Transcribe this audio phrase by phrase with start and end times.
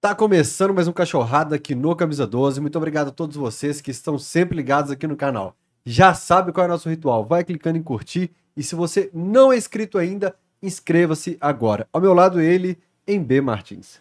[0.00, 2.60] Tá começando mais um Cachorrada aqui no Camisa 12.
[2.60, 5.56] Muito obrigado a todos vocês que estão sempre ligados aqui no canal.
[5.84, 7.24] Já sabe qual é o nosso ritual.
[7.24, 11.88] Vai clicando em curtir e se você não é inscrito ainda, inscreva-se agora.
[11.92, 14.00] Ao meu lado ele, em B Martins.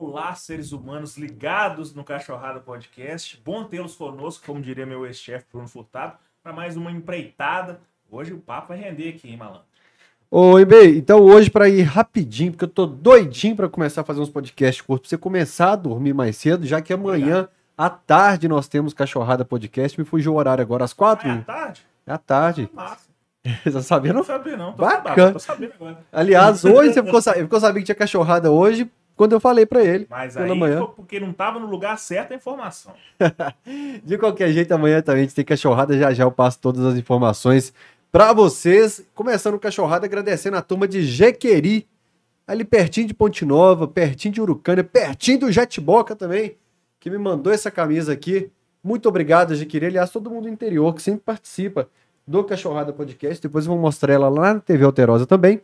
[0.00, 3.40] Olá, seres humanos ligados no Cachorrada Podcast.
[3.44, 7.80] Bom tê-los conosco, como diria meu ex-chefe Bruno Furtado, para mais uma empreitada.
[8.10, 9.67] Hoje o papo vai render aqui, hein, malandro?
[10.30, 10.98] Oi, Bey.
[10.98, 14.82] Então hoje para ir rapidinho, porque eu tô doidinho para começar a fazer uns podcasts
[14.82, 18.92] curtos, pra você começar a dormir mais cedo, já que amanhã à tarde nós temos
[18.92, 19.98] Cachorrada Podcast.
[19.98, 21.28] Me fugiu o horário agora às quatro.
[21.28, 21.86] Ah, é à tarde?
[22.06, 22.70] É à tarde.
[22.74, 23.08] Massa.
[23.64, 24.16] Você tá sabendo?
[24.16, 24.72] Não sabia não.
[24.74, 25.16] Tô Bacana.
[25.16, 25.98] sabendo, Tô sabendo agora.
[26.12, 30.06] Aliás, hoje você ficou, ficou sabendo que tinha cachorrada hoje quando eu falei para ele.
[30.10, 30.78] Mas Pela aí manhã.
[30.78, 32.92] foi porque não tava no lugar certo a informação.
[34.04, 35.96] De qualquer jeito, amanhã também a gente tem cachorrada.
[35.98, 37.72] Já já eu passo todas as informações
[38.10, 39.04] para vocês.
[39.14, 41.86] Começando o cachorrada, agradecendo a turma de Jequeri,
[42.46, 46.56] ali pertinho de Ponte Nova, pertinho de Urucânia, pertinho do Jetboca também,
[46.98, 48.50] que me mandou essa camisa aqui.
[48.82, 49.86] Muito obrigado, Jequeri.
[49.86, 51.88] Aliás, todo mundo do interior que sempre participa
[52.26, 53.42] do Cachorrada Podcast.
[53.42, 55.60] Depois eu vou mostrar ela lá na TV Alterosa também.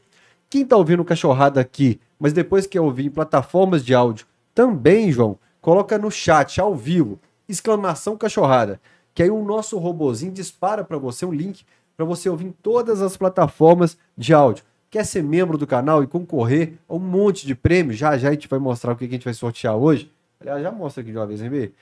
[0.49, 5.11] Quem tá ouvindo o Cachorrada aqui, mas depois que ouvir em plataformas de áudio também,
[5.11, 8.81] João, coloca no chat ao vivo, exclamação cachorrada,
[9.15, 11.65] que aí o nosso robozinho dispara para você um link
[11.97, 14.65] para você ouvir em todas as plataformas de áudio.
[14.91, 17.97] Quer ser membro do canal e concorrer a um monte de prêmios?
[17.97, 20.11] Já já a gente vai mostrar o que a gente vai sortear hoje.
[20.41, 21.73] Aliás, já mostra aqui de uma vez, hein, Bê?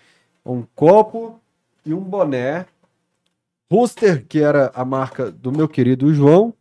[0.45, 1.39] Um copo
[1.85, 2.67] e um boné.
[3.71, 6.55] Rooster, que era a marca do meu querido João.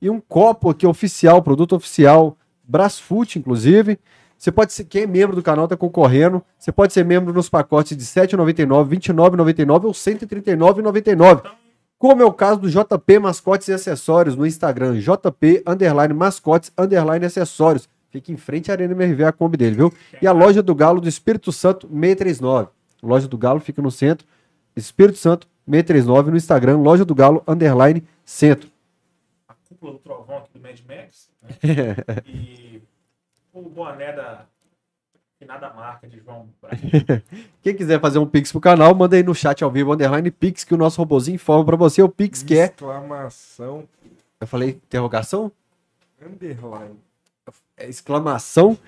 [0.00, 3.98] E um copo aqui oficial, produto oficial, Brasfoot, inclusive.
[4.36, 6.44] Você pode ser, quem é membro do canal tá concorrendo.
[6.58, 11.61] Você pode ser membro nos pacotes de R$ 7,99, R$ 29,99 ou R$ 139,99.
[12.02, 17.24] Como é o caso do JP Mascotes e Acessórios no Instagram, JP underline mascotes underline
[17.24, 17.88] acessórios.
[18.10, 19.92] Fica em frente à Arena MRV, a Kombi dele, viu?
[20.20, 22.70] E a loja do Galo do Espírito Santo 639.
[23.00, 24.26] A loja do Galo fica no centro,
[24.74, 28.68] Espírito Santo 639 no Instagram, loja do Galo underline centro.
[29.46, 31.30] A cúpula do trovão aqui do Mad Max.
[31.40, 31.96] né?
[32.26, 32.82] e
[33.52, 34.46] o boné da
[35.42, 37.22] finada marca de João Braga.
[37.62, 40.62] Quem quiser fazer um Pix pro canal, manda aí no chat ao vivo, underline Pix,
[40.62, 42.66] que o nosso robozinho informa pra você o Pix que é.
[42.66, 43.84] Exclamação
[44.40, 45.50] Eu falei interrogação?
[46.24, 46.94] underline.
[47.76, 48.78] É exclamação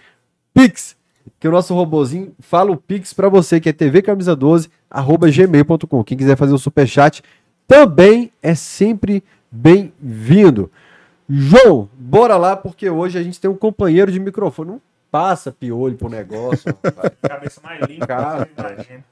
[0.53, 0.97] Pix.
[1.41, 6.05] Que o nosso robozinho fala o Pix pra você, que é tvcamisa12, arroba gmail.com.
[6.05, 7.23] Quem quiser fazer o superchat
[7.67, 10.71] também é sempre bem-vindo.
[11.29, 14.79] João, bora lá, porque hoje a gente tem um companheiro de microfone.
[15.15, 17.13] Passa piolho pro negócio, rapaz.
[17.23, 18.49] Cabeça mais limpa, Cara.
[18.59, 19.05] imagina.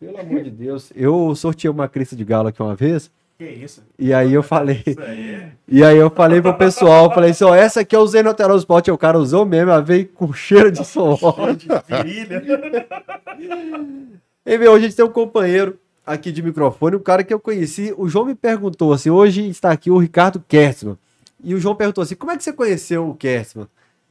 [0.00, 0.90] Pelo amor de Deus.
[0.96, 3.82] Eu sorteei uma crista de galo aqui uma vez, Que isso?
[3.98, 4.82] e aí eu falei.
[4.86, 8.00] Isso aí é E aí eu falei pro pessoal, falei assim, ó, essa aqui eu
[8.00, 11.20] usei no Alterosport, o cara usou mesmo, ela veio com cheiro de suor.
[11.54, 12.42] de virilha.
[14.46, 17.38] E meu, hoje a gente tem um companheiro aqui de microfone, um cara que eu
[17.38, 20.96] conheci, o João me perguntou assim, hoje está aqui o Ricardo Kertzmann,
[21.44, 23.68] e o João perguntou assim, como é que você conheceu o Kertzmann?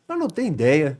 [0.07, 0.99] Eu não tenho ideia.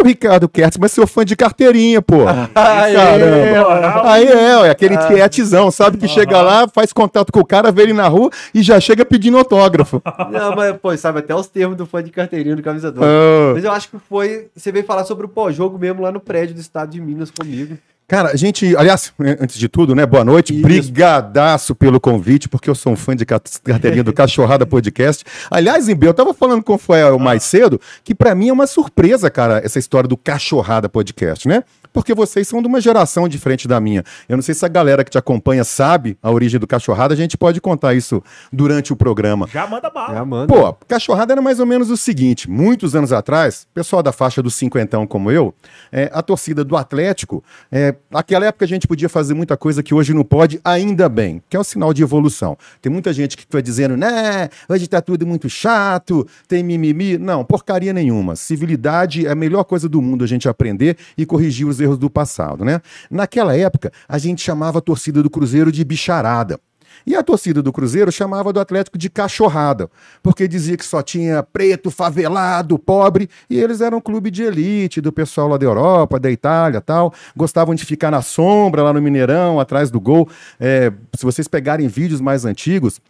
[0.00, 2.26] O Ricardo Kertz, mas sou fã de carteirinha, pô.
[2.54, 4.10] Aê, Caramba.
[4.10, 5.98] Aí é, ué, aquele tietezão, sabe?
[5.98, 9.04] Que chega lá, faz contato com o cara, vê ele na rua e já chega
[9.04, 10.02] pedindo autógrafo.
[10.30, 13.06] Não, mas, pô, sabe até os termos do fã de carteirinha do camisa 12.
[13.06, 13.52] Ah.
[13.54, 16.54] Mas eu acho que foi, você veio falar sobre o pós-jogo mesmo lá no prédio
[16.54, 17.76] do estado de Minas comigo.
[18.08, 20.06] Cara, a gente, aliás, antes de tudo, né?
[20.06, 20.54] Boa noite.
[20.54, 20.62] Isso.
[20.62, 25.24] Brigadaço pelo convite, porque eu sou um fã de ca- carteirinha do Cachorrada Podcast.
[25.50, 28.66] Aliás, Embe, eu tava falando com o Fael mais cedo que pra mim é uma
[28.66, 31.62] surpresa, cara, essa história do Cachorrada Podcast, né?
[31.92, 34.04] Porque vocês são de uma geração diferente da minha.
[34.28, 37.16] Eu não sei se a galera que te acompanha sabe a origem do Cachorrada, a
[37.16, 38.22] gente pode contar isso
[38.52, 39.48] durante o programa.
[39.52, 40.14] Já manda bala.
[40.14, 40.52] É, Amanda.
[40.52, 44.54] Pô, cachorrada era mais ou menos o seguinte: muitos anos atrás, pessoal da faixa dos
[44.54, 45.54] cinquentão como eu,
[45.90, 49.94] é, a torcida do Atlético, é, naquela época a gente podia fazer muita coisa que
[49.94, 52.56] hoje não pode, ainda bem, que é um sinal de evolução.
[52.80, 57.18] Tem muita gente que foi dizendo, né, hoje tá tudo muito chato, tem mimimi.
[57.18, 58.36] Não, porcaria nenhuma.
[58.36, 62.10] Civilidade é a melhor coisa do mundo a gente aprender e corrigir os erros do
[62.10, 62.80] passado, né?
[63.10, 66.58] Naquela época, a gente chamava a torcida do Cruzeiro de bicharada.
[67.06, 69.88] E a torcida do Cruzeiro chamava do Atlético de cachorrada,
[70.22, 75.00] porque dizia que só tinha preto, favelado, pobre, e eles eram um clube de elite,
[75.00, 77.12] do pessoal lá da Europa, da Itália tal.
[77.36, 80.28] Gostavam de ficar na sombra, lá no Mineirão, atrás do gol.
[80.58, 83.00] É, se vocês pegarem vídeos mais antigos,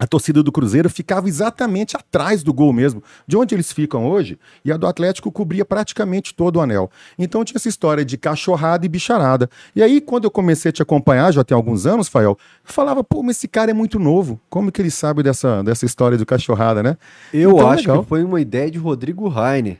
[0.00, 4.38] a torcida do Cruzeiro ficava exatamente atrás do gol mesmo, de onde eles ficam hoje,
[4.64, 6.90] e a do Atlético cobria praticamente todo o anel.
[7.18, 9.50] Então tinha essa história de cachorrada e bicharada.
[9.76, 13.04] E aí, quando eu comecei a te acompanhar, já tem alguns anos, Fael, eu falava,
[13.04, 14.40] pô, mas esse cara é muito novo.
[14.48, 16.96] Como que ele sabe dessa, dessa história do cachorrada, né?
[17.32, 18.02] Eu Então, acho legal.
[18.02, 19.78] que foi uma ideia de Rodrigo Rainer.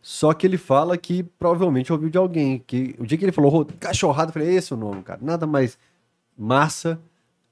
[0.00, 2.64] Só que ele fala que provavelmente ouviu de alguém.
[2.66, 5.20] Que o dia que ele falou "Ro- cachorrada, eu falei, esse é o nome, cara.
[5.22, 5.76] Nada mais
[6.38, 6.98] massa,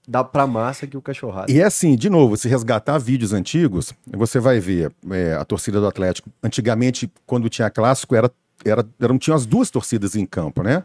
[0.09, 1.53] dá pra massa que o cachorrada.
[1.53, 5.79] E é assim, de novo, se resgatar vídeos antigos, você vai ver é, a torcida
[5.79, 6.31] do Atlético.
[6.43, 8.31] Antigamente, quando tinha clássico, era,
[8.65, 10.83] era, eram, tinham as duas torcidas em campo, né?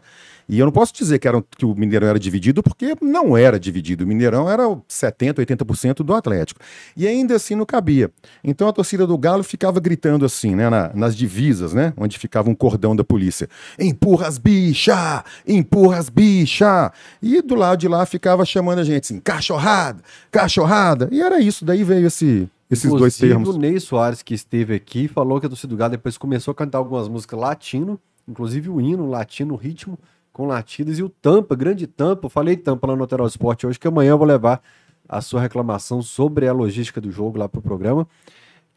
[0.48, 3.58] E eu não posso dizer que, era, que o Mineirão era dividido, porque não era
[3.58, 4.04] dividido.
[4.04, 6.60] O Mineirão era o 70%, 80% do Atlético.
[6.96, 8.10] E ainda assim não cabia.
[8.42, 10.68] Então a torcida do Galo ficava gritando assim, né?
[10.68, 11.92] na- nas divisas, né?
[11.96, 13.48] Onde ficava um cordão da polícia.
[13.78, 15.24] Empurra as bicha!
[15.46, 16.92] Empurra as bicha!
[17.22, 21.08] E do lado de lá ficava chamando a gente assim, cachorrada, cachorrada.
[21.10, 23.48] E era isso, daí veio esse, esses dois Inclusive, termos.
[23.48, 26.54] O Ney Soares, que esteve aqui, falou que a torcida do Galo depois começou a
[26.54, 27.98] cantar algumas músicas latino,
[28.28, 29.98] inclusive o hino latino, o ritmo
[30.34, 32.26] com latidas, e o Tampa, grande Tampa.
[32.26, 34.60] Eu falei Tampa lá no Hotel Esporte hoje, que amanhã eu vou levar
[35.08, 38.06] a sua reclamação sobre a logística do jogo lá pro programa.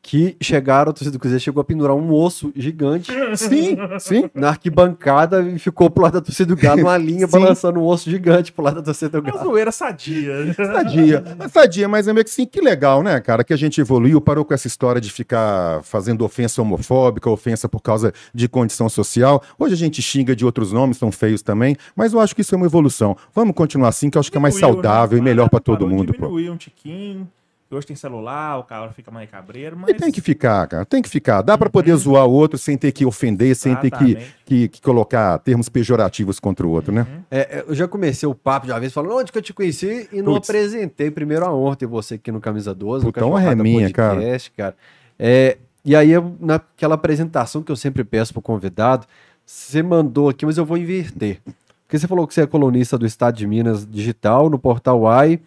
[0.01, 4.29] Que chegaram, a torcida do Cruzeiro chegou a pendurar um osso gigante Sim, sim.
[4.33, 7.31] na arquibancada e ficou pro lado da torcida do Galo, uma linha Sim.
[7.39, 9.49] balançando um osso gigante pro lado da torcida do Uma Galo.
[9.49, 10.53] zoeira sadia.
[10.53, 11.23] Sadia.
[11.51, 13.43] Sadia, mas é meio que assim, que legal, né, cara?
[13.43, 17.81] Que a gente evoluiu, parou com essa história de ficar fazendo ofensa homofóbica, ofensa por
[17.81, 19.43] causa de condição social.
[19.59, 22.55] Hoje a gente xinga de outros nomes, são feios também, mas eu acho que isso
[22.55, 23.17] é uma evolução.
[23.35, 25.21] Vamos continuar assim, que eu acho que é mais Diminuiu, saudável né?
[25.21, 26.27] e melhor pra todo mundo, pô.
[26.27, 27.27] Diminuiu um tiquinho.
[27.69, 29.89] Hoje tem celular, o cara fica mais cabreiro, mas...
[29.89, 31.41] E tem que ficar, cara, tem que ficar.
[31.41, 34.35] Dá pra poder zoar o outro sem ter que ofender, sem ter que, Exatamente.
[34.45, 37.05] que, que colocar termos pejorativos contra o outro, né?
[37.29, 39.53] É, é, eu já comecei o papo de uma vez falando onde que eu te
[39.53, 40.49] conheci e não Putz.
[40.49, 43.91] apresentei primeiro a honra ter você aqui no Camisa 12, no Puta, honra é minha,
[43.91, 44.75] Podcast, cara.
[45.19, 49.05] É, e aí, eu- naquela apresentação que eu sempre peço pro convidado,
[49.45, 51.41] você mandou aqui, mas eu vou inverter.
[51.85, 55.39] Porque você falou que você é colunista do Estado de Minas Digital, no Portal Uai,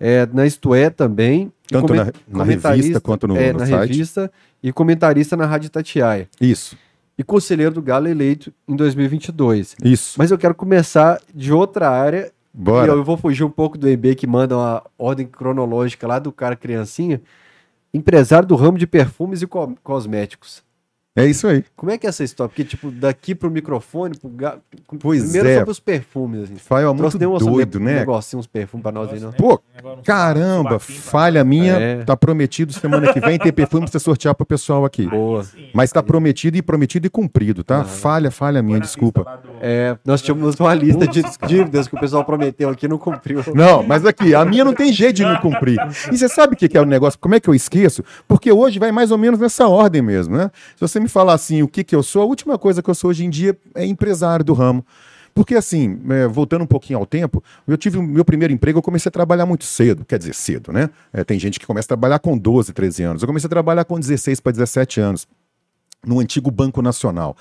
[0.00, 1.52] é, na Isto É também.
[1.68, 3.90] Tanto na, na revista quanto no, é, no na site.
[3.92, 4.32] revista
[4.62, 6.28] e comentarista na Rádio Tatiaia.
[6.40, 6.76] Isso,
[7.16, 9.76] E conselheiro do Galo eleito em 2022.
[9.84, 10.14] isso.
[10.18, 12.32] Mas eu quero começar de outra área.
[12.52, 12.86] Bora.
[12.86, 16.32] E eu vou fugir um pouco do EB que manda uma ordem cronológica lá do
[16.32, 17.20] cara criancinha.
[17.94, 20.62] Empresário do ramo de perfumes e co- cosméticos.
[21.16, 21.64] É isso aí.
[21.74, 22.48] Como é que é essa história?
[22.48, 24.58] Porque, tipo, daqui pro microfone, pro ga...
[25.00, 25.58] Pois primeiro é.
[25.58, 26.54] sobre os perfumes, assim.
[26.54, 27.96] Fael é muito um doido, né?
[27.96, 29.32] Um negocinho, uns perfumes pra nós aí, não.
[29.32, 31.72] Pô, Agora um Caramba, pra- falha minha.
[31.74, 32.04] É.
[32.04, 35.04] Tá prometido semana que vem ter perfume pra você sortear pro pessoal aqui.
[35.08, 35.42] Boa.
[35.42, 35.68] Sim.
[35.74, 37.80] Mas tá prometido e prometido e cumprido, tá?
[37.80, 37.84] Ah.
[37.84, 39.24] Falha, falha minha, desculpa.
[39.42, 42.98] do- É, nós tínhamos uma lista de dívidas que o pessoal prometeu aqui e não
[42.98, 43.42] cumpriu.
[43.52, 45.76] Não, mas aqui, a minha não tem jeito de não cumprir.
[46.12, 47.18] E você sabe o que que é o negócio?
[47.18, 48.04] Como é que eu esqueço?
[48.28, 50.50] Porque hoje vai mais ou menos nessa ordem mesmo, né?
[50.76, 52.94] Se você me falar assim, o que que eu sou, a última coisa que eu
[52.94, 54.84] sou hoje em dia é empresário do ramo.
[55.34, 58.82] Porque assim, é, voltando um pouquinho ao tempo, eu tive o meu primeiro emprego, eu
[58.82, 60.90] comecei a trabalhar muito cedo, quer dizer, cedo, né?
[61.12, 63.22] É, tem gente que começa a trabalhar com 12, 13 anos.
[63.22, 65.28] Eu comecei a trabalhar com 16 para 17 anos
[66.06, 67.36] no antigo Banco Nacional.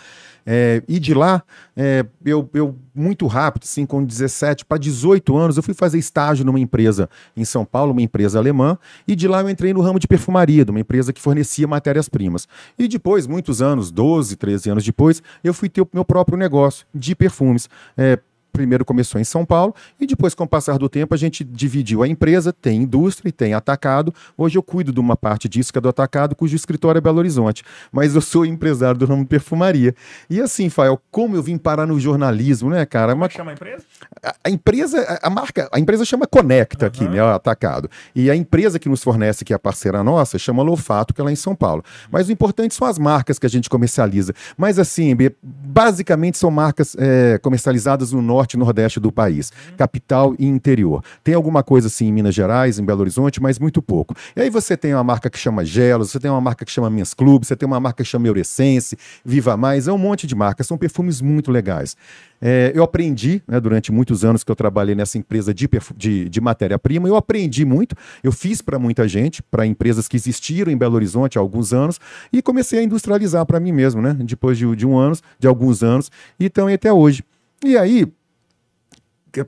[0.46, 1.44] É, e de lá,
[1.76, 6.44] é, eu, eu, muito rápido, assim, com 17 para 18 anos, eu fui fazer estágio
[6.44, 8.78] numa empresa em São Paulo, uma empresa alemã,
[9.08, 12.48] e de lá eu entrei no ramo de perfumaria, de uma empresa que fornecia matérias-primas.
[12.78, 16.86] E depois, muitos anos, 12, 13 anos depois, eu fui ter o meu próprio negócio
[16.94, 17.70] de perfumes.
[17.96, 18.18] É,
[18.52, 22.04] primeiro começou em São Paulo e depois, com o passar do tempo, a gente dividiu
[22.04, 24.14] a empresa, tem indústria e tem atacado.
[24.38, 27.20] Hoje eu cuido de uma parte disso que é do atacado, cujo escritório é Belo
[27.20, 27.64] Horizonte.
[27.92, 29.96] Mas eu sou empresário do ramo de perfumaria.
[30.30, 33.14] E assim, Fael, como eu vim parar no jornalismo, né, cara?
[33.14, 33.84] Como é Uma que chama a empresa?
[34.24, 37.14] a, a empresa, a, marca, a empresa chama Conecta aqui, Aham.
[37.14, 37.90] né, atacado.
[38.16, 41.24] E a empresa que nos fornece, que é a parceira nossa, chama Lofato, que é
[41.24, 41.84] lá em São Paulo.
[42.12, 44.34] Mas o importante são as marcas que a gente comercializa.
[44.58, 50.46] Mas assim, basicamente são marcas é, comercializadas no norte e nordeste do país, capital e
[50.46, 51.04] interior.
[51.24, 54.16] Tem alguma coisa assim em Minas Gerais, em Belo Horizonte, mas muito pouco.
[54.36, 56.90] E aí você tem uma marca que chama Gelos, você tem uma marca que chama
[56.90, 60.36] Minhas Clubes, você tem uma marca que chama Eurescence, Viva Mais, é um monte de
[60.36, 61.96] marcas, são perfumes muito legais.
[62.42, 66.42] É, eu aprendi, né, durante muitos anos que eu trabalhei nessa empresa de, de, de
[66.42, 70.96] matéria-prima, eu aprendi muito, eu fiz para muita gente, para empresas que existiram em Belo
[70.96, 72.00] Horizonte há alguns anos,
[72.32, 75.84] e comecei a industrializar para mim mesmo, né, depois de, de um ano, de alguns
[75.84, 77.24] anos, e então até hoje.
[77.64, 78.08] E aí,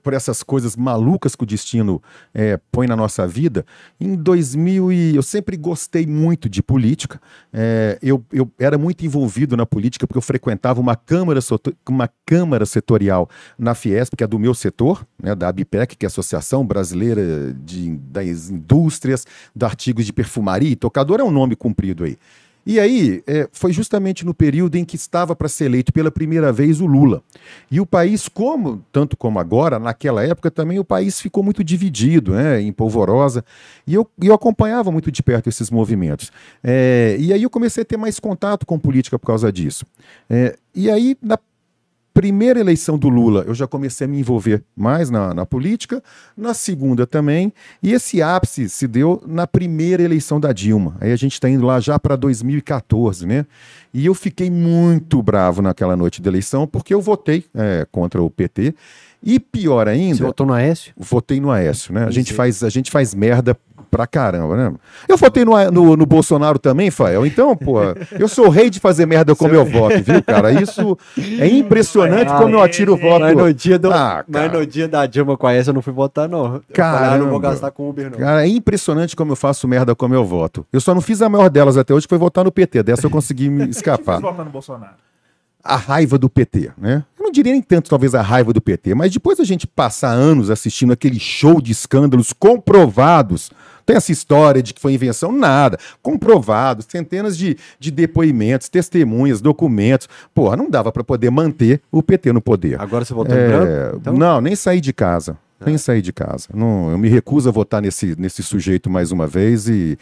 [0.01, 2.01] por essas coisas malucas que o destino
[2.33, 3.65] é, põe na nossa vida,
[3.99, 7.21] em 2000 e eu sempre gostei muito de política.
[7.53, 11.39] É, eu, eu era muito envolvido na política porque eu frequentava uma câmara,
[11.87, 16.07] uma câmara setorial na Fiesp, que é do meu setor, né, da ABPEC, que é
[16.07, 21.55] a Associação Brasileira de, das Indústrias, de Artigos de Perfumaria, e tocador é um nome
[21.55, 22.17] comprido aí.
[22.65, 26.51] E aí, é, foi justamente no período em que estava para ser eleito pela primeira
[26.51, 27.23] vez o Lula.
[27.71, 32.33] E o país, como tanto como agora, naquela época também o país ficou muito dividido,
[32.33, 33.43] né, em polvorosa.
[33.87, 36.31] E eu, eu acompanhava muito de perto esses movimentos.
[36.63, 39.85] É, e aí eu comecei a ter mais contato com política por causa disso.
[40.29, 41.37] É, e aí, na
[42.21, 46.03] primeira eleição do Lula, eu já comecei a me envolver mais na, na, política,
[46.37, 47.51] na segunda também,
[47.81, 50.95] e esse ápice se deu na primeira eleição da Dilma.
[51.01, 53.47] Aí a gente está indo lá já para 2014, né?
[53.91, 58.29] E eu fiquei muito bravo naquela noite de eleição, porque eu votei é, contra o
[58.29, 58.75] PT.
[59.23, 60.17] E pior ainda.
[60.17, 60.93] Você votou no Aécio?
[60.97, 62.05] Votei no Aécio, né?
[62.05, 63.55] A gente, faz, a gente faz merda
[63.91, 64.73] pra caramba, né?
[65.07, 67.25] Eu votei no, no, no, Bolsonaro também, Fael.
[67.25, 67.79] Então, pô,
[68.17, 70.51] eu sou o rei de fazer merda como eu voto, viu, cara?
[70.53, 70.97] Isso
[71.39, 73.19] é impressionante como eu atiro o voto.
[73.19, 75.81] Mas no dia, do, ah, mas no dia da Dilma com a essa eu não
[75.81, 76.61] fui votar, não.
[76.73, 78.17] Cara, ah, não vou gastar com Uber, não.
[78.17, 80.65] Cara, é impressionante como eu faço merda como eu voto.
[80.71, 82.83] Eu só não fiz a maior delas até hoje, que foi votar no PT.
[82.83, 84.15] Dessa eu consegui me escapar.
[84.15, 84.93] Você votar no Bolsonaro?
[85.63, 87.03] a raiva do PT, né?
[87.31, 90.49] Não diria nem tanto, talvez, a raiva do PT, mas depois a gente passar anos
[90.49, 93.49] assistindo aquele show de escândalos comprovados
[93.85, 95.77] tem essa história de que foi invenção, nada.
[96.01, 100.09] Comprovado, centenas de, de depoimentos, testemunhas, documentos.
[100.33, 102.79] Porra, não dava para poder manter o PT no poder.
[102.79, 103.45] Agora você votou é...
[103.45, 103.97] em branco?
[103.97, 104.13] Então...
[104.13, 105.37] Não, nem saí de casa.
[105.59, 105.65] É.
[105.65, 106.49] Nem saí de casa.
[106.53, 109.97] Não, eu me recuso a votar nesse, nesse sujeito mais uma vez e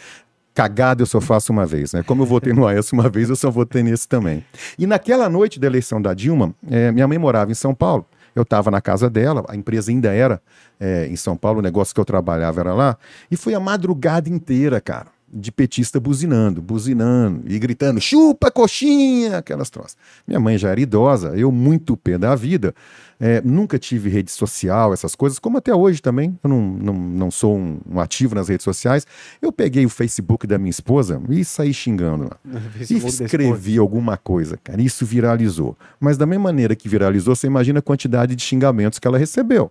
[0.53, 2.03] cagada eu só faço uma vez, né?
[2.03, 4.43] Como eu votei no Aécio uma vez, eu só votei nesse também.
[4.77, 8.05] E naquela noite da eleição da Dilma, é, minha mãe morava em São Paulo.
[8.35, 10.41] Eu estava na casa dela, a empresa ainda era
[10.79, 12.97] é, em São Paulo, o negócio que eu trabalhava era lá,
[13.29, 19.69] e foi a madrugada inteira, cara, de petista buzinando, buzinando e gritando: chupa, coxinha, aquelas
[19.69, 19.97] troças.
[20.27, 22.73] Minha mãe já era idosa, eu muito pé da vida.
[23.19, 26.39] É, nunca tive rede social, essas coisas, como até hoje também.
[26.41, 29.05] Eu não, não, não sou um, um, ativo nas redes sociais.
[29.41, 32.37] Eu peguei o Facebook da minha esposa e saí xingando lá.
[32.89, 34.81] e escrevi alguma coisa, cara.
[34.81, 35.77] Isso viralizou.
[35.99, 39.69] Mas da mesma maneira que viralizou, você imagina a quantidade de xingamentos que ela recebeu.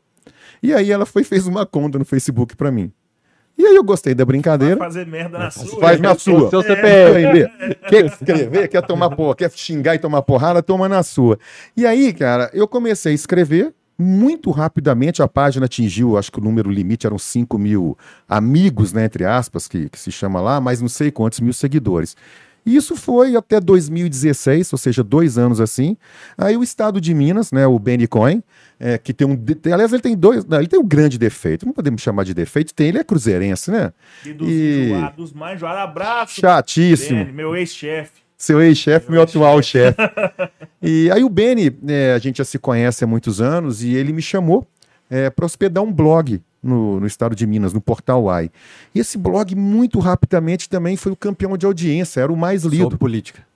[0.62, 2.92] E aí ela foi fez uma conta no Facebook para mim.
[3.58, 4.76] E aí eu gostei da brincadeira.
[4.76, 5.80] Vai fazer merda na sua.
[5.80, 6.48] Faz na sua.
[6.48, 7.50] Seu CPF.
[7.58, 7.74] É.
[7.88, 11.38] Quer escrever, quer tomar porra, quer xingar e tomar porrada, toma na sua.
[11.76, 13.74] E aí, cara, eu comecei a escrever.
[14.00, 17.98] Muito rapidamente a página atingiu, acho que o número limite eram 5 mil
[18.28, 22.14] amigos, né, entre aspas, que, que se chama lá, mas não sei quantos mil seguidores.
[22.74, 25.96] Isso foi até 2016, ou seja, dois anos assim.
[26.36, 28.42] Aí o estado de Minas, né, o Benny Coin,
[28.78, 29.38] é, que tem um.
[29.72, 30.44] Aliás, ele tem dois.
[30.44, 31.66] Não, ele tem um grande defeito.
[31.66, 33.92] Não podemos chamar de defeito, tem, ele é cruzeirense, né?
[34.24, 34.92] E dos, e...
[35.34, 35.62] Mais.
[35.62, 36.40] Abraço.
[36.40, 37.24] Chatíssimo.
[37.32, 38.28] Meu ex-chefe.
[38.36, 39.96] Seu ex-chefe, meu, atual chefe.
[40.80, 44.12] e aí o Benny, é, a gente já se conhece há muitos anos, e ele
[44.12, 44.64] me chamou
[45.10, 48.50] é, para hospedar um blog no, no, estado de Minas, no Portal UAI.
[48.94, 52.84] E esse blog, muito rapidamente, também foi o campeão de audiência, era o mais lido.
[52.84, 53.48] Sobre política.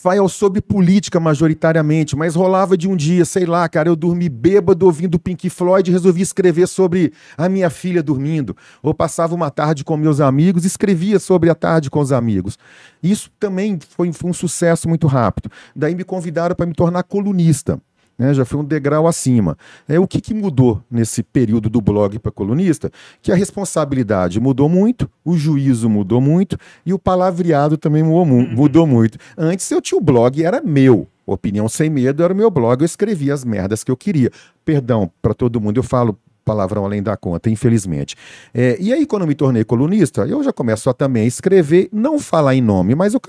[0.00, 4.86] Fael sobre política majoritariamente, mas rolava de um dia, sei lá, cara, eu dormi bêbado
[4.86, 8.56] ouvindo Pink Floyd e resolvi escrever sobre a minha filha dormindo.
[8.80, 12.56] Ou passava uma tarde com meus amigos e escrevia sobre a tarde com os amigos.
[13.02, 15.50] Isso também foi, foi um sucesso muito rápido.
[15.74, 17.80] Daí me convidaram para me tornar colunista
[18.18, 19.56] né, já foi um degrau acima.
[19.88, 22.90] É, o que, que mudou nesse período do blog para colunista?
[23.22, 28.54] Que a responsabilidade mudou muito, o juízo mudou muito e o palavreado também mudou, uhum.
[28.54, 29.18] mudou muito.
[29.36, 31.06] Antes eu tinha o blog, era meu.
[31.24, 34.30] Opinião Sem Medo era o meu blog, eu escrevia as merdas que eu queria.
[34.64, 38.16] Perdão para todo mundo, eu falo palavrão além da conta, infelizmente.
[38.54, 42.18] É, e aí, quando eu me tornei colunista, eu já começo a também escrever, não
[42.18, 43.20] falar em nome, mas eu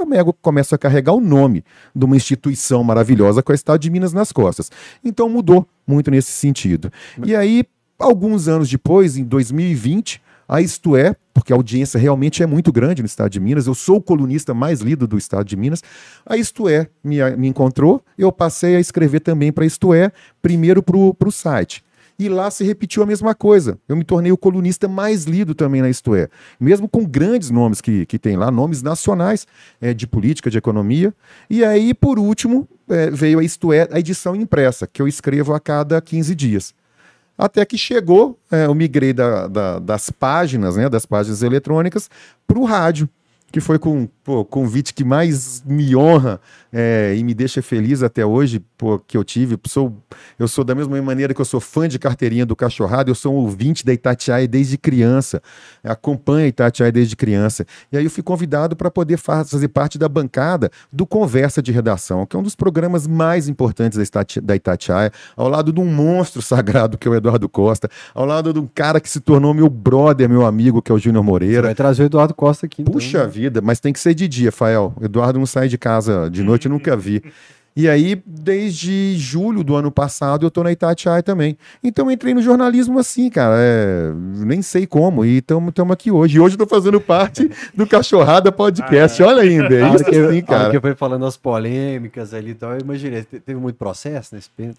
[0.42, 4.32] começo a carregar o nome de uma instituição maravilhosa com a Estado de Minas nas
[4.32, 4.72] costas.
[5.04, 6.90] Então mudou muito nesse sentido.
[7.26, 7.66] E aí,
[8.00, 13.02] alguns anos depois, em 2020, a Isto É, porque a audiência realmente é muito grande
[13.02, 15.84] no estado de Minas, eu sou o colunista mais lido do estado de Minas,
[16.26, 20.12] a Isto É me, me encontrou, eu passei a escrever também para Isto É,
[20.42, 21.84] primeiro para o site.
[22.20, 23.80] E lá se repetiu a mesma coisa.
[23.88, 26.28] Eu me tornei o colunista mais lido também na Isto É.
[26.60, 29.48] Mesmo com grandes nomes que, que tem lá, nomes nacionais
[29.80, 31.14] é, de política, de economia.
[31.50, 35.54] E aí, por último, é, veio a Isto É, a edição impressa, que eu escrevo
[35.54, 36.74] a cada 15 dias.
[37.38, 42.10] Até que chegou, é, eu migrei da, da, das páginas, né, das páginas eletrônicas,
[42.46, 43.08] para o rádio
[43.52, 46.40] que foi com o convite que mais me honra
[46.72, 49.58] é, e me deixa feliz até hoje, pô, que eu tive.
[49.66, 49.98] Sou,
[50.38, 53.34] eu sou da mesma maneira que eu sou fã de carteirinha do Cachorrado, eu sou
[53.34, 55.42] um ouvinte da Itatiaia desde criança,
[55.84, 57.66] acompanho a Itatiaia desde criança.
[57.92, 62.26] E aí eu fui convidado para poder fazer parte da bancada do Conversa de Redação,
[62.26, 63.98] que é um dos programas mais importantes
[64.44, 68.54] da Itatiaia, ao lado de um monstro sagrado que é o Eduardo Costa, ao lado
[68.54, 71.62] de um cara que se tornou meu brother, meu amigo, que é o Júnior Moreira.
[71.62, 72.84] Você vai trazer o Eduardo Costa aqui.
[72.84, 72.94] Então.
[72.94, 74.94] Puxa vida vida, mas tem que ser de dia, Fael.
[75.02, 77.24] Eduardo não sai de casa de noite, nunca vi.
[77.76, 81.58] E aí, desde julho do ano passado, eu tô na Itatiaia também.
[81.82, 83.56] Então, eu entrei no jornalismo assim, cara.
[83.58, 84.12] É,
[84.44, 85.24] nem sei como.
[85.24, 86.36] E estamos aqui hoje.
[86.38, 89.22] E hoje eu tô fazendo parte do Cachorrada Podcast.
[89.24, 89.74] Olha ainda.
[89.74, 90.72] É isso que, assim, cara.
[90.72, 93.24] que eu fui falando as polêmicas ali e tal, eu imaginei.
[93.24, 94.76] te- Teve muito processo nesse tempo?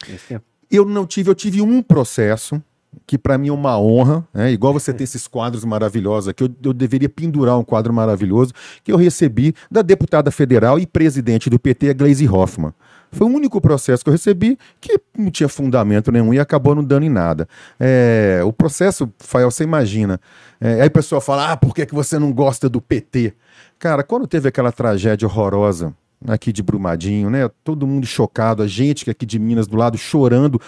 [0.71, 2.63] Eu não tive, eu tive um processo
[3.07, 4.51] que para mim é uma honra, né?
[4.53, 8.93] igual você tem esses quadros maravilhosos aqui, eu, eu deveria pendurar um quadro maravilhoso que
[8.93, 12.73] eu recebi da deputada federal e presidente do PT, a Gleisi Hoffmann.
[13.13, 16.85] Foi o único processo que eu recebi que não tinha fundamento nenhum e acabou não
[16.85, 17.49] dando em nada.
[17.79, 20.21] É, o processo, Fael, você imagina.
[20.61, 23.35] É, aí o pessoal fala, ah, por que, que você não gosta do PT?
[23.81, 25.93] Cara, quando teve aquela tragédia horrorosa
[26.27, 27.51] aqui de Brumadinho, né?
[27.65, 30.61] Todo mundo chocado, a gente é aqui de Minas do lado chorando,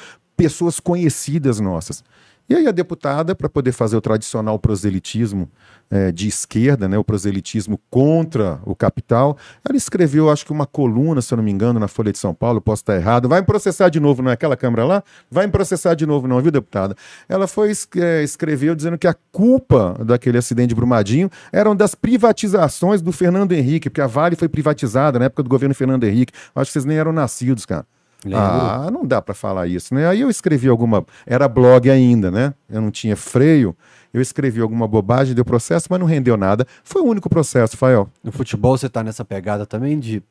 [0.42, 2.02] pessoas conhecidas nossas.
[2.49, 5.49] E aí a deputada, para poder fazer o tradicional proselitismo
[5.90, 11.22] eh, de esquerda, né, o proselitismo contra o capital, ela escreveu, acho que uma coluna,
[11.22, 13.46] se eu não me engano, na Folha de São Paulo, posso estar errado, vai me
[13.46, 15.04] processar de novo, não é aquela câmera lá?
[15.30, 16.96] Vai me processar de novo não, viu, deputada?
[17.28, 23.00] Ela foi, eh, escreveu dizendo que a culpa daquele acidente de Brumadinho eram das privatizações
[23.00, 26.32] do Fernando Henrique, porque a Vale foi privatizada na época do governo Fernando Henrique.
[26.54, 27.87] Acho que vocês nem eram nascidos, cara.
[28.24, 28.38] Lembro.
[28.40, 30.06] Ah, não dá pra falar isso, né?
[30.06, 31.04] Aí eu escrevi alguma.
[31.26, 32.54] Era blog ainda, né?
[32.70, 33.76] Eu não tinha freio.
[34.14, 36.66] Eu escrevi alguma bobagem, deu processo, mas não rendeu nada.
[36.84, 38.08] Foi o único processo, Fael.
[38.22, 40.22] No futebol você tá nessa pegada também de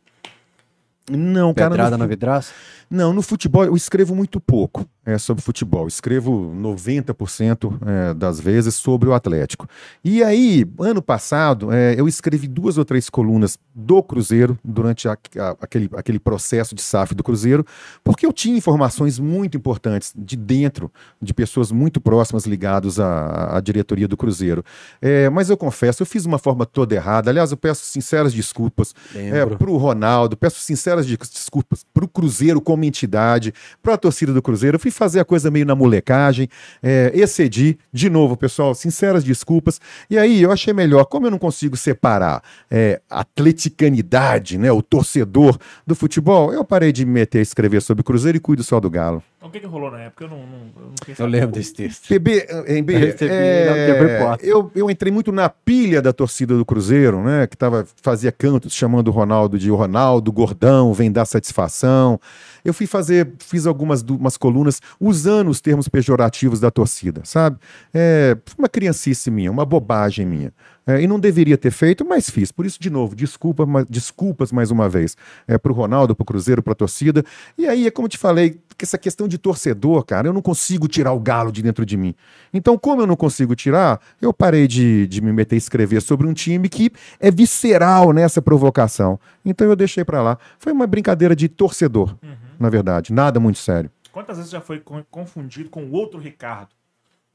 [1.09, 1.71] Não, cara.
[1.71, 2.53] pedrada no na vidraça?
[2.89, 5.87] Não, no futebol eu escrevo muito pouco é, sobre futebol.
[5.87, 9.67] Escrevo 90% é, das vezes sobre o Atlético.
[10.03, 15.17] E aí, ano passado, é, eu escrevi duas ou três colunas do Cruzeiro durante a-
[15.37, 17.65] a- aquele, aquele processo de SAF do Cruzeiro,
[18.03, 20.91] porque eu tinha informações muito importantes de dentro,
[21.21, 24.63] de pessoas muito próximas ligadas à, à diretoria do Cruzeiro.
[25.01, 27.29] É, mas eu confesso, eu fiz uma forma toda errada.
[27.29, 32.07] Aliás, eu peço sinceras desculpas é, para o Ronaldo, peço sinceras des- desculpas para o
[32.07, 34.75] Cruzeiro como entidade, para a torcida do Cruzeiro.
[34.75, 36.47] Eu fui fazer a coisa meio na molecagem,
[36.83, 37.79] é, excedi.
[37.91, 39.81] De novo, pessoal, sinceras desculpas.
[40.07, 45.57] E aí eu achei melhor, como eu não consigo separar é, atleticanidade, né, o torcedor
[45.87, 48.79] do futebol, eu parei de me meter a escrever sobre o Cruzeiro e cuido só
[48.79, 49.23] do Galo.
[49.41, 50.25] Então, o que, que rolou na época?
[50.25, 52.07] Eu não, não, eu não Eu lembro desse texto.
[52.07, 54.39] PB, em B, Eu recebi é, na TV4.
[54.43, 57.47] eu, eu entrei muito na pilha da torcida do Cruzeiro, né?
[57.47, 62.19] Que tava, fazia cantos chamando o Ronaldo de Ronaldo, gordão, vem dar satisfação.
[62.63, 67.57] Eu fui fazer, fiz algumas umas colunas usando os termos pejorativos da torcida, sabe?
[67.91, 70.53] É, uma criancice minha, uma bobagem minha.
[70.87, 72.51] É, e não deveria ter feito, mas fiz.
[72.51, 75.15] Por isso, de novo, desculpa, ma- desculpas mais uma vez.
[75.47, 77.23] É, pro Ronaldo, pro Cruzeiro, pra torcida.
[77.55, 80.41] E aí, é como eu te falei, que essa questão de torcedor, cara, eu não
[80.41, 82.15] consigo tirar o galo de dentro de mim.
[82.51, 86.25] Então, como eu não consigo tirar, eu parei de, de me meter a escrever sobre
[86.27, 89.19] um time que é visceral nessa provocação.
[89.45, 90.37] Então, eu deixei pra lá.
[90.57, 92.15] Foi uma brincadeira de torcedor,
[92.59, 93.13] na verdade.
[93.13, 93.91] Nada muito sério.
[94.11, 96.69] Quantas vezes já foi con- confundido com o outro Ricardo?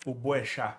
[0.04, 0.74] O Boechat.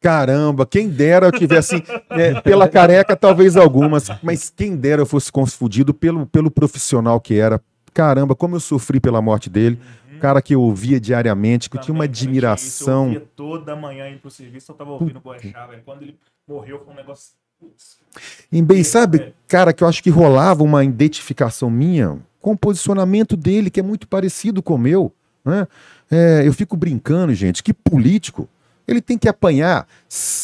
[0.00, 5.30] Caramba, quem dera eu tivesse, é, pela careca, talvez algumas, mas quem dera eu fosse
[5.30, 7.60] confundido pelo, pelo profissional que era.
[7.92, 9.78] Caramba, como eu sofri pela morte dele.
[10.20, 13.04] Cara que eu ouvia diariamente, que eu tinha uma isso, Eu admiração.
[13.04, 15.82] ouvia toda manhã indo pro serviço, eu tava ouvindo o Boechat, velho.
[15.82, 17.32] Quando ele morreu, foi um negócio...
[18.52, 18.84] Em bem, É.
[18.84, 23.80] sabe, cara, que eu acho que rolava uma identificação minha com o posicionamento dele, que
[23.80, 25.12] é muito parecido com o meu.
[25.44, 25.66] Né?
[26.10, 28.46] É, eu fico brincando, gente, que político
[28.86, 29.86] ele tem que apanhar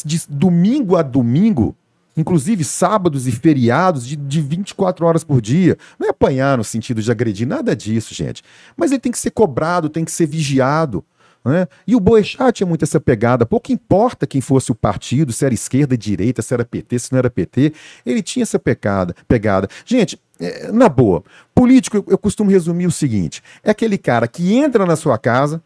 [0.05, 1.75] de domingo a domingo,
[2.15, 5.77] inclusive sábados e feriados, de, de 24 horas por dia.
[5.99, 8.43] Não é apanhar no sentido de agredir, nada disso, gente.
[8.75, 11.03] Mas ele tem que ser cobrado, tem que ser vigiado.
[11.45, 11.67] né?
[11.85, 13.45] E o Boechat tinha muito essa pegada.
[13.45, 17.19] Pouco importa quem fosse o partido, se era esquerda, direita, se era PT, se não
[17.19, 17.73] era PT.
[18.05, 19.67] Ele tinha essa pecada, pegada.
[19.85, 21.23] Gente, é, na boa,
[21.53, 25.61] político, eu costumo resumir o seguinte: é aquele cara que entra na sua casa,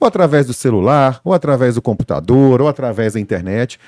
[0.00, 3.78] ou através do celular, ou através do computador, ou através da internet,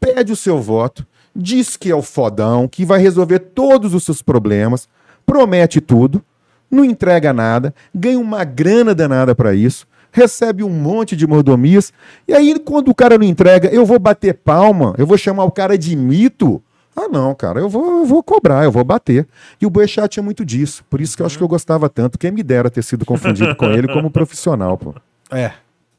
[0.00, 4.20] pede o seu voto, diz que é o fodão, que vai resolver todos os seus
[4.20, 4.88] problemas,
[5.24, 6.22] promete tudo,
[6.68, 11.92] não entrega nada, ganha uma grana danada para isso, recebe um monte de mordomias,
[12.26, 15.52] e aí quando o cara não entrega, eu vou bater palma, eu vou chamar o
[15.52, 16.60] cara de mito.
[16.94, 19.26] Ah, não, cara, eu vou, eu vou cobrar, eu vou bater.
[19.58, 22.18] E o Boechat tinha muito disso, por isso que eu acho que eu gostava tanto.
[22.18, 24.94] Quem me dera ter sido confundido com ele como profissional, pô.
[25.32, 25.52] É.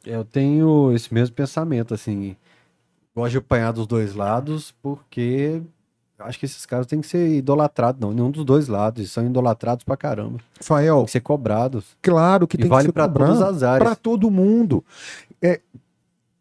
[0.05, 2.35] Eu tenho esse mesmo pensamento, assim.
[3.15, 5.61] Gosto de apanhar dos dois lados, porque
[6.19, 8.11] acho que esses caras têm que ser idolatrados, não.
[8.13, 8.99] Nenhum dos dois lados.
[8.99, 10.39] Eles são idolatrados pra caramba.
[10.57, 11.85] Tem Fael, que ser cobrados.
[12.01, 13.33] claro que E tem vale que ser pra cobrado.
[13.33, 13.83] todas as áreas.
[13.87, 14.83] Para todo mundo.
[15.41, 15.59] É,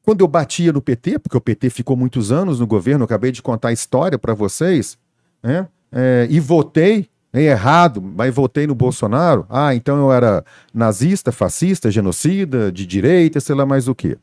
[0.05, 3.31] quando eu batia no PT, porque o PT ficou muitos anos no governo, eu acabei
[3.31, 4.99] de contar a história para vocês.
[5.43, 5.69] né?
[5.93, 7.09] É, e votei
[7.40, 9.47] errado, mas votei no Bolsonaro.
[9.49, 14.18] Ah, então eu era nazista, fascista, genocida, de direita, sei lá mais o quê.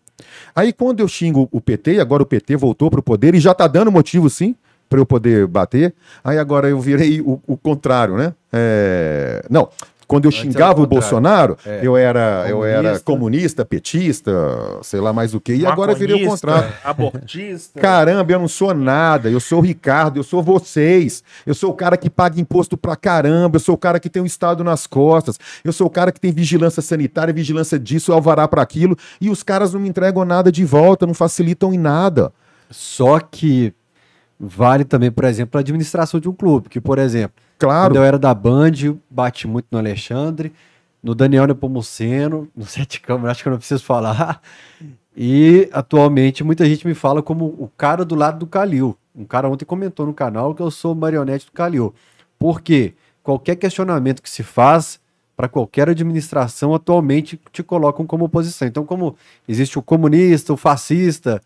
[0.56, 3.52] Aí quando eu xingo o PT, agora o PT voltou para o poder e já
[3.52, 4.56] está dando motivo sim
[4.89, 5.93] para eu poder bater.
[6.24, 8.34] Aí agora eu virei o, o contrário, né?
[8.52, 9.45] É...
[9.50, 9.69] Não,
[10.10, 11.82] quando eu Antes xingava o Bolsonaro, é.
[11.84, 12.52] eu, era, comunista.
[12.52, 14.32] eu era comunista, petista,
[14.82, 15.54] sei lá mais o quê.
[15.54, 16.74] E agora virei o contrário.
[16.84, 17.80] Abortista.
[17.80, 19.30] Caramba, eu não sou nada.
[19.30, 21.24] Eu sou o Ricardo, eu sou vocês.
[21.45, 23.58] Eu sou o cara que paga imposto pra caramba.
[23.58, 25.38] Eu sou o cara que tem o um Estado nas costas.
[25.63, 28.98] Eu sou o cara que tem vigilância sanitária, vigilância disso, alvará para aquilo.
[29.22, 32.34] E os caras não me entregam nada de volta, não facilitam em nada.
[32.72, 33.76] Só que
[34.39, 36.69] vale também, por exemplo, a administração de um clube.
[36.69, 37.89] Que, por exemplo, Claro.
[37.89, 38.71] Quando eu era da Band,
[39.10, 40.54] bate muito no Alexandre,
[41.04, 44.41] no Daniel Nepomuceno, no Sete Câmara, acho que eu não preciso falar.
[45.15, 48.97] E atualmente muita gente me fala como o cara do lado do Calil.
[49.13, 51.93] Um cara ontem comentou no canal que eu sou marionete do Calil.
[52.39, 54.97] Porque qualquer questionamento que se faz
[55.36, 58.67] para qualquer administração atualmente te colocam como oposição.
[58.67, 61.41] Então, como existe o comunista, o fascista,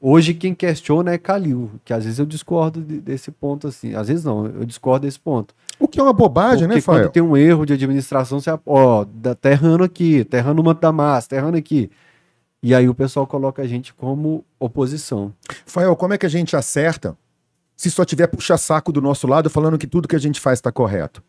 [0.00, 3.94] Hoje quem questiona é Calil, que às vezes eu discordo desse ponto assim.
[3.94, 5.54] Às vezes não, eu discordo desse ponto.
[5.80, 6.98] O que é uma bobagem, Porque né, Fael?
[7.04, 9.06] quando tem um erro de administração, você, ó,
[9.40, 11.90] tá errando aqui, tá errando o manto da massa, tá errando aqui.
[12.62, 15.32] E aí o pessoal coloca a gente como oposição.
[15.64, 17.16] Fael, como é que a gente acerta
[17.74, 20.70] se só tiver puxa-saco do nosso lado falando que tudo que a gente faz está
[20.70, 21.22] correto?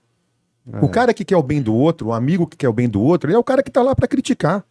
[0.72, 0.84] É.
[0.84, 3.02] O cara que quer o bem do outro, o amigo que quer o bem do
[3.02, 4.66] outro, ele é o cara que está lá para criticar.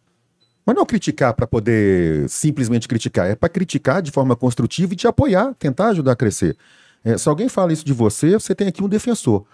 [0.67, 5.07] Mas não criticar para poder simplesmente criticar, é para criticar de forma construtiva e te
[5.07, 6.57] apoiar, tentar ajudar a crescer.
[7.05, 9.45] É, se alguém fala isso de você, você tem aqui um defensor.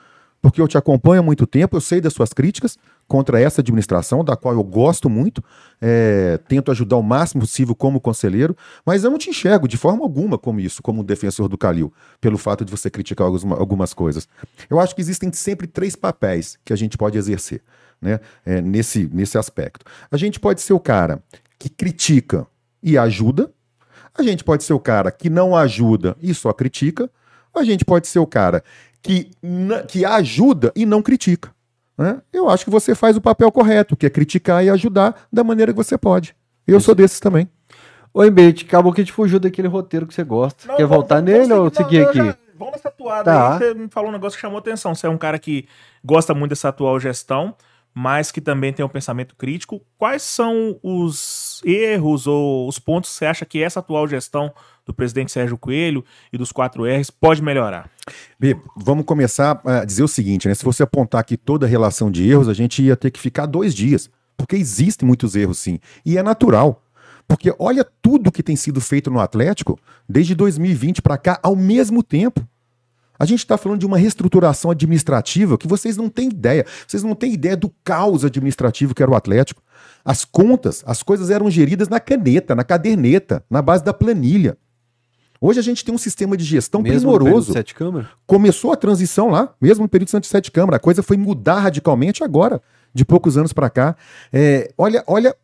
[0.42, 4.24] Porque eu te acompanho há muito tempo, eu sei das suas críticas contra essa administração,
[4.26, 5.44] da qual eu gosto muito,
[5.80, 10.04] é, tento ajudar o máximo possível como conselheiro, mas eu não te enxergo de forma
[10.04, 13.94] alguma como isso, como um defensor do Calil, pelo fato de você criticar algumas, algumas
[13.94, 14.28] coisas.
[14.68, 17.62] Eu acho que existem sempre três papéis que a gente pode exercer
[18.04, 19.86] né, é, nesse, nesse aspecto.
[20.12, 21.24] A gente pode ser o cara
[21.58, 22.46] que critica
[22.82, 23.50] e ajuda,
[24.16, 27.10] a gente pode ser o cara que não ajuda e só critica,
[27.56, 28.64] a gente pode ser o cara
[29.02, 29.32] que,
[29.88, 31.52] que ajuda e não critica.
[31.98, 32.22] Né?
[32.32, 35.72] Eu acho que você faz o papel correto, que é criticar e ajudar da maneira
[35.72, 36.36] que você pode.
[36.66, 36.86] Eu Isso.
[36.86, 37.48] sou desses também.
[38.14, 40.68] Oi, Bete, acabou que a gente fugiu daquele roteiro que você gosta.
[40.68, 42.18] Não, Quer voltar nele ou seguir aqui?
[42.18, 43.54] Já, vamos nessa atuada tá.
[43.54, 43.60] aí.
[43.60, 44.94] Você me falou um negócio que chamou atenção.
[44.94, 45.68] Você é um cara que
[46.04, 47.56] gosta muito dessa atual gestão
[47.94, 49.82] mas que também tem um pensamento crítico.
[49.98, 54.52] Quais são os erros ou os pontos que você acha que essa atual gestão
[54.86, 57.90] do presidente Sérgio Coelho e dos 4Rs pode melhorar?
[58.40, 60.56] B, vamos começar a dizer o seguinte, né?
[60.56, 63.46] Se você apontar aqui toda a relação de erros, a gente ia ter que ficar
[63.46, 66.82] dois dias, porque existem muitos erros sim, e é natural.
[67.28, 69.80] Porque olha tudo que tem sido feito no Atlético
[70.10, 72.46] desde 2020 para cá ao mesmo tempo.
[73.18, 76.66] A gente está falando de uma reestruturação administrativa que vocês não têm ideia.
[76.88, 79.62] Vocês não têm ideia do caos administrativo que era o Atlético.
[80.04, 84.58] As contas, as coisas eram geridas na caneta, na caderneta, na base da planilha.
[85.40, 87.50] Hoje a gente tem um sistema de gestão mesmo primoroso.
[87.50, 88.10] No sete câmara?
[88.26, 90.78] Começou a transição lá, mesmo no período de sete câmara.
[90.78, 92.62] A coisa foi mudar radicalmente agora
[92.94, 93.96] de poucos anos para cá.
[94.32, 95.36] É, olha, olha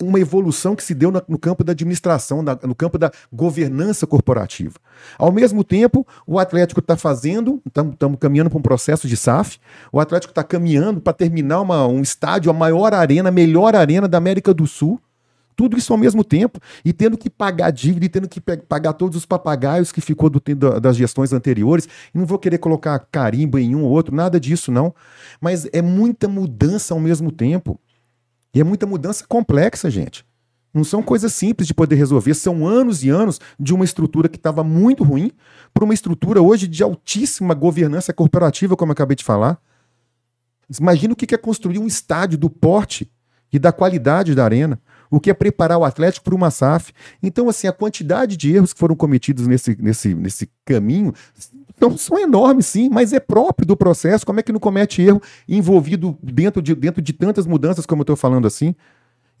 [0.00, 4.74] uma evolução que se deu no, campo da administração, no campo da governança corporativa.
[5.18, 9.58] Ao mesmo tempo, o Atlético está fazendo, estamos caminhando para um processo de SAF,
[9.90, 14.06] o Atlético está caminhando para terminar uma, um estádio, a maior arena, a melhor arena
[14.06, 15.00] da América do Sul.
[15.56, 19.16] Tudo isso ao mesmo tempo, e tendo que pagar dívida, e tendo que pagar todos
[19.16, 20.40] os papagaios que ficou do,
[20.78, 21.88] das gestões anteriores.
[22.12, 24.94] Não vou querer colocar carimbo em um ou outro, nada disso, não.
[25.40, 27.80] Mas é muita mudança ao mesmo tempo.
[28.54, 30.24] E é muita mudança complexa, gente.
[30.74, 34.36] Não são coisas simples de poder resolver, são anos e anos de uma estrutura que
[34.36, 35.32] estava muito ruim
[35.72, 39.58] para uma estrutura hoje de altíssima governança corporativa, como eu acabei de falar.
[40.78, 43.10] Imagina o que é construir um estádio do porte
[43.50, 44.78] e da qualidade da arena
[45.10, 46.92] o que é preparar o Atlético para uma SAF.
[47.22, 51.12] Então, assim, a quantidade de erros que foram cometidos nesse, nesse, nesse caminho
[51.78, 54.24] são, são enormes, sim, mas é próprio do processo.
[54.24, 58.04] Como é que não comete erro envolvido dentro de, dentro de tantas mudanças, como eu
[58.04, 58.74] estou falando assim?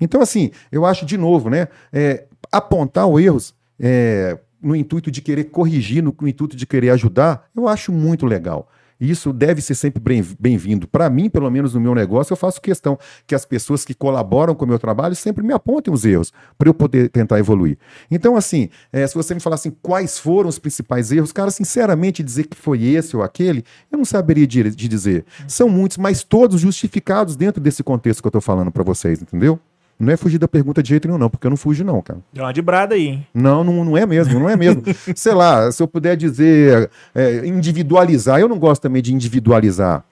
[0.00, 5.22] Então, assim, eu acho, de novo, né, é, apontar os erros é, no intuito de
[5.22, 8.68] querer corrigir, no, no intuito de querer ajudar, eu acho muito legal.
[9.00, 10.02] Isso deve ser sempre
[10.38, 10.88] bem-vindo.
[10.88, 14.54] Para mim, pelo menos no meu negócio, eu faço questão que as pessoas que colaboram
[14.54, 17.76] com o meu trabalho sempre me apontem os erros para eu poder tentar evoluir.
[18.10, 22.22] Então, assim, é, se você me falar assim, quais foram os principais erros, cara, sinceramente,
[22.22, 25.24] dizer que foi esse ou aquele, eu não saberia de, de dizer.
[25.46, 29.60] São muitos, mas todos justificados dentro desse contexto que eu estou falando para vocês, entendeu?
[29.98, 32.20] Não é fugir da pergunta de jeito nenhum, não, porque eu não fujo, não, cara.
[32.32, 33.26] Deu uma de brada aí, hein?
[33.32, 34.82] Não, não, não é mesmo, não é mesmo.
[35.16, 40.04] Sei lá, se eu puder dizer, é, individualizar, eu não gosto também de individualizar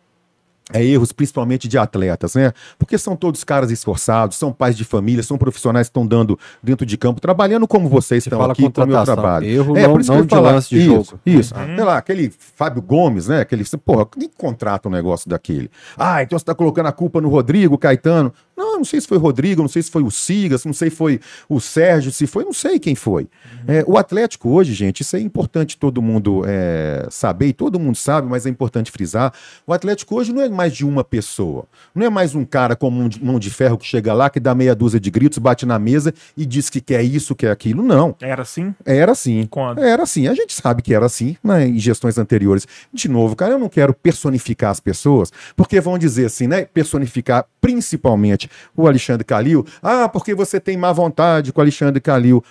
[0.72, 2.52] é, erros, principalmente de atletas, né?
[2.78, 6.86] Porque são todos caras esforçados, são pais de família, são profissionais que estão dando dentro
[6.86, 9.46] de campo, trabalhando como vocês estão aqui com o meu trabalho.
[9.46, 11.20] Erro é, não, por isso não que eu falo, lance de isso, jogo.
[11.26, 11.54] Isso.
[11.54, 11.76] Uhum.
[11.76, 13.40] Sei lá, aquele Fábio Gomes, né?
[13.40, 15.70] Aquele, porra, quem contrata um negócio daquele?
[15.98, 18.32] Ah, então você tá colocando a culpa no Rodrigo, Caetano.
[18.56, 20.90] Não, não sei se foi o Rodrigo, não sei se foi o Sigas, não sei
[20.90, 23.28] se foi o Sérgio, se foi, não sei quem foi.
[23.66, 27.96] É, o Atlético hoje, gente, isso é importante todo mundo é, saber, e todo mundo
[27.96, 29.32] sabe, mas é importante frisar.
[29.66, 31.66] O Atlético hoje não é mais de uma pessoa.
[31.94, 34.74] Não é mais um cara com mão de ferro que chega lá, que dá meia
[34.74, 37.82] dúzia de gritos, bate na mesa e diz que quer isso, quer aquilo.
[37.82, 38.14] Não.
[38.20, 38.74] Era assim?
[38.84, 39.46] Era assim.
[39.50, 39.82] Quando?
[39.82, 40.28] Era assim.
[40.28, 42.66] A gente sabe que era assim né, em gestões anteriores.
[42.92, 46.64] De novo, cara, eu não quero personificar as pessoas, porque vão dizer assim, né?
[46.64, 48.43] Personificar principalmente
[48.76, 49.66] o Alexandre Calil.
[49.82, 52.42] Ah, porque você tem má vontade com o Alexandre Calil.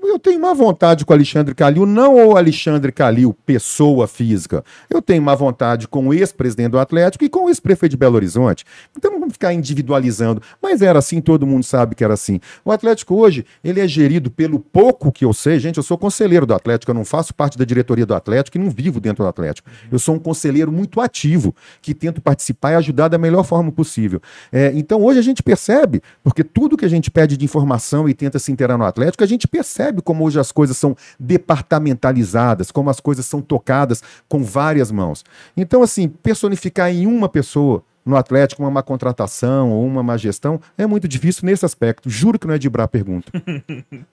[0.00, 4.64] Eu tenho má vontade com o Alexandre Calil, não o Alexandre Calil, pessoa física.
[4.88, 8.16] Eu tenho má vontade com o ex-presidente do Atlético e com o ex-prefeito de Belo
[8.16, 8.64] Horizonte.
[8.96, 10.40] Então não vamos ficar individualizando.
[10.62, 12.40] Mas era assim, todo mundo sabe que era assim.
[12.64, 15.58] O Atlético hoje, ele é gerido pelo pouco que eu sei.
[15.58, 18.60] Gente, eu sou conselheiro do Atlético, eu não faço parte da diretoria do Atlético e
[18.60, 19.68] não vivo dentro do Atlético.
[19.90, 24.20] Eu sou um conselheiro muito ativo, que tento participar e ajudar da melhor forma possível.
[24.50, 28.14] É, então hoje a gente percebe, porque tudo que a gente pede de informação e
[28.14, 32.90] tenta se inteirar no Atlético, a gente percebe como hoje as coisas são departamentalizadas, como
[32.90, 35.24] as coisas são tocadas com várias mãos.
[35.56, 40.60] Então, assim, personificar em uma pessoa no Atlético uma má contratação ou uma má gestão
[40.76, 42.10] é muito difícil nesse aspecto.
[42.10, 43.30] Juro que não é de Bra a pergunta.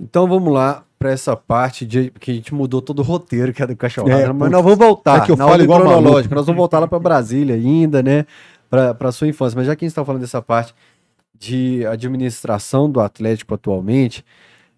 [0.00, 3.62] Então vamos lá para essa parte de que a gente mudou todo o roteiro que
[3.62, 4.50] é do cachorrada, É, mas putz.
[4.50, 6.34] nós vamos voltar É que eu na falo igual cronológica.
[6.34, 8.26] Nós vamos voltar lá para Brasília ainda, né?
[8.68, 9.56] Para sua infância.
[9.56, 10.74] Mas já que a gente está falando dessa parte
[11.38, 14.24] de administração do Atlético atualmente,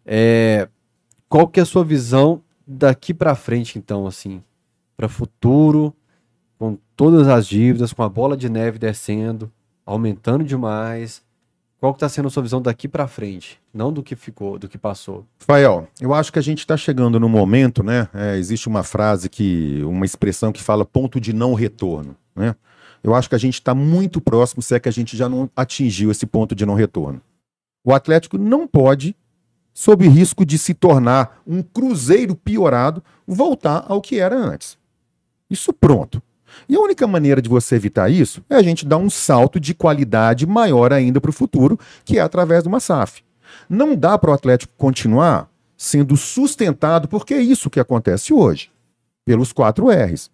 [0.05, 0.69] é,
[1.29, 4.42] qual que é a sua visão daqui para frente, então, assim,
[4.97, 5.95] para futuro,
[6.59, 9.51] com todas as dívidas, com a bola de neve descendo,
[9.85, 11.23] aumentando demais?
[11.79, 14.66] Qual que está sendo a sua visão daqui para frente, não do que ficou, do
[14.66, 15.27] que passou?
[15.38, 18.09] Fael, eu acho que a gente está chegando no momento, né?
[18.14, 22.57] é, existe uma frase que, uma expressão que fala ponto de não retorno, né?
[23.02, 25.50] Eu acho que a gente está muito próximo, se é que a gente já não
[25.54, 27.20] atingiu esse ponto de não retorno.
[27.85, 29.14] O Atlético não pode,
[29.72, 34.76] sob risco de se tornar um cruzeiro piorado, voltar ao que era antes.
[35.48, 36.20] Isso pronto.
[36.68, 39.74] E a única maneira de você evitar isso é a gente dar um salto de
[39.74, 43.22] qualidade maior ainda para o futuro, que é através de uma SAF.
[43.68, 48.70] Não dá para o Atlético continuar sendo sustentado, porque é isso que acontece hoje,
[49.24, 50.30] pelos quatro R's.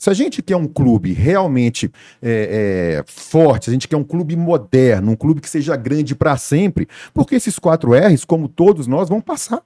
[0.00, 4.34] Se a gente quer um clube realmente é, é, forte, a gente quer um clube
[4.34, 9.10] moderno, um clube que seja grande para sempre, porque esses quatro R's, como todos nós,
[9.10, 9.62] vão passar.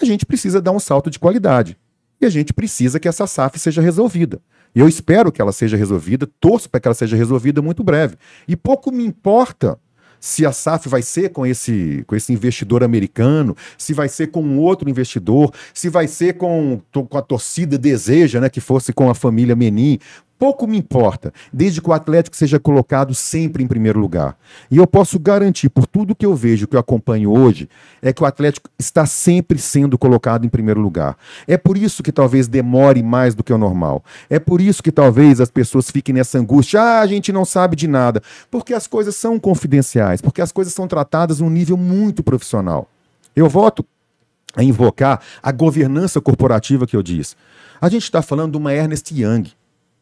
[0.00, 1.76] A gente precisa dar um salto de qualidade.
[2.20, 4.40] E a gente precisa que essa SAF seja resolvida.
[4.72, 8.16] Eu espero que ela seja resolvida, torço para que ela seja resolvida muito breve.
[8.46, 9.76] E pouco me importa
[10.24, 14.42] se a SAF vai ser com esse, com esse investidor americano, se vai ser com
[14.42, 19.10] um outro investidor, se vai ser com, com a torcida deseja, né, que fosse com
[19.10, 19.98] a família Menin.
[20.44, 24.36] Pouco me importa, desde que o Atlético seja colocado sempre em primeiro lugar.
[24.70, 27.66] E eu posso garantir, por tudo que eu vejo, que eu acompanho hoje,
[28.02, 31.16] é que o Atlético está sempre sendo colocado em primeiro lugar.
[31.48, 34.04] É por isso que talvez demore mais do que o normal.
[34.28, 36.78] É por isso que talvez as pessoas fiquem nessa angústia.
[36.78, 38.22] Ah, a gente não sabe de nada.
[38.50, 42.86] Porque as coisas são confidenciais, porque as coisas são tratadas num nível muito profissional.
[43.34, 43.82] Eu voto
[44.54, 47.34] a invocar a governança corporativa que eu disse.
[47.80, 49.44] A gente está falando de uma Ernest Young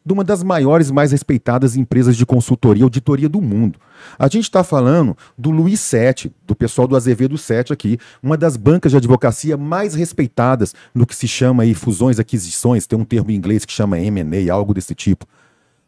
[0.05, 3.79] de uma das maiores e mais respeitadas empresas de consultoria e auditoria do mundo.
[4.19, 8.57] A gente está falando do Luiz Sete, do pessoal do Azevedo Sete aqui, uma das
[8.57, 13.31] bancas de advocacia mais respeitadas no que se chama aí fusões, aquisições, tem um termo
[13.31, 15.25] em inglês que chama M&A, algo desse tipo.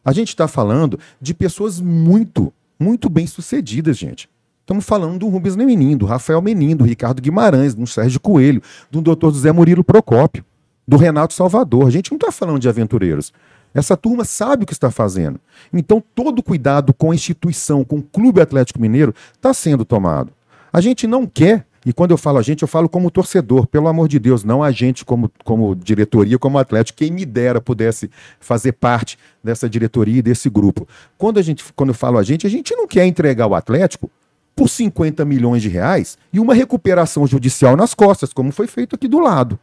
[0.04, 4.30] A gente está falando de pessoas muito, muito bem sucedidas, gente.
[4.62, 9.02] Estamos falando do Rubens Menin, do Rafael Menin, do Ricardo Guimarães, do Sérgio Coelho, do
[9.02, 9.28] Dr.
[9.28, 10.44] José Murilo Procópio,
[10.88, 11.88] do Renato Salvador.
[11.88, 13.32] A gente não está falando de aventureiros.
[13.76, 15.38] Essa turma sabe o que está fazendo.
[15.74, 20.32] Então, todo cuidado com a instituição, com o Clube Atlético Mineiro, está sendo tomado.
[20.72, 23.90] A gente não quer, e quando eu falo a gente, eu falo como torcedor, pelo
[23.90, 27.00] amor de Deus, não a gente como, como diretoria, como Atlético.
[27.00, 28.10] Quem me dera pudesse
[28.40, 30.88] fazer parte dessa diretoria e desse grupo.
[31.18, 34.10] Quando, a gente, quando eu falo a gente, a gente não quer entregar o Atlético
[34.56, 39.08] por 50 milhões de reais e uma recuperação judicial nas costas, como foi feito aqui
[39.08, 39.60] do lado.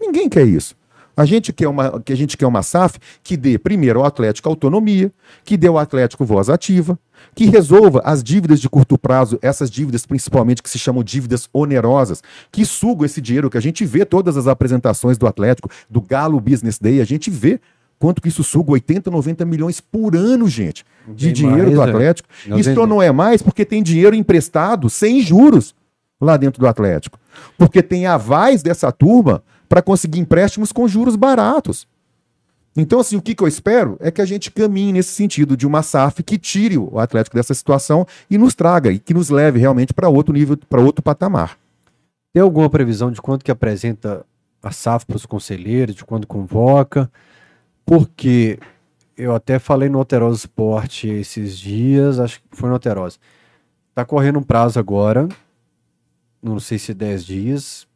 [0.00, 0.76] Ninguém quer isso.
[1.16, 4.48] A gente quer uma, que a gente quer uma SAF que dê primeiro ao Atlético
[4.48, 5.12] autonomia,
[5.44, 6.98] que dê ao Atlético voz ativa,
[7.34, 12.22] que resolva as dívidas de curto prazo, essas dívidas principalmente que se chamam dívidas onerosas,
[12.50, 16.40] que sugam esse dinheiro que a gente vê todas as apresentações do Atlético, do Galo
[16.40, 17.60] Business Day, a gente vê
[17.98, 21.84] quanto que isso suga 80, 90 milhões por ano, gente, de dinheiro mais, do é.
[21.84, 22.28] Atlético.
[22.56, 25.74] Isso não é mais porque tem dinheiro emprestado sem juros
[26.20, 27.18] lá dentro do Atlético.
[27.56, 31.86] Porque tem avais dessa turma para conseguir empréstimos com juros baratos.
[32.76, 35.66] Então, assim, o que, que, eu espero é que a gente caminhe nesse sentido de
[35.66, 39.60] uma SAF que tire o Atlético dessa situação e nos traga e que nos leve
[39.60, 41.56] realmente para outro nível, para outro patamar.
[42.32, 44.26] Tem alguma previsão de quanto que apresenta
[44.60, 47.08] a SAF para os conselheiros, de quando convoca?
[47.86, 48.58] Porque
[49.16, 53.18] eu até falei no Alterosa Esporte esses dias, acho que foi no Alterosa.
[53.94, 55.28] Tá correndo um prazo agora,
[56.42, 57.86] não sei se 10 dias,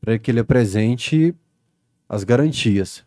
[0.00, 1.34] para que ele apresente
[2.08, 3.04] as garantias.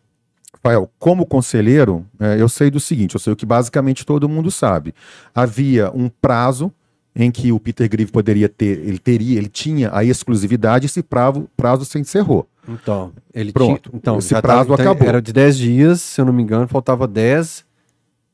[0.54, 4.50] Rafael, como conselheiro, é, eu sei do seguinte, eu sei o que basicamente todo mundo
[4.50, 4.94] sabe.
[5.34, 6.72] Havia um prazo
[7.14, 11.48] em que o Peter Grieve poderia ter, ele teria, ele tinha a exclusividade, esse prazo,
[11.56, 12.46] prazo se encerrou.
[12.68, 13.90] Então, ele Pronto.
[13.90, 15.08] Tinha, então, esse prazo tava, acabou.
[15.08, 17.64] Era de 10 dias, se eu não me engano, faltava 10.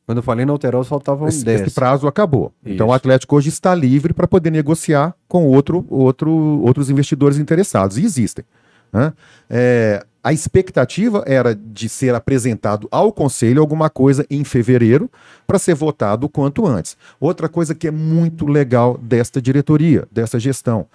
[0.09, 1.61] Quando eu falei no Alterosa, faltavam esse, 10.
[1.61, 2.51] Esse prazo acabou.
[2.65, 2.73] Isso.
[2.73, 7.99] Então o Atlético hoje está livre para poder negociar com outro, outro, outros investidores interessados.
[7.99, 8.43] E existem.
[8.91, 9.13] Né?
[9.51, 15.11] É, a expectativa era de ser apresentado ao Conselho alguma coisa em fevereiro
[15.47, 16.97] para ser votado o quanto antes.
[17.21, 20.87] Outra coisa que é muito legal desta diretoria, dessa gestão.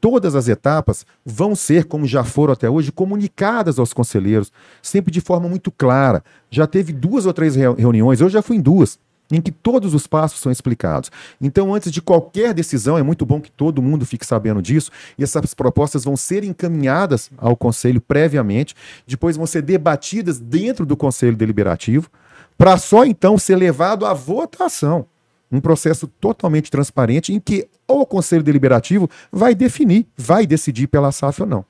[0.00, 5.20] Todas as etapas vão ser, como já foram até hoje, comunicadas aos conselheiros, sempre de
[5.20, 6.24] forma muito clara.
[6.50, 8.98] Já teve duas ou três reuniões, eu já fui em duas
[9.30, 11.10] em que todos os passos são explicados.
[11.40, 15.22] Então, antes de qualquer decisão, é muito bom que todo mundo fique sabendo disso, e
[15.22, 18.74] essas propostas vão ser encaminhadas ao Conselho previamente,
[19.06, 22.10] depois vão ser debatidas dentro do Conselho Deliberativo,
[22.58, 25.06] para só então ser levado à votação.
[25.50, 31.42] Um processo totalmente transparente em que o Conselho Deliberativo vai definir, vai decidir pela SAF
[31.42, 31.64] ou não.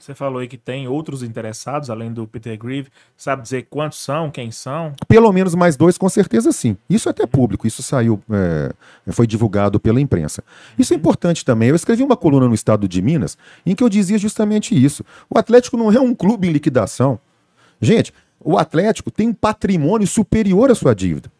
[0.00, 2.88] Você falou aí que tem outros interessados, além do Peter Grieve.
[3.18, 4.94] Sabe dizer quantos são, quem são?
[5.06, 6.74] Pelo menos mais dois, com certeza sim.
[6.88, 8.72] Isso é até público, isso saiu, é,
[9.12, 10.42] foi divulgado pela imprensa.
[10.78, 11.00] Isso é uhum.
[11.00, 11.68] importante também.
[11.68, 15.04] Eu escrevi uma coluna no Estado de Minas em que eu dizia justamente isso.
[15.28, 17.20] O Atlético não é um clube em liquidação.
[17.78, 18.10] Gente,
[18.42, 21.30] o Atlético tem um patrimônio superior à sua dívida.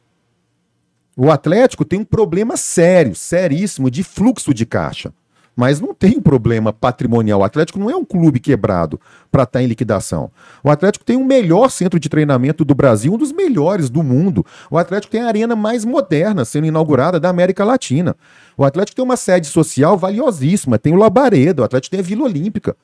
[1.23, 5.13] O Atlético tem um problema sério, seríssimo, de fluxo de caixa
[5.57, 7.41] mas não tem problema patrimonial.
[7.41, 8.99] O Atlético não é um clube quebrado
[9.31, 10.31] para estar tá em liquidação.
[10.65, 14.47] O Atlético tem o melhor centro de treinamento do Brasil, um dos melhores do mundo.
[14.71, 18.17] O Atlético tem a arena mais moderna sendo inaugurada da América Latina.
[18.57, 22.25] O Atlético tem uma sede social valiosíssima, tem o Labaredo, o Atlético tem a Vila
[22.25, 22.75] Olímpica.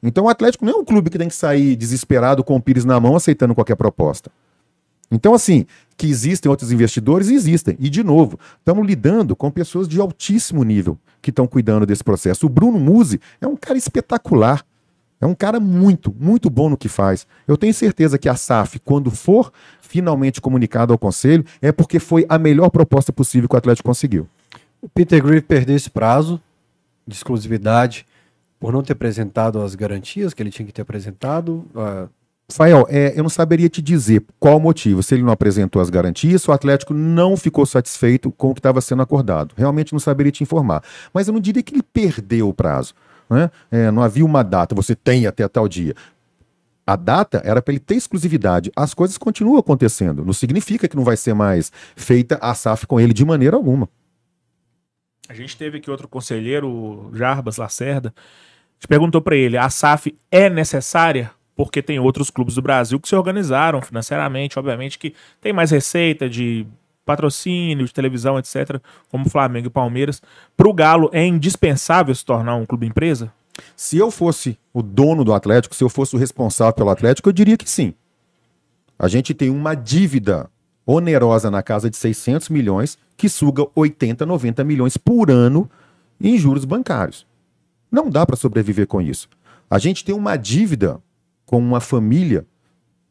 [0.00, 2.84] Então o Atlético não é um clube que tem que sair desesperado com o Pires
[2.84, 4.30] na mão aceitando qualquer proposta.
[5.12, 5.66] Então, assim,
[6.02, 7.76] que existem outros investidores, existem.
[7.78, 12.46] E, de novo, estamos lidando com pessoas de altíssimo nível que estão cuidando desse processo.
[12.46, 14.66] O Bruno Musi é um cara espetacular.
[15.20, 17.24] É um cara muito, muito bom no que faz.
[17.46, 22.26] Eu tenho certeza que a SAF, quando for finalmente comunicado ao Conselho, é porque foi
[22.28, 24.26] a melhor proposta possível que o Atlético conseguiu.
[24.80, 26.40] O Peter Griff perdeu esse prazo
[27.06, 28.04] de exclusividade
[28.58, 31.64] por não ter apresentado as garantias que ele tinha que ter apresentado.
[31.72, 32.08] Uh
[32.56, 35.90] Fael, é, eu não saberia te dizer qual o motivo, se ele não apresentou as
[35.90, 39.54] garantias, se o Atlético não ficou satisfeito com o que estava sendo acordado.
[39.56, 40.82] Realmente não saberia te informar.
[41.12, 42.94] Mas eu não diria que ele perdeu o prazo.
[43.28, 43.50] Né?
[43.70, 45.94] É, não havia uma data, você tem até tal dia.
[46.86, 48.70] A data era para ele ter exclusividade.
[48.74, 50.24] As coisas continuam acontecendo.
[50.24, 53.88] Não significa que não vai ser mais feita a SAF com ele de maneira alguma.
[55.28, 58.12] A gente teve aqui outro conselheiro, Jarbas Lacerda,
[58.78, 61.30] te perguntou para ele: a SAF é necessária?
[61.54, 66.28] Porque tem outros clubes do Brasil que se organizaram financeiramente, obviamente, que tem mais receita
[66.28, 66.66] de
[67.04, 70.22] patrocínio, de televisão, etc., como Flamengo e Palmeiras.
[70.56, 73.32] Para o Galo, é indispensável se tornar um clube empresa?
[73.76, 77.32] Se eu fosse o dono do Atlético, se eu fosse o responsável pelo Atlético, eu
[77.32, 77.94] diria que sim.
[78.98, 80.48] A gente tem uma dívida
[80.86, 85.70] onerosa na casa de 600 milhões que suga 80, 90 milhões por ano
[86.20, 87.26] em juros bancários.
[87.90, 89.28] Não dá para sobreviver com isso.
[89.68, 91.00] A gente tem uma dívida
[91.52, 92.46] com uma família,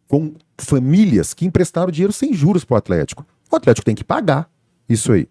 [0.07, 3.23] com famílias que emprestaram dinheiro sem juros para o Atlético.
[3.51, 4.49] O Atlético tem que pagar
[4.89, 5.29] isso aí.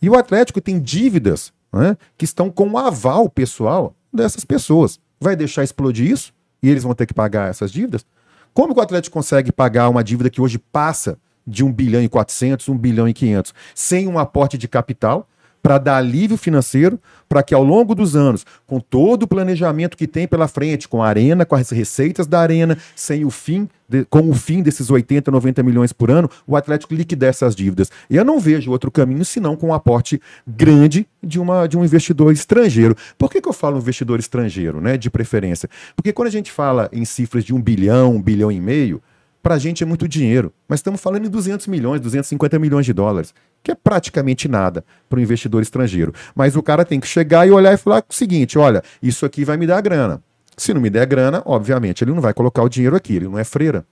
[0.00, 4.98] E o Atlético tem dívidas né, que estão com o aval pessoal dessas pessoas.
[5.20, 6.32] Vai deixar explodir isso?
[6.62, 8.06] E eles vão ter que pagar essas dívidas?
[8.54, 12.08] Como que o Atlético consegue pagar uma dívida que hoje passa de 1 bilhão e
[12.08, 15.28] 400, 1 bilhão e 500, sem um aporte de capital,
[15.66, 16.96] para dar alívio financeiro,
[17.28, 21.02] para que ao longo dos anos, com todo o planejamento que tem pela frente, com
[21.02, 24.90] a arena, com as receitas da arena, sem o fim, de, com o fim desses
[24.90, 27.90] 80, 90 milhões por ano, o Atlético liquidar essas dívidas.
[28.08, 32.32] Eu não vejo outro caminho senão com um aporte grande de, uma, de um investidor
[32.32, 32.96] estrangeiro.
[33.18, 35.68] Por que, que eu falo investidor estrangeiro, né, de preferência?
[35.96, 39.02] Porque quando a gente fala em cifras de um bilhão, um bilhão e meio,
[39.46, 40.52] para a gente é muito dinheiro.
[40.68, 43.32] Mas estamos falando em 200 milhões, 250 milhões de dólares,
[43.66, 46.14] que é praticamente nada para o investidor estrangeiro.
[46.36, 49.44] Mas o cara tem que chegar e olhar e falar o seguinte: olha, isso aqui
[49.44, 50.22] vai me dar grana.
[50.56, 53.36] Se não me der grana, obviamente, ele não vai colocar o dinheiro aqui, ele não
[53.36, 53.84] é freira.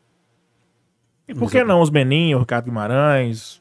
[1.27, 3.61] E por que não os Beninho, o Ricardo Guimarães?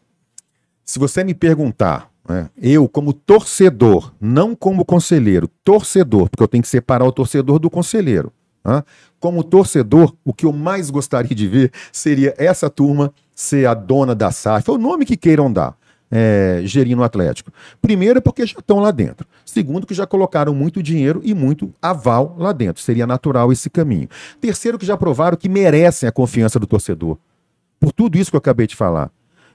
[0.85, 6.61] Se você me perguntar, né, eu como torcedor, não como conselheiro, torcedor, porque eu tenho
[6.61, 8.31] que separar o torcedor do conselheiro.
[8.63, 8.83] Né?
[9.19, 14.13] Como torcedor, o que eu mais gostaria de ver seria essa turma ser a dona
[14.13, 15.75] da SAF, é o nome que queiram dar.
[16.11, 17.51] É, gerindo o Atlético.
[17.81, 19.27] Primeiro, porque já estão lá dentro.
[19.43, 22.83] Segundo, que já colocaram muito dinheiro e muito aval lá dentro.
[22.83, 24.07] Seria natural esse caminho.
[24.39, 27.17] Terceiro, que já provaram que merecem a confiança do torcedor.
[27.79, 29.11] Por tudo isso que eu acabei de falar.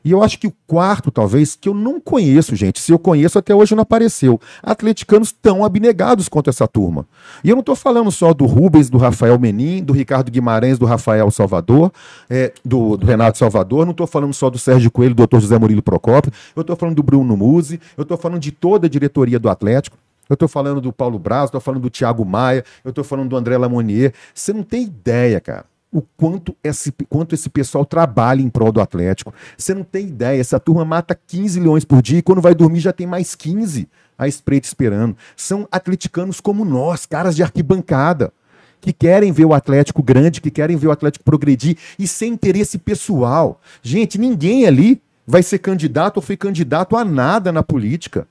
[0.08, 2.80] E eu acho que o quarto, talvez, que eu não conheço, gente.
[2.80, 4.40] Se eu conheço, até hoje não apareceu.
[4.62, 7.06] Atleticanos tão abnegados contra essa turma.
[7.44, 10.86] E eu não estou falando só do Rubens, do Rafael Menin, do Ricardo Guimarães, do
[10.86, 11.92] Rafael Salvador,
[12.30, 13.84] é, do, do, Renato Salvador.
[13.84, 15.40] Não estou falando só do Sérgio Coelho, do Dr.
[15.40, 16.32] José Murilo Procópio.
[16.56, 17.78] Eu estou falando do Bruno Musi.
[17.94, 19.98] Eu estou falando de toda a diretoria do Atlético.
[20.26, 23.36] Eu estou falando do Paulo Braz, estou falando do Thiago Maia, eu estou falando do
[23.36, 24.14] André Lamonier.
[24.34, 28.80] Você não tem ideia, cara o quanto esse, quanto esse pessoal trabalha em prol do
[28.80, 29.32] Atlético.
[29.56, 32.80] Você não tem ideia, essa turma mata 15 leões por dia e quando vai dormir
[32.80, 35.16] já tem mais 15 à espreita esperando.
[35.36, 38.32] São atleticanos como nós, caras de arquibancada,
[38.80, 42.78] que querem ver o Atlético grande, que querem ver o Atlético progredir e sem interesse
[42.78, 43.60] pessoal.
[43.82, 48.26] Gente, ninguém ali vai ser candidato ou foi candidato a nada na política.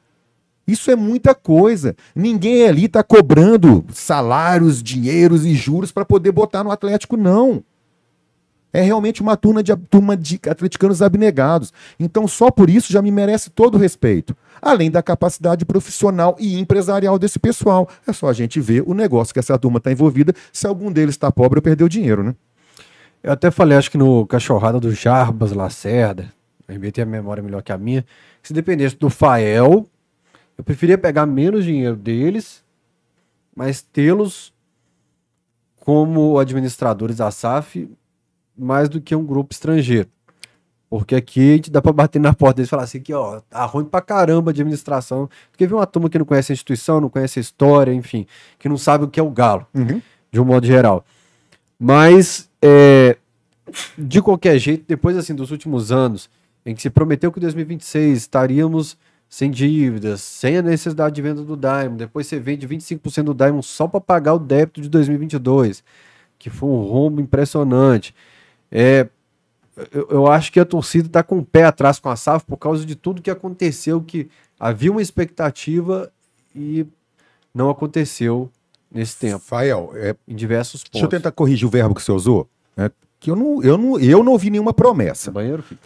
[0.67, 1.95] Isso é muita coisa.
[2.13, 7.63] Ninguém ali está cobrando salários, dinheiros e juros para poder botar no Atlético, não.
[8.73, 11.71] É realmente uma turma de, turma de atleticanos abnegados.
[11.97, 14.35] Então, só por isso já me merece todo o respeito.
[14.61, 17.89] Além da capacidade profissional e empresarial desse pessoal.
[18.05, 20.33] É só a gente ver o negócio que essa turma está envolvida.
[20.51, 22.35] Se algum deles está pobre ou perdeu dinheiro, né?
[23.23, 26.31] Eu até falei, acho que no Cachorrada do Jarbas Lacerda,
[26.69, 28.05] RB tem a memória melhor que a minha,
[28.43, 29.87] se dependesse do Fael,
[30.57, 32.63] eu preferia pegar menos dinheiro deles,
[33.55, 34.53] mas tê-los
[35.75, 37.89] como administradores da SAF
[38.57, 40.09] mais do que um grupo estrangeiro.
[40.89, 43.41] Porque aqui a gente dá para bater na porta deles e falar assim: que ó,
[43.41, 45.29] tá ruim pra caramba a administração.
[45.51, 48.25] Porque vem uma turma que não conhece a instituição, não conhece a história, enfim,
[48.57, 50.01] que não sabe o que é o galo, uhum.
[50.31, 51.05] de um modo geral.
[51.77, 53.17] Mas, é,
[53.97, 56.29] de qualquer jeito, depois assim dos últimos anos,
[56.65, 58.97] em que se prometeu que em 2026 estaríamos
[59.29, 61.97] sem dívidas, sem a necessidade de venda do Diamond.
[61.97, 65.83] Depois você vende 25% do Diamond só para pagar o débito de 2022,
[66.39, 68.15] que foi um rombo impressionante.
[68.71, 69.07] É,
[69.91, 72.57] eu, eu acho que a torcida está com o pé atrás com a SAF por
[72.57, 76.11] causa de tudo que aconteceu, que havia uma expectativa
[76.55, 76.85] e
[77.53, 78.49] não aconteceu
[78.91, 79.39] nesse tempo.
[79.39, 80.93] Fael, é, em diversos pontos.
[80.93, 82.49] Deixa eu tentar corrigir o verbo que você usou.
[82.75, 85.31] É, que eu não, eu, não, eu não ouvi nenhuma promessa.
[85.31, 85.79] Banheiro, filho?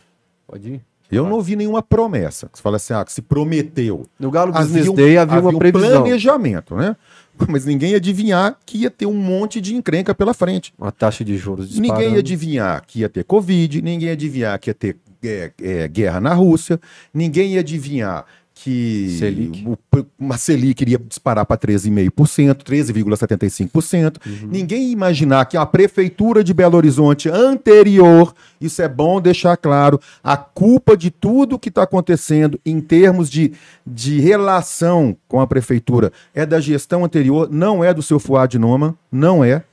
[0.48, 0.91] Pode ir.
[1.12, 2.50] Eu não ouvi nenhuma promessa.
[2.52, 4.06] Você fala assim, ah, que se prometeu.
[4.20, 5.90] No Galo Business havia um, Day havia, havia uma previsão.
[5.90, 6.96] um planejamento, né?
[7.50, 10.74] Mas ninguém ia adivinhar que ia ter um monte de encrenca pela frente.
[10.78, 11.94] Uma taxa de juros disparando.
[11.94, 15.88] Ninguém ia adivinhar que ia ter Covid, ninguém ia adivinhar que ia ter é, é,
[15.88, 16.80] guerra na Rússia,
[17.14, 18.26] ninguém ia adivinhar
[18.64, 19.66] que Selic.
[19.66, 19.78] o,
[20.20, 24.18] uma Selic iria disparar para 13,5%, 13,75%.
[24.24, 24.50] Uhum.
[24.52, 30.38] Ninguém imaginar que a prefeitura de Belo Horizonte anterior, isso é bom deixar claro, a
[30.38, 33.54] culpa de tudo que está acontecendo em termos de,
[33.86, 38.96] de relação com a prefeitura é da gestão anterior, não é do seu Fuad Noma,
[39.12, 39.64] não é.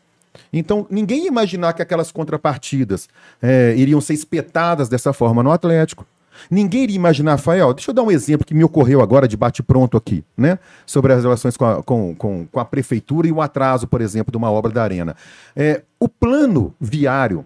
[0.51, 3.07] Então, ninguém imaginar que aquelas contrapartidas
[3.43, 6.07] é, iriam ser espetadas dessa forma no Atlético.
[6.51, 9.97] Ninguém iria imaginar, Rafael, deixa eu dar um exemplo que me ocorreu agora de bate-pronto
[9.97, 10.59] aqui, né?
[10.87, 14.31] Sobre as relações com a, com, com, com a prefeitura e o atraso, por exemplo,
[14.31, 15.17] de uma obra da Arena.
[15.55, 17.45] É, o plano viário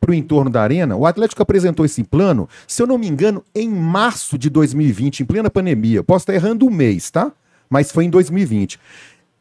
[0.00, 3.42] para o entorno da Arena, o Atlético apresentou esse plano, se eu não me engano,
[3.54, 6.04] em março de 2020, em plena pandemia.
[6.04, 7.32] Posso estar errando um mês, tá?
[7.68, 8.78] Mas foi em 2020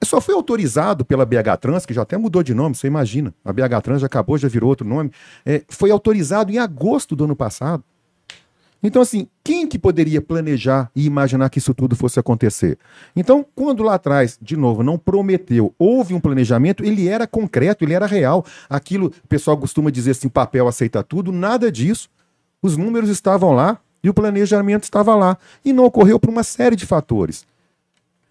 [0.04, 3.34] só foi autorizado pela BH Trans, que já até mudou de nome, você imagina.
[3.44, 5.12] A BH Trans já acabou, já virou outro nome.
[5.46, 7.84] É, foi autorizado em agosto do ano passado.
[8.82, 12.78] Então, assim, quem que poderia planejar e imaginar que isso tudo fosse acontecer?
[13.16, 17.94] Então, quando lá atrás, de novo, não prometeu, houve um planejamento, ele era concreto, ele
[17.94, 18.46] era real.
[18.70, 22.08] Aquilo, o pessoal costuma dizer assim, papel aceita tudo, nada disso.
[22.62, 25.38] Os números estavam lá, E o planejamento estava lá.
[25.66, 27.46] E não ocorreu por uma série de fatores.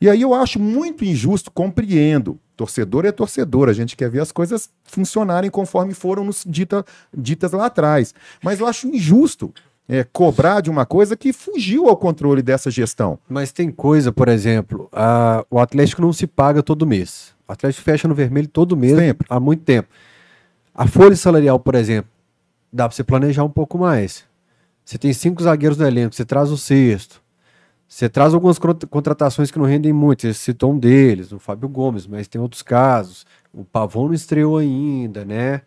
[0.01, 2.39] E aí eu acho muito injusto, compreendo.
[2.57, 6.85] Torcedor é torcedor, a gente quer ver as coisas funcionarem conforme foram nos dita,
[7.15, 8.15] ditas lá atrás.
[8.43, 9.53] Mas eu acho injusto
[9.89, 13.19] é, cobrar de uma coisa que fugiu ao controle dessa gestão.
[13.29, 17.35] Mas tem coisa, por exemplo, a, o Atlético não se paga todo mês.
[17.47, 19.27] O Atlético fecha no vermelho todo mês Sempre.
[19.31, 19.89] há muito tempo.
[20.75, 22.11] A folha salarial, por exemplo,
[22.73, 24.25] dá para você planejar um pouco mais.
[24.85, 27.23] Você tem cinco zagueiros no elenco, você traz o sexto.
[27.89, 28.59] Você traz algumas
[28.91, 30.23] contratações que não rendem muito.
[30.23, 33.25] Você citou um deles, o Fábio Gomes, mas tem outros casos.
[33.53, 35.63] O Pavão não estreou ainda, né?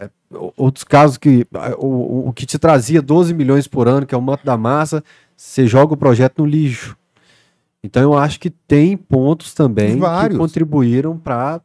[0.00, 0.08] É,
[0.56, 1.46] outros casos que
[1.78, 5.04] o, o que te trazia 12 milhões por ano, que é o manto da massa,
[5.36, 6.96] você joga o projeto no lixo.
[7.84, 10.36] Então eu acho que tem pontos também Vários.
[10.36, 11.60] que contribuíram para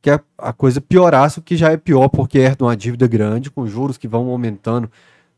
[0.00, 3.50] que a, a, coisa piorasse, o que já é pior, porque é uma dívida grande,
[3.50, 4.90] com juros que vão aumentando.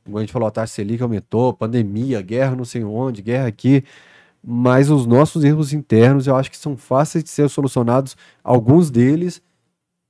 [0.05, 3.85] Como a gente falou, a taxa Selic aumentou, pandemia, guerra não sei onde, guerra aqui.
[4.45, 9.43] Mas os nossos erros internos eu acho que são fáceis de ser solucionados, alguns deles,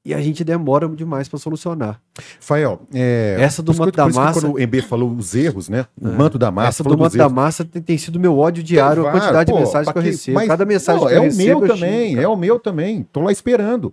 [0.07, 2.01] e a gente demora demais para solucionar.
[2.39, 4.41] Fael, é, essa do manto da massa.
[4.41, 5.85] Quando o MB falou os erros, né?
[6.01, 6.13] O é.
[6.13, 6.69] manto da massa.
[6.69, 9.59] Essa do manto da massa tem, tem, sido meu ódio diário, então, a quantidade pô,
[9.59, 10.35] de mensagens que eu recebo.
[10.37, 11.51] Mas, Cada mensagem não, que eu é recebo.
[11.51, 13.03] É o meu também, xingo, é o meu também.
[13.13, 13.93] Tô lá esperando.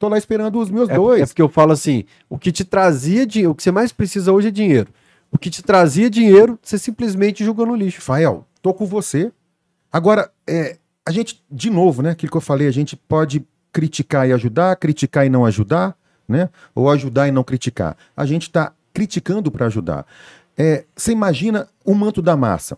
[0.00, 1.22] Tô lá esperando os meus é, dois.
[1.22, 4.32] É porque eu falo assim: o que te trazia dinheiro, o que você mais precisa
[4.32, 4.88] hoje é dinheiro.
[5.30, 8.02] O que te trazia dinheiro, você simplesmente jogou no lixo.
[8.02, 9.30] Fael, tô com você.
[9.92, 12.10] Agora, é, a gente, de novo, né?
[12.10, 15.96] Aquilo que eu falei, a gente pode criticar e ajudar, criticar e não ajudar
[16.28, 16.48] né?
[16.74, 17.96] Ou ajudar e não criticar.
[18.16, 20.06] A gente está criticando para ajudar.
[20.56, 22.76] É, você imagina o manto da massa.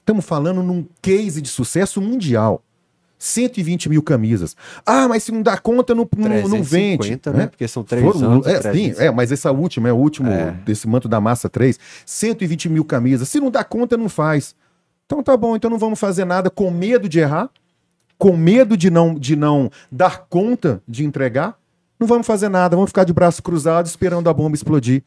[0.00, 2.62] Estamos falando num case de sucesso mundial.
[3.18, 4.54] 120 mil camisas.
[4.84, 7.10] Ah, mas se não dá conta, não, não, não vende.
[7.10, 7.32] né?
[7.32, 7.46] né?
[7.46, 8.46] Porque são três Foram, anos.
[8.46, 10.50] É, sim, é, mas essa última, é o último é.
[10.66, 11.78] desse manto da massa 3.
[12.04, 13.28] 120 mil camisas.
[13.28, 14.54] Se não dá conta, não faz.
[15.06, 17.50] Então tá bom, então não vamos fazer nada com medo de errar,
[18.18, 21.56] com medo de não, de não dar conta de entregar.
[21.98, 25.02] Não vamos fazer nada, vamos ficar de braço cruzado esperando a bomba explodir.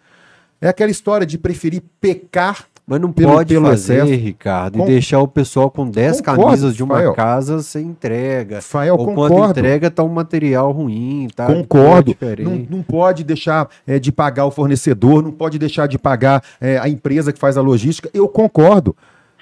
[0.60, 4.24] É aquela história de preferir pecar mas não pelo, pode pelo fazer, excesso.
[4.24, 4.86] Ricardo, com...
[4.86, 7.14] e deixar o pessoal com 10 concordo, camisas de uma Fael.
[7.14, 8.62] casa sem entrega.
[8.62, 9.36] Fael, Ou concordo.
[9.36, 11.48] quando entrega tá um material ruim, tá?
[11.48, 12.16] Concordo.
[12.40, 16.78] Não, não, pode deixar é, de pagar o fornecedor, não pode deixar de pagar é,
[16.78, 18.10] a empresa que faz a logística.
[18.14, 18.96] Eu concordo.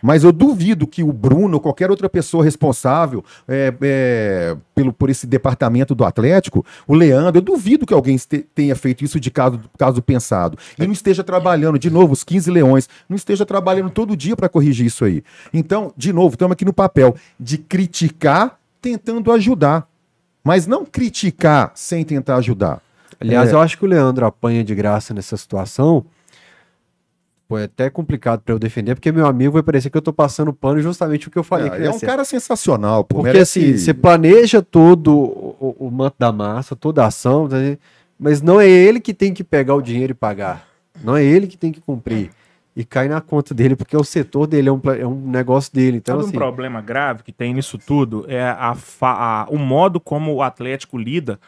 [0.05, 5.09] Mas eu duvido que o Bruno ou qualquer outra pessoa responsável é, é, pelo, por
[5.09, 8.15] esse departamento do Atlético, o Leandro, eu duvido que alguém
[8.53, 10.59] tenha feito isso de caso, caso pensado.
[10.77, 14.47] E não esteja trabalhando, de novo, os 15 leões, não esteja trabalhando todo dia para
[14.47, 15.23] corrigir isso aí.
[15.51, 19.87] Então, de novo, estamos aqui no papel de criticar tentando ajudar.
[20.43, 22.79] Mas não criticar sem tentar ajudar.
[23.19, 23.53] Aliás, é...
[23.53, 26.05] eu acho que o Leandro apanha de graça nessa situação
[27.47, 30.11] Pô, é até complicado para eu defender, porque meu amigo vai parecer que eu tô
[30.11, 31.69] passando pano justamente o que eu falei.
[31.69, 33.17] É, é um cara sensacional, pô.
[33.17, 33.59] Porque merece...
[33.59, 37.57] assim, você planeja todo o, o, manto da massa, toda a ação, tá
[38.17, 40.65] mas não é ele que tem que pegar o dinheiro e pagar.
[41.03, 42.31] Não é ele que tem que cumprir.
[42.75, 45.97] E cai na conta dele, porque o setor dele é um, é um negócio dele.
[45.97, 46.35] Então, Sabe assim...
[46.35, 48.25] um problema grave que tem nisso tudo?
[48.27, 51.39] É a, a, o modo como o Atlético lida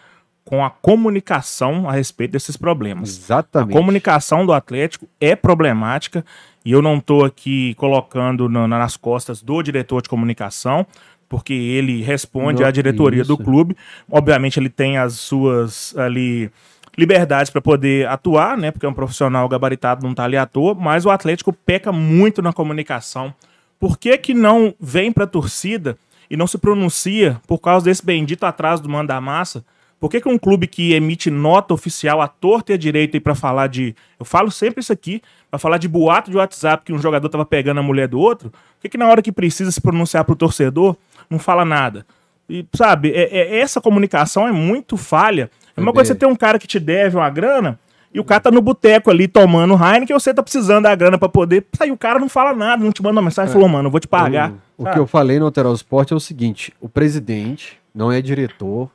[0.47, 3.09] com a comunicação a respeito desses problemas.
[3.09, 3.75] Exatamente.
[3.75, 6.23] A comunicação do Atlético é problemática
[6.63, 10.87] e eu não estou aqui colocando no, nas costas do diretor de comunicação,
[11.27, 13.27] porque ele responde à diretoria isso.
[13.27, 13.75] do clube.
[14.09, 16.49] Obviamente ele tem as suas ali
[16.97, 18.71] liberdades para poder atuar, né?
[18.71, 22.41] Porque é um profissional gabaritado, não está ali à toa, mas o Atlético peca muito
[22.41, 23.33] na comunicação.
[23.77, 25.97] Por que, que não vem para a torcida
[26.29, 29.65] e não se pronuncia por causa desse bendito atraso do mando da massa?
[29.99, 33.33] Por que, que um clube que emite nota oficial à torta e à direita para
[33.33, 33.95] falar de.
[34.19, 37.45] Eu falo sempre isso aqui, para falar de boato de WhatsApp que um jogador tava
[37.45, 40.35] pegando a mulher do outro, por que, que na hora que precisa se pronunciar pro
[40.35, 40.95] torcedor,
[41.29, 42.05] não fala nada?
[42.49, 45.49] E, sabe, é, é essa comunicação é muito falha.
[45.75, 47.79] É uma coisa você ter um cara que te deve uma grana
[48.13, 51.17] e o cara tá no boteco ali tomando Heineken e você tá precisando da grana
[51.17, 51.65] para poder.
[51.79, 53.53] Aí o cara não fala nada, não te manda uma mensagem e é.
[53.53, 54.53] falou, mano, eu vou te pagar.
[54.77, 58.21] O, o que eu falei no Alteral Sport é o seguinte: o presidente não é
[58.21, 58.89] diretor,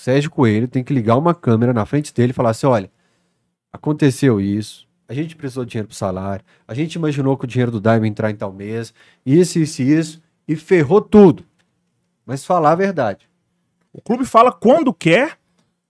[0.00, 2.90] Sérgio Coelho tem que ligar uma câmera na frente dele e falar assim: olha,
[3.70, 7.70] aconteceu isso, a gente precisou de dinheiro para salário, a gente imaginou que o dinheiro
[7.70, 8.94] do Daimon entrar em tal mês,
[9.26, 11.44] isso, isso isso, e ferrou tudo.
[12.24, 13.28] Mas falar a verdade.
[13.92, 15.36] O clube fala quando quer,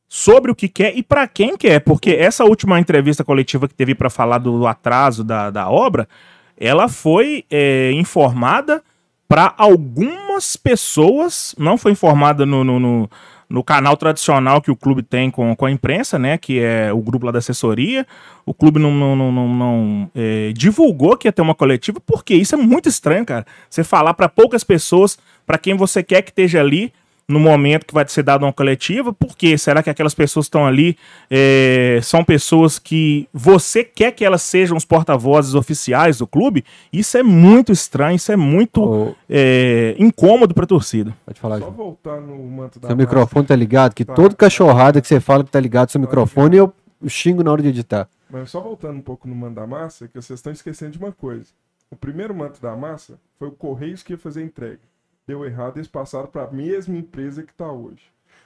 [0.08, 3.94] sobre o que quer e para quem quer, porque essa última entrevista coletiva que teve
[3.94, 6.08] para falar do atraso da, da obra,
[6.56, 8.82] ela foi é, informada
[9.28, 13.10] para algumas pessoas, não foi informada no, no, no
[13.50, 16.38] no canal tradicional que o clube tem com, com a imprensa, né?
[16.38, 18.06] Que é o grupo lá da assessoria.
[18.46, 22.32] O clube não, não, não, não, não é, divulgou que ia ter uma coletiva, porque
[22.32, 23.44] isso é muito estranho, cara.
[23.68, 26.92] Você falar para poucas pessoas, para quem você quer que esteja ali,
[27.30, 29.56] no momento que vai ser dado uma coletiva, por quê?
[29.56, 30.98] Será que aquelas pessoas que estão ali
[31.30, 36.64] é, são pessoas que você quer que elas sejam os porta-vozes oficiais do clube?
[36.92, 39.14] Isso é muito estranho, isso é muito oh.
[39.28, 41.16] é, incômodo para a torcida.
[41.24, 43.94] Pode falar, Só voltar no manto da Seu microfone tá ligado?
[43.94, 46.72] Que tá, todo cachorrada que você fala que tá ligado seu microfone, eu
[47.06, 48.08] xingo na hora de editar.
[48.28, 51.12] Mas só voltando um pouco no manto da massa, que vocês estão esquecendo de uma
[51.12, 51.46] coisa.
[51.90, 54.90] O primeiro manto da massa foi o Correios que ia fazer a entrega
[55.30, 58.02] deu errado, eles passaram para a mesma empresa que está hoje.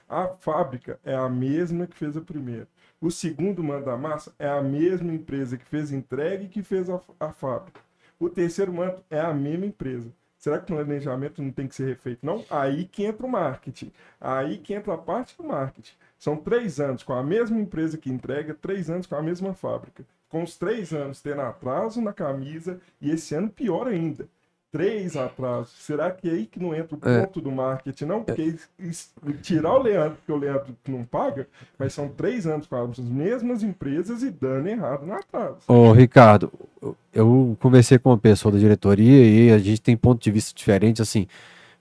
[0.07, 2.67] A fábrica é a mesma que fez a primeira.
[3.01, 6.87] O segundo mando da massa é a mesma empresa que fez entrega e que fez
[6.89, 7.81] a, a fábrica.
[8.19, 10.09] O terceiro mando é a mesma empresa.
[10.37, 12.23] Será que o planejamento não tem que ser refeito?
[12.23, 12.45] Não?
[12.51, 13.91] Aí que entra o marketing.
[14.21, 15.95] Aí que entra a parte do marketing.
[16.19, 20.05] São três anos com a mesma empresa que entrega, três anos com a mesma fábrica.
[20.29, 24.29] Com os três anos tendo atraso na camisa e esse ano pior ainda
[24.75, 25.73] três atrasos.
[25.79, 27.21] Será que é aí que não entra o é.
[27.21, 27.41] ponto é.
[27.41, 28.03] do marketing?
[28.03, 29.31] Não, porque é.
[29.41, 31.47] tirar o Leandro, porque o Leandro não paga,
[31.79, 35.59] mas são três anos com as mesmas empresas e dando errado no atraso.
[35.69, 36.51] Ô, Ricardo,
[37.13, 41.01] eu conversei com uma pessoa da diretoria e a gente tem ponto de vista diferente,
[41.01, 41.25] assim,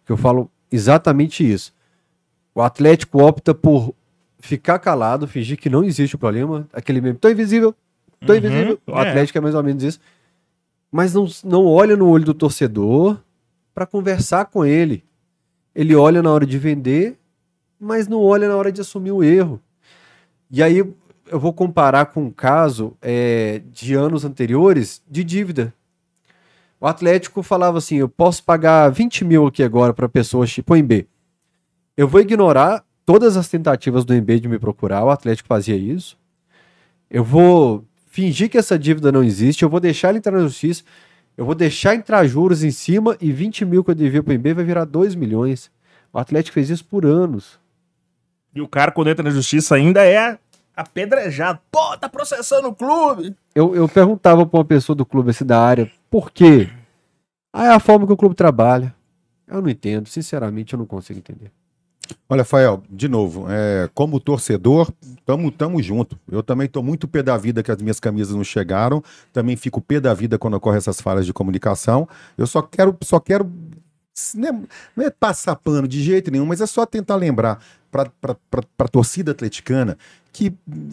[0.06, 1.74] que eu falo exatamente isso.
[2.54, 3.92] O Atlético opta por
[4.38, 7.74] ficar calado, fingir que não existe o problema, aquele mesmo, tô invisível,
[8.24, 8.78] tô uhum, invisível.
[8.86, 9.08] O é.
[9.08, 9.98] Atlético é mais ou menos isso
[10.94, 13.18] mas não, não olha no olho do torcedor
[13.74, 15.02] para conversar com ele.
[15.74, 17.18] Ele olha na hora de vender,
[17.80, 19.60] mas não olha na hora de assumir o erro.
[20.48, 25.74] E aí eu vou comparar com um caso é, de anos anteriores de dívida.
[26.80, 31.08] O Atlético falava assim: eu posso pagar 20 mil aqui agora para pessoas tipo B.
[31.96, 36.16] Eu vou ignorar todas as tentativas do MB de me procurar, o Atlético fazia isso.
[37.10, 37.84] Eu vou
[38.14, 40.84] fingir que essa dívida não existe, eu vou deixar ele entrar na justiça,
[41.36, 44.38] eu vou deixar entrar juros em cima e 20 mil que eu devia para o
[44.38, 45.68] MB vai virar 2 milhões.
[46.12, 47.58] O Atlético fez isso por anos.
[48.54, 50.38] E o cara, quando entra na justiça, ainda é
[50.76, 51.58] apedrejado.
[51.72, 53.34] Pô, tá processando o clube.
[53.52, 56.70] Eu, eu perguntava para uma pessoa do clube, assim, da área, por quê?
[57.52, 58.94] Ah, é a forma que o clube trabalha.
[59.48, 61.50] Eu não entendo, sinceramente, eu não consigo entender.
[62.28, 64.90] Olha, Fael, de novo, é, como torcedor,
[65.24, 66.18] tamo, tamo junto.
[66.30, 69.02] Eu também tô muito pé da vida que as minhas camisas não chegaram.
[69.32, 72.08] Também fico pé da vida quando ocorrem essas falhas de comunicação.
[72.36, 73.50] Eu só quero, só quero
[74.34, 74.52] não é,
[74.96, 78.10] não é passar pano de jeito nenhum, mas é só tentar lembrar para
[78.78, 79.98] a torcida atleticana
[80.32, 80.52] que,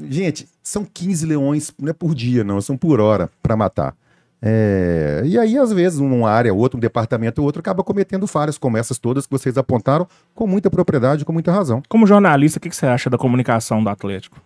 [0.10, 3.96] gente, são 15 leões, não é por dia, não, são por hora para matar.
[4.44, 8.78] É, e aí, às vezes, uma área, outro, um departamento, outro, acaba cometendo falhas como
[8.78, 11.84] essas todas que vocês apontaram, com muita propriedade, com muita razão.
[11.88, 14.38] Como jornalista, o que, que você acha da comunicação do Atlético?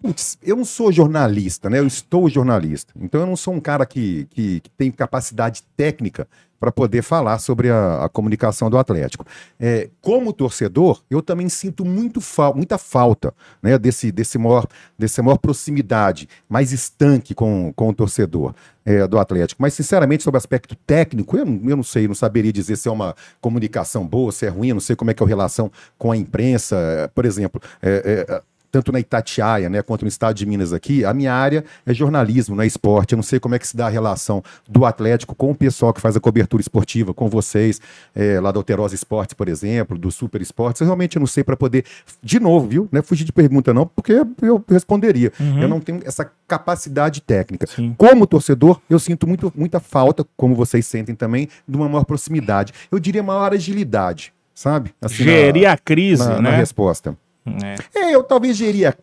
[0.00, 1.80] Putz, eu não sou jornalista, né?
[1.80, 2.92] Eu estou jornalista.
[3.00, 6.28] Então eu não sou um cara que, que, que tem capacidade técnica
[6.60, 9.24] para poder falar sobre a, a, comunicação do Atlético.
[9.58, 12.20] É, como torcedor, eu também sinto muito
[12.54, 13.32] muita falta
[13.62, 14.66] né, desse, desse maior,
[14.98, 19.62] desse maior proximidade, mais estanque com, com o torcedor é, do Atlético.
[19.62, 22.90] Mas, sinceramente, sobre o aspecto técnico, eu eu não sei, não saberia dizer se é
[22.90, 26.10] uma comunicação boa, se é ruim, não sei como é que é a relação com
[26.10, 27.10] a imprensa.
[27.14, 31.14] Por exemplo, é, é tanto na Itatiaia, né, quanto no estado de Minas aqui, a
[31.14, 33.12] minha área é jornalismo, não é esporte.
[33.12, 35.92] Eu não sei como é que se dá a relação do Atlético com o pessoal
[35.92, 37.80] que faz a cobertura esportiva, com vocês,
[38.14, 40.80] é, lá da Alterosa Esportes, por exemplo, do Super Esportes.
[40.80, 41.84] Eu realmente não sei para poder,
[42.22, 42.88] de novo, viu?
[42.92, 44.12] Não é fugir de pergunta não, porque
[44.42, 45.32] eu responderia.
[45.40, 45.62] Uhum.
[45.62, 47.66] Eu não tenho essa capacidade técnica.
[47.66, 47.94] Sim.
[47.96, 52.72] Como torcedor, eu sinto muito, muita falta, como vocês sentem também, de uma maior proximidade.
[52.90, 54.94] Eu diria maior agilidade, sabe?
[55.00, 56.50] Assim, Gerir na, a crise, na, né?
[56.50, 57.16] Na resposta.
[57.62, 57.98] É.
[57.98, 58.96] é, eu talvez geria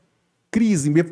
[0.55, 1.03] crise me,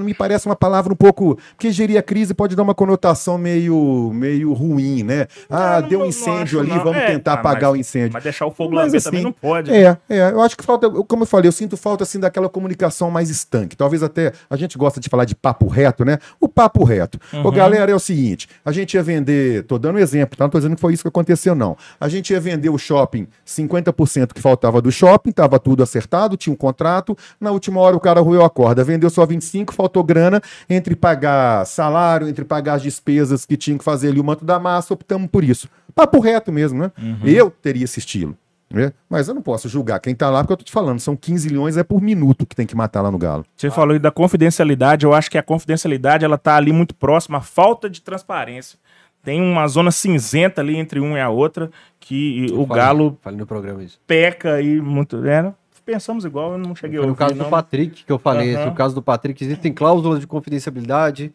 [0.00, 1.36] me, parece uma palavra um pouco.
[1.56, 5.26] Porque gerir a crise pode dar uma conotação meio, meio ruim, né?
[5.50, 6.84] Ah, não, deu um incêndio ali, não.
[6.84, 8.12] vamos é, tentar tá, apagar mas, o incêndio.
[8.12, 9.72] Mas deixar o fogo mas, lamber assim, também não pode.
[9.72, 13.10] É, é, eu acho que falta, como eu falei, eu sinto falta assim daquela comunicação
[13.10, 13.74] mais estanque.
[13.74, 16.18] Talvez até a gente gosta de falar de papo reto, né?
[16.40, 17.18] O papo reto.
[17.32, 17.46] Uhum.
[17.46, 20.44] Ô, galera, é o seguinte: a gente ia vender, tô dando um exemplo, tá?
[20.44, 21.76] Não tô dizendo que foi isso que aconteceu, não.
[21.98, 26.52] A gente ia vender o shopping 50% que faltava do shopping, tava tudo acertado, tinha
[26.52, 27.18] um contrato.
[27.40, 31.66] Na última hora o cara ruiu a corda, vendeu só 25 faltou grana entre pagar
[31.66, 35.28] salário, entre pagar as despesas que tinha que fazer ali o manto da massa, optamos
[35.30, 35.68] por isso.
[35.94, 36.92] Papo reto mesmo, né?
[36.98, 37.26] Uhum.
[37.26, 38.36] Eu teria esse estilo.
[38.72, 38.92] Né?
[39.08, 41.48] Mas eu não posso julgar quem tá lá, porque eu tô te falando, são 15
[41.48, 43.44] milhões é por minuto que tem que matar lá no Galo.
[43.56, 43.70] Você ah.
[43.70, 47.40] falou aí da confidencialidade, eu acho que a confidencialidade ela tá ali muito próxima à
[47.40, 48.76] falta de transparência.
[49.22, 51.70] Tem uma zona cinzenta ali entre uma e a outra
[52.00, 53.98] que o falei, Galo falei no programa isso.
[54.06, 55.24] peca e muito.
[55.24, 55.52] É,
[55.84, 57.44] pensamos igual, eu não cheguei Foi a no ouvir, caso não.
[57.44, 58.54] do Patrick que eu falei.
[58.54, 58.66] Aham.
[58.66, 61.32] No caso do Patrick, existem cláusulas de confidencialidade,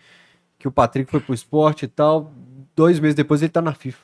[0.57, 2.31] que o Patrick foi pro esporte e tal.
[2.75, 3.99] Dois meses depois ele tá na FIFA.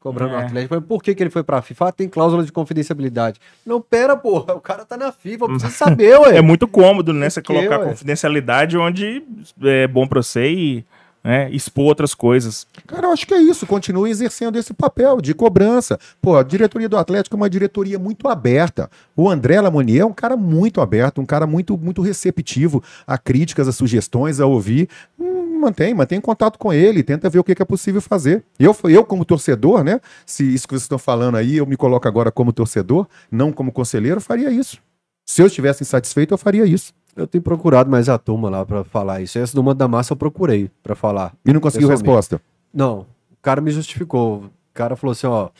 [0.00, 0.44] Cobrando o É.
[0.44, 0.74] Atlético.
[0.76, 1.88] Mas Por que, que ele foi pra FIFA?
[1.88, 3.40] Ah, tem cláusula de confidencialidade.
[3.66, 4.54] Não, pera, porra.
[4.54, 6.36] O cara tá na FIFA, eu preciso saber, ué.
[6.36, 7.28] É muito cômodo, né?
[7.28, 7.84] Você colocar ué?
[7.86, 9.24] confidencialidade onde
[9.62, 10.84] é bom pra você e
[11.22, 12.66] né, expor outras coisas.
[12.86, 13.66] Cara, eu acho que é isso.
[13.66, 15.98] Continue exercendo esse papel de cobrança.
[16.20, 18.90] Pô, a diretoria do Atlético é uma diretoria muito aberta.
[19.16, 23.68] O André Lamonier é um cara muito aberto, um cara muito, muito receptivo a críticas,
[23.68, 24.88] a sugestões, a ouvir.
[25.18, 28.44] Hum, mantém, mantém contato com ele, tenta ver o que, que é possível fazer.
[28.58, 30.00] Eu, eu, como torcedor, né?
[30.24, 33.72] Se isso que vocês estão falando aí, eu me coloco agora como torcedor, não como
[33.72, 34.78] conselheiro, faria isso.
[35.26, 36.94] Se eu estivesse insatisfeito, eu faria isso.
[37.18, 39.38] Eu tenho procurado mais a turma lá pra falar isso.
[39.38, 41.34] Essa do Manda da Massa eu procurei pra falar.
[41.44, 42.40] E não conseguiu resposta.
[42.72, 43.00] Não,
[43.32, 44.44] o cara me justificou.
[44.44, 45.50] O cara falou assim, ó.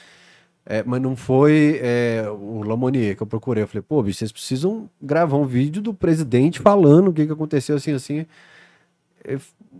[0.65, 3.65] é, mas não foi é, o Lamonier que eu procurei.
[3.65, 7.33] Eu falei, pô, bicho, vocês precisam gravar um vídeo do presidente falando o que, que
[7.33, 8.25] aconteceu assim, assim.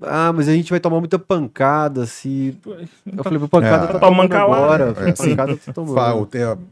[0.01, 2.57] Ah, mas a gente vai tomar muita pancada se.
[2.65, 3.87] Eu falei, pancada É.
[3.89, 4.95] tá tomando agora.
[4.99, 6.29] É, assim, pancada tá tomando.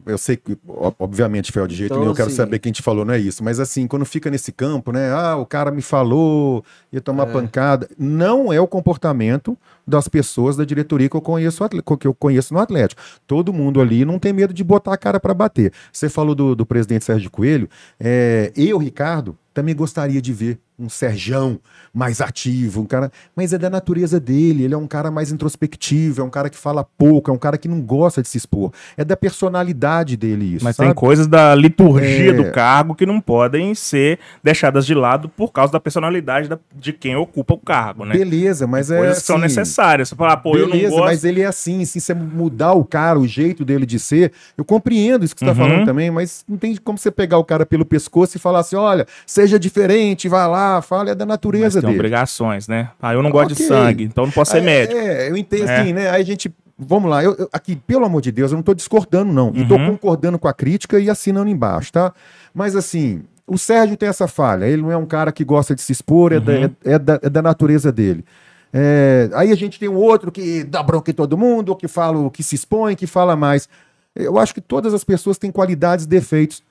[0.06, 0.56] Eu sei que,
[0.98, 3.18] obviamente, Fel, de jeito Então, nenhum, eu quero assim- saber quem te falou, não é
[3.18, 3.42] isso.
[3.42, 5.12] Mas assim, quando fica nesse campo, né?
[5.12, 7.32] Ah, o cara me falou, ia tomar É.
[7.32, 7.88] pancada.
[7.98, 11.64] Não é o comportamento das pessoas da diretoria que eu conheço,
[11.98, 13.02] que eu conheço no Atlético.
[13.26, 15.72] Todo mundo ali não tem medo de botar a cara para bater.
[15.92, 17.68] Você falou do, do presidente Sérgio Coelho.
[17.98, 21.58] é, eu, Ricardo, também gostaria de ver um Serjão
[21.92, 26.20] mais ativo, um cara, mas é da natureza dele, ele é um cara mais introspectivo,
[26.20, 28.72] é um cara que fala pouco, é um cara que não gosta de se expor.
[28.96, 30.88] É da personalidade dele isso, Mas sabe?
[30.88, 32.32] tem coisas da liturgia É.
[32.34, 36.92] do cargo que não podem ser deixadas de lado por causa da personalidade da- de
[36.92, 38.16] quem ocupa o cargo, né?
[38.16, 40.08] Beleza, mas é coisas que são assim, necessárias.
[40.10, 41.04] Você fala, ah, pô, eu não Beleza, gosto.
[41.04, 44.64] mas ele é assim, se você mudar o cara, o jeito dele de ser, eu
[44.64, 45.68] compreendo isso que você está Uhum.
[45.68, 48.76] falando também, mas não tem como você pegar o cara pelo pescoço e falar assim,
[48.76, 51.98] olha, seja diferente, vai lá, fala, é da natureza tem dele.
[52.00, 52.90] obrigações, né?
[53.00, 53.66] Ah, eu não gosto de Ok.
[53.66, 54.98] sangue, então não posso ser é, médico.
[55.00, 55.80] É, eu entendo É.
[55.80, 56.10] assim, né?
[56.10, 56.52] Aí a gente.
[56.78, 59.50] Vamos lá, eu, eu- aqui, pelo amor de Deus, eu não tô discordando, não.
[59.54, 59.92] E tô Uhum.
[59.92, 62.12] concordando com a crítica e assinando embaixo, tá?
[62.54, 64.66] Mas assim, o Sérgio tem essa falha.
[64.66, 66.64] Ele não é um cara que gosta de se expor, é, da, Uhum.
[66.84, 68.24] é- é da, é da natureza dele.
[68.72, 72.28] É, aí a gente tem um outro que dá bronca em todo mundo, que fala,
[72.30, 73.68] que se expõe, que fala mais.
[74.14, 76.62] Eu acho que todas as pessoas têm qualidades e defeitos.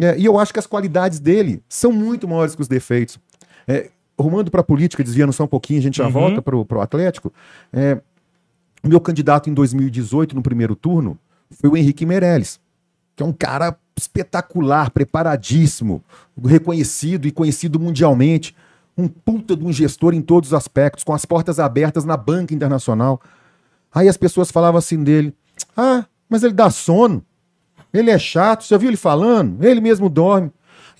[0.00, 3.18] É, e eu acho que as qualidades dele são muito maiores que os defeitos.
[3.68, 6.10] É, rumando para a política, desviando só um pouquinho, a gente já Uhum.
[6.10, 7.32] volta para o Atlético.
[7.72, 8.00] É,
[8.82, 11.18] o meu candidato em 2018, no primeiro turno,
[11.50, 12.58] foi o Henrique Meirelles,
[13.14, 16.02] que é um cara espetacular, preparadíssimo,
[16.44, 18.54] reconhecido e conhecido mundialmente.
[18.96, 22.52] Um puta de um gestor em todos os aspectos, com as portas abertas na banca
[22.54, 23.20] internacional.
[23.94, 25.32] Aí as pessoas falavam assim dele:
[25.76, 27.24] Ah, mas ele dá sono.
[27.92, 29.62] Ele é chato, você já viu ele falando?
[29.64, 30.50] Ele mesmo dorme.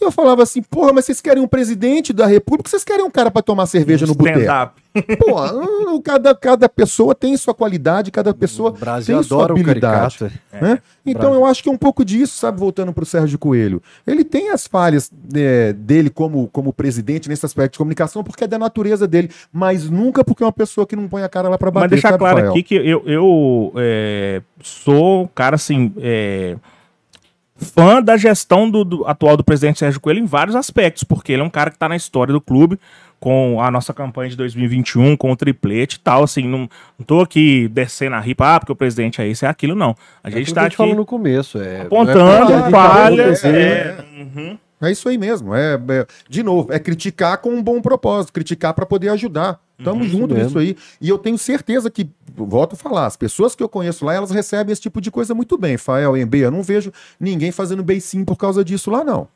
[0.00, 3.10] E eu falava assim, porra, mas vocês querem um presidente da república, vocês querem um
[3.10, 4.72] cara pra tomar cerveja no boteco?
[5.18, 5.42] Pô,
[5.92, 9.60] hum, cada, cada pessoa tem sua qualidade, cada pessoa O Brasil tem sua adora o
[9.60, 10.18] habilidade.
[10.52, 10.78] né?
[11.04, 11.40] Então Brasil.
[11.40, 13.82] eu acho que é um pouco disso, sabe, voltando pro Sérgio Coelho.
[14.06, 18.46] Ele tem as falhas é, dele como, como presidente nesse aspecto de comunicação, porque é
[18.46, 21.58] da natureza dele, mas nunca porque é uma pessoa que não põe a cara lá
[21.58, 22.52] pra bater, Mas deixar sabe, claro Rafael?
[22.52, 25.92] aqui que eu, eu é, sou um cara assim.
[26.00, 26.56] é,
[27.58, 31.42] fã da gestão do, do atual do presidente Sérgio Coelho em vários aspectos, porque ele
[31.42, 32.78] é um cara que está na história do clube,
[33.20, 37.20] com a nossa campanha de 2021, com o triplete e tal, assim, não, não tô
[37.20, 39.96] aqui descendo a ripa, ah, porque o presidente é isso, é aquilo, não.
[40.22, 41.58] A É gente tá a aqui falou no começo.
[41.58, 44.58] É, apontando é porque a gente falhas, tá acontecendo, é, uhum.
[44.80, 45.54] É isso aí mesmo.
[45.54, 49.58] É, é- de novo, é criticar com um bom propósito, criticar para poder ajudar.
[49.82, 50.76] Tamo Uhum, junto nisso aí.
[51.00, 54.30] E eu tenho certeza que, volto a falar, as pessoas que eu conheço lá, elas
[54.30, 55.76] recebem esse tipo de coisa muito bem.
[55.76, 59.28] Fael, MB, eu não vejo ninguém fazendo beicinho por causa disso lá, não.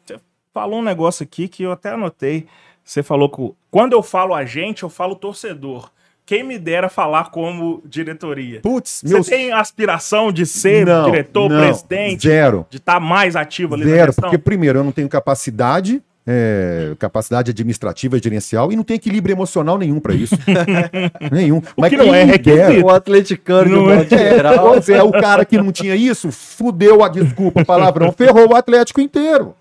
[0.53, 2.47] falou um negócio aqui que eu até anotei.
[2.85, 5.91] Você falou que quando eu falo a gente, eu falo torcedor.
[6.25, 8.61] Quem me dera falar como diretoria.
[8.61, 9.27] Putz, Você meus...
[9.27, 12.65] tem aspiração de ser Não, diretor, não, presidente, Zero.
[12.71, 17.51] de estar mais ativo ali na Zero, porque primeiro eu não tenho capacidade, é, capacidade
[17.51, 20.35] administrativa e gerencial e não tenho equilíbrio emocional nenhum para isso.
[21.33, 21.61] nenhum.
[21.77, 22.67] O que não é requisito.
[22.69, 24.05] dera- O atleticano Não do é.
[24.09, 24.69] geral.
[24.71, 29.01] Pois é, o cara que não tinha isso, fudeu a desculpa, palavrão, ferrou o Atlético
[29.01, 29.55] inteiro.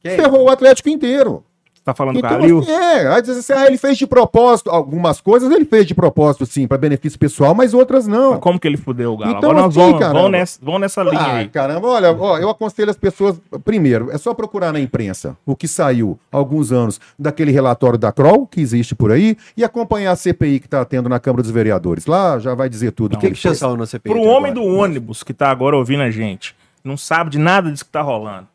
[0.00, 0.16] Quem?
[0.16, 1.44] Ferrou o Atlético inteiro.
[1.88, 2.58] Tá falando com o Então, Calil?
[2.58, 4.68] assim, é, aí diz assim, ah, ele fez de propósito.
[4.68, 8.32] Algumas coisas ele fez de propósito, sim, para benefício pessoal, mas outras não.
[8.32, 9.38] Mas Como que ele fudeu o Galo?
[9.38, 11.48] Então, Agora nós assim, vamos, vamos, nessa, vamos nessa linha Ah, aí.
[11.48, 13.40] caramba, olha, ó, eu aconselho as pessoas.
[13.64, 18.12] Primeiro, é só procurar na imprensa o que saiu há alguns anos daquele relatório da
[18.12, 21.50] Kroll, que existe por aí, e acompanhar a CPI que está tendo na Câmara dos
[21.50, 22.04] Vereadores.
[22.04, 23.14] Lá já vai dizer tudo.
[23.14, 23.50] O que, que foi.
[23.50, 24.12] chançal na CPI?
[24.12, 24.54] Pro homem agora?
[24.54, 28.02] do ônibus que tá agora ouvindo a gente, não sabe de nada disso que tá
[28.02, 28.46] rolando.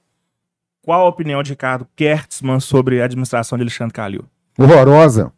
[0.83, 4.25] Qual a opinião de Ricardo Kertzmann sobre a administração de Alexandre Calil?
[4.59, 5.31] Horrorosa.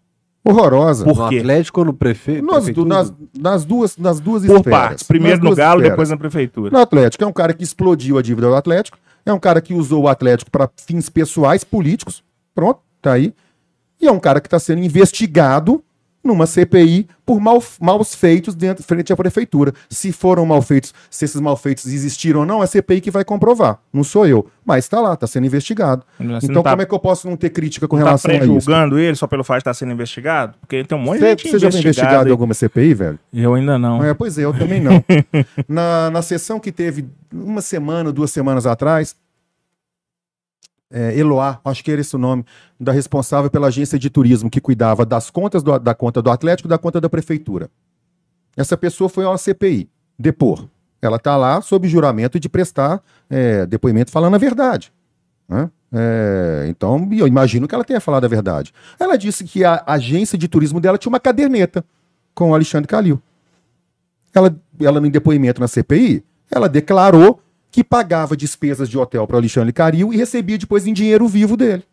[0.43, 1.05] Horrorosa.
[1.05, 1.37] Por no quê?
[1.37, 2.45] Atlético ou no prefeito?
[2.45, 4.79] Nas, nas, nas duas, nas duas Por esferas.
[4.79, 5.03] partes.
[5.03, 5.91] Primeiro no Galo, esferas.
[5.91, 6.71] depois na prefeitura.
[6.71, 9.73] No Atlético, é um cara que explodiu a dívida do Atlético, é um cara que
[9.73, 12.23] usou o Atlético para fins pessoais, políticos,
[12.53, 13.33] pronto, tá aí.
[14.01, 15.83] E é um cara que está sendo investigado
[16.25, 19.73] numa CPI por mal, maus feitos dentro, frente à prefeitura.
[19.89, 23.11] Se foram mal feitos, se esses mal feitos existiram ou não, é a CPI que
[23.11, 23.79] vai comprovar.
[23.93, 24.47] Não sou eu.
[24.65, 26.03] Mas está lá, está sendo investigado.
[26.17, 28.33] Você então, tá, como é que eu posso não ter crítica com tá relação a
[28.35, 28.43] isso?
[28.43, 30.55] pré-julgando ele só pelo fato de estar sendo investigado?
[30.59, 32.93] Porque tem um monte de Você, gente você já foi investigado em e- alguma CPI,
[32.93, 33.19] velho?
[33.31, 34.03] Eu ainda não.
[34.03, 35.03] É, pois é, eu também não.
[35.69, 39.15] na, na sessão que teve uma semana, duas semanas atrás,
[40.91, 42.45] é, Eloá, acho que era esse o nome,
[42.79, 46.67] da responsável pela agência de turismo que cuidava das contas do- da conta do Atlético
[46.69, 47.69] da conta da prefeitura.
[48.55, 50.67] Essa pessoa foi a uma CPI, depor.
[51.01, 54.91] Ela está lá sob juramento de prestar é, depoimento falando a verdade.
[55.47, 55.69] né?
[55.93, 58.73] É, então, eu imagino que ela tenha falado a verdade.
[58.99, 61.85] Ela disse que a agência de turismo dela tinha uma caderneta
[62.33, 63.21] com o Alexandre Calil.
[64.33, 67.39] Ela, ela no depoimento na CPI, ela declarou
[67.75, 71.57] que pagava despesas de hotel para o Alexandre Calil e recebia depois em dinheiro vivo
[71.57, 71.83] dele.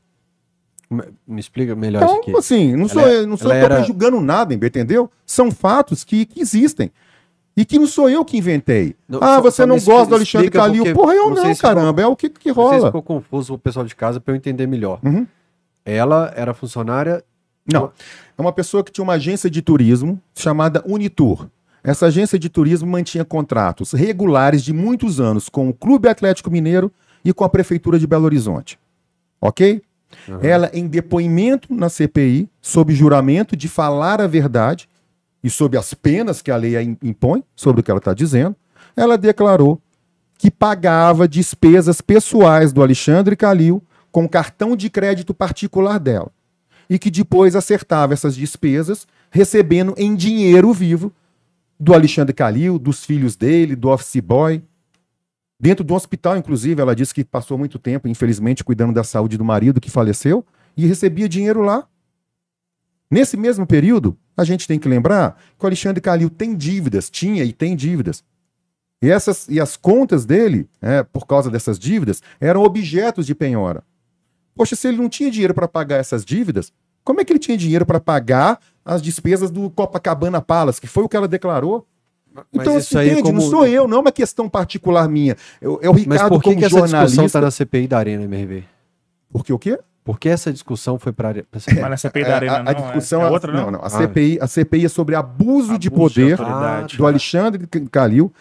[0.88, 2.30] Me, explica melhor isso aqui.
[2.30, 5.10] Então, assim, não sou, eu não sou eu era- julgando nada, entendeu?
[5.26, 6.92] São fatos que, que existem.
[7.56, 8.94] E que não sou eu que inventei.
[9.08, 10.94] Não, ah, só- você só não gosta do Alexandre Calil.
[10.94, 12.00] Porra, eu não não, caramba.
[12.00, 12.86] É o que, que rola.
[12.86, 15.00] ficou confuso o pessoal de casa para eu entender melhor.
[15.02, 15.26] Uhum.
[15.84, 17.24] Ela era funcionária.
[17.66, 17.90] Não.
[18.38, 21.48] É uma pessoa que tinha uma agência de turismo chamada Unitur.
[21.84, 26.92] Essa agência de turismo mantinha contratos regulares de muitos anos com o Clube Atlético Mineiro
[27.24, 28.78] e com a Prefeitura de Belo Horizonte.
[29.40, 29.82] Ok?
[30.40, 34.88] Ela, em depoimento na CPI, sob juramento de falar a verdade
[35.42, 38.54] e sob as penas que a lei impõe sobre o que ela está dizendo,
[38.96, 39.80] ela declarou
[40.38, 46.30] que pagava despesas pessoais do Alexandre Calil com cartão de crédito particular dela
[46.88, 51.12] e que depois acertava essas despesas recebendo em dinheiro vivo
[51.82, 54.62] do Alexandre Calil, dos filhos dele, do office boy.
[55.58, 59.44] Dentro do hospital, inclusive, ela disse que passou muito tempo, infelizmente, cuidando da saúde do
[59.44, 61.88] marido que faleceu e recebia dinheiro lá.
[63.10, 67.42] Nesse mesmo período, a gente tem que lembrar que o Alexandre Calil tem dívidas, tinha
[67.42, 68.22] e tem dívidas.
[69.02, 73.82] E, essas, e as contas dele, é, por causa dessas dívidas, eram objetos de penhora.
[74.54, 76.72] Poxa, se ele não tinha dinheiro para pagar essas dívidas,
[77.05, 81.03] como é que ele tinha dinheiro para pagar as despesas do Copacabana Palace, que foi
[81.05, 81.86] o que ela declarou?
[82.34, 83.22] Mas então, isso entende?
[83.22, 85.36] como- Não sou eu, não é uma questão particular minha.
[85.61, 87.24] Eu, é o Mas Ricardo por que, como que essa discussão jornalista.
[87.26, 88.64] está na CPI da Arena MRV?
[89.30, 89.78] Porque o quê?
[90.05, 92.74] Por que essa discussão foi para Mas na CPI da É, Arena a, a não,
[92.74, 93.64] discussão é, é, é outra, não?
[93.64, 93.80] não, não.
[93.82, 93.90] A, Ah.
[93.90, 96.96] CPI, a CPI é sobre abuso, de Abuso de poder autoridade.
[96.96, 98.32] do Alexandre Calil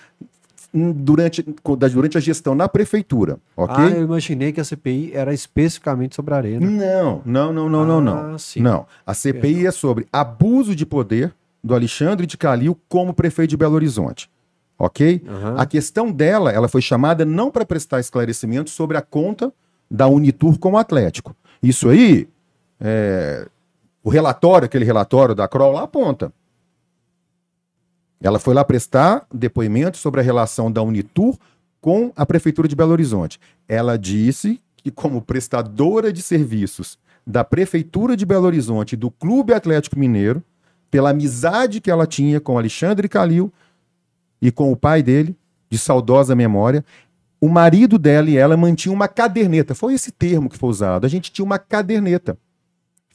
[0.73, 1.43] durante,
[1.91, 3.75] durante a gestão na prefeitura, ok?
[3.77, 6.65] Ah, eu imaginei que a CPI era especificamente sobre a Arena.
[6.65, 8.35] Não, não, não, não, não, não.
[8.35, 8.61] Ah, sim.
[8.61, 13.57] Não, a CPI é sobre abuso de poder do Alexandre de Calil como prefeito de
[13.57, 14.29] Belo Horizonte.
[14.79, 15.21] Ok?
[15.27, 15.55] Aham.
[15.57, 19.53] A questão dela, ela foi chamada não para prestar esclarecimento sobre a conta
[19.89, 21.35] da Unitur com o Atlético.
[21.61, 22.27] Isso aí,
[22.79, 23.47] é,
[24.03, 26.33] o relatório, aquele relatório da Kroll lá aponta.
[28.21, 31.35] Ela foi lá prestar depoimento sobre a relação da Unitur
[31.81, 33.39] com a Prefeitura de Belo Horizonte.
[33.67, 39.53] Ela disse que, como prestadora de serviços da Prefeitura de Belo Horizonte e do Clube
[39.53, 40.43] Atlético Mineiro,
[40.91, 43.51] pela amizade que ela tinha com Alexandre Calil
[44.41, 45.35] e com o pai dele,
[45.69, 46.83] de saudosa memória,
[47.39, 49.73] o marido dela e ela mantinham uma caderneta.
[49.73, 51.05] Foi esse termo que foi usado.
[51.05, 52.37] A gente tinha uma caderneta.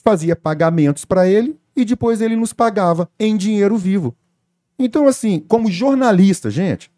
[0.03, 4.15] Fazia pagamentos para ele e depois ele nos pagava em dinheiro vivo.
[4.79, 6.91] Então, assim, como jornalista, gente,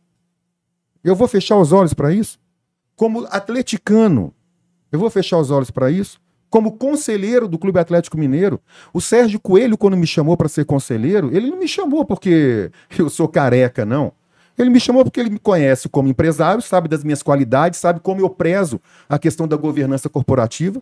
[1.03, 2.37] eu vou fechar os olhos para isso?
[2.95, 4.33] Como atleticano,
[4.91, 6.19] eu vou fechar os olhos para isso?
[6.49, 8.59] Como conselheiro do Clube Atlético Mineiro,
[8.93, 13.09] o Sérgio Coelho, quando me chamou para ser conselheiro, ele não me chamou porque eu
[13.09, 14.11] sou careca, não.
[14.57, 18.19] Ele me chamou porque ele me conhece como empresário, sabe das minhas qualidades, sabe como
[18.19, 20.81] eu prezo a questão da governança corporativa.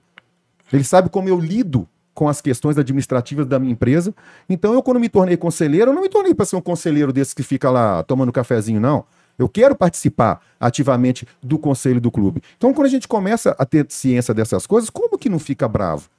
[0.73, 1.87] Ele sabe como eu lido
[2.18, 4.11] com as questões administrativas da minha empresa.
[4.49, 7.36] Então, eu, quando me tornei conselheiro, eu não me tornei para ser um conselheiro desse
[7.36, 9.05] que fica lá tomando cafezinho, não.
[9.38, 12.41] Eu quero participar ativamente do conselho do clube.
[12.57, 16.09] Então, quando a gente começa a ter ciência dessas coisas, como que não fica bravo?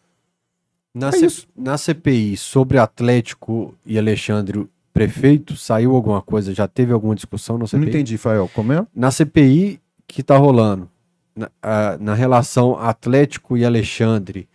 [0.95, 6.55] Na, É C- na CPI sobre Atlético e Alexandre prefeito, saiu alguma coisa?
[6.55, 7.89] Já teve alguma discussão na Não CPI?
[7.89, 8.49] entendi, Fael.
[8.55, 8.87] Como é?
[8.95, 10.89] Na CPI que tá rolando,
[11.35, 14.49] na, a- na relação Atlético e Alexandre,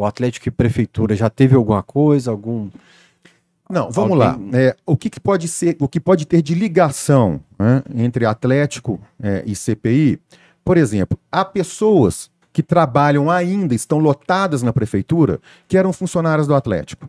[0.00, 2.30] o Atlético e Prefeitura, já teve alguma coisa?
[2.30, 2.70] Algum.
[3.68, 4.58] Não, vamos Alguém- lá.
[4.58, 8.98] É, o que, que pode ser, o que pode ter de ligação né, entre Atlético
[9.22, 10.18] é, e CPI?
[10.64, 15.38] Por exemplo, há pessoas que trabalham ainda, estão lotadas na prefeitura,
[15.68, 17.08] que eram funcionários do Atlético.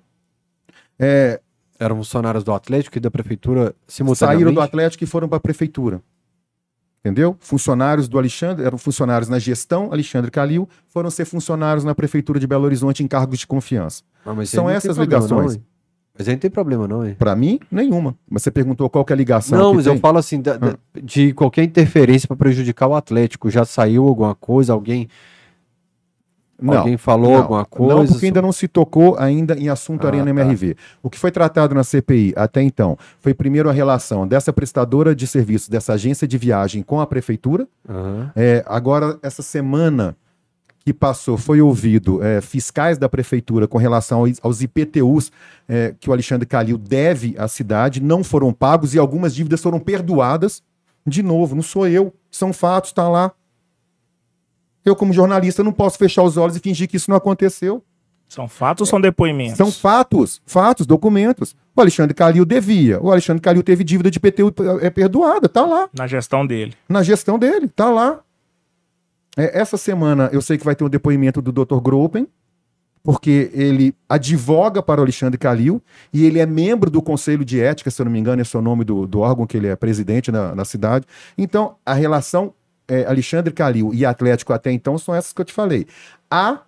[1.00, 1.40] É,
[1.80, 4.38] Eram funcionários do Atlético e da prefeitura simultaneamente?
[4.44, 6.00] saíram do Atlético e foram para a prefeitura.
[7.04, 7.36] Entendeu?
[7.40, 12.46] Funcionários do Alexandre, eram funcionários na gestão Alexandre Calil, foram ser funcionários na prefeitura de
[12.46, 14.04] Belo Horizonte em cargos de confiança.
[14.24, 15.56] Ah, São essas problema, ligações.
[15.56, 15.64] não,
[16.16, 17.16] mas aí não tem problema, não, hein?
[17.18, 18.16] Para mim, nenhuma.
[18.30, 19.94] Mas você perguntou qual que é a ligação Não, mas tem?
[19.96, 23.50] eu falo assim, da- da- de qualquer interferência para prejudicar o Atlético.
[23.50, 24.72] Já saiu alguma coisa?
[24.74, 25.08] Alguém,
[26.62, 26.78] Não.
[26.78, 27.96] alguém falou Não, alguma coisa?
[27.96, 30.30] Não, porque ainda não se tocou ainda em assunto Ah, Arena tá.
[30.30, 30.76] MRV.
[31.02, 35.26] O que foi tratado na CPI até então foi primeiro a relação dessa prestadora de
[35.26, 37.68] serviços, dessa agência de viagem com a prefeitura.
[37.90, 38.32] Aham.
[38.36, 40.16] É, agora, essa semana
[40.84, 45.32] que passou, foi ouvido é, fiscais da prefeitura com relação aos, aos IPTUs
[45.70, 49.80] é, que o Alexandre Calil deve à cidade, não foram pagos e algumas dívidas foram
[49.80, 50.64] perdoadas.
[51.06, 53.32] De novo, não sou eu, são fatos, está lá.
[54.84, 57.84] Eu, como jornalista, não posso fechar os olhos e fingir que isso não aconteceu.
[58.28, 59.58] São fatos ou são depoimentos?
[59.58, 61.54] São fatos, fatos, documentos.
[61.76, 62.98] O Alexandre Calil devia.
[63.02, 65.90] O Alexandre Calil teve dívida de IPTU é, perdoada, tá lá.
[65.94, 66.74] Na gestão dele.
[66.88, 68.22] Na gestão dele, tá lá.
[69.38, 71.82] É, essa semana eu sei que vai ter um depoimento do Dr.
[71.82, 72.26] Gropen,
[73.04, 75.82] porque ele advoga para o Alexandre Calil
[76.14, 78.60] e ele é membro do Conselho de Ética, se eu não me engano, esse é
[78.60, 81.06] o nome do, do órgão que ele é presidente na, na cidade.
[81.38, 82.54] Então, a relação
[82.94, 85.88] é, Alexandre Calil e Atlético até então são essas que eu te falei.
[86.30, 86.60] Há,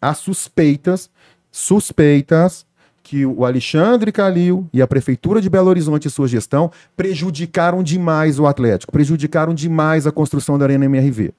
[0.00, 1.08] há suspeitas,
[1.50, 2.64] suspeitas
[3.02, 8.38] que o Alexandre Calil e a Prefeitura de Belo Horizonte e sua gestão prejudicaram demais
[8.40, 11.32] o Atlético, prejudicaram demais a construção da Arena MRV.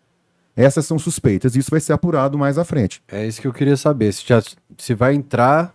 [0.56, 3.02] Essas são suspeitas, isso vai ser apurado mais à frente.
[3.10, 4.12] É isso que eu queria saber.
[4.14, 4.42] Se, já,
[4.78, 5.74] se vai entrar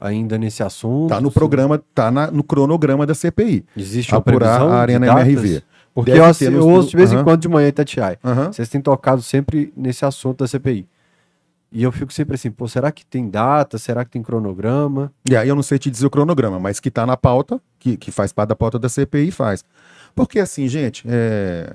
[0.00, 1.08] ainda nesse assunto.
[1.10, 3.64] Tá no se programa, tá na- no cronograma da CPI.
[3.76, 5.06] Existe Apurar a Arena?
[5.06, 5.62] MRV.
[5.94, 7.24] Porque eu, eu estudo- ouço de vez em Aham.
[7.24, 8.18] quando de manhã, Itatiaia.
[8.24, 8.52] Aham.
[8.52, 10.86] Vocês têm tocado sempre nesse assunto da CPI.
[11.70, 13.78] E eu fico sempre assim, pô, será que tem data?
[13.78, 15.12] Será que tem cronograma?
[15.28, 17.96] E aí eu não sei te dizer o cronograma, mas que tá na pauta, que,
[17.96, 19.64] que faz parte da pauta da CPI, faz.
[20.14, 21.74] Porque assim, gente, é,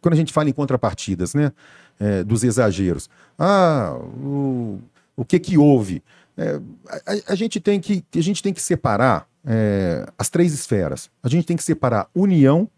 [0.00, 1.52] quando a gente fala em contrapartidas, né,
[2.00, 3.08] é, dos exageros,
[3.38, 4.80] ah, o,
[5.16, 6.02] o que que houve?
[6.36, 10.52] É, a, a- a gente tem que, a gente tem que separar é, as três
[10.52, 11.08] esferas.
[11.22, 12.68] A gente tem que separar União,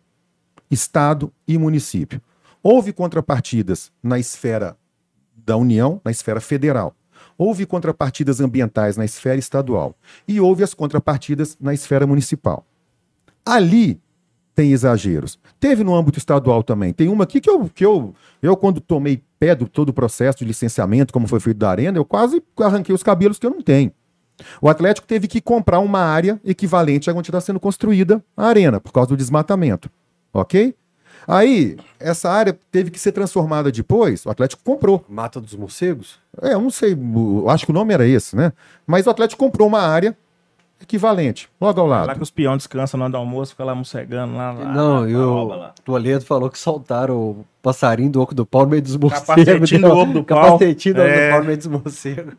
[0.71, 2.21] Estado e município.
[2.63, 4.77] Houve contrapartidas na esfera
[5.35, 6.95] da União, na esfera federal.
[7.37, 9.95] Houve contrapartidas ambientais na esfera estadual
[10.27, 12.67] e houve as contrapartidas na esfera municipal.
[13.45, 14.01] Ali
[14.55, 15.39] tem exageros.
[15.61, 16.93] Teve no âmbito estadual também.
[16.93, 18.13] Tem uma aqui que eu, que eu,
[18.43, 21.97] eu quando tomei pé do todo o processo de licenciamento, como foi feito da Arena,
[21.97, 23.93] eu quase arranquei os cabelos que eu não tenho.
[24.61, 28.81] O Atlético teve que comprar uma área equivalente a onde está sendo construída a Arena,
[28.81, 29.89] por causa do desmatamento.
[30.33, 30.75] Ok?
[31.27, 35.05] Aí, essa área teve que ser transformada depois, o Atlético comprou.
[35.09, 36.19] Mata dos morcegos?
[36.41, 38.53] É, eu não sei, eu acho que o nome era esse, né?
[38.87, 40.17] Mas o Atlético comprou uma área
[40.81, 42.17] equivalente, logo ao Lá lado.
[42.17, 44.53] que os peões descansam na hora do almoço, fica lá mocegando lá.
[44.53, 45.75] lá não, lá, e o lá.
[45.85, 49.27] Toledo falou que soltaram o passarinho do oco do pau no meio dos morcegos.
[49.27, 50.43] Capacetinho do oco do pau.
[50.45, 51.27] Capacetinho do oco É.
[51.27, 52.35] do pau no meio dos morcegos.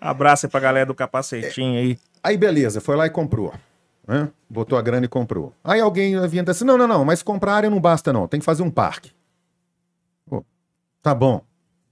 [0.00, 1.98] Abraço aí pra galera do capacetinho aí.
[2.22, 3.54] Aí, beleza, foi lá e comprou.
[4.06, 4.28] Né?
[4.48, 5.52] Botou a grana e comprou.
[5.62, 8.28] Aí alguém vinha disse: não, não, não, mas comprar área não basta, não.
[8.28, 9.10] Tem que fazer um parque.
[10.26, 10.44] Pô,
[11.02, 11.40] tá bom.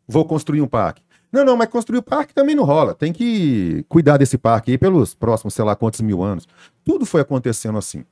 [0.06, 1.02] Vou construir um parque.
[1.32, 2.94] Não, não, mas construir o parque também não rola.
[2.94, 6.46] Tem que cuidar desse parque aí pelos próximos, sei lá quantos mil anos.
[6.84, 8.04] Tudo foi acontecendo assim.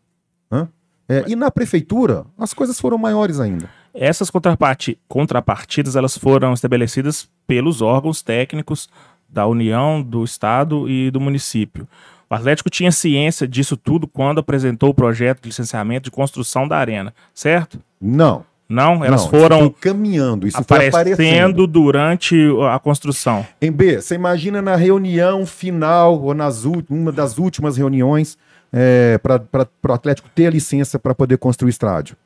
[0.51, 0.67] né?
[1.07, 3.69] É, e na prefeitura, as coisas foram maiores ainda.
[3.93, 8.89] Essas contraparti- contrapartidas elas foram estabelecidas pelos órgãos técnicos
[9.29, 11.87] da União, do Estado e do município.
[12.31, 16.79] O Atlético tinha ciência disso tudo quando apresentou o projeto de licenciamento de construção da
[16.79, 17.81] arena, certo?
[18.01, 18.49] Não.
[18.69, 21.13] Não, elas não, foram isso foi caminhando, isso foi aparecendo.
[21.13, 22.37] aparecendo durante
[22.71, 23.45] a construção.
[23.61, 28.39] Em B, você imagina na reunião final, ou nas uma das últimas reuniões,
[28.73, 32.17] é, para o Atlético ter a licença para poder construir o estádio.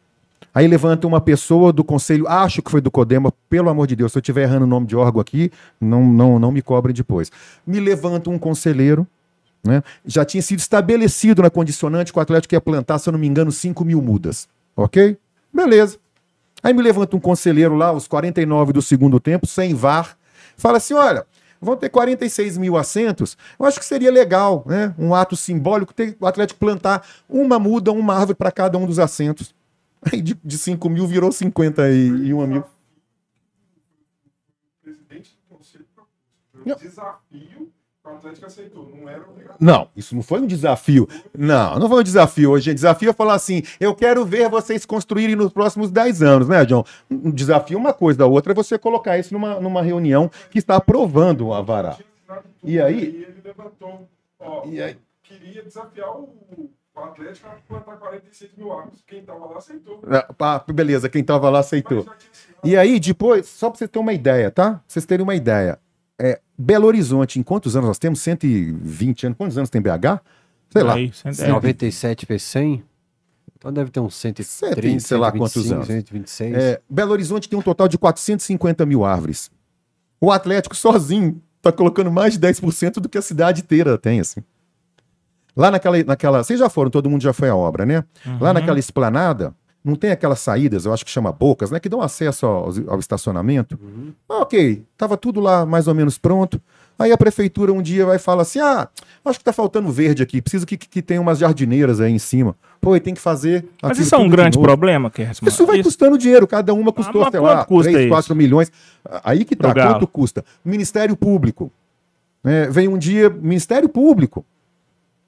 [0.55, 4.13] Aí levanta uma pessoa do conselho, acho que foi do Codema, pelo amor de Deus,
[4.13, 5.51] se eu estiver errando o nome de órgão aqui,
[5.81, 7.33] não, não, não me cobrem depois.
[7.67, 9.07] Me levanta um conselheiro,
[9.65, 9.83] né?
[10.05, 13.27] já tinha sido estabelecido na condicionante que o Atlético ia plantar, se eu não me
[13.27, 14.49] engano, 5 mil mudas.
[14.77, 15.17] Ok?
[15.53, 15.99] Beleza.
[16.63, 20.17] Aí me levanta um conselheiro lá, os 49 do segundo tempo, sem VAR,
[20.57, 21.27] fala assim: olha,
[21.61, 23.37] vão ter 46 mil assentos.
[23.59, 24.95] Eu acho que seria legal, né?
[24.99, 28.99] Um ato simbólico, ter o Atlético plantar uma muda, uma árvore para cada um dos
[28.99, 29.55] assentos.
[30.13, 32.65] Aí de, de 5 mil virou 51 mil.
[36.67, 37.71] um desafio
[38.05, 39.57] O Atlético aceitou, não era obrigatório.
[39.59, 41.09] Não, isso não foi um desafio.
[41.37, 42.71] Não, não foi um desafio hoje.
[42.71, 46.67] O desafio é falar assim: eu quero ver vocês construírem nos próximos 10 anos, né,
[46.67, 46.85] John?
[47.11, 50.59] Um desafio é uma coisa, a outra é você colocar isso numa, numa reunião que
[50.59, 51.97] está aprovando o Avará.
[52.63, 53.01] E aí?
[53.27, 54.07] ele levantou.
[54.39, 54.99] Ó, E aí?
[55.23, 56.29] queria desafiar o,
[56.95, 59.03] o Atlético a plantar 46 mil árvores.
[59.07, 60.03] Quem tava lá aceitou.
[60.39, 62.07] Ah, beleza, quem tava lá aceitou.
[62.63, 64.73] E aí, depois, só para vocês terem uma ideia, tá?
[64.73, 65.79] Pra vocês terem uma ideia.
[66.19, 68.21] É, Belo Horizonte, em quantos anos nós temos?
[68.21, 69.39] 120 anos.
[69.39, 70.21] Quantos anos tem BH?
[70.71, 70.95] Sei lá.
[70.95, 71.49] Aí, cento- é.
[71.49, 72.83] 97 vezes 100?
[73.57, 75.87] Então deve ter uns 130, Cento e sei lá quantos 125, anos.
[75.87, 76.55] 126.
[76.55, 79.51] É, Belo Horizonte tem um total de 450 mil árvores.
[80.21, 84.41] O Atlético sozinho tá colocando mais de 10% do que a cidade inteira tem, assim.
[85.57, 86.43] Lá naquela, naquela.
[86.45, 88.05] Vocês já foram, todo mundo já foi à obra, né?
[88.41, 91.79] Lá naquela esplanada, não tem aquelas saídas, eu acho que chama bocas, né?
[91.79, 93.79] Que dão acesso ao, ao estacionamento.
[94.29, 96.61] Ah, ok, tava tudo lá mais ou menos pronto.
[96.99, 98.89] Aí a prefeitura um dia vai falar assim: ah,
[99.25, 102.19] acho que tá faltando verde aqui, preciso que, que, que tenha umas jardineiras aí em
[102.19, 102.57] cima.
[102.81, 103.67] Pô, e tem que fazer.
[103.83, 105.49] Mas isso é um grande problema, Kersman?
[105.49, 108.15] Isso vai custando dinheiro, cada uma custou, mas sei lá, custa 3, isso?
[108.15, 108.73] 4 milhões.
[109.23, 109.95] Aí que tá, Pro Galo.
[109.95, 110.45] quanto custa?
[110.65, 111.71] Ministério Público.
[112.45, 114.45] É, vem um dia, Ministério Público.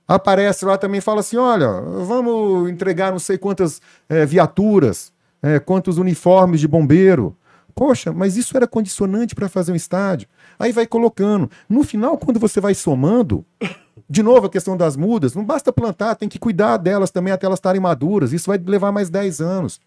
[0.07, 5.98] Aparece lá também fala assim: olha, vamos entregar não sei quantas é, viaturas, é, quantos
[5.98, 7.36] uniformes de bombeiro.
[7.74, 10.26] Poxa, mas isso era condicionante para fazer um estádio.
[10.59, 11.50] Aí vai colocando.
[11.68, 13.44] No final, quando você vai somando,
[14.09, 17.44] de novo a questão das mudas, não basta plantar, tem que cuidar delas também até
[17.44, 18.32] elas estarem maduras.
[18.32, 19.78] Isso vai levar mais 10 anos.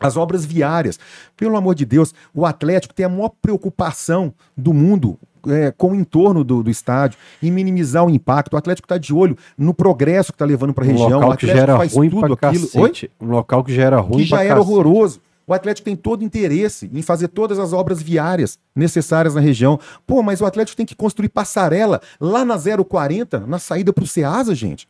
[0.00, 0.98] As obras viárias.
[1.36, 5.18] Pelo amor de Deus, o Atlético tem a maior preocupação do mundo
[5.48, 8.54] é, com o entorno do, do estádio, em minimizar o impacto.
[8.54, 11.08] O Atlético está de olho no progresso que está levando para a um região.
[11.08, 12.64] o local que Atlético já era faz ruim tudo aquilo.
[12.74, 12.88] Oi?
[12.88, 13.10] cacete.
[13.20, 14.70] Um local que já era ruim que já era cacete.
[14.70, 15.20] horroroso.
[15.46, 19.78] O Atlético tem todo interesse em fazer todas as obras viárias necessárias na região.
[20.06, 24.06] Pô, mas o Atlético tem que construir passarela lá na 040, na saída para o
[24.06, 24.88] Ceasa, gente.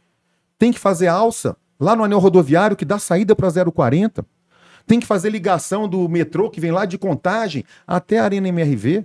[0.57, 4.25] Tem que fazer alça lá no anel rodoviário que dá saída para 040.
[4.87, 9.05] Tem que fazer ligação do metrô que vem lá de Contagem até a Arena MRV.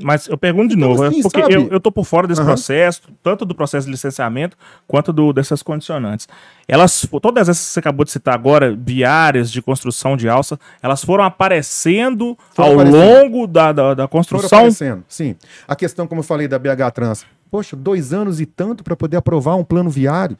[0.00, 2.40] Mas eu pergunto de Então, novo, é assim, porque eu, eu tô por fora desse
[2.40, 2.48] Aham.
[2.48, 4.56] processo, tanto do processo de licenciamento
[4.88, 6.26] quanto do, dessas condicionantes.
[6.66, 11.04] Elas, todas essas que você acabou de citar agora, viárias de construção de alça, elas
[11.04, 13.04] foram aparecendo Foram ao aparecendo.
[13.22, 14.58] longo da, da, da Foram construção.
[14.60, 15.04] aparecendo.
[15.08, 15.36] Sim.
[15.68, 17.26] A questão, como eu falei, da BH Trans.
[17.50, 20.38] Poxa, dois anos e tanto para poder aprovar um plano viário.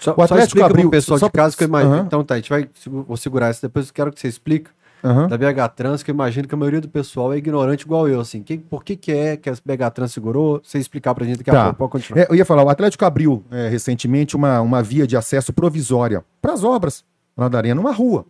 [0.00, 1.94] Só, O só Atlético explica abriu- pro pessoal só- de casa que eu imagino.
[1.94, 2.04] Aham.
[2.06, 4.68] Então tá, a gente vai vou segurar isso depois, eu quero que você explique
[5.02, 5.28] Aham.
[5.28, 8.20] da BH Trans, que eu imagino que a maioria do pessoal é ignorante igual eu,
[8.20, 8.42] assim.
[8.42, 10.60] Que, por que que é que a BH Trans segurou?
[10.62, 11.64] Você explicar pra gente daqui a Tá.
[11.64, 12.22] pouco, pode continuar.
[12.22, 16.24] É, eu ia falar, o Atlético abriu é, recentemente uma, uma via de acesso provisória
[16.42, 17.04] para as obras
[17.36, 18.26] lá da Arena, uma rua.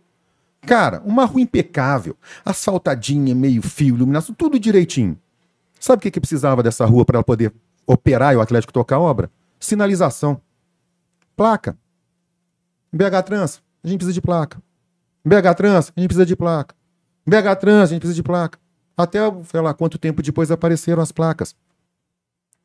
[0.61, 2.15] Cara, uma rua impecável,
[2.45, 5.17] asfaltadinha, meio fio, iluminação, tudo direitinho.
[5.79, 7.51] Sabe o que, que precisava dessa rua para ela poder
[7.87, 9.29] operar e o Atlético tocar a obra?
[9.59, 10.39] Sinalização.
[11.35, 11.75] Placa.
[12.93, 14.61] BH Trans, a gente precisa de placa.
[15.25, 16.75] BH Trans, a gente precisa de placa.
[17.25, 18.59] BH Trans, a gente precisa de placa.
[18.97, 21.55] Até, sei lá, quanto tempo depois apareceram as placas.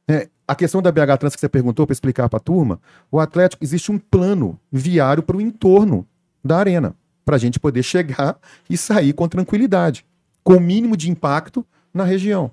[0.09, 2.81] É, a questão da BH Trans que você perguntou para explicar para a turma,
[3.11, 6.07] o Atlético existe um plano viário para o entorno
[6.45, 6.95] da arena,
[7.25, 8.39] para a gente poder chegar
[8.71, 10.07] e sair com tranquilidade,
[10.45, 12.51] com o mínimo de impacto na região.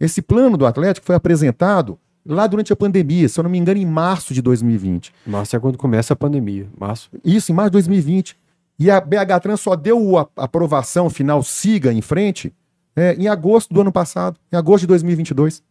[0.00, 3.80] Esse plano do Atlético foi apresentado lá durante a pandemia, se eu não me engano,
[3.80, 5.12] em março de 2020.
[5.26, 6.68] Março é quando começa a pandemia.
[6.78, 7.10] Março.
[7.24, 8.36] Isso, em março de 2020.
[8.78, 12.54] E a BH Trans só deu a aprovação final, siga em frente,
[12.94, 15.62] é, em agosto do ano passado, em agosto de 2022.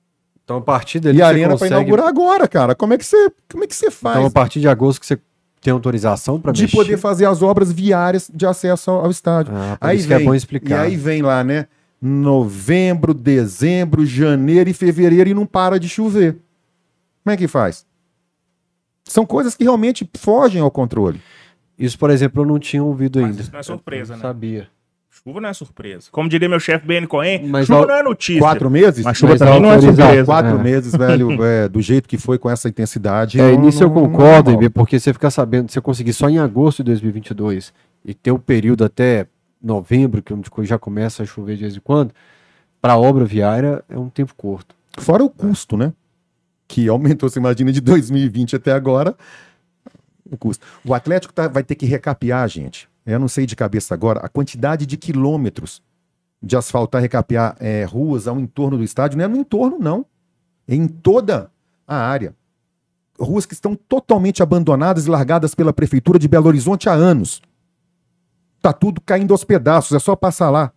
[0.43, 2.75] Então a partir dali E a arena para consegue- inaugurar agora, cara.
[2.75, 4.15] Como é que você, como é que você faz?
[4.17, 5.19] Então a partir de agosto que você
[5.61, 6.75] tem autorização para de mexer.
[6.77, 9.53] poder fazer as obras viárias de acesso ao, ao estádio.
[9.55, 10.83] Ah, por isso que é bom explicar.
[10.85, 11.67] E aí vem lá, né?
[12.01, 16.37] Novembro, dezembro, janeiro e fevereiro e não para de chover.
[17.23, 17.85] Como é que faz?
[19.05, 21.21] São coisas que realmente fogem ao controle.
[21.77, 23.41] Isso, por exemplo, eu não tinha ouvido Mas ainda.
[23.41, 24.21] isso não é surpresa, Eu né?
[24.21, 24.67] Sabia.
[25.09, 26.07] Chuva não é surpresa.
[26.11, 28.39] Como diria meu chefe BN Cohen, Mas chuva não é notícia.
[28.41, 29.03] Quatro meses?
[29.03, 30.25] Mas chuva Mas também não é surpresa.
[30.25, 30.63] Quatro É.
[30.63, 33.39] meses, velho, é, do jeito que foi com essa intensidade.
[33.39, 34.63] É, não- nisso eu não- não concordo, rola.
[34.63, 37.73] Ibe, porque você ficar sabendo, você conseguir só em agosto de 2022
[38.05, 39.27] e ter o período até
[39.61, 42.11] novembro, que já começa a chover de vez em quando,
[42.79, 44.75] para obra viária é um tempo curto.
[44.99, 45.93] Fora o custo, né?
[46.67, 49.15] Que aumentou, você imagina, de 2020 até agora.
[50.31, 50.65] O custo.
[50.85, 52.89] O Atlético tá- vai ter que recapear, gente.
[53.05, 55.81] Eu não sei de cabeça agora a quantidade de quilômetros
[56.41, 59.17] de asfaltar, recapear é, ruas ao entorno do estádio.
[59.17, 60.05] Não é no entorno, não.
[60.67, 61.49] É em toda
[61.87, 62.35] a área.
[63.19, 67.41] Ruas que estão totalmente abandonadas e largadas pela Prefeitura de Belo Horizonte há anos.
[68.61, 70.71] Tá tudo caindo aos pedaços, é só passar lá.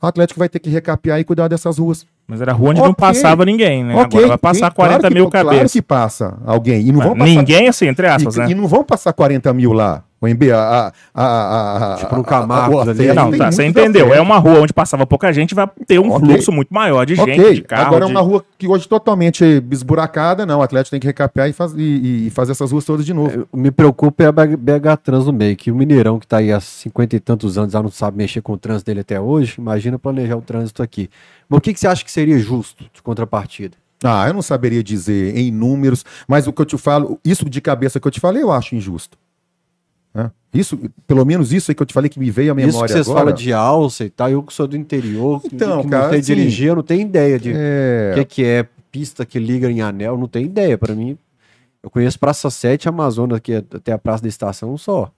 [0.00, 2.06] O Atlético vai ter que recapear e cuidar dessas ruas.
[2.30, 2.96] Mas era rua onde não Ok.
[2.98, 3.92] passava ninguém, né?
[3.94, 5.72] Ok, Agora vai passar sim, 40 claro que- mil Claro cabeças.
[5.72, 6.80] que passa alguém.
[6.86, 8.50] E não vão passar, Ninguém, assim, entre aspas, e, né?
[8.50, 10.04] e não vão passar 40 mil lá.
[10.22, 12.90] O MB, a, a, a, a, Tipo no a- Camargos o ali.
[12.90, 14.12] acesso Não, tá, você entendeu.
[14.12, 16.28] É uma rua onde passava pouca gente, vai ter um Ok.
[16.28, 17.86] fluxo muito maior de gente, Ok, de carro.
[17.86, 20.58] agora é de- uma rua que hoje totalmente esburacada, não.
[20.58, 23.30] O Atlético tem que recapear e, faz- e- e fazer essas ruas todas de novo.
[23.30, 26.52] Eu- Me preocupa é a BH Trans no meio, que o Mineirão que tá aí
[26.52, 29.54] há 50 e tantos anos já não sabe mexer com o trânsito dele até hoje,
[29.58, 31.08] imagina planejar o trânsito aqui.
[31.48, 33.74] Mas o que, que você acha que seria justo de contrapartida?
[34.04, 37.60] Ah, eu não saberia dizer em números, mas o que eu te falo, isso de
[37.60, 39.16] cabeça que eu te falei, eu acho injusto.
[40.14, 40.30] Né?
[40.52, 42.82] Isso, pelo menos isso aí que eu te falei que me veio à memória Isso
[42.84, 43.20] que vocês agora.
[43.26, 46.10] falam de alça e tal, eu que sou do interior, que- Então, que cara, não
[46.10, 49.38] sei assim, dirigir, eu não tenho ideia de o É, que, que é pista que
[49.38, 50.76] liga em anel, não tenho ideia.
[50.76, 51.16] Para mim,
[51.82, 55.10] eu conheço Praça 7, Amazonas, que é até a Praça da Estação só.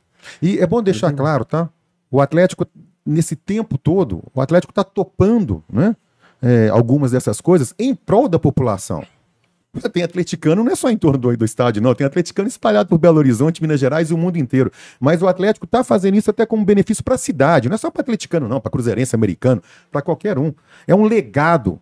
[0.42, 1.68] E é bom deixar claro, tá?
[2.10, 2.66] O Atlético,
[3.04, 5.96] nesse tempo todo, o Atlético está topando né?
[6.42, 9.02] é, algumas dessas coisas em prol da população.
[9.90, 11.94] Tem atleticano, não é só em torno do, do estádio, não.
[11.94, 14.70] Tem atleticano espalhado por Belo Horizonte, Minas Gerais e o mundo inteiro.
[15.00, 17.70] Mas o Atlético está fazendo isso até como benefício para a cidade.
[17.70, 20.52] Não é só para atleticano, não, para cruzeirense americano, para qualquer um.
[20.86, 21.80] É um legado.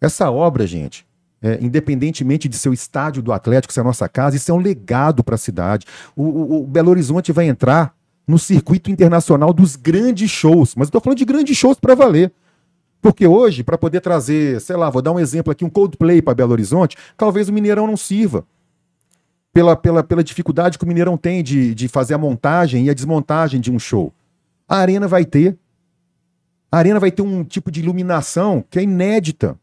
[0.00, 1.06] Essa obra, gente,
[1.42, 4.58] é, independentemente de ser o estádio do Atlético, ser a nossa casa, isso é um
[4.58, 5.86] legado para a cidade.
[6.16, 7.94] O, o- o Belo Horizonte vai entrar
[8.26, 12.32] no circuito internacional dos grandes shows, mas estou falando de grandes shows para valer.
[13.02, 16.36] Porque hoje, para poder trazer, sei lá, vou dar um exemplo aqui, um Coldplay para
[16.36, 18.46] Belo Horizonte, talvez o Mineirão não sirva.
[19.52, 22.94] Pela, pela, pela dificuldade que o Mineirão tem de, de fazer a montagem e a
[22.94, 24.14] desmontagem de um show.
[24.68, 25.58] A arena vai ter.
[26.70, 29.58] A arena vai ter um tipo de iluminação que é inédita.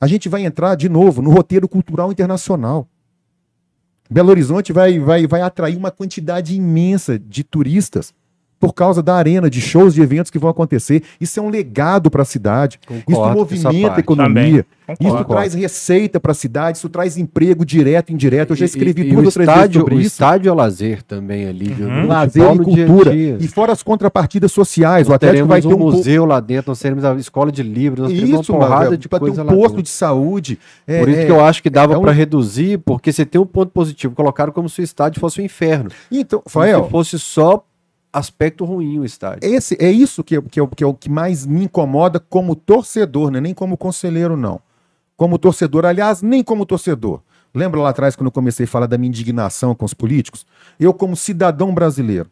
[0.00, 2.88] A gente vai entrar de novo no roteiro cultural internacional.
[4.10, 8.12] Belo Horizonte vai, vai, vai atrair uma quantidade imensa de turistas
[8.58, 11.02] por causa da arena, de shows, de eventos que vão acontecer.
[11.20, 12.78] Isso é um legado para a cidade.
[12.86, 13.12] Concordo
[13.52, 14.64] isso movimenta a economia.
[14.88, 15.24] Isso Concordo.
[15.24, 18.50] traz receita para a cidade, isso traz emprego direto e indireto.
[18.50, 20.06] Eu já escrevi E- e o vezes estádio, sobre o isso.
[20.08, 21.88] estádio é lazer também ali, viu?
[21.88, 22.06] Uhum.
[22.06, 23.10] Lazer e no dia cultura.
[23.10, 23.36] dia.
[23.40, 25.06] E fora as contrapartidas sociais.
[25.08, 27.14] o Nós Atlético teremos vai ter um um po- museu lá dentro, nós teremos a
[27.16, 30.58] escola de livros, nós teremos Isso, uma porrada de ter um posto de saúde.
[30.86, 33.26] É, Por isso é- que eu acho que dava é um- pra reduzir, porque você
[33.26, 35.90] tem um ponto positivo, colocaram como se o estádio fosse um inferno.
[36.12, 37.64] Então, Como Fael, se fosse só
[38.18, 39.40] aspecto ruim o estádio.
[39.42, 42.54] esse, é isso que, é- que, o- que é o que mais me incomoda como
[42.56, 43.40] torcedor, né?
[43.40, 44.60] nem como conselheiro, não.
[45.16, 47.20] Como torcedor, aliás, nem como torcedor.
[47.54, 50.44] Lembra lá atrás quando eu comecei a falar da minha indignação com os políticos?
[50.78, 52.28] Eu, como cidadão brasileiro,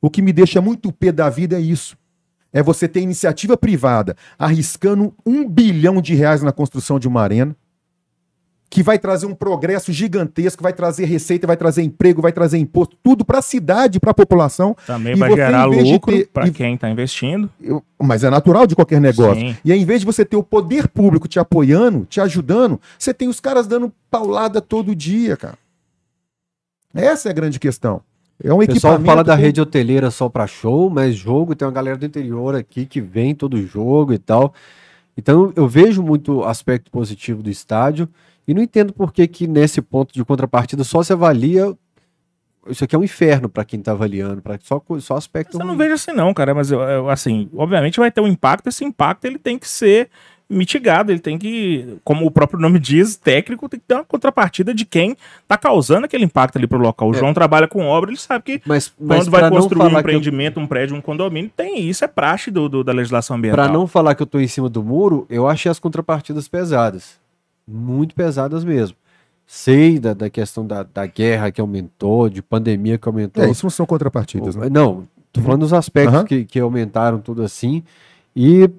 [0.00, 1.96] o que me deixa muito pé da vida é isso.
[2.52, 7.54] É você ter iniciativa privada arriscando um bilhão de reais na construção de uma arena,
[8.70, 12.96] que vai trazer um progresso gigantesco, vai trazer receita, vai trazer emprego, vai trazer imposto,
[13.02, 14.76] tudo para a cidade, para a população.
[14.86, 17.48] Também E vai gerar lucro para e- quem está investindo.
[17.60, 19.40] Eu- mas é natural de qualquer negócio.
[19.40, 19.56] Sim.
[19.64, 23.14] E aí, em vez de você ter o poder público te apoiando, te ajudando, você
[23.14, 25.56] tem os caras dando paulada todo dia, cara.
[26.94, 28.00] Essa é a grande questão.
[28.42, 31.66] É um O pessoal fala da com- rede hoteleira só pra show, mas jogo tem
[31.66, 34.54] uma galera do interior aqui que vem todo jogo e tal.
[35.16, 38.08] Então eu vejo muito aspecto positivo do estádio
[38.48, 41.72] e não entendo por que que nesse ponto de contrapartida só se avalia
[42.66, 45.66] isso aqui é um inferno pra quem tá avaliando, para só só aspecto Mas eu
[45.66, 45.78] não ruim.
[45.84, 49.24] vejo assim não, cara, mas eu, eu, assim, obviamente vai ter um impacto, esse impacto
[49.24, 50.10] ele tem que ser
[50.50, 54.72] mitigado, ele tem que, como o próprio nome diz, técnico, tem que ter uma contrapartida
[54.74, 55.14] de quem
[55.46, 57.08] tá causando aquele impacto ali pro local.
[57.10, 57.18] O É.
[57.18, 60.00] João trabalha com obra, ele sabe que Mas, mas quando vai construir um que eu-
[60.00, 63.64] empreendimento, um prédio, um condomínio, tem isso, é praxe do, do- da legislação ambiental.
[63.64, 67.18] Pra não falar que eu tô em cima do muro, eu achei as contrapartidas pesadas.
[67.68, 68.96] Muito pesadas mesmo.
[69.46, 73.44] Sei da, da questão da, da guerra que aumentou, de pandemia que aumentou.
[73.44, 74.68] É, isso não são contrapartidas, né?
[74.70, 76.24] Não, tô falando dos aspectos Aham.
[76.24, 77.82] que, que aumentaram tudo assim.
[78.34, 78.70] E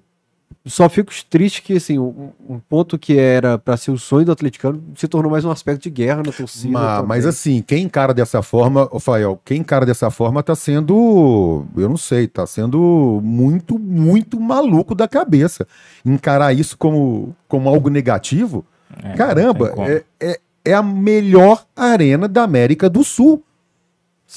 [0.66, 4.32] só fico triste que assim, um, um ponto que era pra ser o sonho do
[4.32, 6.72] atleticano se tornou mais um aspecto de guerra na torcida.
[6.72, 7.08] Ma- também.
[7.08, 11.90] mas assim, quem encara dessa forma, ô Fael, quem encara dessa forma tá sendo, eu
[11.90, 15.68] não sei, tá sendo muito, muito maluco da cabeça.
[16.06, 18.66] Encarar isso como, como algo negativo,
[19.04, 23.44] É, caramba, é, é, é a melhor arena da América do Sul.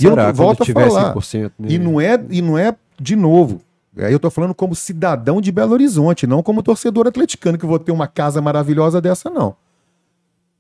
[0.00, 1.14] E eu Será volto a falar.
[1.14, 1.68] 100%, né?
[1.70, 3.60] E não é, e não é de novo.
[3.98, 7.78] Aí eu tô falando como cidadão de Belo Horizonte, não como torcedor atleticano que vou
[7.78, 9.54] ter uma casa maravilhosa dessa, não.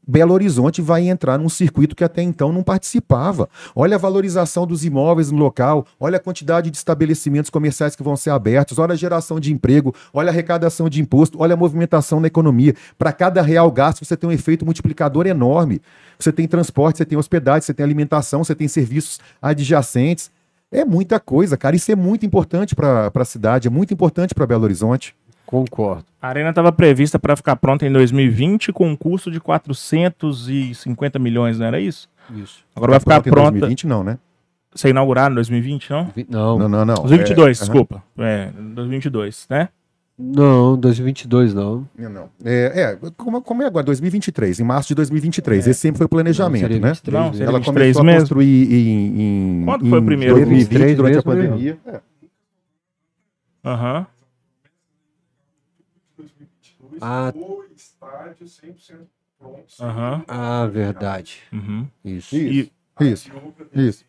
[0.06, 3.48] Belo Horizonte vai entrar num circuito que até então não participava.
[3.74, 8.16] Olha a valorização dos imóveis no local, olha a quantidade de estabelecimentos comerciais que vão
[8.16, 12.18] ser abertos, olha a geração de emprego, olha a arrecadação de imposto, olha a movimentação
[12.18, 12.74] na economia.
[12.98, 15.80] Para cada real gasto, você tem um efeito multiplicador enorme.
[16.18, 20.30] Você tem transporte, você tem hospedagem, você tem alimentação, você tem serviços adjacentes.
[20.70, 21.76] É muita coisa, cara.
[21.76, 25.14] Isso é muito importante para a cidade, é muito importante para Belo Horizonte.
[25.52, 26.04] Concordo.
[26.20, 31.58] A arena estava prevista para ficar pronta em 2020 com um custo de 450 milhões,
[31.58, 32.08] não era isso?
[32.34, 32.64] Isso.
[32.74, 33.50] Agora vai ficar Pronto em pronta.
[33.50, 34.18] 2020 não, né?
[34.74, 36.10] Ser inaugurada em 2020, não?
[36.30, 36.94] Não, Não, não, não.
[36.94, 38.02] 2022, É, desculpa.
[38.18, 39.68] É, 2022, né?
[40.18, 41.86] não, 2022 não.
[41.98, 42.28] Não, não.
[42.42, 43.84] É, é, como, como é agora?
[43.84, 45.66] 2023, em março de 2023.
[45.66, 46.88] Esse sempre foi o planejamento, Seria né?
[46.88, 47.64] 23 Não, seria Ela 23
[47.96, 48.20] começou a mesmo?
[48.20, 49.20] construir em,
[49.60, 50.34] em, Quando em foi o primeiro?
[50.36, 51.22] 2020, 23 durante a né?
[51.22, 51.78] pandemia.
[51.86, 52.00] É.
[57.00, 58.96] Ah, O estádio 100%
[59.38, 59.64] pronto.
[59.80, 60.24] Aham.
[60.28, 61.38] ah, verdade.
[61.52, 61.86] Uhum.
[62.04, 62.36] Isso.
[62.36, 62.70] Isso,
[63.00, 63.30] isso,
[63.74, 64.04] isso.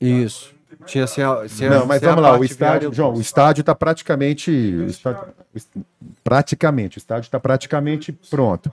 [0.00, 0.54] Isso.
[0.86, 3.60] Tinha sem a, sem a- Não, mas a vamos lá, o estádio, João, o estádio
[3.62, 4.50] está praticamente,
[4.88, 5.32] estádio-
[6.22, 8.70] praticamente, o estádio está praticamente pronto.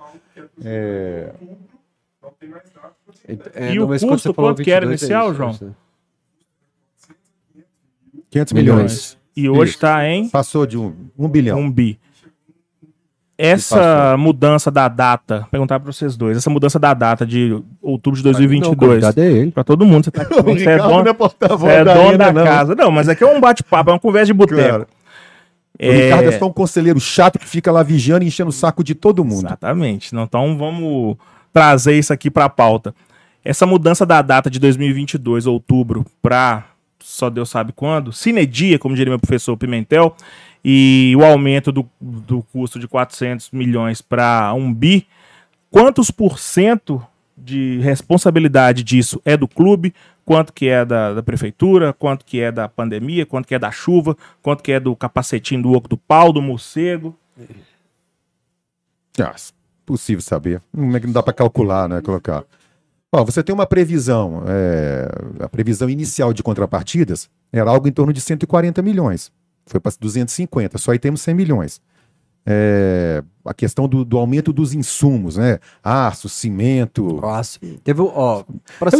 [0.63, 1.31] É,
[2.21, 2.91] Não tem mais nada.
[3.53, 5.51] É, E o mas custo, quanto que era 22, é inicial, isso, João?
[5.51, 5.75] isso.
[8.29, 9.17] 500 Milhões.
[9.35, 11.59] E hoje está em Passou de um, um bilhão.
[11.59, 11.99] um bi.
[13.43, 18.23] Essa mudança da data, perguntar para vocês dois, essa mudança da data de outubro de
[18.23, 19.51] Não, o 2022, convidado é ele.
[19.51, 22.43] para todo mundo, você tá aqui, você é dono, é é da dono da não.
[22.43, 22.75] casa.
[22.75, 24.61] Não, mas aqui é um bate-papo, é uma conversa de boteco.
[24.61, 24.87] Cara, O
[25.79, 28.83] É, Ricardo é só um conselheiro chato que fica lá vigiando e enchendo o saco
[28.83, 29.47] de todo mundo.
[29.47, 30.13] Exatamente.
[30.13, 31.17] Não, Então vamos
[31.51, 32.93] trazer isso aqui para a pauta.
[33.43, 36.65] Essa mudança da data de 2022, outubro, para
[36.99, 40.15] só Deus sabe quando, sinedia, como diria meu professor Pimentel,
[40.63, 45.07] e o aumento do, do custo de 400 milhões para um bi,
[45.69, 47.05] quantos por cento
[47.35, 49.93] de responsabilidade disso é do clube,
[50.23, 53.71] quanto que é da, da prefeitura, quanto que é da pandemia, quanto que é da
[53.71, 57.15] chuva, quanto que é do capacetinho do oco do pau, do morcego.
[59.19, 59.35] Ah,
[59.85, 60.61] possível saber.
[60.71, 62.01] Não é que não dá para calcular, né?
[62.01, 62.43] Colocar.
[63.11, 65.09] Ó, você tem uma previsão, é,
[65.43, 69.31] a previsão inicial de contrapartidas era algo em torno de 140 milhões.
[69.65, 71.81] Foi para 250, só aí temos 100 milhões.
[72.43, 75.59] É, a questão do, do aumento dos insumos, né?
[75.83, 77.19] Aço, cimento.
[77.21, 78.43] Nossa, teve, ó,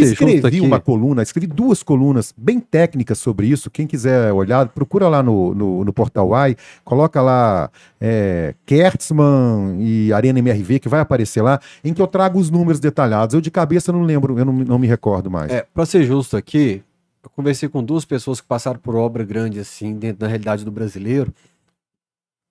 [0.03, 3.71] Eu escrevi aqui, uma coluna, escrevi duas colunas bem técnicas sobre isso.
[3.71, 6.55] Quem quiser olhar, procura lá no, no, no portal AI,
[6.85, 12.37] coloca lá é, Kertzmann e Arena MRV, que vai aparecer lá, em que eu trago
[12.39, 13.33] os números detalhados.
[13.33, 15.51] Eu de cabeça não lembro, eu não, me- não me recordo mais.
[15.51, 16.83] é, pra ser justo aqui,
[17.23, 20.71] eu conversei com duas pessoas que passaram por obra grande assim, dentro da realidade do
[20.71, 21.33] brasileiro.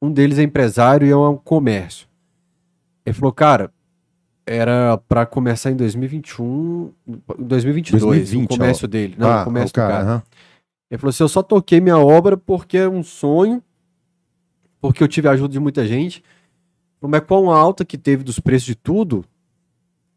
[0.03, 2.07] Um deles é empresário e é um comércio.
[3.05, 3.73] Ele falou, cara,
[4.47, 9.15] era pra começar em 2021, em 2022, 2020, o comércio dele.
[9.19, 10.05] Não, Ah, o comércio o cara, do cara.
[10.11, 10.23] aham.
[10.91, 13.63] Ele falou assim: eu só toquei minha obra porque é um sonho,
[14.81, 16.23] porque eu tive a ajuda de muita gente.
[17.01, 19.25] Mas quão alta que teve dos preços de tudo,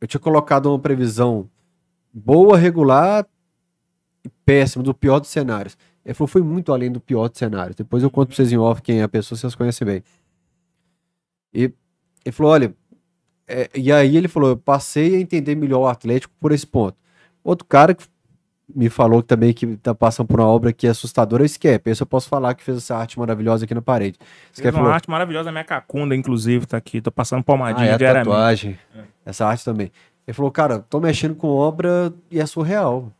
[0.01, 1.49] eu tinha colocado uma previsão
[2.13, 3.25] boa, regular
[4.45, 5.78] péssima, do pior dos cenários.
[6.06, 7.76] Ele falou: foi muito além do pior dos cenários.
[7.76, 10.04] Depois eu conto pra vocês em off quem é a pessoa, vocês conhecem bem.
[11.54, 11.72] E
[12.26, 12.76] ele falou: olha,
[13.48, 16.98] é, e aí ele falou: eu passei a entender melhor o Atlético por esse ponto.
[17.44, 18.06] Outro cara que
[18.74, 21.90] me falou também que tá passando por uma obra que é assustadora, é o Skep.
[21.90, 24.18] Esse eu posso falar que fez essa arte maravilhosa aqui na parede.
[24.20, 27.02] Fez Skep uma falou, arte maravilhosa, minha cacunda, inclusive, tá aqui.
[27.02, 28.30] Tô passando ah, pomadinha é a diariamente.
[28.30, 28.80] tatuagem.
[29.26, 29.91] Essa arte também.
[30.26, 33.12] Ele falou, cara, tô mexendo com obra e é surreal.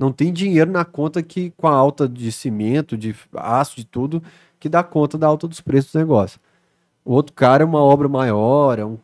[0.00, 4.22] Não tem dinheiro na conta que, com a alta de cimento, de aço, de tudo,
[4.58, 6.40] que dá conta da alta dos preços do negócio.
[7.04, 8.98] O outro cara é uma obra maior, é uma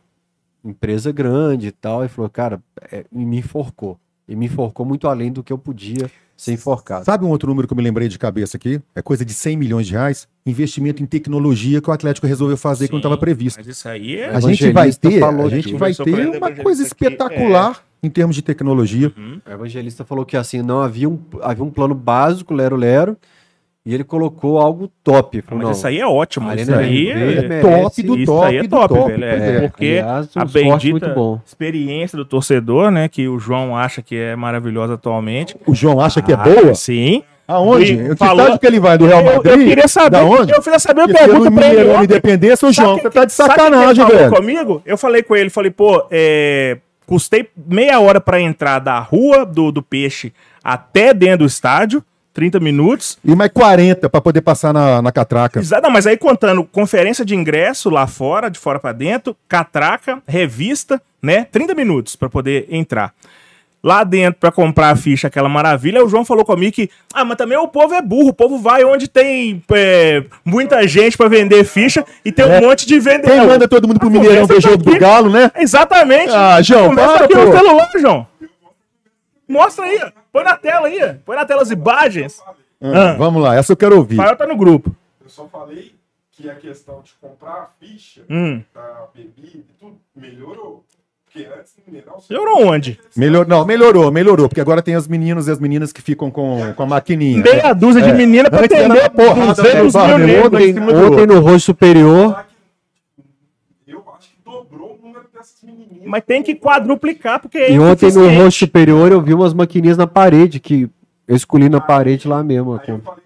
[0.65, 2.03] empresa grande e tal.
[2.03, 2.59] E falou, cara,
[2.91, 3.99] é, e me enforcou.
[4.27, 7.05] E me enforcou muito além do que eu podia ser enforcado.
[7.05, 8.81] Sabe um outro número que eu me lembrei de cabeça aqui?
[8.95, 10.27] É coisa de 100 milhões de reais.
[10.47, 13.57] Investimento em tecnologia que o Atlético resolveu fazer que não Sim, estava previsto.
[13.59, 14.29] Mas isso aí é.
[14.29, 18.35] A gente vai ter, falou a gente vai ter uma coisa aqui, espetacular em termos
[18.35, 19.11] de tecnologia.
[19.17, 19.41] Uhum.
[19.47, 23.17] O evangelista falou que assim, não havia um, havia um plano básico, lero-lero,
[23.85, 25.41] e ele colocou algo top.
[25.41, 26.53] Falou, Mas não, isso aí é ótimo.
[26.53, 29.23] Isso aí é, top do isso top aí é top, top, velho.
[29.23, 29.61] É, é.
[29.69, 31.41] porque aliás, um a bendita muito bom.
[31.45, 35.55] experiência do torcedor, né, que o João acha que é maravilhosa atualmente.
[35.65, 36.75] O João acha que é Ah, boa?
[36.75, 37.23] Sim.
[37.47, 37.93] Aonde?
[37.93, 38.97] E que falou- estádio que ele vai?
[38.97, 39.53] Do Real Eu, Madrid?
[39.61, 40.09] eu queria saber.
[40.09, 40.51] Da onde?
[40.51, 41.89] Eu queria saber a pergunta pra ele.
[41.91, 42.03] Ontem.
[42.03, 44.35] Independência, o João, que- você tá de sabe o que sacanagem, ele falou velho.
[44.35, 44.81] comigo?
[44.85, 49.71] Eu falei com ele, falei, pô, é, custei meia hora pra entrar da rua do,
[49.71, 50.31] do peixe
[50.63, 52.03] até dentro do estádio,
[52.33, 53.17] 30 minutos.
[53.25, 55.59] E mais 40 pra poder passar na, na catraca.
[55.59, 61.01] Exato, mas aí contando conferência de ingresso lá fora, de fora pra dentro, catraca, revista,
[61.19, 61.45] né?
[61.45, 63.13] 30 minutos pra poder entrar.
[63.83, 67.37] Lá dentro, pra comprar a ficha, aquela maravilha, o João falou comigo que, ah, mas
[67.37, 71.63] também o povo é burro, o povo vai onde tem é, muita gente pra vender
[71.63, 73.31] ficha e tem um monte de vendedor.
[73.31, 73.39] É.
[73.39, 74.99] Quem manda todo mundo pro A Mineirão ver jogo tá do.
[74.99, 75.51] Galo, né?
[75.55, 76.33] Exatamente.
[76.33, 77.45] Ah, João, para, aqui pô.
[77.45, 78.27] no celular, João.
[79.47, 80.01] Mostra aí,
[80.33, 82.41] põe na tela aí, põe na tela as imagens.
[82.81, 84.17] Ah, Vamos lá, essa eu quero ouvir.
[84.17, 84.93] Rafael tá no grupo.
[85.23, 85.93] Eu só falei
[86.31, 88.61] que a questão de comprar a ficha Hum.
[88.73, 90.83] da bebida e tudo melhorou.
[91.31, 91.73] Porque antes
[92.29, 92.99] Melhorou onde?
[93.15, 96.73] Melhor, não, melhorou, melhorou, porque agora tem os meninos e as meninas que ficam com,
[96.73, 97.43] com a maquininha.
[97.43, 98.13] Meia dúzia de É.
[98.13, 100.27] menina pra atender uma porrada, 200 né, mil Barney?
[100.27, 102.45] negros em Ontem, no rosto superior,
[103.85, 106.05] Eu acho que dobrou o número dessas menininhas.
[106.05, 109.97] Mas tem que quadruplicar, porque é e ontem no rosto superior eu vi umas maquininhas
[109.97, 110.89] na parede, que
[111.27, 112.73] eu escolhi na parede lá mesmo.
[112.81, 113.23] Aí eu falei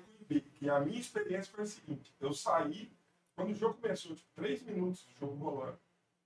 [0.60, 2.90] que a minha experiência foi a seguinte: eu saí,
[3.36, 5.74] quando o jogo começou, tipo, três minutos do jogo rolando,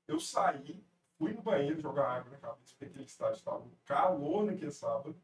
[0.08, 0.76] eu saí,
[1.18, 5.16] fui no banheiro jogar água na cabeça, porque aquele estádio estava um calor naquele sábado.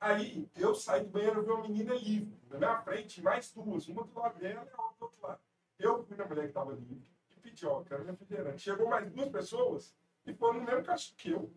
[0.00, 3.88] Aí eu saí do banheiro e vi uma menina livre, na minha frente, mais duas,
[3.88, 5.40] uma do lado dela e a outra do outro lado.
[5.78, 7.02] Eu fui na mulher que estava livre
[7.36, 8.62] e pedi, ó, quero refrigerante.
[8.62, 9.94] Chegou mais duas pessoas
[10.26, 11.50] e foram no mesmo caixa que eu.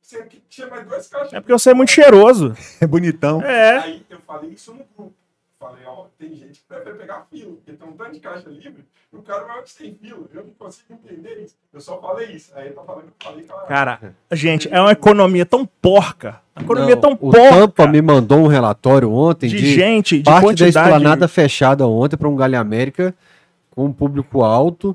[0.00, 1.32] Sendo que tinha mais dois caixas.
[1.32, 2.52] É porque você é muito cheiroso.
[2.80, 3.40] É bonitão.
[3.40, 3.78] É.
[3.78, 5.23] Aí eu falei isso no grupo.
[5.64, 8.84] Falei, ó, tem gente que prefere pegar fila, porque tem um tanto de caixa livre,
[9.10, 10.26] e o cara vai onde tem fila.
[10.34, 11.54] Eu não consigo entender isso.
[11.72, 12.52] Eu só falei isso.
[12.54, 13.66] Aí ele tá falando que eu falei, cara.
[13.66, 16.42] Cara, gente, é uma economia tão porca.
[16.54, 17.48] Uma economia Não, tão o porca.
[17.48, 20.86] Tampa me mandou um relatório ontem de, de, gente, de parte da quantidade.
[20.86, 23.14] esplanada fechada ontem para um Galha América
[23.70, 24.94] com um público alto,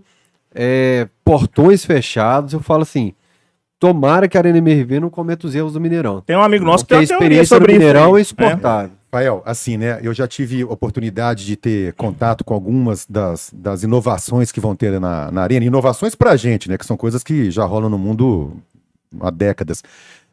[0.53, 2.53] é, portões fechados.
[2.53, 3.15] Eu falo assim,
[3.79, 6.21] tomara que a Arena MRV não cometa os erros do Mineirão.
[6.21, 7.79] Tem um amigo nosso que Porque a tem teoria experiência do sobre isso.
[7.79, 8.21] Mineirão é aí.
[8.21, 8.98] insuportável.
[9.11, 9.99] Rafael, assim, né?
[10.03, 14.99] Eu já tive oportunidade de ter contato com algumas das, das inovações que vão ter
[14.99, 15.65] na, na arena.
[15.65, 16.77] Inovações pra gente, né?
[16.77, 18.53] Que são coisas que já rolam no mundo
[19.19, 19.83] há décadas.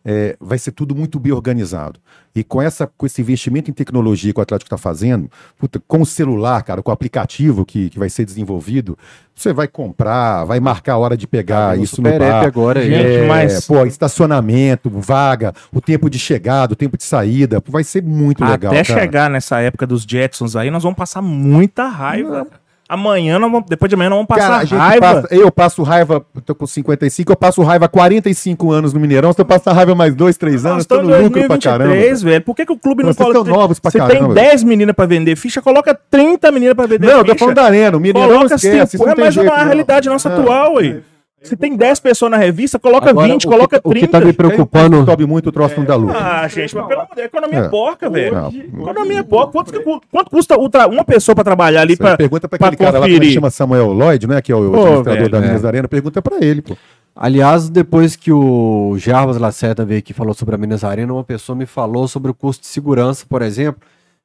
[0.08, 1.98] É, vai ser tudo muito bem organizado.
[2.32, 5.28] E com, essa, com esse investimento em tecnologia que o Atlético está fazendo,
[5.58, 8.96] puta, com o celular, cara, com o aplicativo que, que vai ser desenvolvido,
[9.34, 12.44] você vai comprar, vai marcar a hora de pegar um isso no bar.
[12.44, 12.88] agora aí.
[12.90, 17.82] Gente, É, mas- pô, estacionamento, vaga, o tempo de chegada, o tempo de saída, vai
[17.82, 18.72] ser muito legal.
[18.72, 22.46] Até chegar nessa época dos Jetsons aí, nós vamos passar muita raiva.
[22.88, 25.14] Amanhã, nós vamos, depois de amanhã, nós vamos passar Cara, raiva.
[25.22, 29.00] passa- eu passo raiva, eu tô com 55, eu passo raiva há 45 anos no
[29.00, 31.90] Mineirão, se eu passar raiva mais 2, 3 Nós anos, tô no lucro pra caramba.
[31.90, 32.42] 2023, velho.
[32.42, 33.40] Por que, que o clube não Vocês coloca...
[33.40, 36.86] estão novos pra Você caramba, tem 10 meninas pra vender ficha, coloca 30 meninas pra
[36.86, 37.34] vender Não, eu ficha.
[37.34, 38.94] tô falando da arena, o Mineirão Coloca esquece, cinco.
[38.94, 39.64] isso não É, mas jeito, é a não.
[39.66, 40.40] realidade nossa Não.
[40.42, 41.00] atual, ué.
[41.42, 44.06] Se tem 10 pessoas na revista, coloca Agora, 20, o coloca que, o 30.
[44.06, 45.04] que tá me preocupando...
[45.04, 46.16] Sobe muito o troço não dá lucro.
[46.16, 47.68] Ah, gente, mas pelo amor de Deus, economia É.
[47.68, 48.34] porca, velho.
[48.34, 48.48] Não.
[48.48, 49.52] Economia porca.
[49.52, 49.80] Quanto, que
[50.10, 52.98] quanto custa o uma pessoa pra trabalhar ali Você pra, pergunta pra pra aquele cara
[52.98, 54.40] lá, é que chama Samuel Lloyd, né?
[54.40, 55.66] Que é o Pô, administrador velho, da Minas é.
[55.66, 56.76] Arena, pergunta pra ele, pô.
[57.14, 61.24] Aliás, depois que o Jarbas Lacerda veio aqui e falou sobre a Minas Arena, uma
[61.24, 63.80] pessoa me falou sobre o custo de segurança, por exemplo.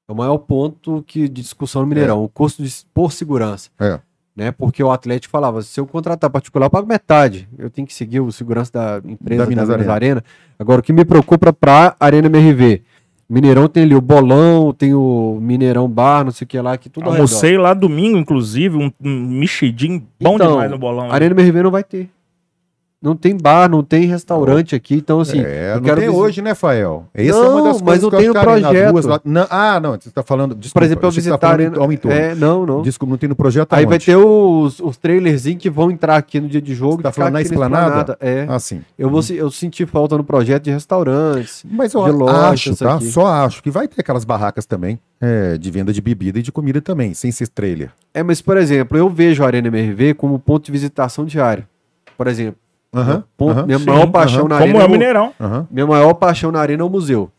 [0.10, 3.70] É o maior ponto que, de discussão no Mineirão, o custo de, por segurança.
[3.80, 4.00] É.
[4.36, 4.52] Né?
[4.52, 7.50] Porque o Atlético falava, se eu contratar particular, eu pago metade.
[7.58, 9.94] Eu tenho que seguir o segurança da empresa Da da Minas Minas, Arena.
[9.94, 10.24] Arena.
[10.58, 12.82] Agora, o que me preocupa para Arena MRV?
[13.30, 16.90] Mineirão tem ali o Bolão, tem o Mineirão Bar, não sei o que lá, que
[16.90, 17.24] tudo ao redor.
[17.24, 21.10] Almocei lá domingo, inclusive, um, um mexidinho bom Então, demais no bolão.
[21.10, 21.14] A?
[21.14, 22.10] Arena MRV não vai ter.
[23.02, 25.40] Não tem bar, não tem restaurante aqui, então assim.
[25.44, 27.08] é, eu não quero tem visi- hoje, né, Fael?
[27.16, 28.92] Essa é Não, uma das mas coisas não tem o projeto.
[28.92, 30.54] Ruas lá- Não, ah, não, você tá falando.
[30.54, 32.14] Desculpa, Por exemplo, eu tá visitar falando Arena.
[32.14, 32.82] É, não, não.
[32.84, 36.40] Desculpa, não tem no projeto Aí vai ter os, os trailerzinhos que vão entrar aqui
[36.40, 36.98] no dia de jogo.
[36.98, 38.18] Você tá falando na aqui esplanada?
[38.20, 38.46] É.
[38.48, 38.82] Ah, sim.
[39.00, 41.64] Eu, vou, eu senti falta no projeto de restaurantes.
[41.68, 42.96] Mas eu de lojas acho, tá?
[42.98, 43.06] aqui.
[43.10, 46.52] Só acho que vai ter aquelas barracas também, é, de venda de bebida e de
[46.52, 47.90] comida também, sem ser trailer.
[48.14, 51.66] É, mas, por exemplo, eu vejo a Arena MRV como ponto de visitação diário.
[52.16, 52.60] Por exemplo,
[52.94, 55.34] Aham, ponto- aham, minha sim, maior paixão aham, na Como Arena é o o- Mineirão.
[55.72, 57.32] Minha maior paixão na arena é o museu.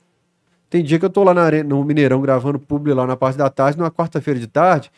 [0.71, 3.37] Tem dia que eu tô lá na arena, no Mineirão gravando publi lá na parte
[3.37, 4.91] da tarde, numa quarta-feira de tarde,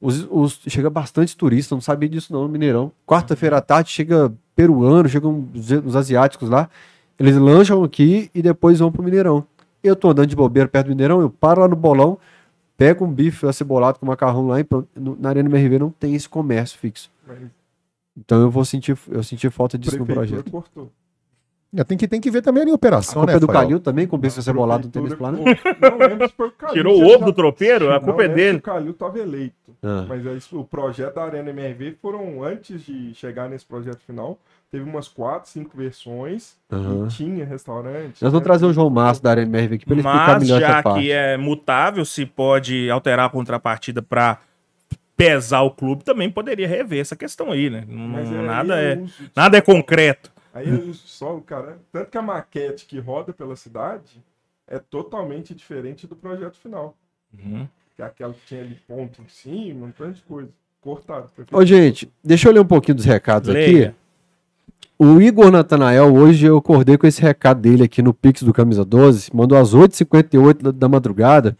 [0.00, 2.90] os, os- chega bastante turista, não sabia disso não no Mineirão.
[3.06, 6.68] Quarta-feira à tarde chega peruano, chegam os, os asiáticos lá,
[7.18, 9.44] eles lancham aqui e depois vão pro Mineirão.
[9.82, 12.18] Eu tô andando de bobeira perto do Mineirão, eu paro lá no bolão,
[12.76, 14.88] pego um bife acebolado com macarrão lá e pronto.
[15.20, 17.08] Na Arena MRV não tem esse comércio fixo.
[17.26, 17.38] Mas
[18.16, 20.50] Então eu vou sentir, eu senti falta a disso no prefeitura projeto.
[20.50, 20.92] cortou.
[21.76, 23.48] É, Tem que, tem que ver também ali a A operação, culpa né, é do?
[23.48, 25.98] Calil também, com bife acebolado, não tem nesse Prefeitura plano?
[25.98, 26.74] Não lembro se foi o Calil.
[26.74, 28.58] Tirou o ovo do tropeiro, a Não culpa é dele.
[28.58, 29.74] O Calil estava eleito.
[29.82, 30.04] Ah.
[30.08, 34.38] Mas é isso, o projeto da Arena MRV foram, antes de chegar nesse projeto final,
[34.70, 37.06] teve umas quatro, cinco versões Aham.
[37.06, 38.22] e tinha restaurante.
[38.22, 38.44] Nós vamos né?
[38.44, 40.82] trazer o João Márcio da Arena MRV aqui para ele explicar Mas melhor essa já
[40.84, 41.00] parte.
[41.00, 44.38] que é mutável, se pode alterar a contrapartida pra
[45.16, 47.84] pesar o clube, também poderia rever essa questão aí, né?
[47.88, 50.32] Não- Mas nada, é, uso- nada é concreto.
[50.52, 51.78] Aí eu uso só o cara.
[51.92, 54.22] Tanto que a maquete que roda pela cidade
[54.68, 56.96] é totalmente diferente do projeto final.
[57.36, 57.66] Uhum.
[57.96, 60.48] Que é aquela que tinha ali ponto em cima, um tanto de coisa.
[60.80, 61.30] Cortado.
[61.50, 63.88] Ô, gente, deixa eu ler um pouquinho dos recados Leia.
[63.88, 63.96] aqui.
[64.98, 68.84] O Igor Natanael, hoje eu acordei com esse recado dele aqui no Pix do Camisa
[68.84, 71.56] 12, mandou às 8h58 da, da madrugada.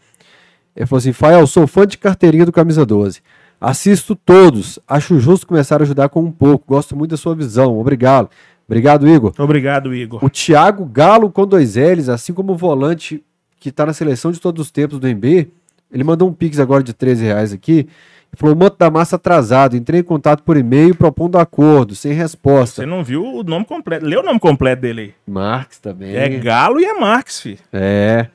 [0.75, 3.21] Ele falou assim: Fael, sou fã de carteirinha do Camisa 12.
[3.59, 4.79] Assisto todos.
[4.87, 6.65] Acho justo começar a ajudar com um pouco.
[6.67, 7.79] Gosto muito da sua visão.
[7.79, 8.29] Obrigado.
[8.67, 9.33] Obrigado, Igor.
[9.37, 10.23] Obrigado, Igor.
[10.23, 13.23] O Thiago Galo com dois L's, assim como o volante
[13.59, 15.49] que tá na seleção de todos os tempos do MB,
[15.91, 17.79] ele mandou um pix agora de 13 reais aqui.
[17.79, 19.77] Ele falou: Manto da Massa atrasado.
[19.77, 22.81] Entrei em contato por e-mail propondo acordo, sem resposta.
[22.81, 24.05] Você não viu o nome completo.
[24.05, 25.13] Lê o nome completo dele aí.
[25.25, 26.15] Marx também.
[26.15, 27.57] É Galo e é Marx, fi.
[27.71, 28.27] É.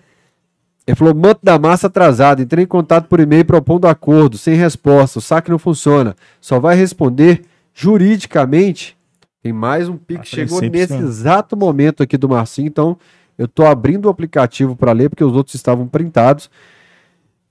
[0.91, 2.43] Ele falou: Manto da Massa atrasado.
[2.43, 5.21] Entrei em contato por e-mail propondo acordo, sem resposta.
[5.21, 6.17] O saque não funciona.
[6.41, 7.43] Só vai responder
[7.73, 8.97] juridicamente.
[9.41, 9.99] Tem mais um.
[10.19, 12.67] A Chegou nesse exato momento aqui do Marcinho.
[12.67, 12.99] Então,
[13.39, 16.51] eu tô abrindo o aplicativo para ler, porque os outros estavam printados.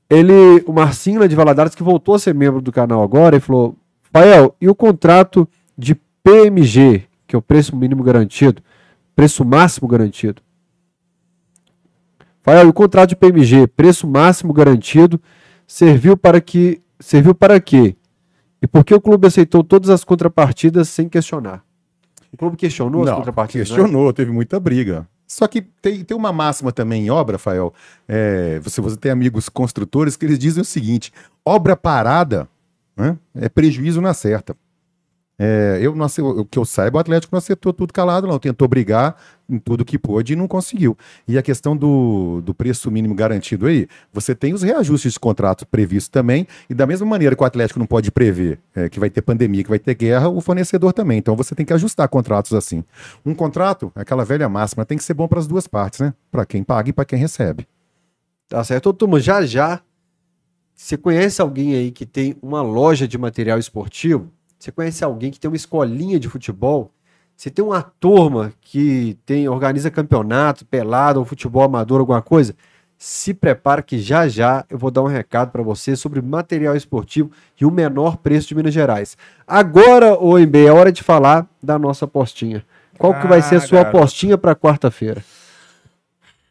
[0.09, 3.73] Ele, o Marcinho de Valadares, que voltou a ser membro do canal agora, ele falou:
[4.11, 5.47] Fael, e o contrato
[5.77, 8.61] de PMG, que é o preço mínimo garantido,
[9.15, 10.41] preço máximo garantido?
[12.49, 15.21] Fael, e o contrato de PMG, preço máximo garantido,
[15.67, 17.95] serviu para que serviu para quê?
[18.61, 21.63] E por que o clube aceitou todas as contrapartidas sem questionar?
[22.31, 23.69] O clube questionou as Não, contrapartidas?
[23.69, 23.75] né?
[23.75, 25.07] questionou, teve muita briga.
[25.27, 27.71] Só que tem, tem uma máxima também em obra, Rafael.
[28.07, 31.13] É, você, você tem amigos construtores que eles dizem o seguinte:
[31.45, 32.49] obra parada
[32.97, 34.55] né, é prejuízo na certa.
[35.37, 38.39] É, eu não o que eu saiba, o Atlético não acertou tudo calado, não.
[38.39, 39.15] Tentou brigar
[39.49, 40.97] em tudo que pôde e não conseguiu.
[41.27, 45.65] E a questão do, do preço mínimo garantido aí, você tem os reajustes de contrato
[45.65, 49.09] previstos também, e da mesma maneira que o Atlético não pode prever é, que vai
[49.09, 51.17] ter pandemia, que vai ter guerra, o fornecedor também.
[51.17, 52.83] Então você tem que ajustar contratos assim.
[53.25, 56.13] Um contrato, aquela velha máxima, tem que ser bom para as duas partes, né?
[56.31, 57.67] Para quem paga e para quem recebe.
[58.47, 58.91] Tá certo.
[58.93, 59.81] Turma, já já,
[60.75, 64.31] você conhece alguém aí que tem uma loja de material esportivo?
[64.57, 66.91] Você conhece alguém que tem uma escolinha de futebol?
[67.39, 72.53] Você tem uma turma que tem organiza campeonato, pelado, ou futebol amador, alguma coisa?
[72.97, 77.31] Se prepara que já já eu vou dar um recado para você sobre material esportivo
[77.57, 79.15] e o menor preço de Minas Gerais.
[79.47, 82.65] Agora, ô MB, é hora de falar da nossa apostinha.
[82.97, 83.97] Qual que vai ser a Ah, sua garoto.
[83.99, 85.23] apostinha para quarta-feira?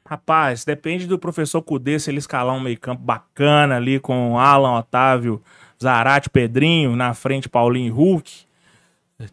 [0.06, 5.42] Rapaz, depende do professor Cudê se ele escalar um meio-campo bacana ali com Alan, Otávio,
[5.78, 8.47] Zarate, Pedrinho, na frente Paulinho e Hulk.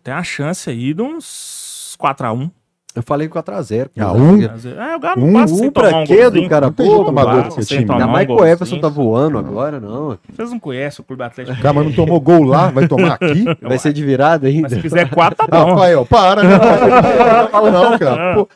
[0.04, 2.50] Tem a chance aí de uns 4x1.
[2.96, 3.90] Eu falei 4x0.
[4.00, 4.42] Ah, um?
[4.42, 6.50] É, o Galo Um, não passa sem Um pra tomar um quê do golzinho.
[6.50, 6.72] cara?
[6.72, 7.92] Pô, tomar gol sem time.
[7.92, 8.46] Ainda um mais que o.
[8.46, 10.18] Everson tá voando agora, não.
[10.34, 11.58] Vocês não conhecem o Clube Atlético.
[11.58, 13.46] O cara mas não tomou gol lá, vai tomar aqui?
[13.62, 14.62] Vai ser de virada ainda.
[14.64, 15.74] Mas se fizer 4, tá bom.
[15.74, 16.50] Rafael, para, né?
[17.44, 18.34] Não fala não, cara.
[18.36, 18.48] Pô,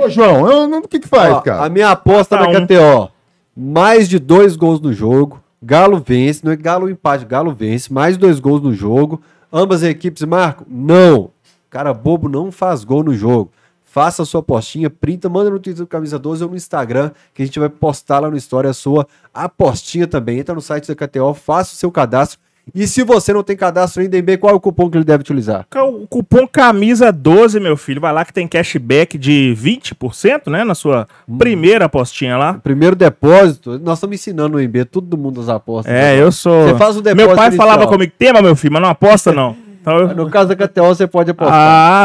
[0.00, 1.64] Ô, João, eu não- o que que faz, Ó, cara?
[1.64, 2.66] a minha aposta Tá da um.
[2.66, 3.10] KTO:
[3.56, 5.40] mais de dois gols no jogo.
[5.62, 9.20] Galo vence, não é Galo empate, Galo vence, mais dois gols no jogo.
[9.52, 10.66] Ambas as equipes marcam?
[10.66, 11.30] Não.
[11.68, 13.52] Cara bobo não faz gol no jogo.
[13.84, 17.42] Faça a sua apostinha, printa, manda no Twitter do Camisa 12 ou no Instagram, que
[17.42, 20.38] a gente vai postar lá no História a sua apostinha também.
[20.38, 22.38] Entra no site da KTO, faça o seu cadastro.
[22.74, 25.22] E se você não tem cadastro ainda, MB, qual é o cupom que ele deve
[25.22, 25.66] utilizar?
[25.74, 28.00] O cupom camisa 12, meu filho.
[28.00, 30.62] Vai lá que tem cashback de 20%, né?
[30.62, 31.08] Na sua
[31.38, 32.54] primeira apostinha lá.
[32.54, 35.92] Primeiro depósito, nós estamos ensinando o MB, todo mundo as apostas.
[35.92, 36.68] É, eu sou.
[36.68, 37.66] Você faz o depósito Meu pai inicial.
[37.68, 39.56] falava comigo, tema, meu filho, mas não aposta, não.
[39.80, 41.58] Então eu- No caso da KTO, você pode apostar.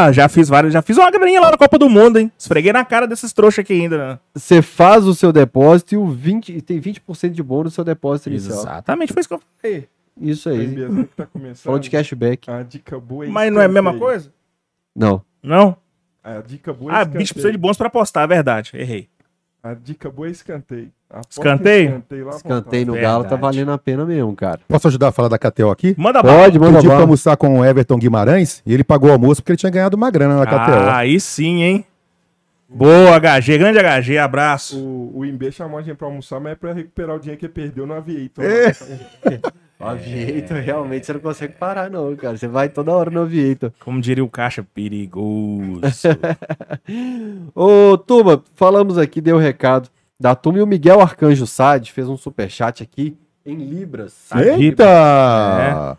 [0.08, 2.32] Ah, já fiz vários, já fiz uma graninha lá na Copa do Mundo, hein?
[2.36, 4.18] Esfreguei na cara desses trouxas aqui ainda, né?
[4.34, 7.84] Você faz o seu depósito e o 20, e tem 20% de bônus no seu
[7.84, 8.58] depósito inicial.
[8.58, 9.86] Exatamente, foi isso que eu falei.
[10.20, 11.64] Isso Aí, que tá começando.
[11.64, 12.50] Falou de cashback.
[12.50, 14.10] A dica boa é Mas não é a mesma escanteio.
[14.10, 14.32] coisa?
[14.94, 15.22] Não.
[15.42, 15.76] Não?
[16.24, 17.18] A dica boa é Ah, escanteio.
[17.18, 18.70] bicho precisa de bônus pra apostar, é verdade.
[18.74, 19.08] Errei.
[19.62, 20.90] A dica boa é escanteio.
[21.10, 21.88] Aposta Escanteio?
[21.88, 23.12] Escanteio, lá Escanteio no Verdade.
[23.12, 24.60] Galo tá valendo a pena mesmo, cara.
[24.68, 25.94] Posso ajudar a falar da KTO aqui?
[25.96, 26.44] Manda Pode, bala.
[26.46, 27.00] Outro manda bala.
[27.00, 30.10] almoçar com o Everton Guimarães e ele pagou o almoço porque ele tinha ganhado uma
[30.10, 30.54] grana na KTO.
[30.56, 31.84] Ah, aí sim, hein?
[32.68, 33.56] Boa, HG.
[33.56, 34.78] Grande HG, abraço.
[34.78, 37.46] O, o Imbê chamou a gente pra almoçar, mas é pra recuperar o dinheiro que
[37.46, 38.44] ele perdeu no Aviator.
[38.44, 38.72] É.
[39.80, 42.36] O Aviator, realmente, você não consegue parar, não, cara.
[42.36, 43.72] Você vai toda hora no Aviator.
[43.78, 45.80] Como diria o caixa, perigoso.
[47.54, 49.88] Ô, turma, falamos aqui, deu o recado
[50.18, 50.58] da turma.
[50.58, 54.28] E o Miguel Arcanjo Sade fez um superchat aqui em Libras.
[54.34, 55.96] Eita!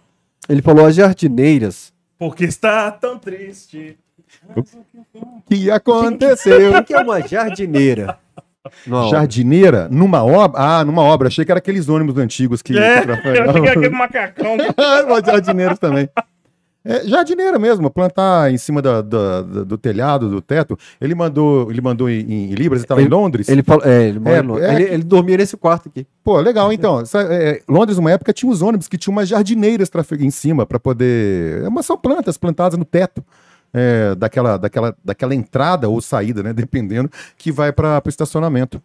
[0.47, 1.93] Ele falou as jardineiras.
[2.17, 3.97] Porque está tão triste.
[4.55, 6.77] O que aconteceu?
[6.77, 8.19] O que é uma jardineira?
[8.85, 9.09] Não.
[9.09, 10.59] Jardineira numa obra?
[10.61, 11.27] Ah, numa obra.
[11.27, 12.77] Achei que era aqueles ônibus antigos que.
[12.77, 14.57] É, que eu achei que era aquele macacão.
[15.25, 16.09] Jardineiros também.
[16.83, 20.77] É, jardineira mesmo, plantar em cima da- da- da- do telhado, do teto.
[20.99, 23.49] Ele mandou, ele mandou em, em Libras, ele estava em Londres.
[23.49, 26.07] Ele falou, é, ele, É, é ele, ele dormia nesse quarto aqui.
[26.23, 27.01] Pô, legal, então.
[27.01, 30.79] Essa- é, Londres, uma época, tinha os ônibus que tinham umas jardineiras em cima para
[30.79, 31.65] poder.
[31.65, 33.23] É, mas são plantas plantadas no teto.
[33.73, 36.53] É, daquela, daquela, daquela entrada ou saída, né?
[36.53, 38.81] Dependendo, que vai para o estacionamento.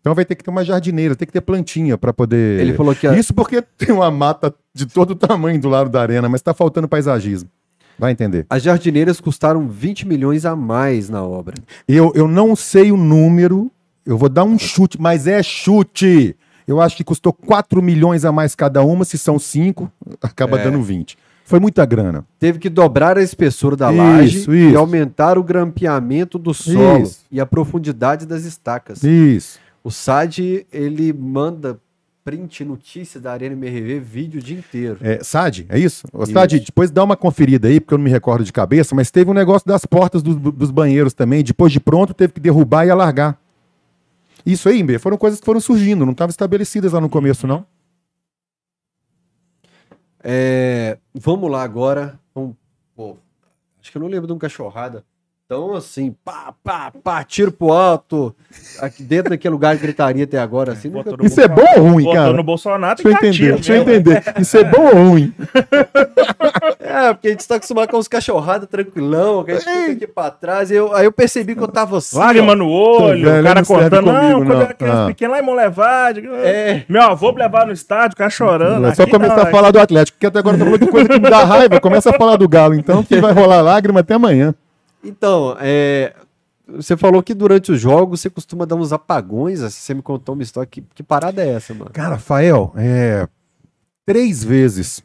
[0.00, 2.60] Então vai ter que ter uma jardineira, tem que ter plantinha para poder.
[2.60, 6.00] Ele falou que a- Isso porque tem uma mata de todo tamanho do lado da
[6.00, 7.48] arena, mas tá faltando paisagismo.
[7.98, 8.44] Vai entender.
[8.50, 11.54] as jardineiras custaram 20 milhões a mais na obra.
[11.88, 13.72] Eu, eu não sei o número,
[14.04, 16.36] eu vou dar um chute, mas é chute.
[16.68, 19.90] Eu acho que custou 4 milhões a mais cada uma, se são 5,
[20.20, 20.64] acaba É.
[20.64, 21.16] dando 20.
[21.46, 22.26] Foi muita grana.
[22.40, 24.78] Teve que dobrar a espessura da Isso, laje e isso.
[24.78, 27.20] aumentar o grampeamento do solo Isso.
[27.30, 29.04] e a profundidade das estacas.
[29.04, 29.60] Isso.
[29.84, 31.78] O SAD, ele manda
[32.24, 34.98] print, notícia da Arena MRV, vídeo o dia inteiro.
[35.00, 36.08] É, Sad, é isso?
[36.12, 36.32] Isso.
[36.32, 39.30] Sad, depois dá uma conferida aí, porque eu não me recordo de cabeça, mas teve
[39.30, 41.44] um negócio das portas dos, dos banheiros também.
[41.44, 43.38] Depois de pronto, teve que derrubar e alargar.
[44.44, 47.64] Isso aí, Mbê, foram coisas que foram surgindo, não estavam estabelecidas lá no começo, não.
[50.28, 52.18] É, vamos lá agora.
[52.34, 52.56] Vamos,
[53.80, 55.04] acho que eu não lembro de um cachorrada.
[55.48, 58.34] Então, assim, pá, pá, pá, tiro pro alto.
[58.80, 60.88] Aqui dentro daquele lugar de gritaria até agora, assim.
[60.88, 62.32] nunca- Botou Isso é bom ou ruim, Botou cara?
[62.32, 64.22] no Bolsonaro, Deixa eu que entender, deixa eu entender.
[64.40, 65.32] Isso é bom ou ruim?
[66.80, 70.06] É, porque a gente tá acostumado com os cachorradas tranquilão, que a gente fica aqui
[70.06, 70.70] pra trás.
[70.70, 72.16] e eu- aí eu percebi que eu tava assim.
[72.16, 72.54] Lágrima ó.
[72.54, 74.06] no olho, velho, o cara não cortando.
[74.06, 74.54] Não, comigo, quando não.
[74.56, 75.06] eu era criança Ah.
[75.08, 76.26] pequena lá em Molevade.
[76.42, 76.84] É.
[76.88, 78.86] Meu avô me levava no estádio, o cara chorando.
[78.86, 81.18] É só começar a falar do Atlético, porque até agora tá falando de coisa que
[81.20, 81.80] me dá raiva.
[81.80, 84.54] Começa a falar do Galo, então, que vai rolar lágrima até amanhã.
[85.06, 86.14] Então, é,
[86.68, 89.62] você falou que durante os jogos você costuma dar uns apagões.
[89.62, 90.68] assim, Você me contou uma história.
[90.68, 91.90] Que, que parada é essa, mano?
[91.92, 93.28] Cara, Rafael, é.
[94.04, 95.02] Três vezes.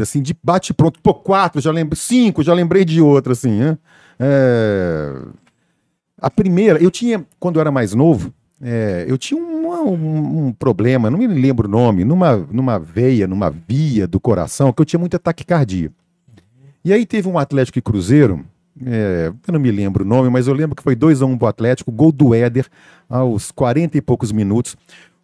[0.00, 1.00] Assim, de bate pronto.
[1.02, 1.98] Pô, quatro, já lembrei.
[1.98, 3.78] Cinco, já lembrei de outra, assim, né?
[4.18, 5.14] É,
[6.20, 10.52] A primeira, eu tinha, quando eu era mais novo, é, eu tinha um, um- um
[10.52, 14.84] problema, não me lembro o nome, numa, numa veia, numa via do coração, que eu
[14.84, 15.90] tinha muita taquicardia.
[16.84, 18.44] E aí teve um Atlético e Cruzeiro,
[18.86, 21.30] é, eu não me lembro o nome, mas eu lembro que foi 2 a 1
[21.30, 22.66] um pro Atlético, gol do Éder,
[23.08, 24.76] aos 40 e poucos minutos.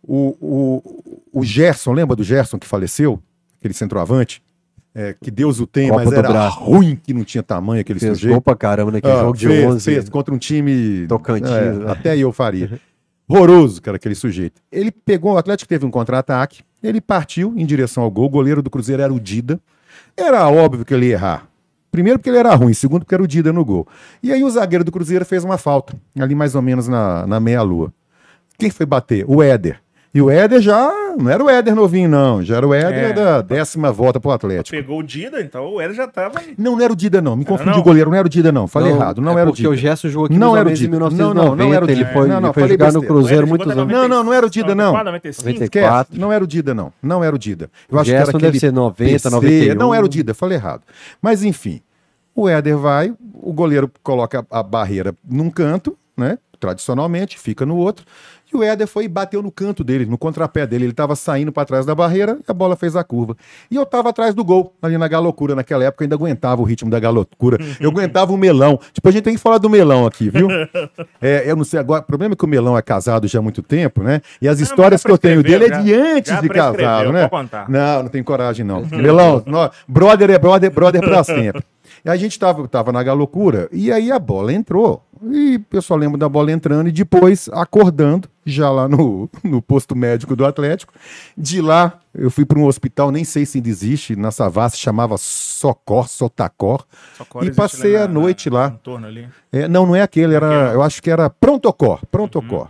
[0.03, 3.21] O, o, o Gerson, lembra do Gerson que faleceu?
[3.59, 4.43] Aquele centroavante?
[4.95, 8.13] É, que Deus o tenha, Copa mas era ruim que não tinha tamanho aquele Fez
[8.17, 8.33] sujeito.
[8.33, 9.85] gol pra caramba naquele Ah, jogo de fez, 11.
[9.85, 11.07] fez contra um time.
[11.07, 11.91] Tocantins, É, né?
[11.91, 12.81] até eu faria.
[13.29, 14.63] Horroroso, cara, aquele sujeito.
[14.73, 18.27] Ele pegou, o Atlético teve um contra-ataque, ele partiu em direção ao gol.
[18.27, 19.61] O goleiro do Cruzeiro era o Dida.
[20.17, 21.49] Era óbvio que ele ia errar.
[21.97, 23.89] Primeiro porque ele era ruim, segundo porque era o Dida no gol.
[24.23, 27.41] E aí o zagueiro do Cruzeiro fez uma falta, ali mais ou menos na, na
[27.41, 27.91] meia-lua.
[28.59, 29.25] Quem foi bater?
[29.27, 29.81] O Éder.
[30.15, 32.43] E o Éder já não era o Éder novinho, não.
[32.43, 33.13] Já era o Éder É.
[33.13, 34.75] da décima volta pro Atlético.
[34.75, 36.41] Pegou o Dida, então o Éder já tava.
[36.57, 37.37] Não, não era o Dida, não.
[37.37, 37.81] Me confundi não?
[37.81, 38.67] o goleiro, não era o Dida, não.
[38.67, 39.75] Falei Não, errado, não é era o porque Dida.
[39.75, 40.91] o Gerson jogou aqui Não era o Dida.
[40.91, 41.35] 1990.
[41.35, 42.13] Não, não, não era o ele Dida.
[42.15, 43.07] foi, Não, não, ele foi falei jogar no besteira.
[43.15, 43.93] Cruzeiro O Éder muitos anos.
[43.93, 44.93] Não, não, não era o Dida, não.
[45.05, 45.43] 95?
[45.45, 45.65] 94.
[46.07, 46.93] Esquece, não era o Dida, não.
[47.03, 47.71] Não era o Dida.
[47.93, 49.75] Eu acho Gerson que era deve ser 90, PC, 91.
[49.75, 50.81] Não era o Dida, falei errado.
[51.21, 51.83] Mas enfim,
[52.37, 56.39] o Éder vai, o goleiro coloca a barreira num canto, né?
[56.59, 58.05] Tradicionalmente, fica no outro.
[58.53, 60.85] E o Éder foi e bateu no canto dele, no contrapé dele.
[60.85, 63.37] Ele estava saindo para trás da barreira e a bola fez a curva.
[63.71, 65.55] E eu estava atrás do gol, ali na galocura.
[65.55, 67.59] Naquela época eu ainda aguentava o ritmo da galocura.
[67.81, 68.79] Eu aguentava o melão.
[68.93, 70.49] Tipo, a gente tem que falar do melão aqui, viu?
[71.21, 72.03] É, eu não sei agora.
[72.03, 74.23] O problema é que o melão é casado já há muito tempo, né?
[74.41, 77.29] E as histórias já que eu tenho dele é de antes de casado, né?
[77.69, 78.87] Não, não tem coragem, não.
[78.87, 79.45] Melão,
[79.89, 81.63] brother é brother, brother pra sempre.
[82.07, 85.05] E a gente tava, tava na galocura, e aí a bola entrou.
[85.25, 89.97] E eu só lembro da bola entrando e depois acordando, já lá no, no posto
[89.97, 90.95] médico do Atlético.
[91.37, 95.17] De lá, eu fui para um hospital, nem sei se ainda existe, na Savassi, chamava
[95.19, 96.87] Socor, Sotacor.
[97.17, 98.71] Socorro E passei a noite lá.
[98.71, 99.29] No torno ali.
[99.51, 100.73] É, não, não é aquele, era, Aquele não.
[100.75, 102.69] eu acho que era Prontocor, Prontocor.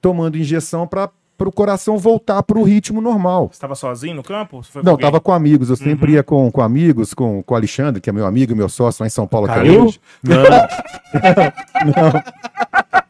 [0.00, 3.48] Tomando injeção para o coração voltar para o ritmo normal.
[3.48, 4.62] Você estava sozinho no campo?
[4.62, 5.06] Você foi com Não, alguém?
[5.06, 5.70] tava com amigos.
[5.70, 8.68] Eu sempre ia com, com amigos, com, com o Alexandre, que é meu amigo, meu
[8.68, 9.46] sócio lá em São Paulo.
[9.48, 9.86] Caiu?
[9.86, 10.00] hoje.
[10.22, 10.42] Não.
[10.42, 12.22] não.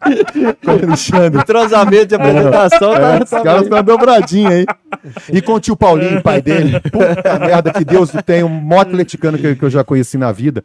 [0.65, 1.41] Com o Alexandre.
[1.41, 4.67] Entrosamento de apresentação, É, tá, os caras estão dobradinha aí.
[5.33, 6.81] E com o tio Paulinho, pai dele.
[6.81, 10.33] Puta merda, que Deus o tenha, um mó atleticano que, que eu já conheci na
[10.33, 10.65] vida.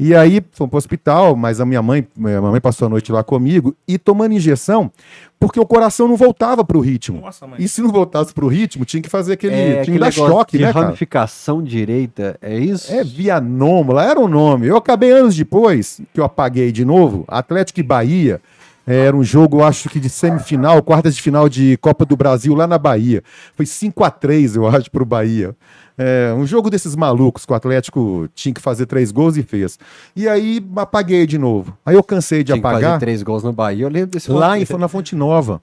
[0.00, 3.24] E aí, fomos pro hospital, mas a minha mãe, minha mãe passou a noite lá
[3.24, 4.92] comigo e tomando injeção,
[5.40, 7.20] porque o coração não voltava pro ritmo.
[7.20, 7.56] Nossa, mãe.
[7.60, 9.54] E se não voltasse pro ritmo, tinha que fazer aquele.
[9.54, 10.86] É, tinha que aquele dar choque, de né, cara?
[10.86, 12.92] ramificação direita, é isso?
[12.92, 14.68] É Vianômula, era o nome.
[14.68, 18.40] Eu acabei anos depois, que eu apaguei de novo, Atlético e Bahia.
[18.86, 22.54] é, Era um jogo, acho que de semifinal, quartas de final de Copa do Brasil
[22.54, 23.20] lá na Bahia.
[23.56, 25.56] Foi 5 a 3 eu acho, pro Bahia.
[25.98, 29.78] É, um jogo desses malucos, que o Atlético tinha que fazer três gols e fez.
[30.14, 31.76] E aí apaguei de novo.
[31.84, 33.00] Aí eu cansei de Tinha que fazer apagar.
[33.00, 35.60] três gols no Bahia, eu lembro desse Lá em, na Fonte Nova.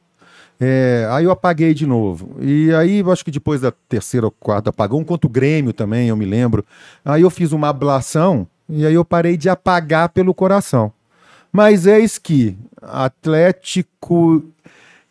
[0.60, 2.36] É, aí eu apaguei de novo.
[2.40, 6.10] E aí, eu acho que depois da terceira ou quarta apagão, contra o Grêmio também,
[6.10, 6.66] eu me lembro.
[7.04, 10.92] Aí eu fiz uma ablação e aí eu parei de apagar pelo coração.
[11.52, 14.44] Mas eis que Atlético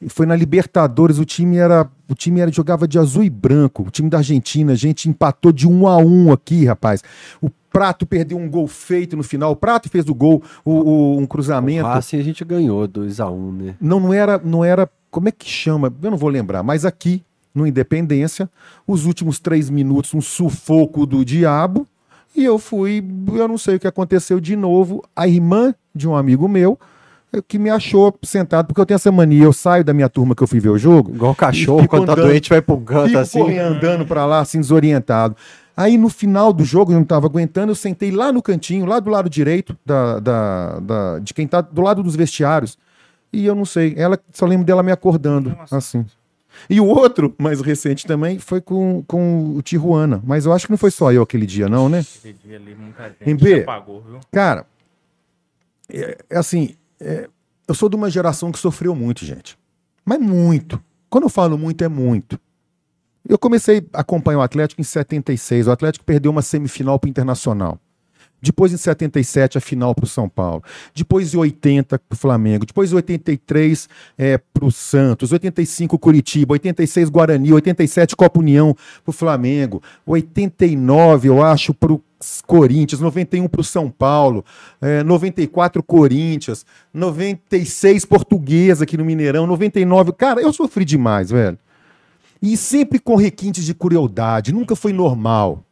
[0.08, 1.88] Foi na Libertadores, o time era.
[2.08, 3.84] O time era, jogava de azul e branco.
[3.86, 7.02] O time da Argentina, a gente empatou de um a um aqui, rapaz.
[7.40, 9.52] O Prato perdeu um gol feito no final.
[9.52, 11.86] O Prato fez o gol, o, o- um cruzamento.
[11.86, 13.74] Assim a gente ganhou 2x1, né?
[13.80, 14.88] Não, não era, não era.
[15.10, 15.92] Como é que chama?
[16.02, 17.22] Eu não vou lembrar, mas aqui,
[17.54, 18.48] no Independência,
[18.86, 21.86] os últimos três minutos, um sufoco do diabo.
[22.36, 23.02] E eu fui,
[23.32, 25.02] eu não sei o que aconteceu de novo.
[25.14, 26.78] A irmã de um amigo meu
[27.42, 30.42] que me achou sentado, porque eu tenho essa mania, eu saio da minha turma que
[30.42, 31.12] eu fui ver o jogo.
[31.14, 33.38] Igual o cachorro, quando tá andando- doente, vai pro canto assim.
[33.40, 35.36] correndo, andando pra lá, assim, desorientado.
[35.76, 39.00] Aí no final do jogo, eu não tava aguentando, eu sentei lá no cantinho, lá
[39.00, 42.78] do lado direito, da, da, da- de quem tá do lado dos vestiários.
[43.32, 45.76] E eu não sei, ela só lembro dela me acordando, Nossa.
[45.76, 46.06] assim.
[46.70, 50.22] E o outro, mais recente também, foi com, com o Tijuana.
[50.24, 52.04] Mas eu acho que não foi só eu aquele dia, não, né?
[52.20, 53.56] Aquele dia ali, muita gente Em B.
[53.56, 54.20] se apagou, viu?
[54.30, 54.64] Cara,
[55.92, 57.28] é, é assim, é,
[57.68, 59.58] eu sou de uma geração que sofreu muito, gente.
[60.04, 60.82] Mas muito.
[61.08, 62.38] Quando eu falo muito, é muito.
[63.26, 65.66] Eu comecei a acompanhar o Atlético em 76.
[65.66, 67.78] O Atlético perdeu uma semifinal para o Internacional.
[68.44, 70.62] Depois, em 77, a final para o São Paulo.
[70.94, 72.66] Depois, em 80, para o Flamengo.
[72.66, 73.88] Depois, em 83,
[74.18, 75.32] é, para o Santos.
[75.32, 76.52] 85, Curitiba.
[76.52, 77.52] 86, Guarani.
[77.52, 79.82] 87, Copa União para o Flamengo.
[80.06, 82.02] 89, eu acho, para o
[82.46, 83.00] Corinthians.
[83.00, 84.44] 91 para o São Paulo.
[84.80, 86.64] É, 94, Corinthians.
[86.92, 89.46] 96, Portuguesa aqui no Mineirão.
[89.46, 90.12] 99.
[90.12, 91.58] Cara, eu sofri demais, velho.
[92.40, 94.52] E sempre com requintes de crueldade.
[94.52, 95.64] Nunca foi normal.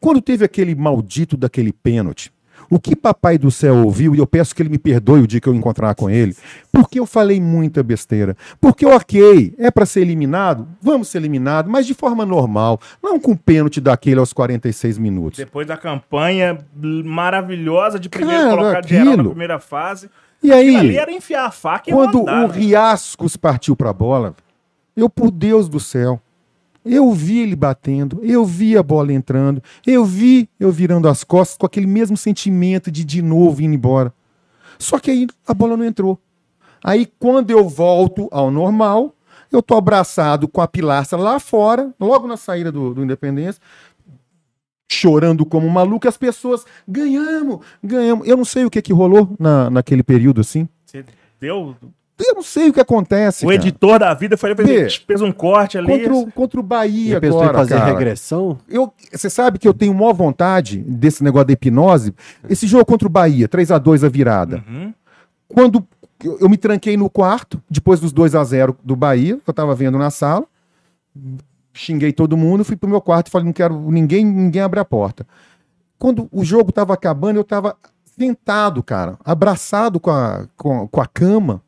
[0.00, 2.32] Quando teve aquele maldito daquele pênalti,
[2.68, 5.40] o que papai do céu ouviu, e eu peço que ele me perdoe o dia
[5.40, 6.34] que eu encontrar com ele,
[6.72, 8.36] porque eu falei muita besteira.
[8.60, 10.66] Porque, ok, é para ser eliminado?
[10.82, 15.38] Vamos ser eliminados, mas de forma normal, não com pênalti daquele aos 46 minutos.
[15.38, 16.58] Depois da campanha
[17.04, 19.30] maravilhosa de primeiro Cara, colocar geral na aquilo.
[19.30, 20.10] primeira fase.
[20.42, 22.54] E Aquilo ali aí, era enfiar a faca e quando rodar, o né?
[22.54, 24.34] Riascos partiu para a bola,
[24.96, 26.20] eu, por Deus do céu,
[26.86, 31.56] eu vi ele batendo, eu vi a bola entrando, eu vi eu virando as costas
[31.56, 34.12] com aquele mesmo sentimento de de novo indo embora.
[34.78, 36.18] Só que aí a bola não entrou.
[36.82, 39.14] Aí quando eu volto ao normal,
[39.50, 43.60] eu tô abraçado com a pilastra lá fora, logo na saída do, do Independência,
[44.90, 48.26] chorando como um maluco, e as pessoas, ganhamos, ganhamos.
[48.26, 50.68] Eu não sei o que que rolou na, naquele período assim.
[50.84, 51.04] Você
[51.40, 51.74] deu.
[52.18, 53.44] Eu não sei o que acontece.
[53.44, 53.60] O cara.
[53.60, 55.86] editor da vida foi fez, fez um corte ali.
[55.86, 57.90] Contra o, contra o Bahia E agora, em fazer cara.
[57.92, 58.58] regressão?
[58.68, 62.14] Eu, você sabe que eu tenho maior vontade desse negócio da hipnose.
[62.48, 64.64] Esse jogo contra o Bahia, 3 a 2 a virada.
[64.66, 64.94] Uhum.
[65.46, 65.86] Quando
[66.24, 69.54] eu, eu me tranquei no quarto, depois dos 2 a 0 do Bahia, que eu
[69.54, 70.46] tava vendo na sala,
[71.72, 74.84] xinguei todo mundo, fui pro meu quarto e falei, não quero ninguém, ninguém abre a
[74.84, 75.26] porta.
[75.98, 77.76] Quando o jogo tava acabando, eu tava
[78.18, 81.62] sentado, cara, abraçado com a, com, com a cama,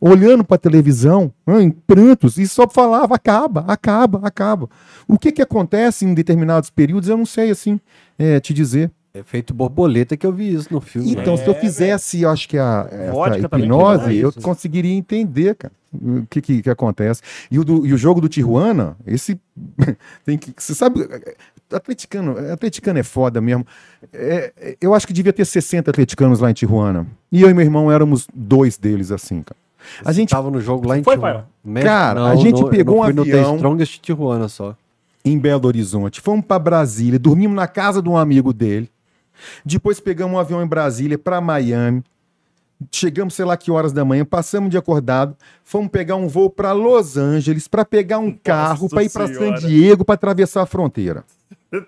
[0.00, 4.68] olhando pra televisão, né, em prantos, e só falava, acaba, acaba, acaba.
[5.06, 7.80] O que que acontece em determinados períodos, eu não sei, assim,
[8.18, 8.90] é, te dizer.
[9.14, 11.10] É feito borboleta que eu vi isso no filme.
[11.12, 12.86] Então, É, se eu fizesse, eu acho que a
[13.38, 14.40] hipnose, eu isso.
[14.40, 17.22] conseguiria entender, cara, o que, que, que acontece.
[17.50, 19.40] E o, do- e o jogo do Tijuana, esse
[20.24, 20.52] tem que.
[20.56, 21.08] Você sabe.
[21.72, 23.66] Atleticano, atleticano é foda mesmo.
[24.12, 27.06] É, é, eu acho que devia ter 60 atleticanos lá em Tijuana.
[27.32, 29.56] E eu e meu irmão éramos dois deles, assim, cara.
[30.04, 31.46] A gente tava no jogo lá em Foi, Tijuana.
[31.72, 31.82] pai?
[31.82, 33.50] Cara, Não, a gente no- pegou não um fui no avião.
[33.50, 34.74] The Strongest Tijuana só.
[35.24, 38.90] em Belo Horizonte, fomos para Brasília, dormimos na casa de um amigo dele.
[39.64, 42.02] Depois pegamos um avião em Brasília para Miami.
[42.92, 46.70] Chegamos, sei lá que horas da manhã, passamos de acordado, fomos pegar um voo para
[46.72, 49.54] Los Angeles para pegar um carro para ir para San.
[49.54, 51.24] Diego para atravessar a fronteira.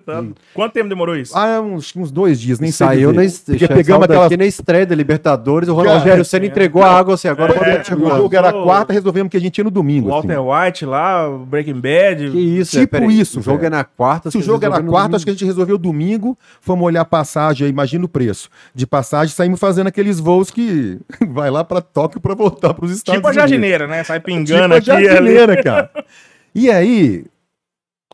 [0.05, 0.23] Tá.
[0.53, 1.33] Quanto tempo demorou isso?
[1.35, 4.85] Ah, uns, uns dois dias, nem sei Saiu na, Porque pegamos aquela daqui na estreia
[4.85, 6.49] da Libertadores, o Rogério Senna é.
[6.49, 9.57] entregou a água assim, agora É, pode O jogo era quarta, resolvemos que a gente
[9.57, 10.11] ia no domingo.
[10.11, 10.29] O assim.
[10.29, 12.31] Walter White lá, o Breaking Bad.
[12.31, 13.69] Que isso, Tipo é, peraí, isso, O jogo velho.
[13.69, 14.31] é na quarta.
[14.31, 17.01] Se o jogo era resolveram no quarta, acho que a gente resolveu domingo, fomos olhar
[17.01, 18.51] a passagem, imagina o preço.
[18.75, 20.99] De passagem, saímos fazendo aqueles voos que
[21.31, 23.35] vai lá pra Tóquio pra voltar pros Estados tipo a Unidos.
[23.51, 24.05] jardineira, né?
[24.05, 24.91] Sai Tipo pingando a aqui.
[24.91, 25.05] ali.
[25.07, 25.91] jardineira, cara.
[26.53, 27.25] E aí,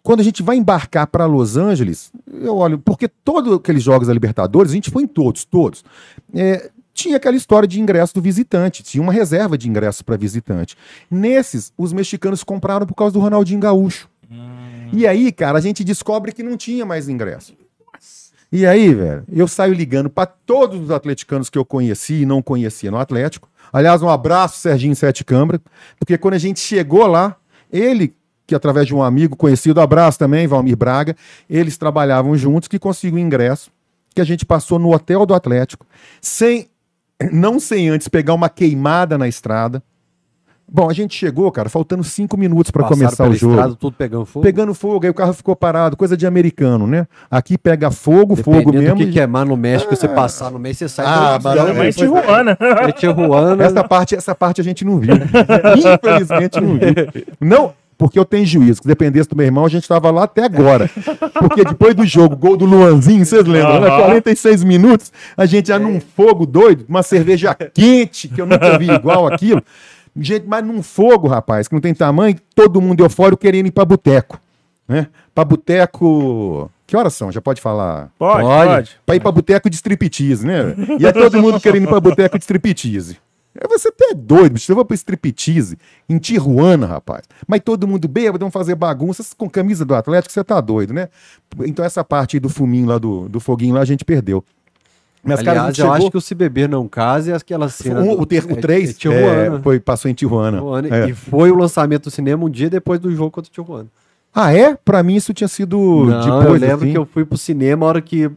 [0.07, 4.15] quando a gente vai embarcar pra Los Angeles, eu olho, porque todos aqueles jogos da
[4.15, 5.85] Libertadores, a gente foi em todos, todos.
[6.33, 10.77] É, tinha aquela história de ingresso do visitante, tinha uma reserva de ingressos para visitante.
[11.11, 14.09] Nesses, os mexicanos compraram por causa do Ronaldinho Gaúcho.
[14.93, 17.53] E aí, cara, a gente descobre que não tinha mais ingresso.
[18.53, 22.41] E aí, velho, eu saio ligando para todos os atleticanos que eu conheci e não
[22.41, 23.49] conhecia no Atlético.
[23.73, 25.61] Aliás, um abraço, Serginho Sete Câmara,
[25.99, 27.35] porque quando a gente chegou lá,
[27.73, 28.15] ele,
[28.47, 31.17] que através de um amigo conhecido, abraço também, Valmir Braga,
[31.51, 33.71] eles trabalhavam juntos, que conseguiu o ingresso,
[34.15, 35.85] que a gente passou no hotel do Atlético,
[36.21, 36.69] sem,
[37.33, 39.83] não sem antes pegar uma queimada na estrada,
[40.69, 43.55] Bom, a gente chegou, cara, faltando cinco minutos pra Passaram começar o jogo.
[43.55, 44.45] estrada, tudo pegando fogo.
[44.45, 47.07] Pegando fogo, aí o carro ficou parado, coisa de americano, né?
[47.31, 48.97] Aqui pega fogo, fogo Dependendo mesmo.
[48.97, 51.07] do que queimar no México, você passar no meio, você sai.
[51.07, 51.93] Ah, Mas pois é.
[51.93, 52.59] Tijuana.
[52.61, 53.63] É Tijuana.
[53.65, 55.15] Essa parte, essa parte a gente não viu.
[55.15, 56.95] Infelizmente não viu.
[57.41, 58.81] Não, porque eu tenho juízo.
[58.83, 60.91] Se dependesse do meu irmão, a gente tava lá até agora.
[61.35, 63.89] Porque depois do jogo, gol do Luanzinho, vocês lembram, né?
[63.89, 64.03] Aham.
[64.05, 68.91] 46 minutos, a gente já num fogo doido, uma cerveja quente, que eu nunca vi
[68.91, 69.63] igual aquilo.
[70.19, 73.85] Gente, mas num fogo, rapaz, que não tem tamanho, todo mundo eufórico querendo ir pra
[73.85, 74.39] boteco.
[74.89, 75.09] Né?
[75.35, 76.71] Pra boteco.
[76.87, 77.33] Que horas são?
[77.33, 78.09] Já pode falar?
[78.19, 78.69] Pode, Pode.
[78.71, 78.91] pode.
[79.05, 80.75] Pra ir pra boteco de striptease, né?
[81.01, 83.19] E é todo mundo querendo ir pra boteco de striptease.
[83.61, 84.67] É, Você até é doido, bicho.
[84.67, 85.79] Você vai pra striptease
[86.09, 87.23] em Tijuana, rapaz.
[87.47, 91.09] Mas todo mundo bêbado, vão fazer bagunças com camisa do Atlético, você tá doido, né?
[91.65, 94.45] Então essa parte aí do fuminho lá, do, do foguinho lá, a gente perdeu.
[95.25, 95.97] Mas, cara, Aliás, gente eu chegou...
[96.07, 98.01] acho que o Se Beber Não Case é aquela cena.
[98.01, 99.61] Um- do- o, ter, o é- 3 é Tijuana.
[99.61, 100.59] foi, passou em Tijuana.
[100.59, 101.09] Tijuana, É.
[101.09, 103.89] E foi o lançamento do cinema um dia depois do jogo contra o Tijuana.
[104.33, 104.77] Ah, é?
[104.77, 106.93] Pra mim isso tinha sido Não, depois, eu lembro assim.
[106.93, 108.31] que eu fui pro cinema a hora que,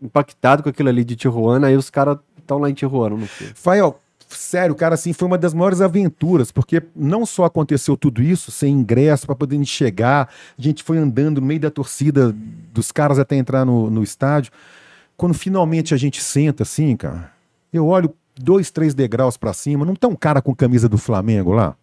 [0.00, 3.52] impactado com aquilo ali de Tijuana, aí os caras estão lá em Tijuana no filme.
[3.54, 3.98] Fael,
[4.36, 8.72] sério, cara, assim, foi uma das maiores aventuras, porque não só aconteceu tudo isso, sem
[8.72, 10.28] ingresso para poder chegar,
[10.58, 12.34] a gente foi andando no meio da torcida
[12.72, 14.52] dos caras até entrar no, no estádio.
[15.16, 17.30] Quando finalmente a gente senta assim, cara,
[17.72, 21.52] eu olho dois, três degraus para cima, não tem um cara com camisa do Flamengo
[21.52, 21.76] lá?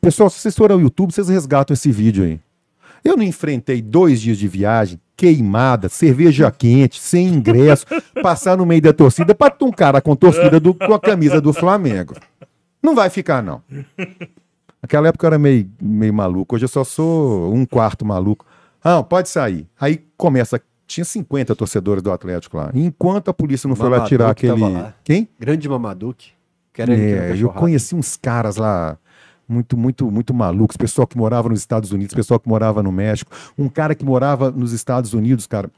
[0.00, 2.40] Pessoal, se vocês forem ao YouTube, vocês resgatam esse vídeo aí.
[3.04, 7.86] Eu não enfrentei dois dias de viagem, queimada, cerveja quente, sem ingresso,
[8.22, 11.40] passar no meio da torcida pra ter um cara com torcida do- com a camisa
[11.40, 12.14] do Flamengo.
[12.82, 13.62] Não vai ficar, não.
[14.82, 18.44] Naquela época eu era meio, meio maluco, hoje eu só sou um quarto maluco.
[18.82, 19.66] Ah, pode sair.
[19.80, 20.60] Aí começa.
[20.88, 22.70] Tinha 50 torcedores do Atlético lá.
[22.74, 24.60] Enquanto a polícia não foi lá tirar aquele.
[24.60, 24.92] lá.
[25.04, 25.28] Quem?
[25.38, 26.30] Grande Mamaduque.
[26.72, 28.98] Que era É, eu conheci uns caras lá
[29.52, 30.76] muito, muito, muito malucos.
[30.76, 33.30] Pessoal que morava nos Estados Unidos, pessoal que morava no México.
[33.56, 35.70] Um cara que morava nos Estados Unidos, cara,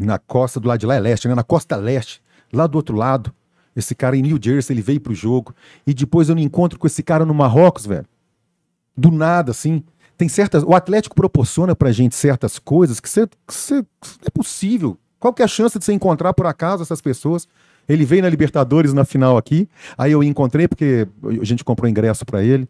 [0.00, 1.34] na costa do lado de lá é leste, né?
[1.34, 2.22] Na costa leste,
[2.52, 3.32] lá do outro lado.
[3.74, 5.54] Esse cara em New Jersey, ele veio pro jogo.
[5.86, 8.06] E depois eu me encontro com esse cara no Marrocos, velho.
[8.96, 9.82] Do nada, assim.
[10.16, 10.62] Tem certas.
[10.62, 13.22] O Atlético proporciona pra gente certas coisas que você.
[14.24, 14.98] é possível.
[15.18, 17.48] Qual que é a chance de você encontrar por acaso essas pessoas?
[17.88, 19.68] Ele veio na Libertadores na final aqui,
[19.98, 21.06] aí eu encontrei porque
[21.40, 22.68] a gente comprou ingresso pra ele.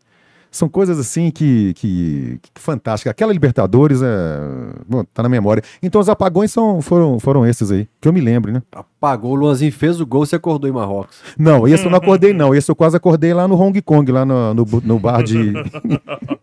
[0.52, 3.10] São coisas assim que, que, que fantásticas.
[3.10, 4.38] Aquela Libertadores é.
[4.86, 5.62] Bom, tá na memória.
[5.82, 8.62] Então os apagões são, foram, foram esses aí, que eu me lembro, né?
[8.70, 11.16] Apagou, o Luanzinho fez o gol, você acordou em Marrocos.
[11.38, 12.54] Não, esse eu não acordei, não.
[12.54, 15.54] Esse eu quase acordei lá no Hong Kong, lá no, no, no bar de.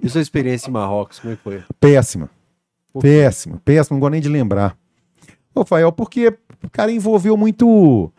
[0.02, 1.62] E sua experiência em Marrocos, como é que foi?
[1.80, 2.30] Péssima.
[3.00, 4.76] Péssima, péssima, não gosto nem de lembrar.
[5.54, 6.34] Ô, Fael, porque
[6.64, 8.12] o cara envolveu muito.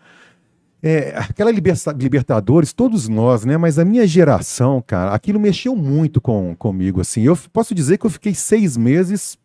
[0.83, 3.57] É, aquela liberta- Libertadores, todos nós, né?
[3.57, 7.23] Mas a minha geração, cara, aquilo mexeu muito com, comigo, assim.
[7.23, 9.39] Eu posso dizer que eu fiquei seis meses.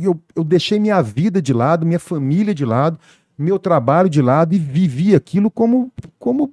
[0.00, 2.98] Eu, eu deixei minha vida de lado, minha família de lado,
[3.38, 6.52] meu trabalho de lado e vivi aquilo como, como,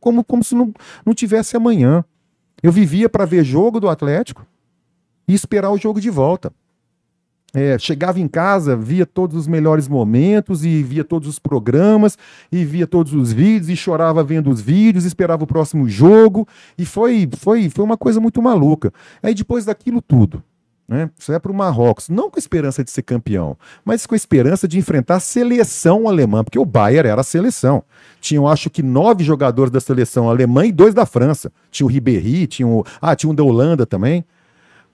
[0.00, 0.72] como, como se não,
[1.04, 2.04] não tivesse amanhã.
[2.62, 4.46] Eu vivia para ver jogo do Atlético
[5.28, 6.52] e esperar o jogo de volta.
[7.54, 12.16] É, chegava em casa, via todos os melhores momentos e via todos os programas
[12.50, 16.48] e via todos os vídeos e chorava vendo os vídeos, esperava o próximo jogo
[16.78, 18.90] e foi foi foi uma coisa muito maluca.
[19.22, 20.42] Aí depois daquilo tudo,
[20.88, 21.10] né?
[21.18, 24.16] Você vai para o Marrocos, não com a esperança de ser campeão, mas com a
[24.16, 27.82] esperança de enfrentar a seleção alemã, porque o Bayern era a seleção.
[28.20, 31.52] Tinham, acho que, nove jogadores da seleção alemã e dois da França.
[31.70, 34.24] Tinha o Ribéry, tinha o, ah, tinha um da Holanda também.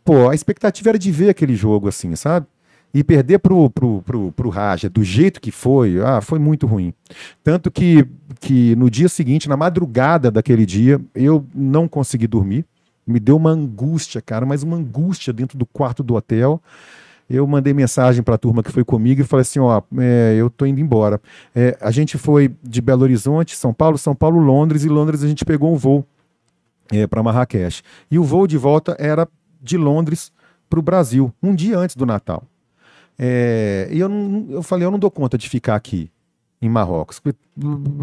[0.09, 2.47] Pô, a expectativa era de ver aquele jogo assim, sabe?
[2.95, 6.95] E perder pro, pro, pro, pro Raja do jeito que foi, ah, foi muito ruim.
[7.45, 8.09] Tanto que,
[8.41, 12.65] que no dia seguinte, na madrugada daquele dia, eu não consegui dormir.
[13.07, 16.59] Me deu uma angústia, cara, mas uma angústia dentro do quarto do hotel.
[17.29, 20.49] Eu mandei mensagem para a turma que foi comigo e falei assim: ó, é, eu
[20.49, 21.21] tô indo embora.
[21.55, 25.29] É, a gente foi de Belo Horizonte, São Paulo, São Paulo, Londres, e Londres a
[25.29, 26.03] gente pegou um voo
[27.11, 27.83] para Marrakech.
[28.11, 29.29] E o voo de volta era
[29.61, 30.33] de Londres
[30.69, 32.43] para o Brasil, um dia antes do Natal.
[33.19, 36.11] É, e eu, não, eu falei, eu não dou conta de ficar aqui
[36.61, 37.21] em Marrocos.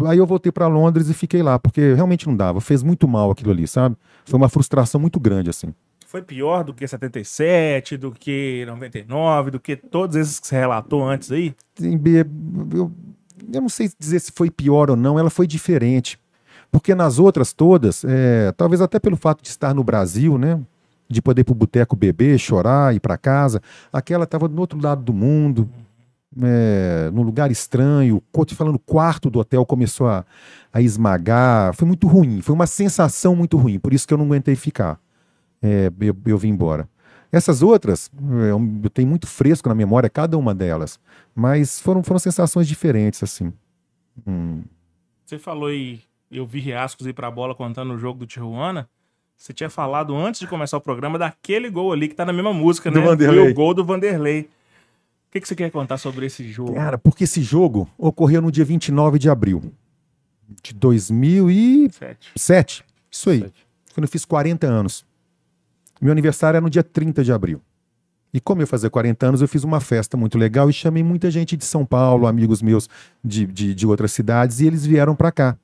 [0.08, 2.60] Aí eu voltei para Londres e fiquei lá, porque realmente não dava.
[2.60, 3.96] Fez muito mal aquilo ali, sabe?
[4.24, 5.72] Foi uma frustração muito grande, assim.
[6.06, 11.06] Foi pior do que 77, do que 99, do que todos esses que você relatou
[11.06, 11.54] antes aí?
[11.80, 12.92] Eu,
[13.52, 16.18] eu não sei dizer se foi pior ou não, ela foi diferente.
[16.70, 20.60] Porque nas outras todas, é, talvez até pelo fato de estar no Brasil, né?
[21.08, 23.60] De poder ir pro boteco beber, chorar, ir para casa.
[23.92, 25.68] Aquela estava do outro lado do mundo,
[26.42, 28.22] é, num lugar estranho.
[28.54, 30.24] Falando, o quarto do hotel começou a,
[30.72, 31.74] a esmagar.
[31.74, 33.78] Foi muito ruim, foi uma sensação muito ruim.
[33.78, 34.98] Por isso que eu não aguentei ficar.
[35.62, 36.88] é, eu, eu vim embora.
[37.30, 40.98] Essas outras, é, eu, tenho muito fresco na memória cada uma delas,
[41.34, 43.52] mas foram, foram sensações diferentes, assim.
[44.26, 44.62] Hum.
[45.24, 46.00] Você falou aí,
[46.30, 48.88] eu vi Riascos ir pra bola contando o jogo do Tijuana.
[49.36, 52.52] Você tinha falado antes de começar o programa daquele gol ali que tá na mesma
[52.52, 53.04] música, Do né?
[53.06, 53.40] Vanderlei.
[53.40, 54.42] Foi o gol do Vanderlei.
[54.42, 56.74] O que, que você quer contar sobre esse jogo?
[56.74, 59.72] Cara, porque esse jogo ocorreu no dia 29 de abril
[60.62, 62.32] de 2007.
[62.36, 62.84] Sete.
[63.10, 63.52] Isso aí.
[63.94, 65.04] Quando eu fiz 40 anos.
[66.00, 67.60] Meu aniversário era no dia 30 de abril.
[68.32, 71.30] E como eu fazia 40 anos, eu fiz uma festa muito legal e chamei muita
[71.30, 72.88] gente de São Paulo, amigos meus
[73.24, 75.56] de, de, de outras cidades, e eles vieram pra cá.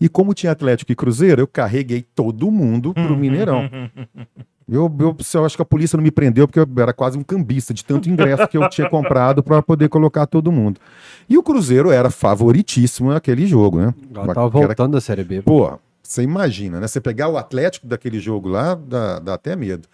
[0.00, 3.70] E como tinha Atlético e Cruzeiro, eu carreguei todo mundo pro Mineirão.
[4.66, 7.22] Eu, eu, eu acho que a polícia não me prendeu porque eu era quase um
[7.22, 10.80] cambista de tanto ingresso que eu tinha comprado para poder colocar todo mundo.
[11.28, 13.94] E o Cruzeiro era favoritíssimo naquele jogo, né?
[14.14, 15.42] Ela tava voltando da Série B.
[15.42, 16.86] Pô, você imagina, né?
[16.86, 19.86] Você pegar o Atlético daquele jogo lá, dá, dá até medo.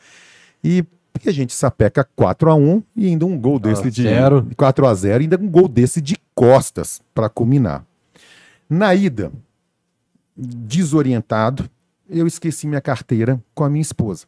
[0.63, 0.85] E,
[1.25, 4.03] e a gente sapeca 4x1 e ainda um gol desse de.
[4.05, 4.47] zero.
[4.57, 7.85] 4x0 e ainda um gol desse de costas para culminar.
[8.69, 9.33] Na ida,
[10.41, 11.69] desorientado,
[12.09, 14.27] eu esqueci minha carteira com a minha esposa.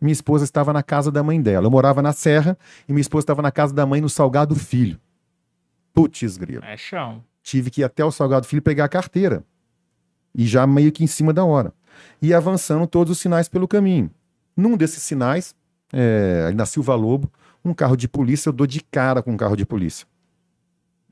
[0.00, 1.66] Minha esposa estava na casa da mãe dela.
[1.66, 2.56] Eu morava na Serra
[2.88, 4.98] e minha esposa estava na casa da mãe no Salgado Filho.
[5.92, 7.24] Putz, grilo É chão.
[7.42, 9.42] tive que ir até o Salgado Filho pegar a carteira.
[10.34, 11.72] E já meio que em cima da hora.
[12.22, 14.08] E avançando todos os sinais pelo caminho.
[14.56, 15.54] Num desses sinais,
[15.92, 17.32] é, na Silva Lobo,
[17.64, 20.06] um carro de polícia, eu dou de cara com um carro de polícia.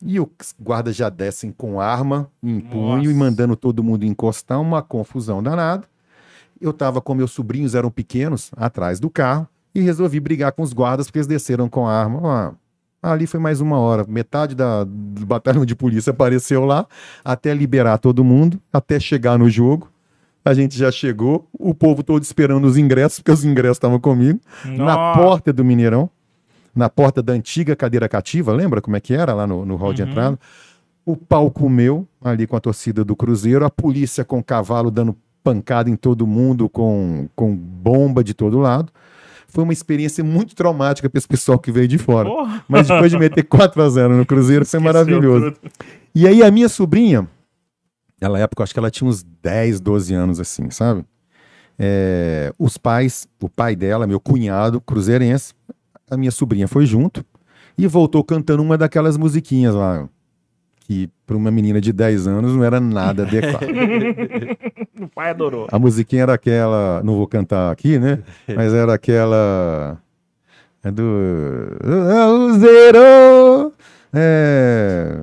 [0.05, 0.29] E os
[0.61, 3.19] guardas já descem com arma em punho e Nossa.
[3.19, 5.87] mandando todo mundo encostar, uma confusão danada.
[6.61, 10.73] Eu tava com meus sobrinhos, eram pequenos, atrás do carro, e resolvi brigar com os
[10.73, 12.57] guardas, porque eles desceram com a arma.
[13.03, 14.05] Ah, ali foi mais uma hora.
[14.09, 16.87] Metade da, do batalhão de polícia apareceu lá,
[17.25, 19.91] até liberar todo mundo, até chegar no jogo.
[20.45, 24.39] A gente já chegou, o povo todo esperando os ingressos, porque os ingressos estavam comigo,
[24.65, 25.21] na Nossa.
[25.21, 26.09] porta do Mineirão,
[26.77, 29.93] na porta da antiga cadeira cativa, lembra como é que era lá no, no hall
[29.95, 30.09] de Uhum.
[30.11, 30.39] entrada?
[31.05, 35.89] O palco meu, ali com a torcida do Cruzeiro, a polícia com cavalo dando pancada
[35.89, 38.93] em todo mundo, com, com bomba de todo lado.
[39.49, 42.29] Foi uma experiência muito traumática para esse pessoal que veio de fora.
[42.69, 45.53] Mas depois de meter 4 a 0 no Cruzeiro, foi maravilhoso.
[45.53, 45.73] tudo.
[46.15, 47.29] E aí a minha sobrinha,
[48.21, 51.05] naquela época, acho que ela tinha uns 10, 12 anos, assim, sabe?
[51.79, 55.55] É, os pais, o pai dela, meu cunhado, cruzeirense,
[56.11, 57.25] a minha sobrinha foi junto
[57.77, 60.09] e voltou cantando uma daquelas musiquinhas lá,
[60.81, 63.67] que para uma menina de 10 anos não era nada adequado.
[64.99, 65.69] O pai adorou.
[65.71, 68.21] A musiquinha era aquela, não vou cantar aqui, né?
[68.49, 69.99] Mas era aquela.
[70.83, 71.05] É do.
[72.59, 73.73] Zero!
[74.15, 75.19] É.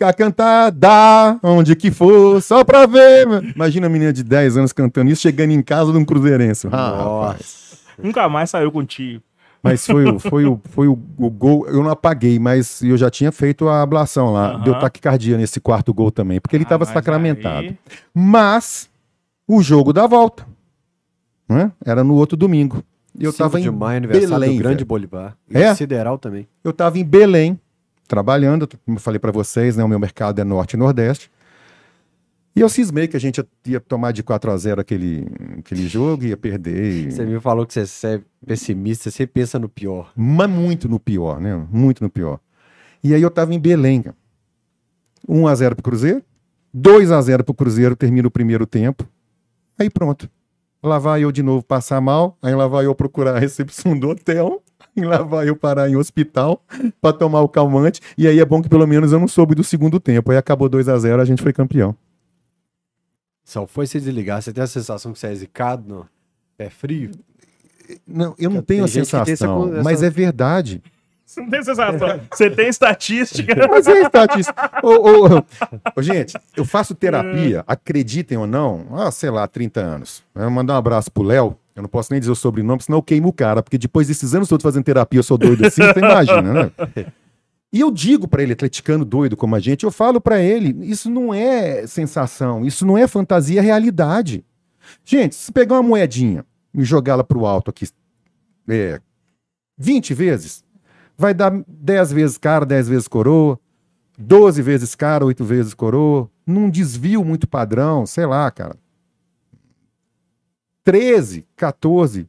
[0.00, 3.26] A, a cantar, dá, onde que for, só pra ver.
[3.52, 6.68] Imagina a menina de 10 anos cantando isso, chegando em casa de um cruzeirense.
[6.70, 7.02] Ah, rapaz.
[7.04, 7.78] Nossa.
[8.00, 9.20] Nunca mais saiu contigo.
[9.62, 13.08] Mas foi, o- foi, o, foi o, o gol, eu não apaguei, mas eu já
[13.10, 14.54] tinha feito a ablação lá.
[14.54, 14.64] Aham.
[14.64, 17.68] Deu taquicardia nesse quarto gol também, porque ele Ah, estava mas sacramentado.
[17.68, 17.78] aí-
[18.12, 18.90] Mas
[19.46, 20.44] o jogo da volta
[21.48, 21.70] né?
[21.84, 22.82] era no outro domingo.
[23.18, 24.56] E eu 5 estava de em maio, aniversário Belém.
[24.56, 24.86] do Grande velho.
[24.86, 25.36] Bolivar.
[25.52, 25.70] É?
[25.70, 26.48] E Sideral também.
[26.64, 27.60] Eu estava em Belém,
[28.08, 29.84] trabalhando, como eu falei para vocês, né?
[29.84, 31.30] o meu mercado é norte e nordeste.
[32.54, 35.26] E eu cismei que a gente ia, tomar de 4 a 0 aquele,
[35.58, 37.06] aquele jogo, ia perder.
[37.06, 40.12] e- Você me falou que você é pessimista, você pensa no pior.
[40.14, 41.66] Mas muito no pior, né?
[41.70, 42.38] Muito no pior.
[43.02, 44.02] E aí eu tava em Belém.
[44.02, 44.16] cara.
[45.26, 46.22] 1 a 0 pro Cruzeiro,
[46.74, 49.08] 2 a 0 pro Cruzeiro, termina o primeiro tempo.
[49.78, 50.28] Aí pronto.
[50.82, 54.10] Lá vai eu de novo passar mal, aí lá vai eu procurar a recepção do
[54.10, 54.60] hotel,
[54.96, 56.62] e lá vai eu parar em hospital
[57.00, 58.00] para tomar o calmante.
[58.18, 60.30] E aí é bom que pelo menos eu não soube do segundo tempo.
[60.32, 61.96] Aí acabou 2 a 0 a gente foi campeão.
[63.44, 64.40] Só foi se desligar.
[64.42, 66.06] Você tem a sensação que você é zicado no
[66.56, 67.10] pé frio?
[68.06, 70.82] Não, eu não Tem tenho a sensação, essa- mas é verdade.
[71.26, 72.20] Você não tem sensação.
[72.30, 73.54] Você tem estatística.
[73.66, 74.70] Mas é estatística.
[74.82, 75.42] Ô, ô, ô,
[75.96, 80.22] ô, gente, eu faço terapia, acreditem ou não, há, sei lá, 30 anos.
[80.34, 81.56] Eu vou mandar um abraço pro Léo.
[81.74, 84.34] Eu não posso nem dizer o sobrenome, senão eu queimo o cara, porque depois desses
[84.34, 86.70] anos todos fazendo terapia, eu sou doido assim, você imagina, né?
[87.72, 91.08] E eu digo pra ele, atleticano doido como a gente, eu falo pra ele, isso
[91.08, 94.44] não é sensação, isso não é fantasia, é realidade.
[95.04, 96.44] Gente, se pegar uma moedinha
[96.74, 97.88] e jogá-la pro alto aqui,
[98.68, 99.00] é,
[99.78, 100.62] 20 vezes,
[101.16, 103.58] vai dar 10 vezes cara, 10 vezes coroa,
[104.18, 108.76] 12 vezes cara, 8 vezes coroa, num desvio muito padrão, sei lá, cara.
[110.84, 112.28] 13, 14.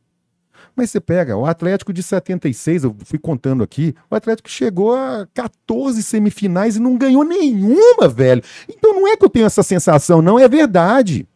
[0.76, 5.28] Mas você pega o Atlético de 76, eu fui contando aqui, o Atlético chegou a
[5.34, 8.42] 14 semifinais e não ganhou nenhuma, velho.
[8.68, 11.28] Então não é que eu tenho essa sensação, não, é verdade.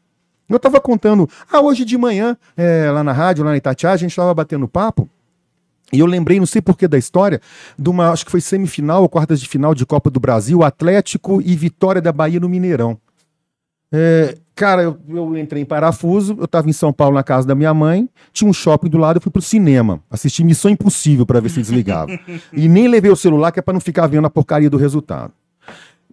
[0.49, 3.97] Eu tava contando, ah, hoje de manhã, é, lá na rádio, lá na Itatiaia, a
[3.97, 5.09] gente tava batendo papo.
[5.91, 7.41] E eu lembrei, não sei porquê da história,
[7.77, 11.41] de uma, acho que foi semifinal ou quartas de final de Copa do Brasil, Atlético
[11.41, 12.97] e Vitória da Bahia no Mineirão.
[13.91, 17.53] É, cara, eu, eu, entrei em parafuso, eu tava em São Paulo na casa da
[17.53, 21.39] minha mãe, tinha um shopping do lado, eu fui pro cinema, assisti Missão Impossível para
[21.39, 22.11] ver se desligava.
[22.51, 25.31] e nem levei o celular, que é pra não ficar vendo a porcaria do resultado.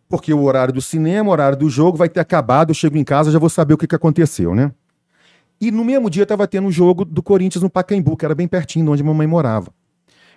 [0.08, 3.04] Porque o horário do cinema, o horário do jogo vai ter acabado, eu chego em
[3.04, 4.70] casa, já vou saber o que, que aconteceu, né?
[5.58, 8.46] E no mesmo dia estava tendo um jogo do Corinthians no Pacaembu, que era bem
[8.46, 9.72] pertinho de onde a mamãe morava.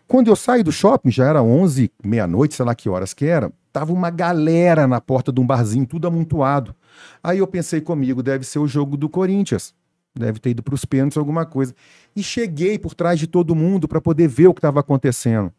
[0.08, 3.52] Quando eu saí do shopping, já era 11, meia-noite, sei lá que horas que era,
[3.78, 6.74] tava uma galera na porta de um barzinho, tudo amontoado.
[7.24, 9.72] Aí eu pensei comigo, deve ser o jogo do Corinthians.
[10.18, 11.76] Deve ter ido para os pênaltis, alguma coisa.
[12.16, 15.52] E cheguei por trás de todo mundo para poder ver o que estava acontecendo.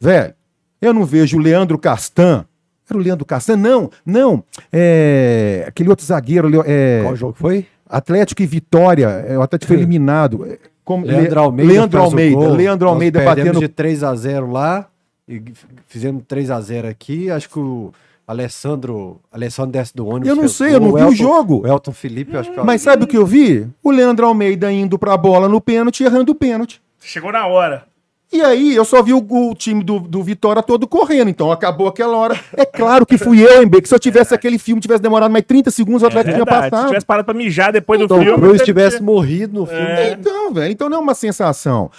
[0.00, 0.32] Velho,
[0.80, 2.46] eu não vejo o Leandro Castan.
[2.88, 3.56] Era o Leandro Castan?
[3.56, 4.42] Não, não.
[4.72, 5.66] É...
[5.68, 6.48] Aquele outro zagueiro.
[6.64, 7.02] É...
[7.02, 7.66] Qual jogo foi?
[7.86, 10.46] Atlético e Vitória, é, o Atlético foi eliminado.
[10.46, 11.72] É, como, Leandro Almeida.
[11.72, 13.58] Leandro Almeida, Leandro Almeida batendo.
[13.58, 14.88] de 3 a 0 lá
[15.30, 15.42] e
[15.86, 17.30] fizemos 3 a 0 aqui.
[17.30, 17.92] Acho que o
[18.26, 20.28] Alessandro, Alessandro desce do ônibus.
[20.28, 21.62] Eu não sei, eu não vi Elton, o jogo.
[21.62, 23.68] O Elton Felipe, acho que Mas sabe o que eu vi?
[23.82, 26.82] O Leandro Almeida indo pra bola no pênalti, errando o pênalti.
[27.00, 27.84] Chegou na hora.
[28.32, 31.88] E aí eu só vi o, o time do, do, Vitória todo correndo, então acabou
[31.88, 32.38] aquela hora.
[32.56, 35.44] É claro que fui eu, MB, que se eu tivesse aquele filme, tivesse demorado mais
[35.44, 36.82] 30 segundos, o Atlético é tinha passado.
[36.82, 38.32] Se tivesse parado pra mijar depois do então, filme...
[38.32, 39.82] Então, Cruz tivesse morrido no filme.
[39.82, 40.12] É.
[40.12, 41.90] Então, velho, então não é uma sensação.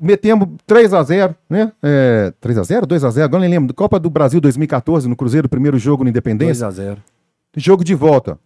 [0.00, 1.72] Metemos 3x0, né?
[1.82, 3.74] É, 3x0, 2x0, agora nem lembro.
[3.74, 6.68] Copa do Brasil 2014, no Cruzeiro, primeiro jogo no Independência.
[6.68, 6.98] 2x0.
[7.56, 8.38] Jogo de volta.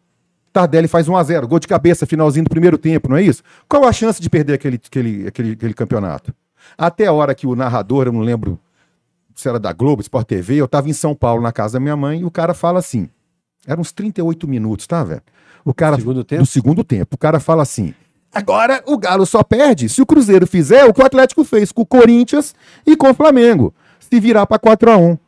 [0.53, 3.43] Tardelli faz 1x0, gol de cabeça, finalzinho do primeiro tempo, não é isso?
[3.69, 6.35] Qual a chance de perder aquele, aquele, aquele, aquele campeonato?
[6.77, 8.59] Até a hora que o narrador, eu não lembro
[9.35, 11.97] se era da Globo, Sport TV, eu tava em São Paulo na casa da minha
[11.97, 13.09] mãe e o cara fala assim:
[13.67, 15.23] eram uns 38 minutos, tá, velho?
[15.65, 15.97] O cara.
[15.97, 16.43] Segundo tempo?
[16.43, 17.15] Do segundo tempo.
[17.15, 17.95] O cara fala assim:
[18.33, 21.83] agora o Galo só perde se o Cruzeiro fizer o que o Atlético fez com
[21.83, 22.55] o Corinthians
[22.87, 23.75] e com o Flamengo.
[23.99, 25.19] Se virar pra 4 a 1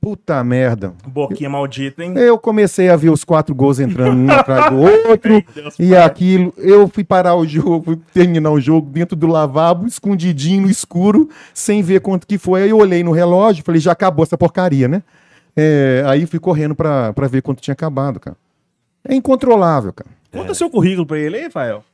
[0.00, 0.94] Puta merda.
[1.06, 2.14] Boquinha maldita, hein?
[2.16, 5.44] Eu comecei a ver os quatro gols entrando um atrás do outro.
[5.54, 6.02] Deus e pai.
[6.02, 6.54] aquilo.
[6.56, 11.28] Eu fui parar o jogo, fui terminar o jogo dentro do lavabo, escondidinho no escuro,
[11.52, 12.62] sem ver quanto que foi.
[12.62, 15.02] Aí eu olhei no relógio falei, já acabou essa porcaria, né?
[15.54, 18.36] É, aí fui correndo pra, pra ver quanto tinha acabado, cara.
[19.06, 20.08] É incontrolável, cara.
[20.30, 20.54] Conta é.
[20.54, 21.84] seu currículo pra ele aí, Rafael.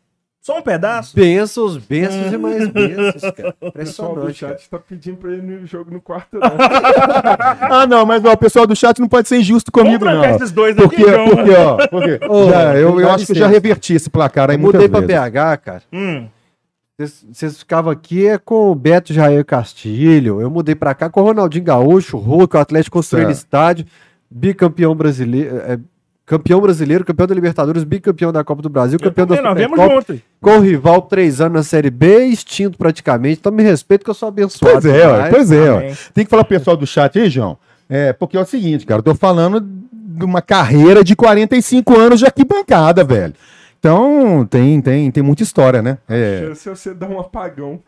[0.47, 1.13] Só um pedaço?
[1.17, 3.57] Bênçãos, bênçãos e mais bênçãos, cara.
[3.61, 6.49] O pessoal do chat está pedindo para ele no jogo no quarto, não.
[7.69, 10.25] ah, não, mas ó, o pessoal do chat não pode ser injusto comigo, não.
[10.25, 13.49] esses dois porque, aqui, porque, ó, porque oh, já, eu, eu acho que eu já
[13.49, 15.83] reverti esse placar aí eu mudei para BH, cara.
[15.93, 16.29] Hum.
[16.97, 20.41] Vocês ficavam aqui é com o Beto Jair Castilho.
[20.41, 23.85] Eu mudei para cá com o Ronaldinho Gaúcho, o Hulk, o Atlético construindo estádio,
[24.31, 25.57] bicampeão brasileiro.
[25.59, 25.79] É,
[26.27, 31.03] campeão brasileiro, campeão da Libertadores, bicampeão da Copa do Brasil, campeão da Supercopa, com rival
[31.03, 33.39] três anos na Série B, extinto praticamente.
[33.39, 34.83] Então me respeito que eu sou abençoado.
[34.83, 35.71] Pois é, ó, pois é.
[35.71, 35.81] Ó.
[36.13, 37.57] Tem que falar pro pessoal do chat aí, João.
[37.89, 42.19] É, porque é o seguinte, cara, eu tô falando de uma carreira de 45 anos
[42.19, 43.35] de arquibancada, velho.
[43.79, 45.99] Então, tem, tem, tem muita história, né?
[46.09, 46.51] É...
[46.55, 47.79] Se você dá um apagão.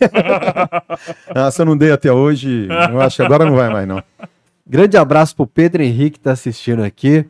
[1.28, 4.02] ah, se eu não dei até hoje, eu acho que agora não vai mais, não.
[4.66, 7.26] Grande abraço pro Pedro Henrique que tá assistindo aqui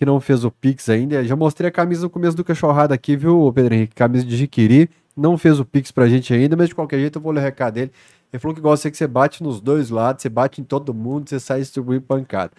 [0.00, 1.22] que não fez o Pix ainda.
[1.22, 3.94] Já mostrei a camisa no começo do cachorrado aqui, viu, Pedro Henrique?
[3.94, 4.88] Camisa de Jiquiri.
[5.14, 7.42] Não fez o Pix pra gente ainda, mas de qualquer jeito eu vou ler o
[7.42, 7.92] recado dele.
[8.32, 11.28] Ele falou que gosta que você bate nos dois lados, você bate em todo mundo,
[11.28, 12.50] você sai distribuindo pancada.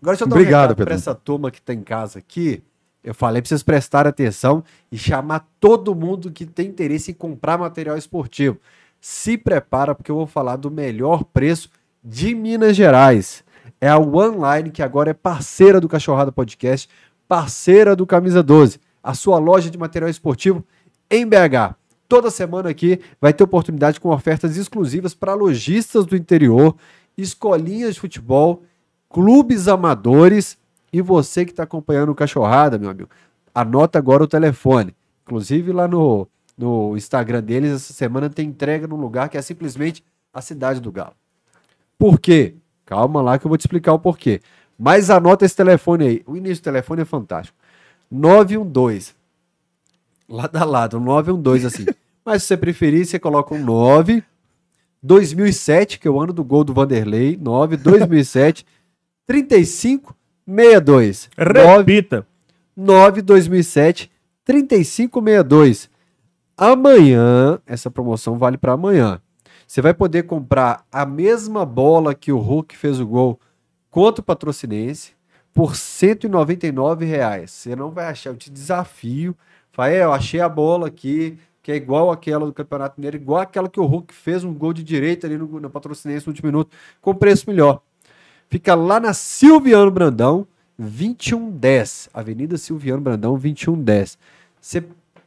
[0.00, 2.62] Agora, deixa eu dar Obrigado, um recado pra essa turma que tá em casa aqui.
[3.04, 7.58] Eu falei pra vocês prestarem atenção e chamar todo mundo que tem interesse em comprar
[7.58, 8.56] material esportivo.
[9.02, 11.68] Se prepara, porque eu vou falar do melhor preço
[12.02, 13.44] de Minas Gerais
[13.80, 16.88] é a OneLine, que agora é parceira do Cachorrada Podcast,
[17.28, 20.64] parceira do Camisa 12, a sua loja de material esportivo
[21.10, 21.74] em BH.
[22.08, 26.76] Toda semana aqui vai ter oportunidade com ofertas exclusivas para lojistas do interior,
[27.16, 28.62] escolinhas de futebol,
[29.10, 30.56] clubes amadores
[30.92, 33.08] e você que está acompanhando o Cachorrada, meu amigo.
[33.54, 34.94] Anota agora o telefone.
[35.24, 40.04] Inclusive lá no, no Instagram deles, essa semana tem entrega num lugar que é simplesmente
[40.32, 41.14] a cidade do Galo.
[41.98, 42.54] Por quê?
[42.86, 44.40] Calma lá que eu vou te explicar o porquê.
[44.78, 46.22] Mas anota esse telefone aí.
[46.26, 47.58] O início do telefone é fantástico.
[48.10, 49.12] 912.
[50.28, 51.84] Lado a lado, 912 assim.
[52.24, 54.24] Mas se você preferir, você coloca um 9.
[55.02, 57.36] 2007, que é o ano do gol do Vanderlei.
[57.36, 58.64] 9, 2007.
[59.26, 61.28] 35, 62.
[61.36, 62.26] Repita.
[62.76, 64.10] 9, 2007,
[64.44, 65.90] 35, 62.
[66.56, 69.20] Amanhã, essa promoção vale para amanhã.
[69.66, 73.40] Você vai poder comprar a mesma bola que o Hulk fez o gol
[73.90, 75.16] contra o Patrocinense,
[75.56, 77.50] por 199 reais.
[77.50, 79.34] Você não vai achar, eu te desafio.
[79.72, 83.40] Fala, é, eu achei a bola aqui, que é igual aquela do Campeonato Mineiro, igual
[83.40, 86.48] aquela que o Hulk fez um gol de direita ali no, no patrocinense no último
[86.48, 87.80] minuto, com preço melhor.
[88.50, 90.46] Fica lá na Silviano Brandão,
[90.78, 92.10] 2110.
[92.12, 94.18] Avenida Silviano Brandão, 2110.
[94.60, 94.84] Você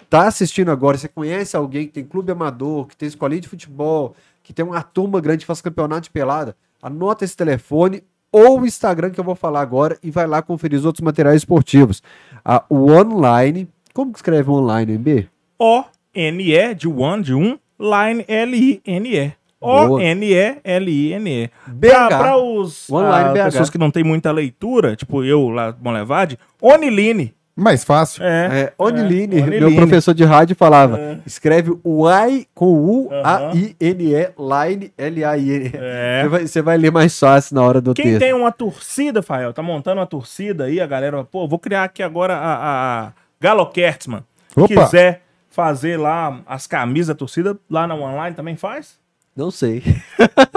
[0.10, 4.16] tá assistindo agora, você conhece alguém que tem clube amador, que tem escolinha de futebol,
[4.50, 8.66] que tem uma turma grande que faz campeonato de pelada, anota esse telefone ou o
[8.66, 12.02] Instagram que eu vou falar agora e vai lá conferir os outros materiais esportivos.
[12.44, 15.28] A, o online, como que escreve online, MB?
[15.60, 19.34] O-N-E, de one, de um, line, L-I-N-E.
[19.62, 21.52] O-N-E-L-I-N-E.
[21.80, 23.44] Pra os Online ah, BH.
[23.44, 27.36] pessoas que não tem muita leitura, tipo eu lá, Bom Levade, Oniline.
[27.60, 28.24] Mais fácil.
[28.24, 28.62] É.
[28.62, 31.18] É, Oniline, é, meu professor de rádio falava, É.
[31.26, 33.52] escreve o I com U, Aham.
[33.52, 35.72] A-I-N-E, line, L-A-I-N-E.
[35.76, 36.22] É.
[36.24, 38.20] Você, vai, você vai ler mais fácil na hora do Quem texto.
[38.20, 42.02] tem uma torcida, Fael, tá montando uma torcida aí, a galera, pô, vou criar aqui
[42.04, 44.24] agora a, a Galo Kertzmann.
[44.56, 44.68] Opa.
[44.68, 48.99] Quiser fazer lá as camisas da torcida, lá na online também faz?
[49.40, 49.82] Não sei.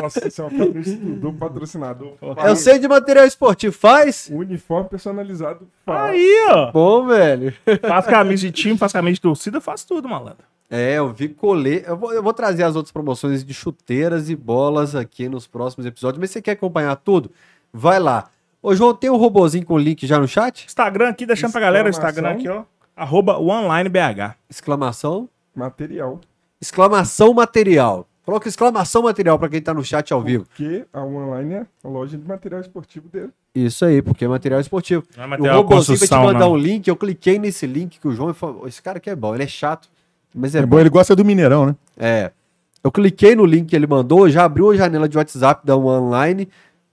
[0.03, 2.15] Nossa, esse é um do patrocinador.
[2.45, 4.29] Eu sei de material esportivo, faz?
[4.29, 5.69] Uniforme personalizado.
[5.87, 6.11] faz.
[6.11, 6.73] Aí, ó.
[6.73, 7.55] Bom, velho.
[7.81, 10.45] Faz camisa de time, faz camisa de torcida, faz tudo, malandro.
[10.69, 11.85] É, eu vi colê.
[11.87, 15.87] Eu vou, eu vou trazer as outras promoções de chuteiras e bolas aqui nos próximos
[15.87, 16.19] episódios.
[16.19, 17.31] Mas você quer acompanhar tudo?
[17.73, 18.31] Vai lá.
[18.61, 20.67] Ô, João, tem um robozinho com link já no chat?
[20.67, 22.65] Instagram aqui, deixando pra galera o Instagram aqui, ó.
[22.97, 24.35] Arroba OneLineBH.
[24.51, 25.29] Exclamação.
[25.55, 26.21] Material.
[26.61, 28.09] Exclamação material.
[28.25, 30.45] Coloca exclamação material pra quem tá no chat ao vivo.
[30.45, 33.31] Porque a online é a loja de material esportivo dele.
[33.53, 35.03] Isso aí, porque é material esportivo.
[35.17, 36.53] Não é o material robozinho vai te mandar não.
[36.53, 36.87] um link.
[36.87, 38.69] Eu cliquei nesse link que o João falou.
[38.69, 39.89] Esse cara aqui é bom, ele é chato.
[40.33, 40.69] Mas é, É bom.
[40.69, 41.77] bom, ele gosta do Mineirão, né?
[41.97, 42.31] É.
[42.83, 46.49] Eu cliquei no link que ele mandou, já abriu a janela de WhatsApp da Online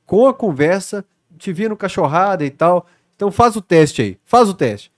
[0.06, 1.06] com a conversa,
[1.38, 2.86] te vi no cachorrada e tal.
[3.16, 4.92] Então faz o teste aí, faz o teste.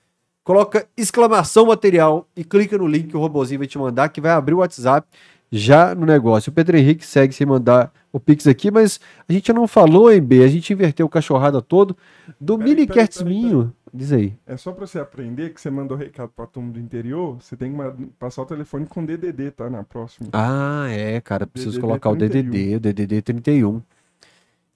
[0.44, 4.32] Coloca exclamação material e clica no link que o robozinho vai te mandar, que vai
[4.32, 5.08] abrir o WhatsApp
[5.52, 6.50] já no negócio.
[6.50, 10.22] O Pedro Henrique segue sem mandar o Pix aqui, mas a gente não falou, em
[10.22, 11.96] B, a gente inverteu o cachorrada todo
[12.40, 13.74] do Peraí, mini Kertzminho.
[13.94, 14.34] Diz aí.
[14.48, 17.74] É só pra você aprender que você mandou recado pra turma do interior, você tem
[17.74, 19.70] que passar o telefone com DDD, tá?
[19.70, 20.30] Na próxima.
[20.32, 22.50] Ah, é, cara, preciso DDD colocar o 31.
[22.50, 23.82] DDD, o DDD 31.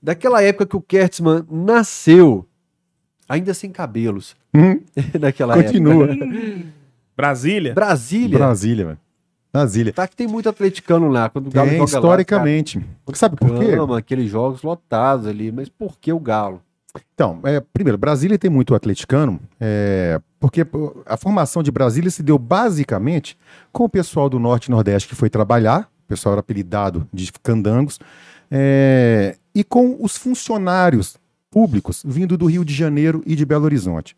[0.02, 2.46] Daquela época que o Kertzmann nasceu,
[3.28, 4.36] ainda sem cabelos.
[4.54, 4.82] Hum,
[5.18, 6.12] Daquela continua.
[6.12, 6.26] época.
[7.16, 7.74] Brasília.
[7.74, 8.38] Brasília.
[8.38, 9.00] Brasília, velho.
[9.56, 9.94] Brasília.
[9.94, 12.86] Tá que tem muito atleticano lá, quando o Galo Tem, joga lá, historicamente.
[13.14, 13.72] Sabe por cara, quê?
[13.74, 16.62] ama aqueles jogos lotados ali, mas por que o Galo?
[17.14, 20.66] Então, é, primeiro, Brasília tem muito atleticano, é, porque
[21.06, 23.38] a formação de Brasília se deu basicamente
[23.72, 27.32] com o pessoal do Norte e Nordeste que foi trabalhar, o pessoal era apelidado de
[27.44, 28.00] candangos,
[28.50, 31.18] é, e com os funcionários
[31.50, 34.16] públicos vindo do Rio de Janeiro e de Belo Horizonte.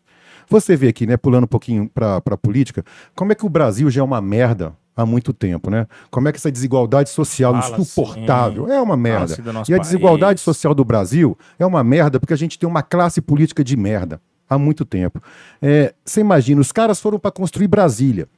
[0.48, 2.84] Você vê aqui, né, pulando um pouquinho para a política,
[3.14, 5.86] como é que o Brasil já é uma merda há muito tempo, né?
[6.10, 9.36] Como é que essa desigualdade social Fala insuportável é uma merda.
[9.68, 10.40] E a desigualdade país.
[10.40, 14.20] social do Brasil é uma merda porque a gente tem uma classe política de merda
[14.50, 15.22] há muito tempo.
[15.62, 18.28] É, Você imagina, os caras foram para construir Brasília.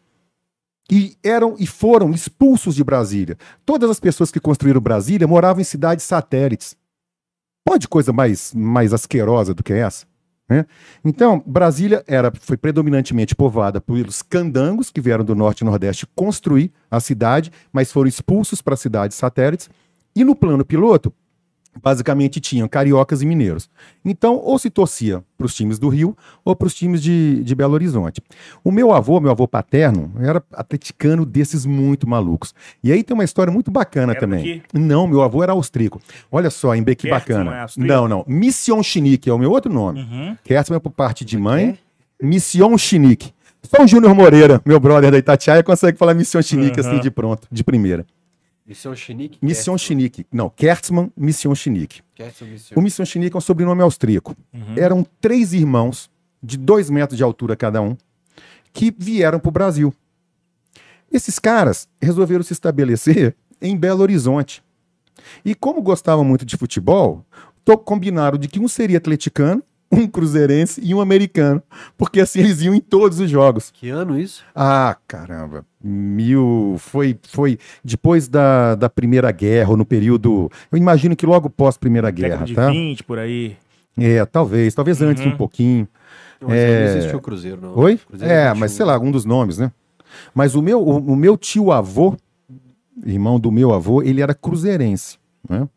[0.92, 3.38] E eram e foram expulsos de Brasília.
[3.64, 6.76] Todas as pessoas que construíram Brasília moravam em cidades satélites.
[7.64, 10.09] Pode coisa mais, mais asquerosa do que essa?
[10.50, 10.66] Né?
[11.04, 16.72] Então, Brasília era, foi predominantemente povoada pelos candangos, que vieram do norte e nordeste construir
[16.90, 19.70] a cidade, mas foram expulsos para cidades satélites.
[20.14, 21.14] E no plano piloto,
[21.82, 23.68] basicamente tinham cariocas e mineiros.
[24.04, 27.54] Então, ou se torcia para os times do Rio ou para os times de, de
[27.54, 28.20] Belo Horizonte.
[28.64, 32.54] O meu avô, meu avô paterno, era atleticano desses muito malucos.
[32.82, 34.60] E aí tem uma história muito bacana Era também.
[34.60, 34.62] daqui?
[34.74, 36.00] Não, meu avô era austríaco.
[36.30, 37.66] Olha só, em que Kertzmann bacana.
[37.66, 38.24] é não, não.
[38.26, 40.00] Mission Chinique é o meu outro nome.
[40.00, 40.36] Uhum.
[40.44, 41.78] Kertzmann é por parte de é mãe.
[42.22, 43.32] Mission Chinique.
[43.62, 47.00] Só o Júnior Moreira, meu brother da Itatiaia, consegue falar Mission Chinique assim Uhum.
[47.00, 48.04] de pronto, de primeira.
[48.70, 49.38] Missão Chinique?
[49.42, 50.24] Mission Chinique.
[50.32, 52.02] Não, Kertzmann, Mission Chinique.
[52.76, 54.36] O Mission Chinique é um sobrenome austríaco.
[54.54, 54.74] Uhum.
[54.76, 56.08] Eram três irmãos,
[56.40, 57.96] de dois metros de altura cada um,
[58.72, 59.92] que vieram para o Brasil.
[61.10, 64.62] Esses caras resolveram se estabelecer em Belo Horizonte.
[65.44, 67.26] E como gostavam muito de futebol,
[67.84, 69.64] combinaram de que um seria atleticano,
[70.00, 71.62] um cruzeirense e um americano.
[71.98, 73.70] Porque assim eles iam em todos os jogos.
[73.70, 74.44] Que ano isso?
[74.54, 75.64] Ah, caramba.
[75.82, 76.76] Mil.
[76.78, 80.50] Foi, foi depois da, da Primeira Guerra, ou no período.
[80.70, 82.70] Eu imagino que logo pós-Primeira Guerra, de tá?
[82.70, 83.56] 20, por aí.
[83.98, 84.74] É, talvez.
[84.74, 85.32] Talvez antes Uhum.
[85.32, 85.88] um pouquinho.
[86.40, 86.84] Não, É.
[86.90, 87.76] não existiu o Cruzeiro, não.
[87.78, 87.98] Oi?
[87.98, 88.60] Cruzeiro É, 21.
[88.60, 89.70] mas sei lá, algum dos nomes, né?
[90.34, 92.16] Mas o meu, o, o meu tio avô,
[93.04, 95.18] irmão do meu avô, ele era cruzeirense,
[95.48, 95.68] né?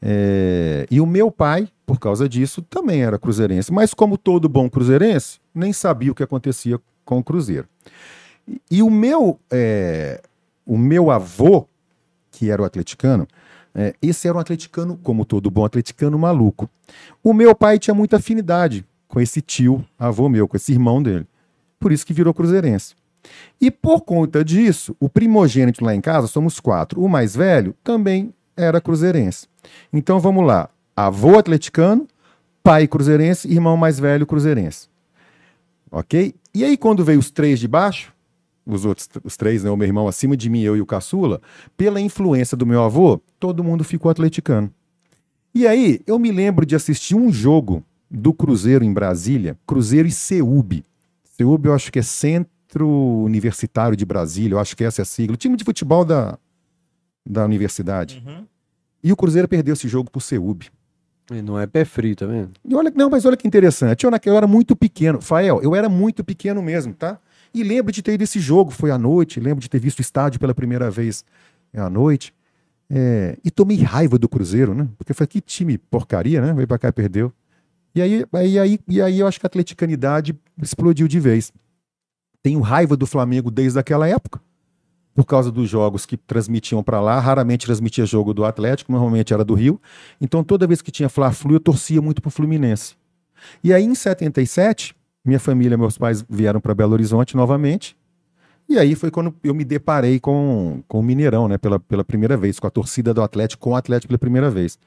[0.00, 3.72] É, e o meu pai por causa disso, também era cruzeirense.
[3.72, 7.66] Mas, como todo bom cruzeirense, nem sabia o que acontecia com o Cruzeiro.
[8.46, 10.20] E, e o meu, é,
[10.66, 11.66] o meu avô,
[12.30, 13.26] que era o atleticano,
[13.74, 16.68] é, esse era um atleticano, como todo bom atleticano, maluco.
[17.24, 21.26] O meu pai tinha muita afinidade com esse tio, avô meu, com esse irmão dele.
[21.80, 22.94] Por isso que virou cruzeirense.
[23.58, 27.00] E por conta disso, o primogênito lá em casa, somos quatro.
[27.00, 29.48] O mais velho também era cruzeirense.
[29.90, 30.68] Então vamos lá.
[30.98, 32.08] Avô atleticano,
[32.60, 34.88] pai cruzeirense, irmão mais velho cruzeirense.
[35.92, 36.34] Ok?
[36.52, 38.12] E aí, quando veio os três de baixo,
[38.66, 41.40] os outros os três, né, o meu irmão acima de mim, eu e o caçula,
[41.76, 44.74] pela influência do meu avô, todo mundo ficou atleticano.
[45.54, 50.10] E aí, eu me lembro de assistir um jogo do Cruzeiro em Brasília, Cruzeiro e
[50.10, 50.82] Ceub.
[51.36, 52.88] Ceub eu acho que é Centro
[53.24, 56.36] Universitário de Brasília, eu acho que essa é a sigla, o time de futebol da,
[57.24, 58.20] da universidade.
[58.26, 58.44] Uhum.
[59.00, 60.68] E o Cruzeiro perdeu esse jogo pro Ceub.
[61.30, 62.50] E Não é pé frio, tá vendo?
[62.64, 64.04] E olha, não, mas olha que interessante.
[64.04, 65.20] Eu, eu era muito pequeno.
[65.20, 67.18] Fael, eu era muito pequeno mesmo, tá?
[67.52, 70.02] E lembro de ter ido esse jogo, foi à noite, lembro de ter visto o
[70.02, 71.24] estádio pela primeira vez
[71.72, 72.34] é, à noite.
[72.90, 74.88] É, e tomei raiva do Cruzeiro, né?
[74.96, 76.52] Porque foi que time porcaria, né?
[76.54, 77.32] Veio pra cá e perdeu.
[77.94, 81.52] E aí, aí, aí, e aí eu acho que a atleticanidade explodiu de vez.
[82.42, 84.40] Tenho raiva do Flamengo desde aquela época,
[85.18, 87.18] por causa dos jogos que transmitiam pra lá.
[87.18, 89.80] Raramente transmitia jogo do Atlético, normalmente era do Rio.
[90.20, 92.94] Então toda vez que tinha Fla-Flu, eu torcia muito pro Fluminense.
[93.64, 97.96] E aí em 77, minha família, meus pais vieram para Belo Horizonte novamente.
[98.68, 102.36] E aí foi quando eu me deparei com, com o Mineirão, né, pela, pela primeira
[102.36, 104.78] vez, com a torcida do Atlético, com o Atlético pela primeira vez.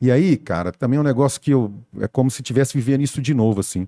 [0.00, 1.72] E aí, cara, também é um negócio que eu.
[2.00, 3.86] É como se tivesse vivendo isso de novo, assim.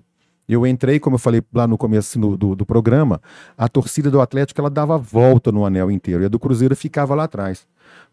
[0.49, 3.21] Eu entrei, como eu falei lá no começo no- do, do programa,
[3.55, 7.13] a torcida do Atlético ela dava volta no anel inteiro, e a do Cruzeiro ficava
[7.13, 7.67] lá atrás.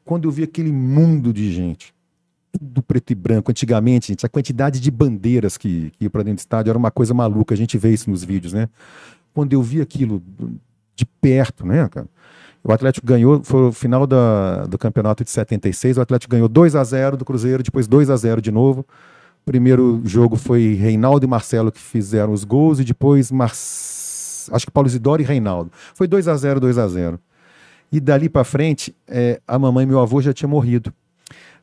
[0.05, 1.95] Quando eu vi aquele mundo de gente,
[2.53, 6.37] tudo preto e branco, antigamente, gente, a quantidade de bandeiras que, que ia para dentro
[6.37, 8.69] do estádio era uma coisa maluca, a gente vê isso nos vídeos, né?
[9.33, 10.23] Quando eu vi aquilo
[10.95, 12.07] de perto, né, cara?
[12.63, 16.75] O Atlético ganhou, foi o final da, do campeonato de 76, o Atlético ganhou 2
[16.75, 18.85] a 0 do Cruzeiro, depois 2 a 0 de novo.
[19.47, 23.47] Primeiro jogo foi Reinaldo e Marcelo que fizeram os gols e depois Mar...
[23.51, 25.71] acho que Paulo Isidoro e Reinaldo.
[25.95, 27.21] Foi 2 a 0, 2 a 0.
[27.93, 30.93] E dali para frente, é, a mamãe e meu avô já tinham morrido.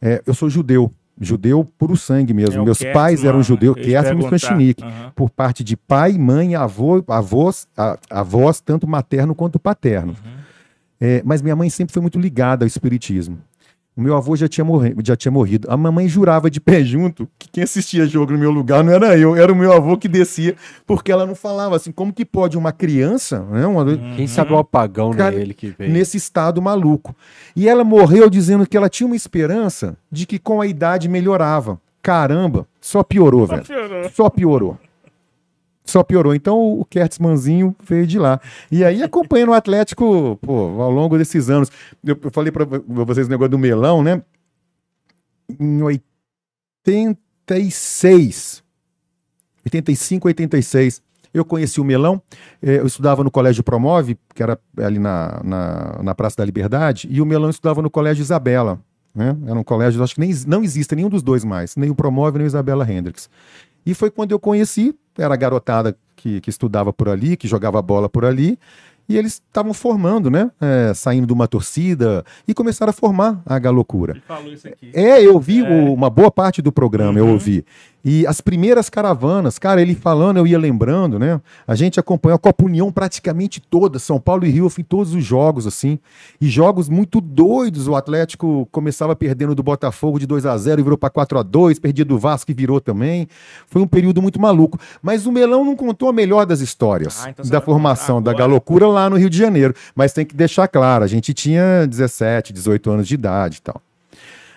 [0.02, 2.62] É, eu sou judeu, judeu puro sangue mesmo.
[2.62, 4.40] É Meus Kertzmann, pais eram judeus, ia te Kertzmann e.
[4.40, 5.12] Schnick Aham.
[5.14, 10.16] por parte de pai, mãe, avô, avós, a- avós tanto materno quanto paterno.
[11.02, 13.38] É, mas minha mãe sempre foi muito ligada ao espiritismo.
[13.96, 15.68] O meu avô já tinha, morre- já tinha morrido.
[15.70, 19.16] A mamãe jurava de pé junto que quem assistia jogo no meu lugar não era
[19.18, 20.56] eu, era o meu avô que descia,
[20.88, 24.58] porque ela não falava assim, como que pode uma criança, né, uma- Quem sabe o
[24.58, 25.92] apagão Cara, nele que veio.
[25.92, 27.16] nesse estado maluco.
[27.56, 31.80] E ela morreu dizendo que ela tinha uma esperança de que com a idade melhorava.
[32.02, 33.64] Caramba, só piorou, velho.
[33.64, 34.10] piorou.
[34.14, 34.78] Só piorou.
[35.86, 36.34] Só piorou.
[36.34, 38.40] Então o Kertzmanzinho veio de lá.
[38.72, 41.70] E aí acompanhando o Atlético, pô, ao longo desses anos.
[42.04, 44.22] Eu, falei pra vocês o negócio do melão, né?
[45.60, 48.64] Em 86,
[49.66, 51.02] 85, 86,
[51.34, 52.22] eu conheci o melão.
[52.62, 57.08] eh, Eu estudava no Colégio Promove, que era ali na, na, na Praça da Liberdade,
[57.12, 58.80] e o melão estudava no Colégio Isabela.
[59.16, 59.36] Né?
[59.46, 62.38] Era um colégio, acho que nem, não existe nenhum dos dois mais, nem o Promove,
[62.40, 63.30] nem o Isabela Hendricks.
[63.86, 67.82] E foi quando eu conheci, era a garotada que, que estudava por ali, que jogava
[67.82, 68.58] bola por ali,
[69.10, 70.50] e eles estavam formando, né?
[70.62, 74.14] É, saindo de uma torcida e começaram a formar a Galocura.
[74.14, 74.92] Ele falou isso aqui.
[74.94, 75.70] É, eu vi É.
[75.70, 77.34] o- uma boa parte do programa, eu Uhum.
[77.34, 77.66] ouvi.
[78.04, 81.40] E as primeiras caravanas, cara, ele falando, eu ia lembrando, né?
[81.66, 85.24] A gente acompanhou a Copa União praticamente toda, São Paulo e Rio, em todos os
[85.24, 85.98] jogos, assim.
[86.42, 87.88] E jogos muito doidos.
[87.88, 91.44] O Atlético começava perdendo do Botafogo de 2 a 0 e virou para 4 a
[91.44, 93.28] 2 perdia do Vasco e virou também.
[93.68, 94.78] Foi um período muito maluco.
[95.02, 98.34] Mas o Melão não contou a melhor das histórias Ah, então da formação da.
[98.34, 99.74] Galocura lá no Rio de Janeiro.
[99.96, 103.82] Mas tem que deixar claro, a gente tinha 17, 18 anos de idade e tal.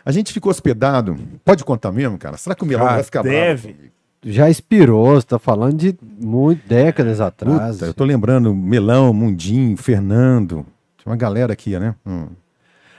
[0.07, 1.19] A gente ficou hospedado.
[1.45, 2.37] Pode contar mesmo, cara?
[2.37, 3.73] Será que o Melão Ah, vai ficar bravo deve.
[3.75, 3.93] comigo?
[4.25, 7.75] Já expirou, você tá falando de muito, décadas atrás.
[7.77, 10.65] Puta, eu tô lembrando Melão, Mundinho, Fernando.
[10.97, 11.97] Tinha uma galera aqui, né?
[12.07, 12.29] Hum.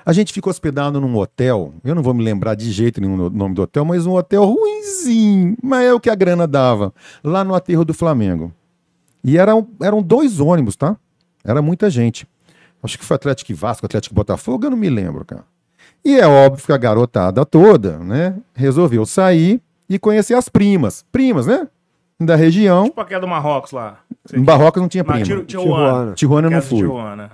[0.05, 1.73] A gente ficou hospedado num hotel.
[1.83, 4.43] Eu não vou me lembrar de jeito nenhum o nome do hotel, mas um hotel
[4.45, 5.57] ruinzinho.
[5.63, 6.93] Mas é o que a grana dava.
[7.23, 8.53] Lá no aterro do Flamengo.
[9.23, 10.95] E eram, eram dois ônibus, tá?
[11.43, 12.27] Era muita gente.
[12.83, 15.43] Acho que foi Atlético e Vasco, Atlético e Botafogo, eu não me lembro, cara.
[16.03, 21.05] E é óbvio que a garotada toda, né, resolveu sair e conhecer as primas.
[21.11, 21.67] Primas, né?
[22.19, 22.85] Da região.
[22.85, 23.99] Tipo aquela do Marrocos lá.
[24.33, 25.43] Em Barrocas não tinha prima.
[25.43, 26.13] Tijuana.
[26.13, 26.49] Tijuana.
[26.49, 26.79] Não fui.
[26.79, 27.29] Tijuana.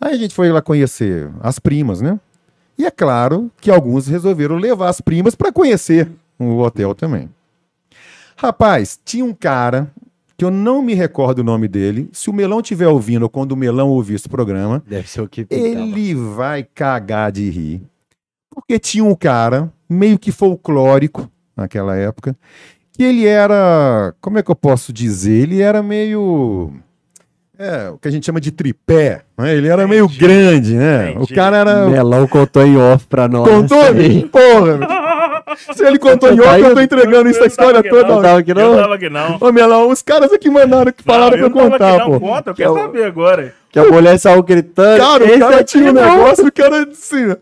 [0.00, 2.18] Aí a gente foi lá conhecer as primas, né?
[2.76, 7.28] E é claro que alguns resolveram levar as primas para conhecer o hotel também.
[8.36, 9.90] Rapaz, tinha um cara
[10.38, 12.08] que eu não me recordo o nome dele.
[12.12, 15.28] Se o Melão estiver ouvindo ou quando o Melão ouvir esse programa, Deve ser o
[15.28, 17.82] que ele vai cagar de rir.
[18.48, 22.36] Porque tinha um cara, meio que folclórico naquela época,
[22.92, 24.14] que ele era.
[24.20, 25.42] Como é que eu posso dizer?
[25.42, 26.72] Ele era meio.
[27.58, 29.22] É, o que a gente chama de tripé.
[29.36, 29.56] né?
[29.56, 30.20] Ele era meio Entendi.
[30.20, 31.10] grande, né?
[31.10, 31.32] Entendi.
[31.32, 31.88] O cara era.
[31.88, 33.48] Melão contou em off pra nós.
[33.48, 33.78] Contou?
[34.30, 34.97] Porra!
[35.74, 38.02] Se ele contou em Tá off, eu tô entregando isso a história toda.
[38.08, 38.14] não.
[38.16, 38.76] Não tava aqui Eu não?
[38.76, 39.36] tava aqui não.
[39.40, 41.98] Ô, Melão, os caras aqui mandaram que falaram Não, pra eu eu tava contar, aqui
[42.10, 42.20] não.
[42.20, 42.20] pô.
[42.26, 43.54] Conta, eu quero Que é saber agora.
[43.70, 44.98] Que a mulher saiu gritando.
[44.98, 47.30] Cara, o cara aqui tinha um negócio, o cara assim.
[47.32, 47.36] ó.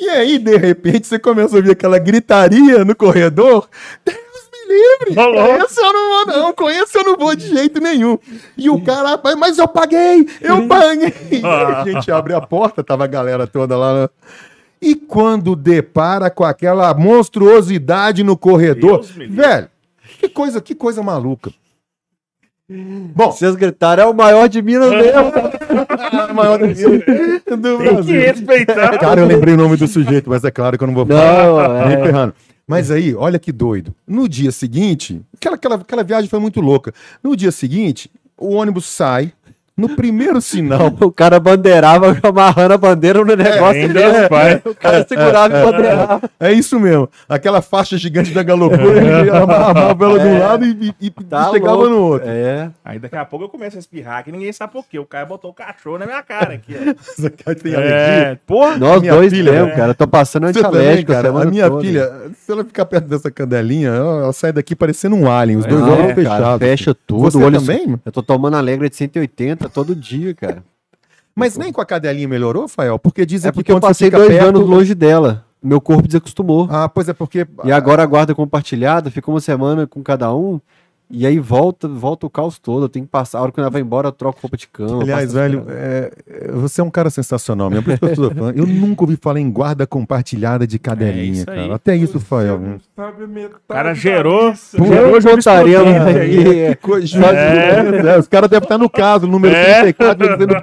[0.00, 3.68] E aí, de repente, você começa a ouvir aquela gritaria no corredor.
[4.06, 4.18] Deus
[4.52, 5.64] me livre!
[5.64, 6.52] Esse eu não vou, não.
[6.52, 8.16] Com esse eu não vou de jeito nenhum.
[8.56, 10.26] E o cara, "Rapaz, mas eu paguei!
[10.40, 11.12] Eu paguei!
[11.32, 11.82] E Ah.
[11.82, 14.08] a gente abre a porta, tava a galera toda lá.
[14.80, 19.68] E quando depara com aquela monstruosidade no corredor, velho,
[20.18, 21.52] que coisa, que coisa maluca.
[22.70, 25.32] Bom, Vocês gritaram, é o maior de Minas mesmo.
[26.20, 28.98] a maior do do Tem que respeitar.
[28.98, 31.86] Cara, eu lembrei o nome do sujeito, mas é claro que eu não vou Não,
[31.86, 32.02] Nem é.
[32.04, 32.34] ferrando.
[32.66, 33.94] Mas aí, olha que doido.
[34.06, 36.92] No dia seguinte, aquela, aquela, aquela viagem foi muito louca.
[37.22, 39.32] No dia seguinte, o ônibus sai.
[39.78, 44.28] No primeiro sinal, O cara bandeirava amarrando a bandeira no negócio ainda dele.
[44.28, 44.60] vai.
[44.64, 46.30] O cara segurava e bandeirava.
[46.40, 47.08] é isso mesmo.
[47.28, 51.50] Aquela faixa gigante da galocura, ele amarrava ela de um lado e, e, e Tá
[51.50, 51.90] chegava louco.
[51.90, 52.28] no outro.
[52.28, 52.70] É.
[52.84, 54.98] Aí daqui a pouco eu começo a espirrar que ninguém sabe por quê.
[54.98, 56.74] O cara botou o cachorro na minha cara aqui.
[56.76, 56.90] ó.
[56.90, 57.94] Essa cara tem alergia.
[57.96, 58.76] É, porra.
[58.76, 59.76] Nós Minha dois filha, mesmo, é.
[59.76, 59.94] cara.
[59.94, 61.28] Tô passando antialérgico a cara.
[61.28, 61.82] A minha toda.
[61.82, 65.82] filha, se ela ficar perto dessa cadelinha, ela, sai daqui parecendo um alien, os dois
[65.82, 66.38] olhos é, fechados.
[66.44, 67.20] cara, fecha tudo.
[67.22, 67.96] Você olho também?
[68.04, 70.62] Eu tô tomando Alegra de 180 todo dia, cara.
[71.34, 72.98] Mas nem com a cadelinha melhorou, Fael?
[72.98, 75.44] Porque dizem É porque eu quando você passei dois perto- anos longe dela.
[75.62, 76.68] Meu corpo desacostumou.
[76.70, 77.46] Ah, pois é, porque.
[77.64, 80.60] E agora a guarda compartilhada, fica uma semana com cada um.
[81.10, 82.84] E aí volta, volta o caos todo.
[82.84, 83.38] Eu tenho que passar.
[83.38, 85.02] A hora que ela vai embora, eu troco roupa de cama.
[85.02, 87.84] Aliás, velho, é, é, você é um cara sensacional mesmo.
[87.84, 88.52] Por isso que eu sou fã.
[88.54, 91.56] Eu nunca ouvi falar em guarda compartilhada de cadelinha, aí.
[91.62, 91.74] cara.
[91.76, 92.58] Até isso, Fael.
[92.58, 92.76] né?
[92.96, 94.52] O cara gerou.
[94.52, 95.12] gerou.
[96.70, 98.14] Que coisa- É.
[98.14, 99.80] É, os caras devem estar no caso, número É.
[99.92, 100.56] 34 do, do,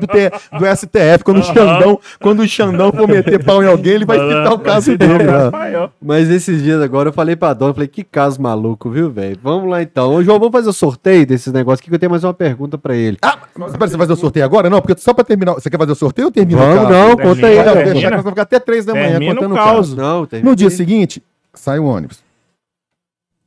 [0.59, 1.23] do STF.
[1.23, 4.59] Quando o, Xandão, quando o Xandão for meter pau em alguém, ele vai citar o
[4.59, 5.23] caso dele.
[5.23, 5.89] né?
[6.01, 9.38] Mas esses dias agora eu falei pra dona, falei, que caso maluco, viu, velho?
[9.41, 10.13] Vamos lá então.
[10.15, 12.78] Ô, João, vamos fazer o sorteio desses negócios aqui, que eu tenho mais uma pergunta
[12.78, 13.18] pra ele.
[13.22, 14.70] Ah, mas espera, você vai fazer o sorteio agora?
[14.70, 15.53] Não, porque só pra terminar.
[15.53, 16.90] Você quer fazer o sorteio ou termina o Vamos, caso?
[16.94, 17.56] não, Termina, conta aí.
[17.56, 18.24] Vai termina.
[18.24, 19.94] que ficar até três da manhã o contando o caos.
[19.94, 19.95] caso.
[19.95, 22.24] Não, No dia seguinte, sai o ônibus.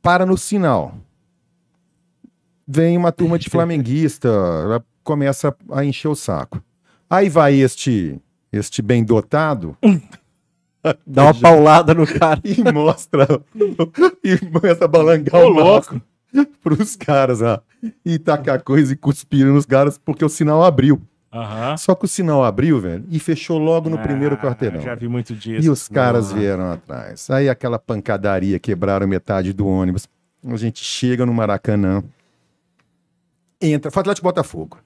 [0.01, 0.95] Para no sinal.
[2.67, 6.61] Vem uma turma de flamenguista, ela começa a encher o saco.
[7.09, 8.19] Aí vai este
[8.51, 9.77] este bem dotado
[11.05, 12.39] Dá uma paulada no cara.
[12.43, 13.27] e mostra
[14.23, 16.01] e começa a balangar o louco
[16.63, 17.61] pros caras lá.
[18.05, 21.01] E tacar coisa e cuspir nos caras porque o sinal abriu.
[21.31, 21.77] Aham.
[21.77, 24.81] Só que o sinal abriu, velho, e fechou logo no primeiro Ah, quarteirão.
[24.81, 25.65] Já vi muito disso.
[25.65, 26.35] E os caras Ah.
[26.35, 27.29] vieram atrás.
[27.29, 30.07] Aí aquela pancadaria, quebraram metade do ônibus.
[30.43, 32.03] A gente chega no Maracanã.
[33.61, 34.79] Entra, foi Atlético Botafogo.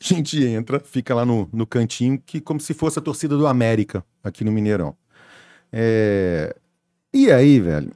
[0.00, 3.46] A gente entra, fica lá no, no cantinho, que como se fosse a torcida do
[3.46, 4.94] América, aqui no Mineirão.
[5.72, 6.54] É,
[7.14, 7.92] E aí, velho,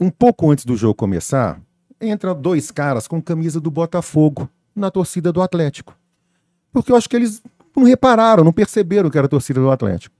[0.00, 1.60] um pouco antes do jogo começar,
[2.00, 5.96] entra dois caras com camisa do Botafogo na torcida do Atlético.
[6.72, 7.42] Porque eu acho que eles
[7.74, 10.14] não repararam, não perceberam que era a torcida do Atlético.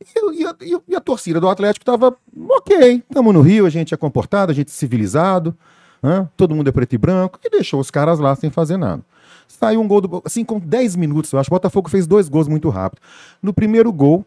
[0.00, 0.54] E, e a,
[0.88, 2.16] e a- torcida do Atlético tava
[2.50, 5.56] ok, estamos no Rio, a gente é comportado, a gente é civilizado,
[6.02, 6.28] hã?
[6.36, 9.02] todo mundo é preto e branco, e deixou os caras lá sem fazer nada.
[9.46, 12.48] Saiu um gol, do, assim, com 10 minutos, eu acho, o Botafogo fez dois gols
[12.48, 13.00] muito rápido.
[13.40, 14.24] No primeiro gol,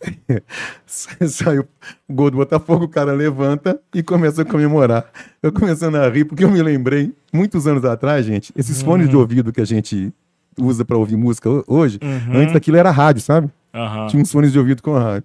[0.86, 1.66] saiu
[2.08, 5.06] o gol do Botafogo, o cara levanta e começa a comemorar.
[5.42, 9.16] Eu começando a rir, porque eu me lembrei, muitos anos atrás, gente, esses fones de
[9.16, 10.12] ouvido que a gente
[10.58, 12.40] usa para ouvir música ho- hoje, Uhum.
[12.40, 13.48] antes daquilo era rádio, sabe?
[13.74, 14.06] Aham.
[14.08, 15.24] Tinha uns fones de ouvido com rádio.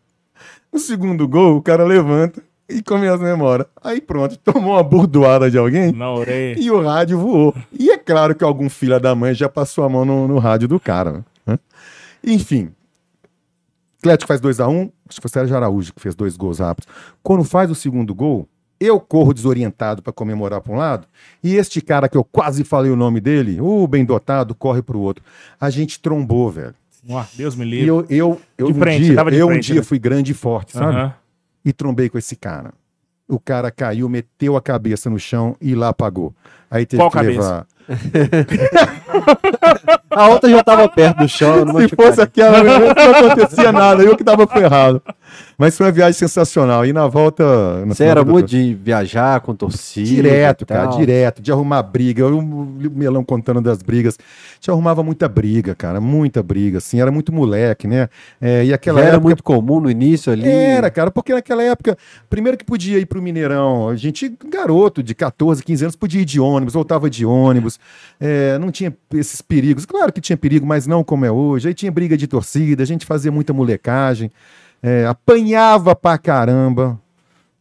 [0.71, 3.65] No segundo gol, o cara levanta e começa a memória.
[3.83, 6.59] Aí pronto, tomou uma burdoada de alguém Na orelha.
[6.59, 7.55] e o rádio voou.
[7.71, 10.67] E é claro que algum filho da mãe já passou a mão no, no rádio
[10.67, 11.23] do cara.
[11.45, 11.57] né?
[12.25, 12.69] Enfim.
[14.03, 14.91] Atlético faz 2x1.
[15.07, 16.87] acho que foi o Sérgio Araújo que fez dois gols rápidos.
[17.21, 18.47] Quando faz o segundo gol,
[18.79, 21.07] eu corro desorientado para comemorar para um lado,
[21.41, 24.97] e este cara que eu quase falei o nome dele, o bem dotado, corre para
[24.97, 25.23] o outro.
[25.59, 26.75] A gente trombou, velho.
[27.09, 27.87] Ué, Deus me E livre.
[27.87, 29.83] eu, eu, eu, De um frente, dia, eu um frente, dia né?
[29.83, 30.95] fui grande e forte, sabe?
[30.97, 31.13] Aham.
[31.63, 32.73] E trombei com esse cara.
[33.27, 36.33] O cara caiu, meteu a cabeça no chão e lá apagou.
[36.69, 37.39] Aí teve Qual que cabeça?
[37.41, 37.67] levar
[40.09, 41.65] A outra já tava perto do chão.
[41.81, 45.01] Se fosse aquela, não acontecia nada, eu que tava ferrado.
[45.57, 46.85] Mas foi uma viagem sensacional.
[46.85, 47.85] E na volta.
[47.85, 50.07] na Você era muito de viajar com torcida.
[50.07, 52.21] Direto, cara, direto, de arrumar briga.
[52.21, 54.17] Eu, o Melão contando das brigas.
[54.19, 58.07] A gente arrumava muita briga, cara, muita briga, assim, era muito moleque, né?
[58.39, 59.27] É, e aquela Já era época.
[59.27, 60.47] muito comum no início ali.
[60.47, 61.97] Era, cara, porque naquela época,
[62.29, 66.25] primeiro que podia ir pro Mineirão, a gente, garoto de 14, 15 anos, podia ir
[66.25, 67.79] de ônibus, voltava de ônibus,
[68.19, 69.85] é, não tinha esses perigos.
[69.85, 71.67] Claro que tinha perigo, mas não como é hoje.
[71.67, 74.31] Aí tinha briga de torcida, a gente fazia muita molecagem,
[74.83, 76.99] é, apanhava pra caramba.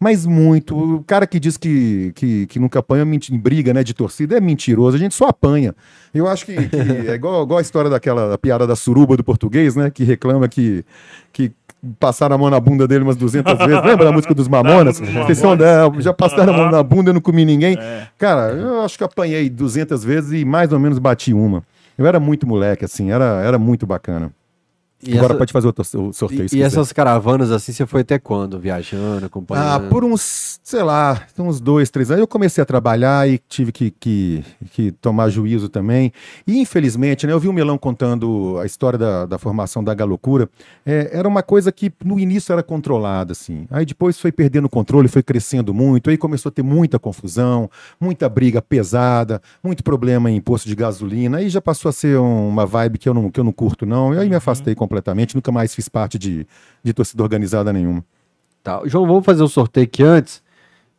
[0.01, 0.77] Mas muito.
[0.97, 4.40] O cara que diz que, que, que nunca apanha em briga né, de torcida é
[4.40, 4.97] mentiroso.
[4.97, 5.77] A gente só apanha.
[6.12, 6.77] Eu acho que, que
[7.09, 9.90] é igual, igual a história daquela da piada da suruba do português, né?
[9.90, 10.85] Que reclama que,
[11.32, 11.53] que
[12.01, 13.85] passaram a mão na bunda dele umas 200 vezes.
[13.85, 14.99] Lembra da música dos Mamonas?
[14.99, 17.77] Dos Vocês são da- já passaram a mão na bunda e não comi ninguém.
[17.78, 18.09] É.
[18.19, 21.62] Cara, eu acho que apanhei 200 vezes e mais ou menos bati uma.
[21.97, 24.32] Eu era muito moleque, assim, era, era muito bacana.
[25.04, 26.46] E, Agora essa- pode fazer o tor- o sorteio.
[26.52, 28.58] e- e essas caravanas assim, você foi até quando?
[28.58, 29.88] Viajando, Ah, acompanhando?
[29.88, 32.20] por uns, sei lá, uns dois, três anos.
[32.20, 36.12] Eu comecei a trabalhar e tive que, que, que tomar juízo também.
[36.46, 40.48] E infelizmente, né, eu vi o Melão contando a história da, da formação da Galocura.
[40.86, 43.66] É, era uma coisa que no início era controlada, assim.
[43.70, 46.10] Aí depois foi perdendo o controle, foi crescendo muito.
[46.10, 47.68] Aí começou a ter muita confusão,
[48.00, 51.38] muita briga pesada, muito problema em posto de gasolina.
[51.38, 53.84] Aí já passou a ser um- uma vibe que eu não, que eu não curto,
[53.84, 54.14] não.
[54.14, 54.91] E aí me afastei completamente,
[55.35, 56.47] nunca mais fiz parte de,
[56.82, 58.05] de torcida organizada nenhuma.
[58.62, 58.82] Tá.
[58.85, 60.43] João, vamos fazer o sorteio aqui antes.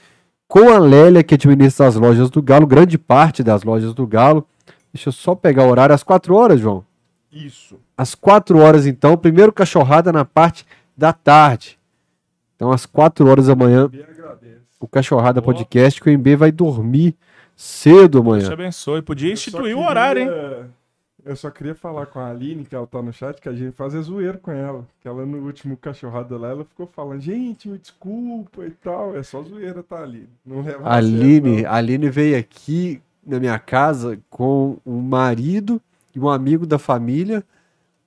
[0.47, 4.47] com a Lélia, que administra as lojas do Galo, grande parte das lojas do Galo.
[4.93, 6.85] Deixa eu só pegar o horário, às 4 horas, João.
[7.35, 7.79] Isso.
[7.97, 10.65] Às 4 horas, então, primeiro Cachorrada na parte
[10.97, 11.79] da tarde.
[12.57, 13.91] Então, às 4 horas da manhã,
[14.79, 15.53] o Cachorrada Boa.
[15.55, 17.17] Podcast, que o MB vai dormir
[17.57, 18.53] cedo Deus te amanhã.
[18.53, 19.03] abençoe.
[19.03, 20.29] Podia instituir o queria- horário, hein?
[21.25, 23.73] Eu só queria falar com a Aline, que ela tá no chat, que a gente
[23.73, 24.87] fazia zoeiro com ela.
[25.01, 29.17] Que ela no último cachorrada lá, ela ficou falando, gente, me desculpa e tal.
[29.17, 30.29] É só zoeira, tá, Aline?
[30.45, 35.81] Não leva Aline, a Aline veio aqui na minha casa com um marido
[36.15, 37.43] e um amigo da família,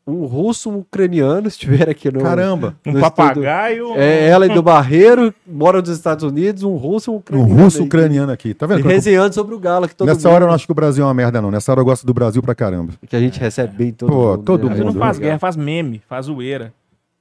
[0.05, 2.21] um russo, um ucraniano, estiver aqui no.
[2.21, 2.77] Caramba!
[2.85, 3.93] Um no papagaio.
[3.95, 7.63] É, ela e do Barreiro, mora nos Estados Unidos, um russo e um Um ucraniano.
[7.63, 7.85] russo aí.
[7.85, 8.53] ucraniano aqui.
[8.53, 8.87] Tá E vendo?
[8.87, 11.03] resenhando sobre o Galo, que todo Nessa mundo- hora eu não acho que o Brasil
[11.03, 11.51] é uma merda, não.
[11.51, 12.93] Nessa hora eu gosto do Brasil pra caramba.
[13.07, 14.43] que a gente recebe bem todo Pô, mundo.
[14.43, 14.69] todo né?
[14.69, 16.73] Mas não mundo, faz guerra, faz meme, faz zoeira.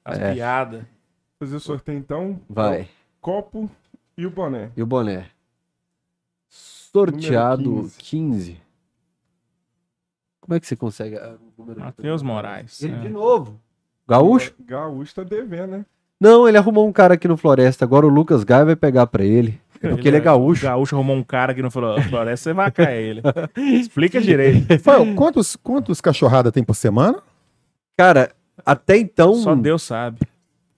[0.04, 0.34] Faz É.
[0.34, 0.86] piada.
[1.40, 2.38] Fazer o sorteio então.
[2.48, 2.86] Vai.
[3.20, 3.68] Copo
[4.16, 4.70] e o boné.
[4.76, 5.24] E o boné?
[6.48, 7.98] Sorteado Número 15.
[7.98, 8.56] 15.
[10.46, 11.80] Como é que você consegue ah, o número?
[11.80, 12.82] Matheus Moraes.
[12.82, 12.98] Ele é.
[13.00, 13.60] de novo.
[14.08, 14.54] Gaúcho?
[14.64, 15.84] Gaúcho tá devendo, né?
[16.20, 17.84] Não, ele arrumou um cara aqui no Floresta.
[17.84, 19.60] Agora o Lucas Gaia vai pegar pra ele.
[19.80, 20.64] Porque ele é gaúcho.
[20.64, 23.22] O gaúcho arrumou um cara aqui no Flo- Floresta, você vai cair ele.
[23.78, 24.78] Explica direito.
[24.78, 27.22] Fael, quantos, quantos cachorrada tem por semana?
[27.96, 28.30] Cara,
[28.64, 29.34] até então.
[29.34, 30.20] Só Deus sabe.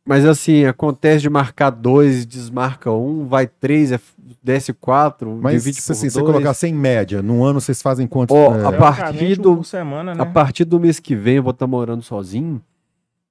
[0.09, 4.01] Mas assim, acontece de marcar dois, desmarca um, vai três, é-
[4.43, 6.33] desce quatro, Mas divide por assim, se você dois.
[6.33, 8.35] colocar sem média, num ano vocês fazem quantos?
[8.35, 10.23] Ó, é, a partir um do- semana, né?
[10.23, 12.59] A partir do mês que vem eu vou estar morando sozinho.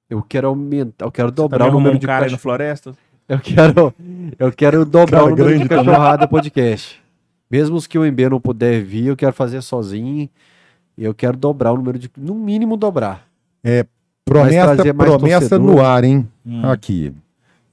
[0.07, 2.39] Eu quero aumentar, eu quero dobrar o número um de cara cachorro.
[2.41, 2.93] Floresta?
[3.27, 3.93] Eu quero,
[4.37, 7.01] eu quero dobrar Cara o número de cachorrada podcast.
[7.49, 10.29] Mesmo os que o MB não puder vir, eu quero fazer sozinho.
[10.97, 12.09] E eu quero dobrar o número de.
[12.15, 13.27] No mínimo dobrar.
[14.27, 16.27] Promessa promessa no ar, hein?
[16.45, 16.69] Hum.
[16.69, 17.13] Aqui.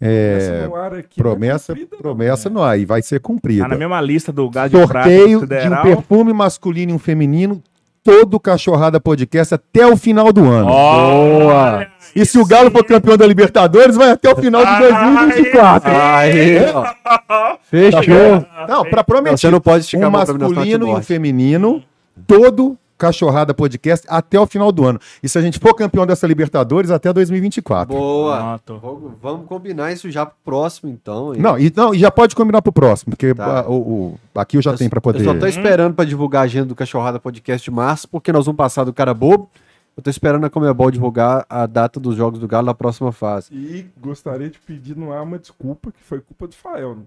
[0.01, 1.98] É, no ar aqui não é promessa cumprida, não.
[2.02, 2.78] promessa no ar.
[2.78, 3.62] E vai ser cumprida.
[3.62, 7.62] Tá na mesma lista do Galo de Sorteio de um perfume masculino e um feminino.
[8.02, 10.66] Todo cachorrada podcast até o final do ano.
[10.66, 11.86] Boa!
[12.14, 15.90] E se o Galo for campeão da Libertadores, vai até o final de 2024.
[15.90, 17.56] Aí, ó.
[17.62, 18.47] Fechou.
[18.68, 19.39] Não, pra Não, prometer.
[19.39, 21.82] você não pode esticar um masculino e um feminino,
[22.26, 24.98] todo Cachorrada Podcast até o final do ano.
[25.22, 27.94] E se a gente for campeão dessa Libertadores, até 2024.
[27.94, 28.58] Boa.
[28.64, 28.80] Pronto.
[28.80, 31.34] Vamos- Vamos combinar isso já pro próximo, então.
[31.34, 31.40] hein?
[31.40, 33.60] Não, e, não, e já pode combinar pro próximo, porque Tá.
[33.60, 35.20] ah, o, o- aqui eu já tenho pra poder.
[35.20, 38.46] Eu só tô esperando pra divulgar a agenda do Cachorrada Podcast de março, porque nós
[38.46, 39.50] vamos passar do cara bobo.
[39.96, 43.54] Eu tô esperando a Comebol divulgar a data dos jogos do Galo na próxima fase.
[43.54, 46.96] E gostaria de pedir no ar uma desculpa, que foi culpa do Fael.
[46.96, 47.02] Né?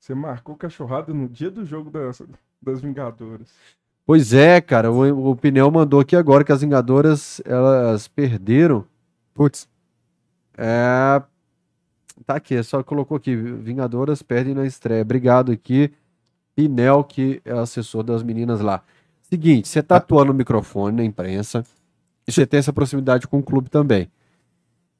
[0.00, 2.22] Você marcou cachorrada no dia do jogo das,
[2.62, 3.48] das Vingadoras.
[4.08, 8.86] Pois é, cara, o, o Pinel mandou aqui agora que as Vingadoras, elas perderam.
[9.34, 9.68] Putz,
[10.56, 11.22] É...
[12.24, 15.02] Tá aqui, só colocou aqui, Vingadoras perdem na estreia.
[15.02, 15.92] Obrigado aqui,
[16.56, 18.82] Pinel, que é assessor das meninas lá.
[19.24, 21.62] Seguinte, você tá atuando no microfone na imprensa
[22.26, 24.10] e você tem essa proximidade com o clube também.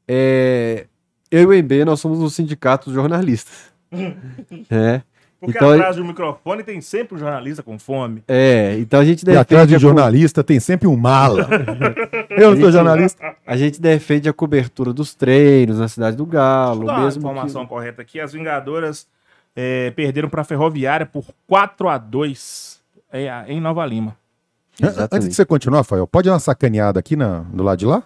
[0.07, 0.87] É,
[1.31, 3.73] eu e o MB, nós somos um sindicato dos jornalistas.
[4.71, 5.01] é.
[5.41, 8.25] Porque Então, atrás do microfone tem sempre um jornalista com fome.
[8.27, 11.47] É, então a gente E atrás defende, de a, co- jornalista tem sempre um mala.
[12.31, 13.37] Eu não sou jornalista.
[13.47, 17.05] a gente defende a cobertura dos treinos na cidade do Galo, Deixa eu dar uma
[17.05, 17.69] mesmo informação que...
[17.69, 18.19] correta aqui.
[18.21, 19.07] As Vingadoras
[19.55, 22.81] é, perderam para a Ferroviária por 4 a 2
[23.13, 24.17] é, em Nova Lima.
[24.81, 25.15] Exatamente.
[25.15, 28.03] Antes de você continuar, Rafael, pode dar uma sacaneada aqui na, do lado de lá?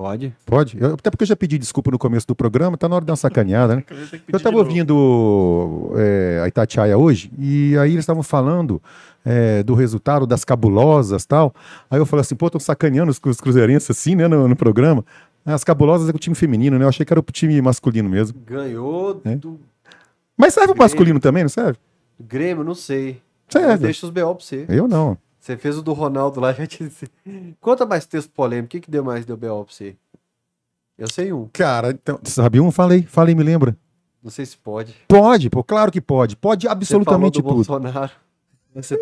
[0.00, 0.34] Pode.
[0.46, 0.78] Pode?
[0.80, 3.06] Eu- até porque eu já pedi desculpa no começo do programa, tá na hora de
[3.08, 3.84] dar uma sacaneada, né?
[4.32, 4.66] Eu de tava novo.
[4.70, 8.80] ouvindo é, a Itatiaia hoje, e aí eles estavam falando
[9.22, 11.54] é, do resultado das cabulosas tal.
[11.90, 15.04] Aí eu falei assim, pô, estão sacaneando os, os cruzeirenses assim, né, no, no programa.
[15.44, 16.84] As cabulosas é com o time feminino, né?
[16.84, 18.40] Eu achei que era o time masculino mesmo.
[18.46, 19.36] Ganhou É?
[19.36, 19.60] do
[20.34, 21.78] Mas serve o masculino também, não serve?
[22.18, 23.20] Grêmio, não sei.
[23.50, 23.84] Serve.
[23.84, 24.64] Deixa os BO pra você.
[24.66, 25.18] Eu não.
[25.40, 27.08] Você fez o do Ronaldo lá, já te disse.
[27.60, 28.66] Conta mais texto polêmico.
[28.66, 29.96] O que, que deu mais deu BO pra você?
[30.98, 31.48] Eu sei um.
[31.52, 32.70] Cara, então, sabe um?
[32.70, 33.74] Falei, falei, me lembra.
[34.22, 34.94] Não sei se pode.
[35.08, 36.36] Pode, pô, claro que pode.
[36.36, 37.78] Pode absolutamente Você falou do tudo.
[37.80, 38.10] Bolsonaro.
[38.74, 38.96] Você.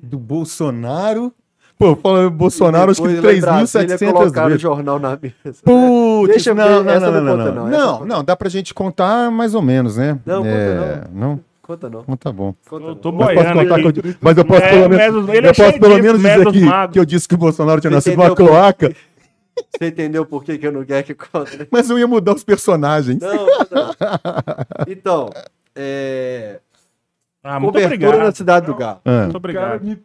[0.00, 1.32] Do Bolsonaro.
[1.76, 4.62] Pô, falando Bolsonaro, acho que Depois lá em Brasília 3.700 colocaram o vezes.
[4.62, 5.62] jornal na mesa.
[5.64, 7.36] Putz, Deixa eu não, ver, não, não, não não, não.
[7.36, 7.70] não, Não,
[8.00, 10.18] não não, dá pra gente contar mais ou menos, né?
[10.26, 11.40] Não, conta é, não.
[11.68, 12.00] Conta não.
[12.00, 12.54] Então tá bom.
[12.68, 12.94] Conta Eu não.
[12.96, 13.92] tô Mas posso, boiando contar aqui.
[14.02, 16.52] que eu, mas eu posso É, pelo menos, ele é eu posso pelo disso, menos
[16.52, 16.92] dizer magos.
[16.94, 18.46] que eu disse que o Bolsonaro tinha Você nascido numa entendeu?
[18.52, 18.96] cloaca,
[19.78, 21.68] Você entendeu por que, que eu não quero que conte?
[21.70, 23.20] mas eu ia mudar os personagens.
[23.20, 23.90] Não, não.
[24.88, 25.28] Então,
[25.76, 26.58] é...
[27.44, 28.26] Ah, muito cobertura obrigado.
[28.26, 29.00] na cidade do Galo.
[29.04, 29.98] Ah, Muito Cara, obrigado.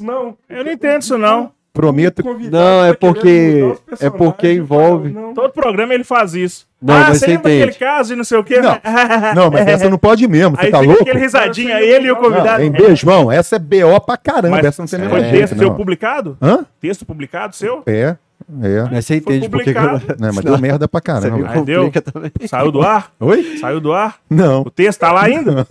[0.00, 0.36] não.
[0.48, 1.52] Eu não entendo isso, não.
[1.72, 2.22] Prometo.
[2.50, 5.34] Não, é tá querendo porque- é porque envolve- não.
[5.34, 6.66] Todo programa ele faz isso.
[6.82, 7.66] Não, ah, mas você você lembra entende.
[7.72, 8.58] daquele caso e não sei o quê?
[8.60, 8.78] Não,
[9.36, 11.02] Não, mas essa não pode mesmo, você Aí tá fica louco?
[11.02, 12.58] aquele risadinha, ele e o convidado.
[12.58, 15.20] Não, em beijo, irmão, essa é BO pra caramba, Mas essa não tem nem Foi
[15.20, 15.74] É, texto seu não.
[15.76, 16.38] publicado?
[16.40, 16.64] Hã?
[16.80, 17.82] Texto publicado seu?
[17.86, 18.16] É,
[18.62, 18.88] é.
[18.90, 19.72] Mas você entende por que.
[19.74, 21.50] Não, mas deu merda pra Você caramba.
[21.50, 21.82] Aí deu?
[21.84, 22.32] complica também.
[22.46, 23.12] Saiu do ar?
[23.20, 23.58] Oi?
[23.60, 24.16] Saiu do ar?
[24.30, 25.66] Não, O texto tá lá ainda?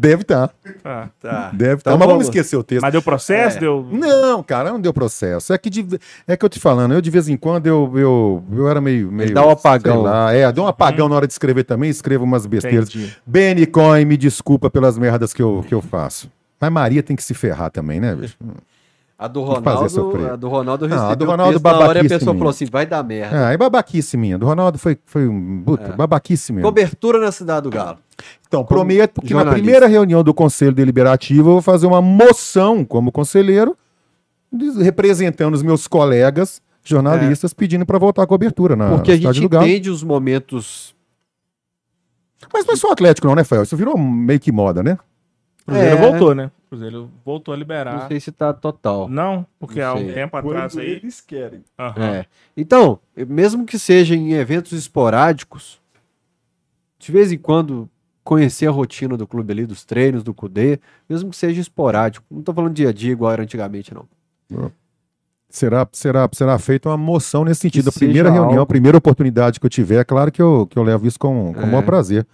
[0.00, 0.50] Deve estar.
[0.84, 1.08] Ah.
[1.20, 1.50] Tá.
[1.52, 1.90] Deve estar.
[1.90, 2.82] Então mas vamos esquecer o texto.
[2.82, 3.58] Mas deu processo?
[3.58, 3.60] É.
[3.60, 3.86] Deu.
[3.90, 5.52] Não, cara, não deu processo.
[5.52, 8.44] É que, de- é que eu te falando, eu de vez em quando eu, eu,
[8.52, 9.12] eu era meio.
[9.12, 10.02] meio dá um apagão.
[10.02, 12.88] lá, é, deu um apagão na hora de escrever também, escrevo umas besteiras.
[12.88, 13.14] Entendi.
[13.26, 16.30] Benny Coin, me desculpa pelas merdas que eu, que eu faço.
[16.60, 18.36] Mas Maria tem que se ferrar também, né, bicho?
[19.22, 19.68] A do Ronaldo,
[20.32, 22.38] a do Ronaldo eu Não, a do Ronaldo texto na hora a babaquice pessoa minha.
[22.38, 23.48] falou assim, vai dar merda.
[23.48, 24.38] Ah, e babaquice minha.
[24.38, 25.62] Do Ronaldo foi, foi um.
[25.62, 25.92] Puta, É.
[25.92, 26.66] babaquice mesmo.
[26.66, 27.98] Cobertura na cidade do Galo.
[28.48, 32.82] Então, como prometo que na primeira reunião do Conselho Deliberativo eu vou fazer uma moção
[32.82, 33.76] como conselheiro,
[34.80, 39.90] representando os meus colegas jornalistas, pedindo para voltar a cobertura na Porque a gente entende
[39.90, 40.94] os momentos...
[42.50, 43.64] Mas não é só o Atlético, não, né, Fael?
[43.64, 44.96] Isso virou meio que moda, né?
[45.66, 46.10] Cruzeiro É.
[46.10, 46.50] voltou, né?
[46.68, 48.00] Cruzeiro voltou a liberar.
[48.00, 49.08] Não sei se tá total.
[49.08, 50.90] Não, porque Não há um tempo atrás Quando aí.
[50.90, 51.62] eles querem.
[51.78, 52.04] Aham.
[52.04, 52.26] É.
[52.56, 55.80] Então, mesmo que seja em eventos esporádicos,
[56.98, 57.88] de vez em quando
[58.22, 62.24] conhecer a rotina do clube ali, dos treinos, do CUDE, mesmo que seja esporádico.
[62.30, 64.06] Não tô falando dia a dia igual era antigamente, não.
[65.48, 67.88] Será, será, será feita uma moção nesse sentido.
[67.88, 70.64] A seja primeira reunião, algo- a primeira oportunidade que eu tiver, é claro que eu,
[70.68, 71.64] que eu levo isso com, com É.
[71.64, 72.24] o maior prazer.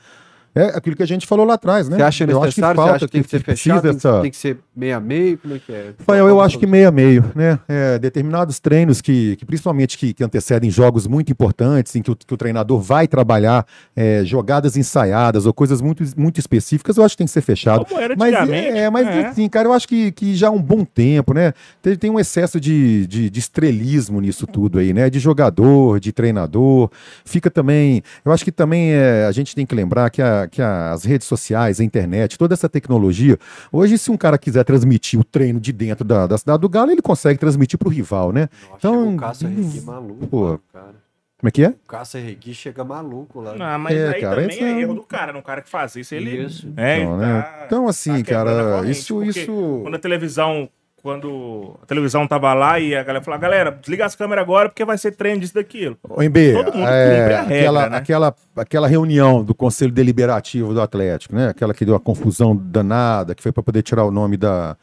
[0.56, 1.98] É aquilo que a gente falou lá atrás, né?
[1.98, 2.76] Você acha eu acho que necessário?
[2.76, 3.82] Você falta, acha que tem que ser precisa fechado?
[3.82, 4.20] Tem, dessa...
[4.22, 5.38] tem que ser meio a meio?
[5.38, 5.92] Como é que é?
[5.98, 7.58] Rafael, eu acho que meio a meio, né?
[7.68, 12.16] É, determinados treinos que, que principalmente que, que antecedem jogos muito importantes, em que o,
[12.16, 17.14] que o treinador vai trabalhar é, jogadas ensaiadas ou coisas muito, muito específicas, eu acho
[17.14, 17.84] que tem que ser fechado.
[17.86, 18.78] Como era Mas antigamente.
[18.78, 19.26] é, mas é.
[19.26, 21.52] assim, cara, eu acho que, que já há um bom tempo, né?
[21.80, 25.08] Tem, tem um excesso de, de, de estrelismo nisso tudo aí, né?
[25.08, 26.90] De jogador, de treinador.
[27.24, 28.02] Fica também.
[28.24, 31.26] Eu acho que também é, a gente tem que lembrar que, a- que as redes
[31.26, 33.38] sociais, a internet, toda essa tecnologia.
[33.72, 36.90] Hoje, se um cara quiser transmitir o treino de dentro da, da cidade do Galo,
[36.90, 38.48] ele consegue transmitir pro rival, né?
[38.62, 40.60] Nossa, Então, o Cássio Regui maluco, pô.
[40.72, 41.06] cara.
[41.38, 41.68] Como é que é?
[41.68, 43.54] O Cássio Regui chega maluco lá.
[43.54, 45.40] Não, mas É, aí cara, também isso é é- erro do cara, não?
[45.40, 46.44] O cara que faz isso, ele.
[46.44, 46.72] Isso.
[46.76, 47.42] É, Então, ele né?
[47.42, 49.80] tá- Então, assim, tá cara, isso, isso.
[49.82, 50.68] Quando a televisão.
[51.06, 54.84] Quando a televisão tava lá e a galera falou, galera, desliga as câmeras agora porque
[54.84, 55.96] vai ser treino disso daquilo.
[56.02, 57.96] Ô, MB, Todo mundo é, cumpre a regra, aquela, né?
[57.96, 61.50] aquela, aquela reunião do Conselho Deliberativo do Atlético, né?
[61.50, 64.76] Aquela que deu uma confusão danada, que foi para poder tirar o nome da.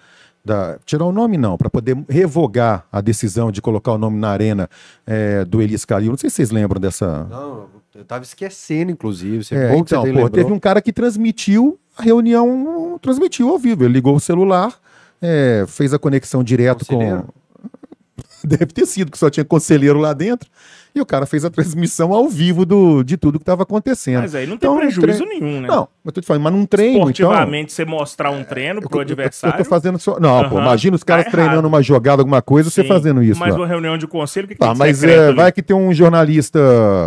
[0.46, 4.30] da tirar o nome, não, para poder revogar a decisão de colocar o nome na
[4.30, 4.70] arena
[5.06, 6.12] é, do Elis Calil.
[6.12, 7.26] Não sei se vocês lembram dessa.
[7.30, 9.44] Não, eu tava esquecendo, inclusive.
[9.44, 13.84] Você É, então, pô, teve um cara que transmitiu a reunião, transmitiu ao vivo.
[13.84, 14.74] Ele ligou o celular,
[15.24, 17.24] é, fez a conexão direto Conselheiro?
[17.24, 17.44] com.
[18.46, 20.50] Deve ter sido, que só tinha conselheiro lá dentro.
[20.94, 24.22] E o cara fez a transmissão ao vivo do, de tudo que estava acontecendo.
[24.22, 25.68] Mas aí não tem Então, prejuízo tre- nenhum, né?
[25.68, 27.10] Não, eu tô te falando, mas num treino, então...
[27.10, 29.56] Esportivamente, você mostrar um treino Eu, pro eu- adversário.
[29.58, 30.20] eu tô fazendo só.
[30.20, 30.66] Não, pô, Aham.
[30.66, 31.66] imagina os caras Tá treinando errado.
[31.68, 33.40] uma jogada, alguma coisa, você Sim, fazendo isso.
[33.40, 33.62] Mas lá.
[33.62, 35.36] uma reunião de conselho, o que, que Tá, de mas é, ali?
[35.36, 36.60] vai que tem um jornalista,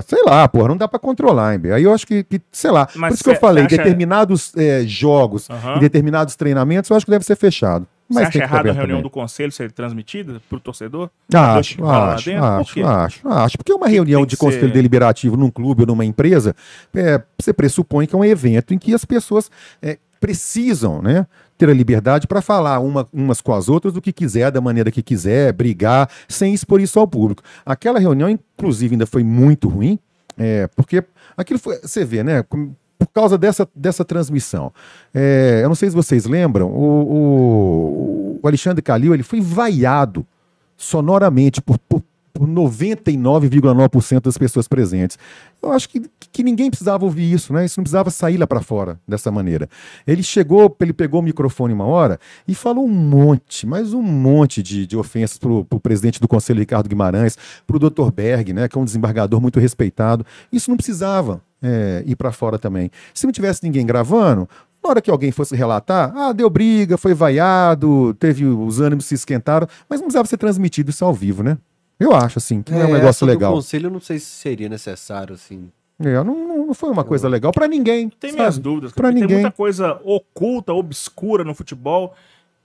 [0.08, 1.60] sei lá, porra, não dá pra controlar, hein?
[1.72, 2.88] Aí eu acho que, que, sei lá.
[2.96, 6.90] Mas Por isso que eu cê- falei, cê acha- determinados é, jogos e determinados treinamentos,
[6.90, 7.86] eu acho que deve ser fechado.
[8.08, 9.02] Você Mas acha tem que errado a reunião também.
[9.02, 11.10] do conselho ser transmitida pro torcedor?
[11.28, 13.58] Deixa Acho, acho, acho, acho, acho.
[13.58, 14.72] Porque uma reunião de conselho ser?
[14.72, 16.54] deliberativo num clube ou numa empresa,
[16.94, 19.50] é, você pressupõe que é um evento em que as pessoas
[19.82, 21.26] é, precisam, né?
[21.58, 24.90] Ter a liberdade para falar uma, umas com as outras do que quiser, da maneira
[24.90, 27.42] que quiser, brigar, sem expor isso ao público.
[27.64, 29.98] Aquela reunião, inclusive, ainda foi muito ruim,
[30.38, 31.02] é, porque
[31.36, 31.78] aquilo foi.
[31.80, 32.44] Você vê, né?
[32.98, 34.72] Por causa dessa, dessa transmissão.
[35.14, 40.26] É, eu não sei se vocês lembram, o, o- o Alexandre Calil ele foi vaiado
[40.76, 42.02] sonoramente por, por,
[42.32, 45.18] por 99,9% das pessoas presentes.
[45.62, 46.02] Eu acho que,
[46.32, 47.64] que ninguém precisava ouvir isso, né?
[47.64, 49.68] Isso não precisava sair lá para fora dessa maneira.
[50.06, 54.62] Ele chegou, ele pegou o microfone uma hora e falou um monte, mas um monte
[54.62, 58.10] de, de ofensas pro, pro presidente do Conselho, Ricardo Guimarães, pro Dr.
[58.14, 58.68] Berg, né?
[58.68, 60.24] Que é um desembargador muito respeitado.
[60.52, 62.90] Isso não precisava é, ir para fora também.
[63.14, 64.48] Se não tivesse ninguém gravando,
[64.82, 69.14] na hora que alguém fosse relatar, ah, deu briga, foi vaiado, teve os ânimos se
[69.14, 71.58] esquentaram, mas não precisava ser transmitido isso ao vivo, né?
[71.98, 73.52] Eu acho, assim, que não é um essa negócio legal.
[73.54, 75.70] conselho eu não sei se seria necessário, assim.
[75.98, 78.10] É, não, não- foi uma coisa legal pra ninguém.
[78.10, 78.40] Tem sabe?
[78.40, 78.92] minhas dúvidas.
[78.92, 79.28] Pra porque ninguém.
[79.36, 82.14] Tem muita coisa oculta, obscura no futebol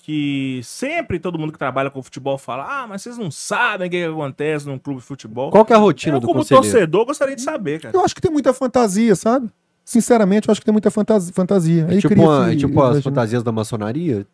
[0.02, 3.92] que sempre todo mundo que trabalha com futebol fala: Ah, mas vocês não sabem o
[3.92, 5.52] que, que acontece num clube de futebol.
[5.52, 6.70] Qual que é a rotina eu, do como conselheiro?
[6.70, 7.96] torcedor, gostaria de saber, cara.
[7.96, 9.50] Eu acho que tem muita fantasia, sabe?
[9.86, 11.34] Sinceramente, eu acho que tem muita fantasia.
[11.34, 11.88] fantasia.
[11.90, 14.26] É tipo, uma- esse- é tipo as fantasias da maçonaria?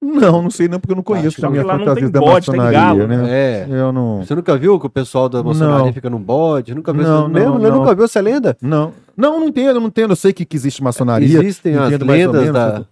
[0.00, 2.08] Não, não sei não, porque eu não conheço Acho que também a lá não fantasia
[2.08, 3.26] da bode, maçonaria, galo, né?
[3.28, 3.66] É.
[3.68, 4.24] Eu não...
[4.24, 5.92] Você nunca viu que o pessoal da maçonaria Não.
[5.92, 6.72] fica num bode?
[6.72, 7.28] Nunca viu Não, essa...
[7.28, 7.54] Mesmo?
[7.58, 7.78] não, Eu não.
[7.80, 8.56] nunca viu essa lenda?
[8.62, 10.12] Não, não, não entendo, não entendo.
[10.12, 11.40] Eu sei que, que existe maçonaria.
[11.40, 12.06] Existem as lendas
[12.42, 12.52] menos.
[12.52, 12.86] da,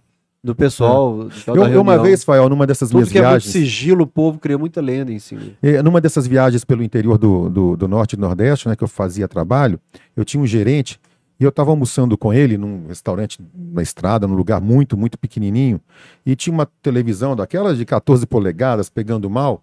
[0.47, 1.27] do pessoal.
[1.45, 3.51] tal Eu, uma vez, Fael, numa dessas Tudo minhas que é muito viagens...
[3.51, 5.41] sigilo, o povo cria muita lenda em cima.
[5.61, 8.83] É, numa dessas viagens pelo interior do, do, do norte e do nordeste, né, que
[8.83, 9.79] eu fazia trabalho,
[10.15, 10.99] eu tinha um gerente
[11.39, 15.79] e eu estava almoçando com ele num restaurante na estrada, num lugar muito, muito pequenininho,
[16.25, 19.61] e tinha uma televisão daquelas de 14 polegadas pegando mal,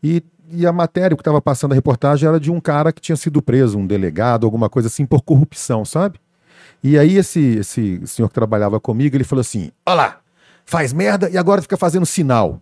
[0.00, 3.16] e, e a matéria que estava passando a reportagem era de um cara que tinha
[3.16, 6.20] sido preso, um delegado, alguma coisa assim, por corrupção, sabe?
[6.82, 10.18] E aí esse, esse senhor que trabalhava comigo, ele falou assim, olha lá,
[10.66, 12.60] faz merda e agora fica fazendo sinal.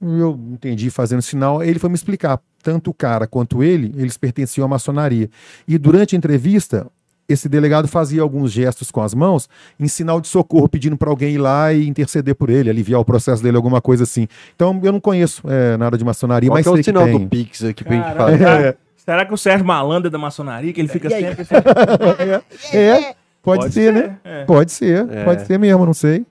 [0.00, 2.38] Eu entendi fazendo sinal, ele foi me explicar.
[2.62, 5.28] Tanto o cara quanto ele, eles pertenciam à maçonaria.
[5.66, 6.86] E durante a entrevista,
[7.28, 9.48] esse delegado fazia alguns gestos com as mãos
[9.80, 13.04] em sinal de socorro, pedindo para alguém ir lá e interceder por ele, aliviar o
[13.04, 14.26] processo dele, alguma coisa assim.
[14.54, 16.90] Então eu não conheço é, nada de maçonaria, Qual mas que é o sei que
[16.90, 17.18] sinal tem.
[17.18, 18.24] do Pix aqui pra gente Caraca.
[18.24, 18.38] fazer?
[18.38, 21.42] Será- Será que o Sérgio Malandro é da maçonaria, que ele fica sempre...
[21.42, 21.54] assim?
[22.72, 24.16] É, pode, Pode ser, ser, né?
[24.24, 24.44] é.
[24.44, 25.24] Pode ser, É.
[25.24, 26.24] pode ser mesmo, não sei.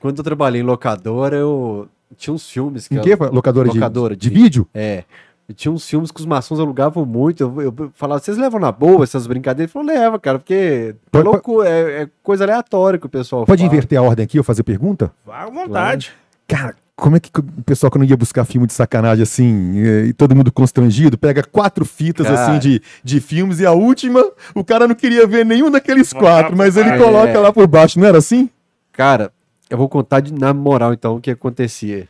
[0.00, 3.14] Quando eu trabalhei em locadora, eu tinha uns filmes que Em eu- que?
[3.16, 4.68] Locadora, Locadora de, de de- vídeo?
[4.74, 5.04] É.
[5.48, 7.42] E tinha uns filmes que os maçons alugavam muito.
[7.42, 9.74] Eu, eu falava, vocês levam na boa essas brincadeiras?
[9.74, 13.46] Ele falou, leva, cara, porque é, Pode- louco, é, é coisa aleatória que o pessoal
[13.46, 13.72] Pode fala.
[13.72, 15.10] inverter a ordem aqui, eu fazer pergunta?
[15.24, 16.12] Vá à vontade.
[16.46, 20.06] Cara, como é que o pessoal que não ia buscar filme de sacanagem assim, eh,
[20.08, 22.42] e todo mundo constrangido, pega quatro fitas Cara.
[22.42, 24.22] assim de, de filmes e a última,
[24.54, 27.38] o cara não queria ver nenhum daqueles quatro, mas ele coloca É.
[27.38, 28.50] lá por baixo, não era assim?
[28.92, 29.30] Cara,
[29.70, 32.08] eu vou contar de, na moral, então, o que acontecia.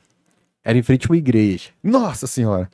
[0.65, 1.71] Era em frente a uma igreja.
[1.83, 2.69] Nossa senhora.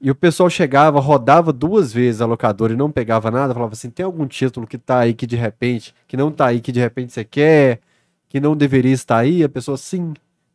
[0.00, 3.88] E o pessoal chegava, rodava duas vezes a locadora e não pegava nada, falava assim:
[3.90, 6.80] tem algum título que tá aí que de repente, que não tá aí, que de
[6.80, 7.80] repente você quer,
[8.28, 9.42] que não deveria estar aí?
[9.42, 10.12] A pessoa, sim.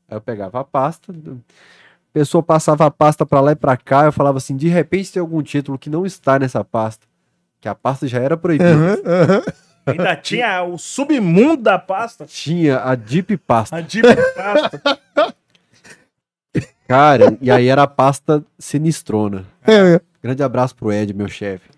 [0.07, 1.35] Aí eu pegava a pasta, a
[2.13, 5.19] pessoa passava a pasta pra lá e pra cá, eu falava assim: de repente tem
[5.19, 7.07] algum título que não está nessa pasta,
[7.59, 8.71] que a pasta já era proibida.
[8.73, 9.41] Aham, aham.
[9.85, 12.25] Ainda tinha o submundo da pasta.
[12.25, 13.75] Tinha a Deep Pasta.
[13.77, 14.99] A deep pasta.
[16.87, 19.45] Cara, e aí era a pasta sinistrona.
[19.65, 20.01] É.
[20.21, 21.69] Grande abraço pro Ed, meu chefe.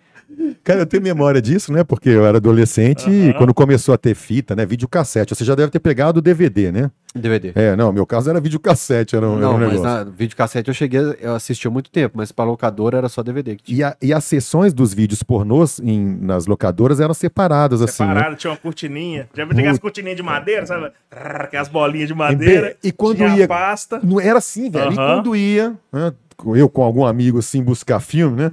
[0.64, 1.84] Cara, eu tenho memória disso, né?
[1.84, 4.64] Porque eu era adolescente e quando começou a ter fita, né?
[4.66, 5.34] Videocassete.
[5.34, 6.90] Você já deve ter pegado o DVD, né?
[7.14, 7.52] DVD.
[7.54, 9.82] É, não, meu caso era videocassete, era um, era Não, um mas negócio.
[9.84, 13.54] na videocassete eu cheguei, eu assisti há muito tempo, mas pra locadora era só DVD
[13.54, 13.78] que tinha.
[13.78, 18.08] E, a- e as sessões dos vídeos pornôs em- nas locadoras eram separadas, assim, né?
[18.14, 19.28] Separado, tinha uma cortininha.
[19.34, 20.90] Já viu aquelas cortininhas de madeira, sabe?
[21.10, 22.76] Aquelas bolinhas de madeira.
[22.82, 24.00] E quando ia- pasta.
[24.02, 24.92] Não era assim, velho.
[24.92, 26.12] E quando ia, né,
[26.56, 28.52] eu com algum amigo assim buscar filme, né?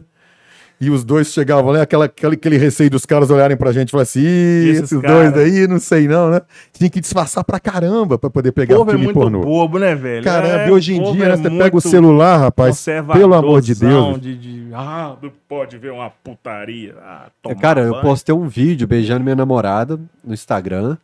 [0.82, 3.92] E os dois chegavam lá, aquela, aquele, aquele receio dos caras olharem pra gente e
[3.92, 6.42] falar assim, "Ih, Esses esses, caras." dois aí, não sei não, né?
[6.74, 9.42] Tinha que disfarçar pra caramba pra poder pegar povo é filme muito pornô.
[9.42, 10.24] bobo, né, velho?
[10.24, 13.62] Caramba, É, e hoje em dia, é né, você pega o celular, rapaz, pelo amor
[13.62, 14.20] de Deus.
[14.20, 16.96] De, de, ah, não pode ver uma putaria.
[17.00, 18.02] Ah, tomar Cara, eu banho.
[18.04, 20.98] postei um vídeo beijando minha namorada no Instagram.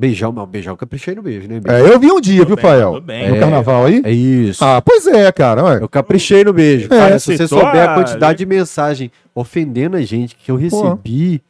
[0.00, 1.60] Beijão, mas beijão caprichei no beijo, né?
[1.68, 2.92] É, eu vi um dia, Tudo viu, bem, Fael?
[2.94, 3.28] tudo bem.
[3.28, 3.38] No É.
[3.38, 4.00] carnaval aí?
[4.04, 4.64] É isso.
[4.64, 5.62] Ah, pois é, cara.
[5.64, 5.78] ué.
[5.82, 6.86] Eu caprichei no beijo.
[6.86, 10.56] É, Cara, se você souber a- a quantidade de mensagem ofendendo a gente que eu
[10.56, 11.42] recebi,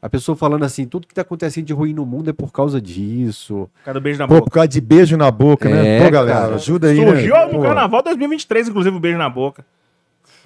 [0.00, 2.80] a pessoa falando assim, tudo que tá acontecendo de ruim no mundo é por causa
[2.80, 3.68] disso.
[3.84, 4.44] Cada beijo na Pô, boca.
[4.46, 5.98] por causa de beijo na boca, né?
[5.98, 6.54] É, Pô, galera, cara.
[6.54, 7.44] ajuda aí, Surgiu né?
[7.46, 7.60] no Pô.
[7.62, 9.62] carnaval 2023, inclusive, o beijo na boca.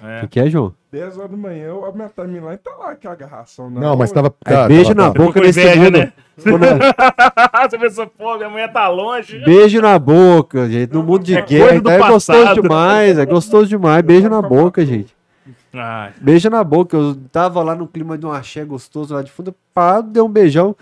[0.01, 0.73] O que, que é, João?
[0.91, 3.69] 10 horas da manhã, a minha timeline tá lá, que é agarração.
[3.69, 4.27] Não, mas tava...
[4.45, 5.97] É, cara, beijo na boca ficou nesse inveja, mundo.
[5.99, 6.13] né?
[7.69, 9.39] Você pensou, pô, minha mulher tá longe.
[9.39, 10.93] Beijo na boca, gente.
[10.93, 13.17] No mundo de É guerra, coisa do então é gostoso demais.
[13.17, 14.01] É gostoso demais.
[14.03, 15.15] Beijo na boca, gente.
[15.73, 16.97] Ai, Beijo na boca.
[16.97, 19.55] Eu tava lá no clima de um axé gostoso lá de fundo.
[19.73, 20.75] Pá, deu um beijão.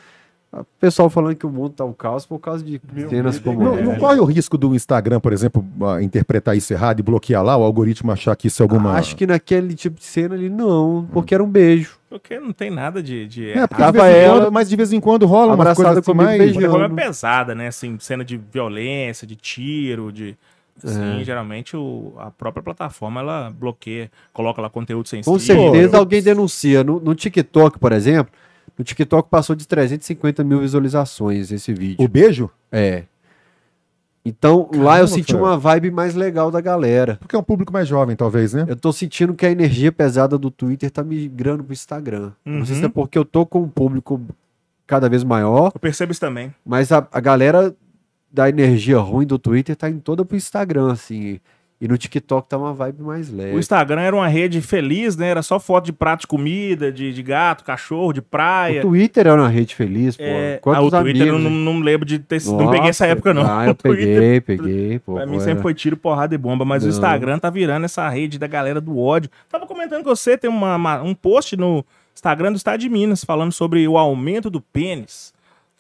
[0.56, 3.56] O pessoal falando que o mundo tá um caos por causa de Meu cenas Deus.
[3.56, 7.04] como Não, não corre o risco do Instagram, por exemplo, ah, interpretar isso errado e
[7.04, 8.94] bloquear lá, o algoritmo achar que isso é alguma...
[8.94, 11.08] Acho que naquele tipo de cena ali, não.
[11.12, 11.98] Porque era um beijo.
[12.20, 13.28] Porque não tem nada de.
[13.28, 16.08] de É, porque de Tava ela quando, mas de vez em quando rola abraçada coisas
[16.08, 16.38] assim mais...
[16.38, 16.68] beijando.
[16.68, 17.68] Uma forma pesada, né?
[17.68, 20.38] Assim, cena de violência, de tiro, de.
[20.84, 21.24] Assim, É.
[21.24, 25.34] geralmente o, a própria plataforma ela bloqueia, coloca lá conteúdo sensível.
[25.34, 26.84] Com certeza alguém denuncia.
[26.84, 28.34] No, no TikTok, por exemplo,
[28.78, 32.04] no TikTok passou de 350 mil visualizações esse vídeo.
[32.04, 32.50] O beijo?
[32.72, 33.04] É.
[34.26, 37.18] Então lá eu Caramba, senti uma vibe mais legal da galera.
[37.20, 38.66] Porque é um público mais jovem, talvez, né?
[38.70, 42.32] Eu tô sentindo que a energia pesada do Twitter tá migrando pro Instagram.
[42.46, 42.92] Não sei se é Uhum.
[42.92, 44.22] porque eu tô com um público
[44.88, 46.54] cada vez maior, Eu percebo isso também.
[46.66, 47.76] mas a, a galera
[48.32, 51.40] da energia ruim do Twitter tá em toda pro Instagram, assim.
[51.84, 53.58] E no TikTok tá uma vibe mais O leve.
[53.60, 55.28] Instagram era uma rede feliz, né?
[55.28, 58.82] Era só foto de prato de comida, de, de gato, cachorro, de O praia.
[58.82, 60.24] Twitter era uma rede feliz, pô.
[60.24, 61.66] É, ah, Quantos o Twitter eu amigos, não, hein?
[61.66, 63.42] não lembro de ter Não peguei essa Nossa, época, não.
[63.46, 65.16] Ah, eu O peguei, peguei, pô.
[65.16, 66.94] Pra mim pô, sempre era- foi tiro, porrada e bomba, mas o Não.
[66.94, 69.30] Instagram tá virando essa rede da galera do ódio.
[69.52, 71.84] Tava comentando com você, tem uma, uma- um post no
[72.16, 75.33] Instagram do Estado de Minas falando sobre o aumento do pênis,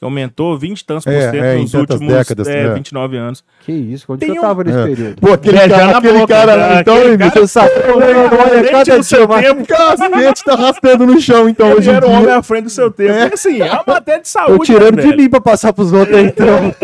[0.04, 2.74] aumentou 20 e tantos por É, cento é, nos últimos décadas, é, é.
[2.74, 3.44] 29 anos.
[3.66, 4.84] Que isso, onde Tem que eu um- tava nesse É.
[4.86, 5.16] período?
[5.22, 6.66] Pô, aquele Beijar cara, na aquele boca, cara né?
[6.76, 9.04] lá, então, Aquele cara- Você sabe, olha, cada dia
[9.42, 12.38] tempo, Cacete, tá raspando no chão, então, ele hoje em era um homem dia.
[12.38, 13.12] à frente do seu tempo.
[13.14, 13.34] É.
[13.34, 15.22] Assim, é uma matéria de Tô saúde, tirando né, de velho?
[15.22, 16.76] mim pra passar pros outros aí, então.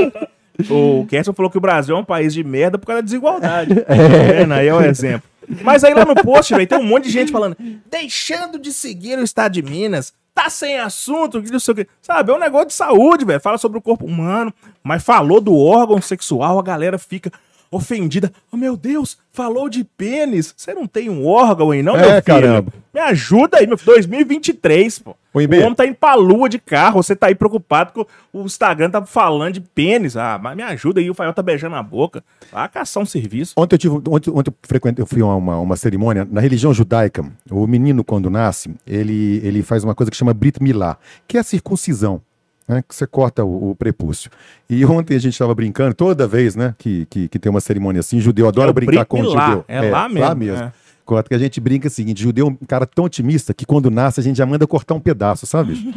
[0.69, 3.75] O Kerson falou que o Brasil é um país de merda por causa da desigualdade.
[3.75, 4.53] Tá vendo?
[4.53, 5.23] Aí é o exemplo.
[5.63, 7.55] Mas aí lá no post, velho, tem um monte de gente falando,
[7.89, 11.87] deixando de seguir o Estado de Minas, tá sem assunto, que não sei o quê.
[12.01, 13.39] Sabe, é um negócio de saúde, velho.
[13.39, 14.53] Fala sobre o corpo humano,
[14.83, 17.31] mas falou do órgão sexual, a galera fica
[17.71, 18.31] ofendida.
[18.51, 20.53] Oh, meu Deus, falou de pênis.
[20.57, 22.23] Você não tem um órgão aí, não, É, meu filho?
[22.23, 22.73] caramba.
[22.93, 23.93] Me ajuda aí, meu filho.
[23.93, 25.15] 2023, pô.
[25.33, 25.59] O Imbê.
[25.59, 29.05] homem tá indo pra lua de carro, você tá aí preocupado que o Instagram tá
[29.05, 30.17] falando de pênis.
[30.17, 32.23] Ah, mas me ajuda aí, o Fael tá beijando a boca.
[32.51, 33.53] Vai caçar um serviço.
[33.55, 36.73] Ontem eu, tive, ontem, ontem eu, frequentei, eu fui a uma, uma cerimônia na religião
[36.73, 37.23] judaica.
[37.51, 41.41] O menino, quando nasce, ele, ele faz uma coisa que chama Brit Milá, que é
[41.41, 42.21] a circuncisão.
[42.67, 44.29] Né, que você corta o, o prepúcio.
[44.69, 47.99] E ontem a gente estava brincando, toda vez né, que, que, que tem uma cerimônia
[47.99, 49.65] assim, judeu adora É o brincar com o judeu.
[49.67, 50.63] é lá mesmo, Lá mesmo.
[50.65, 50.71] é.
[51.09, 53.89] Corta que a gente brinca o seguinte: judeu é um cara tão otimista que quando
[53.89, 55.73] nasce a gente já manda cortar um pedaço, sabe?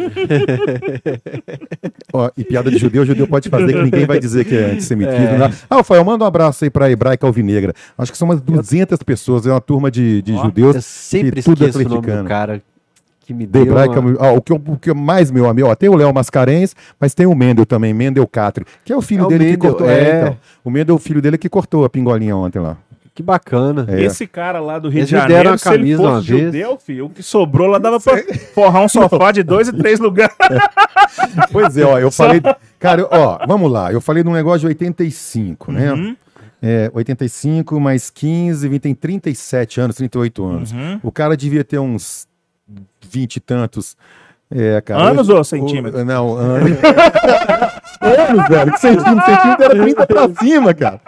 [2.15, 5.37] Ó, e piada de judeu, judeu pode fazer que ninguém vai dizer que é antissemitismo.
[5.39, 5.53] né?
[5.69, 7.75] Ah, Rafael, manda um abraço aí pra Hebraica Alvinegra.
[7.99, 10.77] Acho que são umas 200 pessoas, é uma turma de, de Ó, judeus.
[10.77, 12.63] Eu sempre que tudo é esqueço o nome do cara
[13.21, 14.17] que me deu Hebraica, uma...
[14.19, 17.13] ah, o, que, eu- o que mais meu amigo, ó, tem o Léo Mascarenhas, mas
[17.15, 19.71] tem o Mendel também, Mendel Catri, que é o filho É o dele que Mendel,
[19.71, 19.89] cortou.
[19.91, 20.01] é.
[20.01, 20.37] É, então.
[20.65, 22.79] O Mendel é o filho dele que cortou a pingolinha ontem lá.
[23.15, 23.85] Que bacana.
[23.89, 24.03] É.
[24.05, 26.11] Esse cara lá do Rio Eles de me deram Janeiro, uma se ele camisa uma
[26.17, 26.43] fosse vez.
[26.45, 28.15] judeu, filho, o que sobrou lá dava pra
[28.55, 30.35] forrar um sofá de dois e três lugares.
[31.53, 32.41] Pois é, ó, eu falei.
[32.79, 33.93] Cara, eu- ó, vamos lá.
[33.93, 35.93] Eu falei de um negócio de 85, né?
[35.93, 36.17] Uhum.
[36.63, 40.73] É, 85 mais 15, 20, tem 37 anos, 38 anos.
[40.73, 41.01] Uhum.
[41.03, 42.27] O cara devia ter uns
[43.11, 43.95] 20 e tantos.
[44.51, 45.03] É, cara.
[45.11, 46.03] Anos Hoje- ou centímetros?
[46.07, 46.79] Não, anos.
[48.01, 48.73] anos, velho.
[48.73, 51.01] Que centímetro, centímetro era 30 pra cima, cara.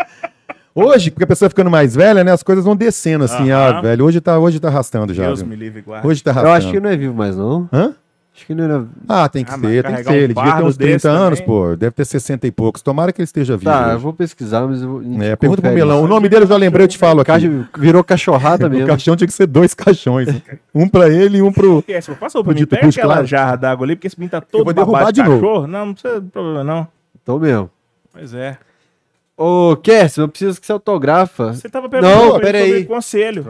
[0.75, 2.33] Hoje, porque a pessoa ficando mais velha, né?
[2.33, 3.79] As coisas vão descendo assim, Aham.
[3.79, 4.05] ah, velho.
[4.05, 5.25] Hoje tá, hoje tá arrastando já.
[5.27, 5.49] Deus viu?
[5.49, 6.07] me livre, guarda.
[6.07, 6.57] Hoje tá Eu arrastando.
[6.57, 7.69] acho que não é vivo mais, não.
[7.73, 7.95] Hã?
[8.37, 8.85] Acho que não era...
[9.09, 10.19] Ah, tem que Ah, mas ser, tem que carregar ser.
[10.19, 11.55] um Ele devia ter uns 30 desse anos, também.
[11.55, 11.77] pô.
[11.77, 12.83] Deve ter 60 e poucos.
[12.83, 13.71] Tomara que ele esteja vivo.
[13.71, 14.03] Tá, eu hoje.
[14.03, 14.99] vou pesquisar, mas eu vou...
[14.99, 15.99] a gente É, pergunta pro confere Melão.
[15.99, 16.05] isso.
[16.05, 17.31] O nome dele eu já lembrei, eu te falo aqui.
[17.31, 18.89] Caixa- Virou cachorrada O mesmo.
[18.89, 20.29] caixão tinha que ser dois caixões.
[20.75, 21.79] um pra ele e um pro.
[21.87, 23.27] Esquece, Passou pra mim, Dito pega aquela claro.
[23.29, 25.41] jarra d'água ali, porque esse menino tá todo vou derrubar babado de novo.
[25.41, 25.67] cachorro.
[25.69, 26.89] Não, não precisa de problema, não.
[27.25, 27.71] Tô mesmo.
[28.13, 28.59] Pois é.
[29.37, 31.53] Ô, Kerson, eu preciso que você autografa.
[31.55, 32.85] Você tava perguntando Não, pra ele pera sobre aí.
[32.87, 33.47] conselho.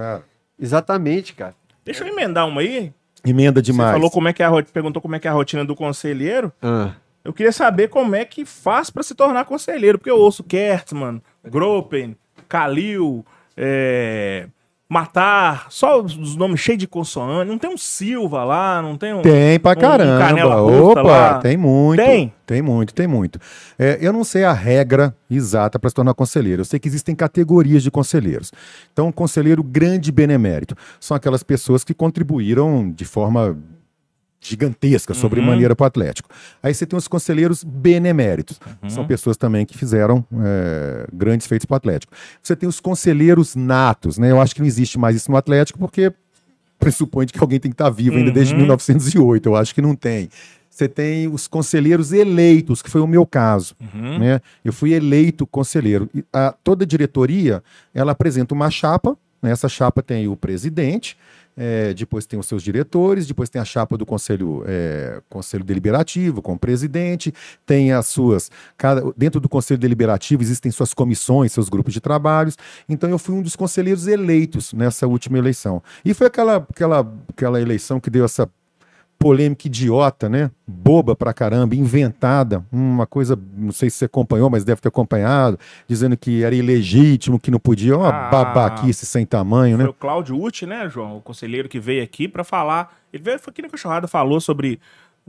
[0.58, 1.54] Exatamente, cara.
[1.84, 2.92] Deixa eu emendar uma aí.
[3.26, 3.90] Emenda demais.
[3.90, 5.64] Você falou como é que é a ro- perguntou como é que é a rotina
[5.64, 6.52] do conselheiro.
[6.62, 6.92] Ah,
[7.24, 11.22] Eu queria saber como é que faz pra se tornar conselheiro, porque eu ouço Kertzmann,
[11.42, 12.16] Gropen,
[12.48, 13.24] Kalil,
[13.56, 14.46] é,
[14.94, 17.50] Matar, só os nomes cheios de consoante.
[17.50, 19.22] Não tem um Silva lá, não tem um.
[19.22, 20.54] Tem pra um caramba.
[20.54, 21.38] Rosta Opa, lá.
[21.40, 22.00] tem muito.
[22.00, 22.32] Tem?
[22.46, 23.40] Tem muito, tem muito.
[23.76, 26.60] É, eu não sei a regra exata para se tornar conselheiro.
[26.60, 28.52] Eu sei que existem categorias de conselheiros.
[28.92, 33.58] Então, um conselheiro grande benemérito são aquelas pessoas que contribuíram de forma
[34.48, 35.46] gigantesca, sobre Uhum.
[35.46, 36.28] maneira para o Atlético.
[36.62, 38.60] Aí você tem os conselheiros beneméritos.
[38.88, 42.12] São pessoas também que fizeram é, grandes feitos para o Atlético.
[42.42, 44.30] Você tem os conselheiros natos, né?
[44.30, 46.12] Eu acho que não existe mais isso no Atlético, porque
[46.78, 48.60] pressupõe que alguém tem que estar vivo ainda desde Uhum.
[48.60, 49.48] 1908.
[49.48, 50.28] Eu acho que não tem.
[50.68, 53.74] Você tem os conselheiros eleitos, que foi o meu caso.
[53.94, 54.18] Uhum.
[54.18, 54.40] Né?
[54.64, 56.10] Eu fui eleito conselheiro.
[56.14, 57.62] E a- toda diretoria
[57.94, 59.16] ela apresenta uma chapa.
[59.40, 59.50] né?
[59.50, 61.16] Essa chapa tem o presidente,
[61.56, 66.42] eh, depois tem os seus diretores, depois tem a chapa do conselho, eh, conselho deliberativo
[66.42, 67.32] com o presidente,
[67.64, 68.50] tem as suas.
[68.76, 72.56] Cada, dentro do conselho deliberativo existem suas comissões, seus grupos de trabalhos.
[72.88, 75.82] Então eu fui um dos conselheiros eleitos nessa última eleição.
[76.04, 78.48] E foi aquela, aquela, aquela eleição que deu essa
[79.24, 80.50] polêmica idiota, né?
[80.66, 85.58] Boba pra caramba, inventada, uma coisa, não sei se você acompanhou, mas deve ter acompanhado,
[85.88, 88.28] dizendo que era ilegítimo, que não podia, uma Ah.
[88.30, 89.90] babaquice sem tamanho, Foi né?
[89.90, 91.16] o Cláudio Uti, né, João?
[91.16, 92.94] O conselheiro que veio aqui pra falar.
[93.12, 94.78] Ele veio foi aqui na Cachorrada, falou sobre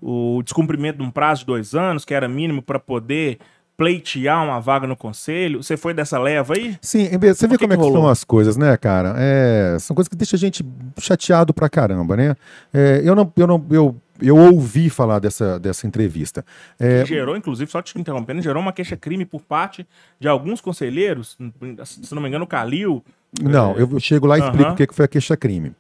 [0.02, 3.38] o descumprimento de um prazo de dois anos, que era mínimo pra poder
[3.78, 5.62] pleitear uma vaga no conselho.
[5.62, 6.78] Você foi dessa leva aí?
[6.82, 8.04] Sim, você vê que como é que que rolou?
[8.04, 9.16] são as coisas, né, cara?
[9.18, 10.66] É, são coisas que deixam a gente
[11.00, 12.36] chateado pra caramba, né?
[12.74, 16.46] É, eu não, eu não, eu, eu ouvi falar dessa, dessa entrevista.
[16.80, 19.86] É, Que gerou, inclusive, só te interrompendo, gerou uma queixa-crime por parte
[20.20, 21.38] de alguns conselheiros,
[21.86, 23.04] se não me engano, o Calil.
[23.42, 25.74] Não, eu chego lá e explico o que que foi a queixa-crime.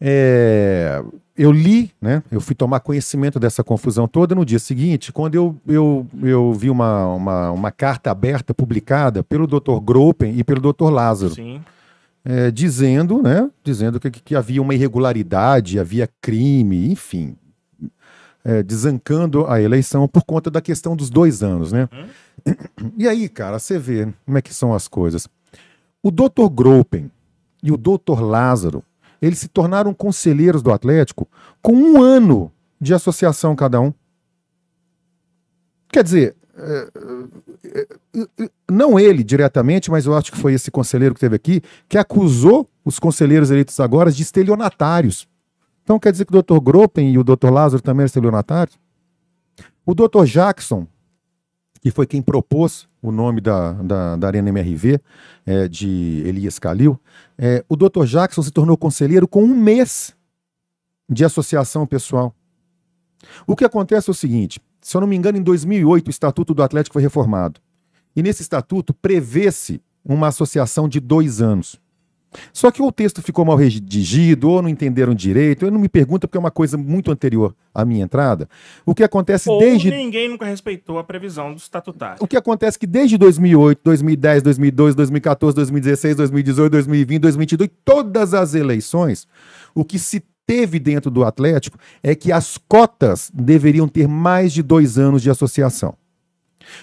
[0.00, 1.02] É,
[1.40, 2.22] eu li, né?
[2.30, 6.68] Eu fui tomar conhecimento dessa confusão toda no dia seguinte, quando eu, eu, eu vi
[6.68, 9.80] uma, uma, uma carta aberta publicada pelo Dr.
[9.82, 10.90] Gropen e pelo Dr.
[10.90, 11.62] Lázaro, Sim.
[12.24, 13.50] é, dizendo, né?
[13.64, 17.36] Dizendo que, que havia uma irregularidade, havia crime, enfim.
[18.44, 21.88] é, desancando a eleição por conta da questão dos dois anos, né?
[22.96, 25.28] E aí, cara, você vê como é que são as coisas.
[26.02, 26.48] O Dr.
[26.50, 27.10] Gropen
[27.62, 28.20] e o Dr.
[28.20, 28.82] Lázaro,
[29.20, 31.28] eles se tornaram conselheiros do Atlético
[31.62, 33.92] com um ano de associação cada um.
[35.88, 36.88] Quer dizer, é,
[37.64, 37.86] é,
[38.38, 41.98] é, não ele diretamente, mas eu acho que foi esse conselheiro que teve aqui, que
[41.98, 45.28] acusou os conselheiros eleitos agora de estelionatários.
[45.82, 46.60] Então quer dizer que o Dr.
[46.60, 47.50] Gropen e o Dr.
[47.50, 48.78] Lázaro também eram estelionatários?
[49.84, 50.24] O Dr.
[50.24, 50.86] Jackson,
[51.80, 55.00] que foi quem propôs o nome da, da, da Arena MRV,
[55.46, 57.00] é, de Elias Calil,
[57.38, 58.04] é, o Dr.
[58.04, 60.14] Jackson se tornou conselheiro com um mês
[61.08, 62.34] de associação pessoal.
[63.46, 66.54] O que acontece é o seguinte: se eu não me engano, em 2008 o Estatuto
[66.54, 67.60] do Atlético foi reformado.
[68.14, 71.80] E nesse estatuto prevê-se uma associação de dois anos.
[72.52, 75.64] Só que ou o texto ficou mal redigido, ou não entenderam direito.
[75.64, 78.48] Eu não me pergunto porque é uma coisa muito anterior à minha entrada.
[78.84, 82.18] O que acontece Ou desde ninguém nunca respeitou a previsão do estatutário.
[82.20, 88.34] o que acontece é que desde 2008, 2010, 2012, 2014, 2016, 2018, 2020, 2022, todas
[88.34, 89.26] as eleições,
[89.74, 94.62] o que se teve dentro do Atlético é que as cotas deveriam ter mais de
[94.62, 95.94] dois anos de associação.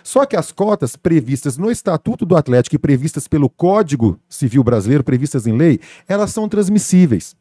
[0.04, 5.04] Só que as cotas previstas no Estatuto do Atlético e previstas pelo Código Civil Brasileiro,
[5.04, 7.36] previstas em lei, elas são transmissíveis.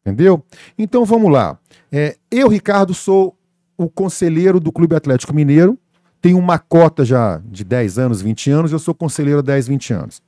[0.00, 0.44] Entendeu?
[0.76, 1.58] Então vamos lá.
[1.90, 3.36] É, eu, Ricardo, sou
[3.76, 5.78] o conselheiro do Clube Atlético Mineiro,
[6.20, 9.92] tenho uma cota já de 10 anos, 20 anos, eu sou conselheiro há 10, 20
[9.92, 10.22] anos.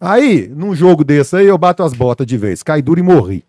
[0.00, 3.44] Aí, num jogo desse aí, eu bato as botas de vez, cai duro e morri.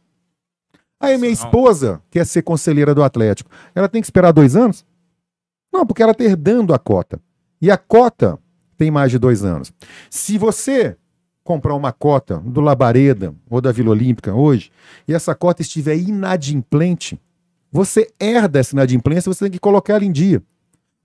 [0.99, 3.49] Aí minha esposa quer ser conselheira do Atlético.
[3.75, 4.85] Ela tem que esperar dois anos?
[5.71, 7.19] Não, porque ela está herdando a cota.
[7.63, 8.37] E a cota
[8.77, 9.71] tem mais de dois anos.
[10.09, 10.97] Se você
[11.45, 14.69] comprar uma cota do Labareda ou da Vila Olímpica hoje,
[15.07, 17.17] e essa cota estiver inadimplente,
[17.71, 20.43] você herda essa inadimplência, você tem que colocar ela em dia.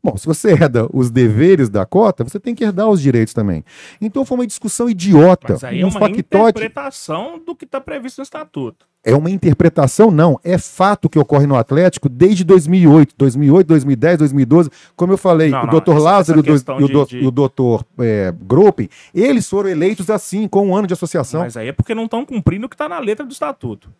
[0.02, 3.65] Bom, se você herda os deveres da cota, você tem que herdar os direitos também.
[4.01, 6.18] Então foi uma discussão idiota, Mas aí é um uma factote.
[6.20, 8.86] interpretação do que está previsto no estatuto.
[9.05, 10.10] É uma interpretação?
[10.10, 10.39] Não.
[10.44, 13.15] É fato que ocorre no Atlético desde 2008.
[13.17, 14.70] 2008, 2010, 2012.
[14.94, 17.27] Como eu falei, Não, o essa- Lázaro e o do- e o, de- do- de-
[17.27, 17.85] o Dr.
[18.01, 18.33] é,
[19.15, 21.41] eles foram eleitos assim, com um ano de associação.
[21.41, 23.91] Mas aí é porque não estão cumprindo o que está na letra do estatuto.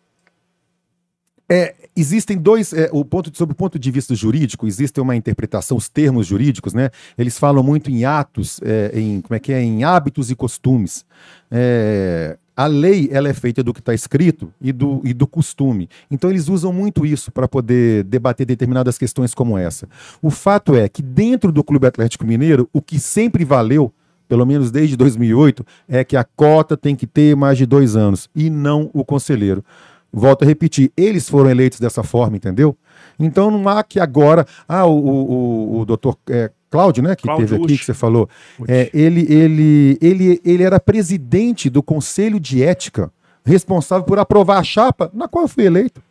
[1.49, 5.75] É, existem dois, é, o ponto, sob o ponto de vista jurídico, existe uma interpretação,
[5.75, 6.91] os termos jurídicos, né?
[7.17, 11.05] Eles falam muito em atos, é, em como é que é, em hábitos e costumes.
[11.49, 15.89] É, a lei ela é feita do que está escrito e do, e do costume.
[16.11, 19.87] Então eles usam muito isso para poder debater determinadas questões como essa.
[20.21, 23.93] O fato é que dentro do Clube Atlético Mineiro, o que sempre valeu,
[24.27, 28.29] pelo menos desde 2008, é que a cota tem que ter mais de dois anos
[28.35, 29.63] e não o conselheiro.
[30.11, 32.75] Volto a repetir, eles foram eleitos dessa forma, entendeu?
[33.19, 34.45] Então não há que agora.
[34.67, 38.27] Ah, o, o, o doutor é, Cláudio, né, que Cláudio teve aqui, que você falou,
[38.67, 43.11] é, ele, ele, ele, ele era presidente do Conselho de Ética,
[43.45, 46.01] responsável por aprovar a chapa na qual eu fui eleito.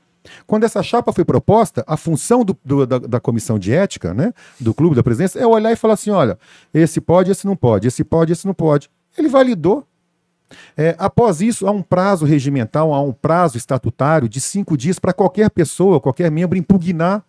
[0.46, 4.32] Quando essa chapa foi proposta, a função do- do- da, da comissão de ética, né,
[4.60, 6.38] do clube da presidência, é olhar e falar assim: olha,
[6.74, 8.90] esse pode, esse não pode, esse pode, esse não pode.
[9.16, 9.84] Ele validou.
[10.76, 15.12] É, após isso, há um prazo regimental, há um prazo estatutário de cinco dias para
[15.12, 17.22] qualquer pessoa, qualquer membro impugnar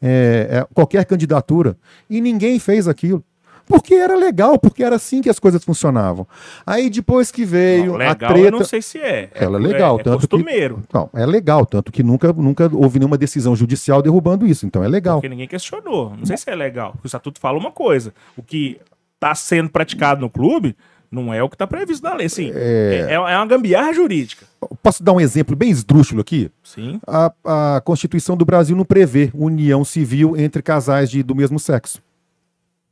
[0.00, 1.76] é, é, qualquer candidatura.
[2.10, 3.22] E ninguém fez aquilo.
[3.64, 6.26] Porque era legal, porque era assim que as coisas funcionavam.
[6.66, 8.38] Aí depois que veio Não, a legal, treta.
[8.48, 9.30] eu não sei se é.
[9.32, 10.82] Ela é legal, é, é tanto que- costumeiro.
[10.92, 14.88] Não, é legal, tanto que nunca, nunca houve nenhuma decisão judicial derrubando isso, então é
[14.88, 15.18] legal.
[15.18, 16.12] Porque ninguém questionou.
[16.18, 16.90] Não sei se é legal.
[16.92, 18.12] Porque o estatuto fala uma coisa.
[18.36, 18.80] O que
[19.14, 20.76] está sendo praticado no clube
[21.12, 22.28] não é o que está previsto na lei.
[22.28, 23.08] Sim, é...
[23.10, 24.46] é uma gambiarra jurídica.
[24.82, 26.50] Posso dar um exemplo bem esdrúxulo aqui?
[26.64, 26.98] Sim.
[27.06, 27.30] A,
[27.76, 32.00] a Constituição do Brasil não prevê união civil entre casais de, do mesmo sexo.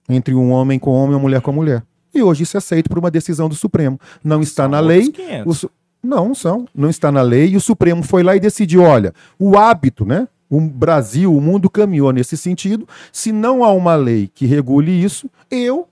[0.09, 1.83] Entre um homem com homem e uma mulher com mulher.
[2.13, 3.99] E hoje isso é aceito por uma decisão do Supremo.
[4.23, 5.11] Não está São na lei.
[5.11, 5.47] 500.
[5.47, 5.71] o Su-
[6.03, 6.67] não, não são.
[6.75, 7.51] Não está na lei.
[7.51, 10.27] E o Supremo foi lá e decidiu: olha, o hábito, né?
[10.49, 12.87] O Brasil, o mundo caminhou nesse sentido.
[13.13, 15.87] Se não há uma lei que regule isso, eu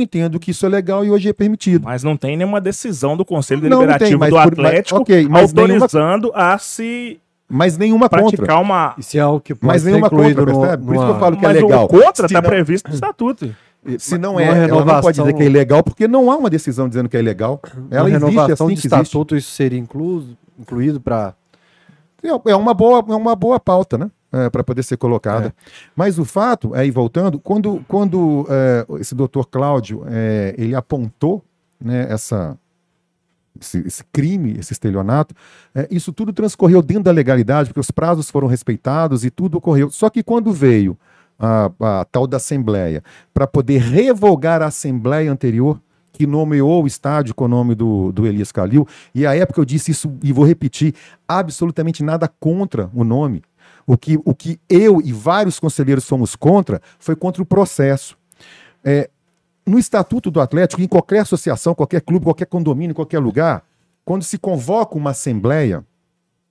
[0.00, 1.84] entendo que isso é legal e hoje é permitido.
[1.84, 4.66] Mas não tem nenhuma decisão do Conselho Não, não Deliberativo tem, mas do por- mas-
[4.66, 8.24] Atlético ok, mas nenhuma- autorizando a se Mas nenhuma contra.
[8.36, 8.94] praticar uma.
[8.98, 10.84] Isso é algo que pode Mas ser nenhuma contra, no- percebe?
[10.84, 11.84] Por isso que eu falo que é Mas legal.
[11.84, 13.54] o contra está não- previsto no estatuto.
[13.98, 16.36] Se não Uma é, ela não pode renovação- dizer que é ilegal, porque não há
[16.36, 17.60] uma decisão dizendo que é ilegal.
[17.90, 19.02] Ela Uma existe renovação assim de que existe.
[19.06, 21.32] estatuto, isso seria incluso, incluído para
[22.22, 24.10] É é uma boa, é uma boa pauta, né?
[24.52, 25.48] Para poder ser colocada.
[25.48, 25.52] É.
[25.96, 31.42] Mas o fato, aí voltando, quando, quando é, esse doutor Cláudio é, ele apontou
[31.80, 32.58] né, essa,
[33.60, 35.34] esse, esse crime, esse estelionato,
[35.74, 39.90] é, isso tudo transcorreu dentro da legalidade, porque os prazos foram respeitados e tudo ocorreu.
[39.90, 40.96] Só que quando veio
[41.38, 45.80] a, a tal da Assembleia para poder revogar a Assembleia anterior,
[46.12, 49.64] que nomeou o estádio com o nome do, do Elias Calil, e à época eu
[49.64, 50.94] disse isso e vou repetir:
[51.28, 53.42] absolutamente nada contra o nome.
[53.88, 58.18] O que, o que eu e vários conselheiros fomos contra foi contra o processo.
[58.84, 59.08] É,
[59.64, 63.64] no Estatuto do Atlético, em qualquer associação, qualquer clube, qualquer condomínio, qualquer lugar,
[64.04, 65.82] quando se convoca uma assembleia,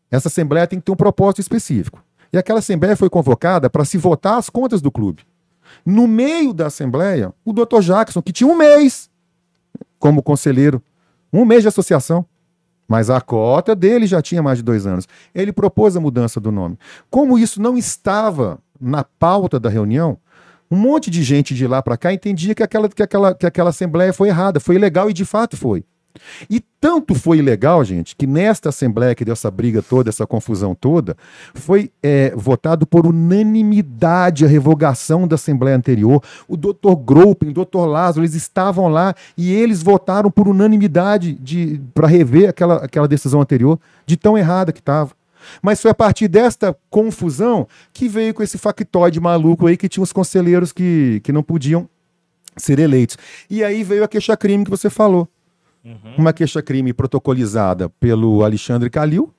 [0.09, 2.03] essa assembleia tem que ter um propósito específico.
[2.33, 5.21] E aquela assembleia foi convocada para se votar as contas do clube.
[5.85, 9.11] No meio da assembleia, o doutor Jackson, que tinha um mês
[9.99, 10.81] como conselheiro,
[11.31, 12.25] um mês de associação,
[12.87, 15.07] mas a cota dele já tinha mais de dois anos.
[15.35, 16.77] Ele propôs a mudança do nome.
[17.09, 20.17] Como isso não estava na pauta da reunião,
[20.69, 23.69] um monte de gente de lá para cá entendia que aquela, que, aquela, que aquela
[23.69, 25.83] assembleia foi errada, foi ilegal e de fato foi.
[26.49, 30.75] E tanto foi ilegal, gente, que nesta assembleia que deu essa briga toda, essa confusão
[30.75, 31.17] toda,
[31.53, 36.21] foi é, votado por unanimidade a revogação da assembleia anterior.
[36.47, 41.37] O doutor Groupen, o doutor Lázaro, eles estavam lá e eles votaram por unanimidade
[41.93, 45.11] para rever aquela, aquela decisão anterior, de tão errada que estava.
[45.61, 50.03] Mas foi a partir desta confusão que veio com esse factoide maluco aí que tinha
[50.03, 51.89] os conselheiros que, que não podiam
[52.55, 53.17] ser eleitos.
[53.49, 55.27] E aí veio a queixa-crime que você falou.
[56.17, 59.33] Uma queixa-crime protocolizada pelo Alexandre Calil,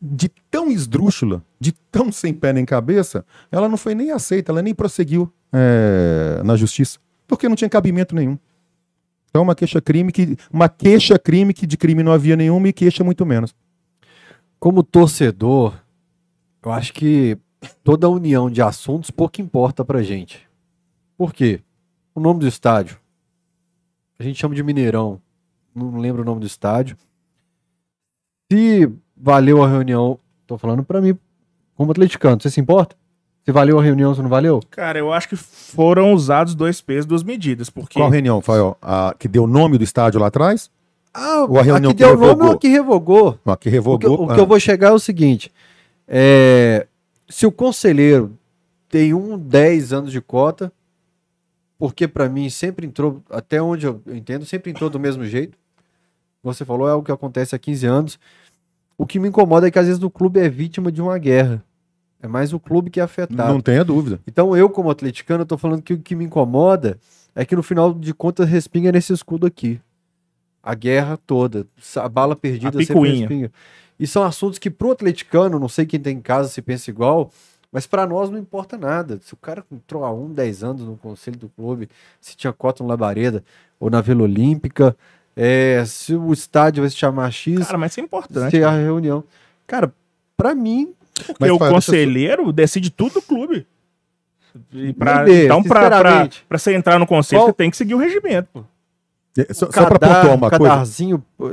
[0.00, 4.62] de tão esdrúxula, de tão sem pé nem cabeça, ela não foi nem aceita, ela
[4.62, 8.38] nem prosseguiu é, na justiça, porque não tinha cabimento nenhum.
[9.28, 10.36] Então, uma queixa-crime que.
[10.52, 13.54] Uma queixa-crime que de crime não havia nenhuma e queixa muito menos.
[14.58, 15.74] Como torcedor,
[16.62, 17.38] eu acho que
[17.84, 20.48] toda a união de assuntos pouco importa pra gente.
[21.16, 21.60] Por quê?
[22.14, 22.98] O nome do estádio.
[24.18, 25.20] A gente chama de Mineirão.
[25.74, 26.96] Não lembro o nome do estádio.
[28.50, 31.16] Se valeu a reunião, tô falando pra mim,
[31.76, 32.96] como atleticano, você se importa?
[33.44, 34.60] Se valeu a reunião, se não valeu?
[34.70, 37.70] Cara, eu acho que foram usados dois pesos, duas medidas.
[37.70, 38.76] Porque Qual reunião, Fael?
[38.82, 40.70] A que deu o nome do estádio lá atrás?
[41.12, 42.48] Ah, Ou a reunião que que deu nome revogou?
[42.48, 43.28] ou a que revogou?
[43.28, 44.24] A que O que, revogou.
[44.24, 45.50] o que eu vou chegar é o seguinte:
[46.06, 46.86] é,
[47.28, 48.36] se o conselheiro
[48.88, 50.70] tem um 10 anos de cota,
[51.78, 55.56] porque pra mim sempre entrou, até onde eu entendo, sempre entrou do mesmo jeito.
[56.42, 58.18] Você falou, é o que acontece há 15 anos.
[58.96, 61.62] O que me incomoda é que às vezes o clube é vítima de uma guerra.
[62.22, 63.52] É mais o clube que é afetado.
[63.52, 64.20] Não tenha dúvida.
[64.26, 66.98] Então eu, como atleticano, tô falando que o que me incomoda
[67.34, 69.80] é que no final de contas respinga nesse escudo aqui.
[70.62, 73.50] a guerra toda, a bala perdida A sempre respinga.
[73.98, 77.30] E são assuntos que pro atleticano, não sei quem tem em casa se pensa igual,
[77.72, 79.18] mas pra nós não importa nada.
[79.22, 81.88] Se o cara entrou há um, 10 anos no conselho do clube,
[82.20, 83.42] se tinha cota no Labareda
[83.78, 84.96] ou na Vila Olímpica,
[85.36, 88.50] é, se o estádio vai se chamar X, Cara, mas isso é importante.
[88.56, 89.24] se a reunião.
[89.66, 89.92] Cara,
[90.36, 93.66] pra mim, Porque Mas, o eu- conselheiro decide tudo do clube.
[94.72, 96.44] E pra- Bebê, então, pra, pra, sinceramente.
[96.48, 98.48] pra você entrar no conselho, Qual- você tem que seguir o regimento.
[98.52, 98.64] pô.
[99.38, 100.64] É, Só, o só pra Cadar- pontuar uma coisa.
[100.64, 101.44] Cadarzinho, o,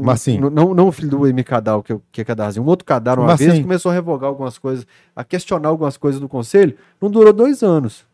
[0.00, 0.50] o, Marcinho.
[0.50, 2.64] Não, não o filho do Emi Cadar, que, é o- que é Cadarzinho.
[2.64, 3.50] Um outro Cadar, uma Marcinho.
[3.52, 6.76] vez, começou a revogar algumas coisas, a questionar algumas coisas do conselho.
[7.00, 8.04] Não durou dois anos.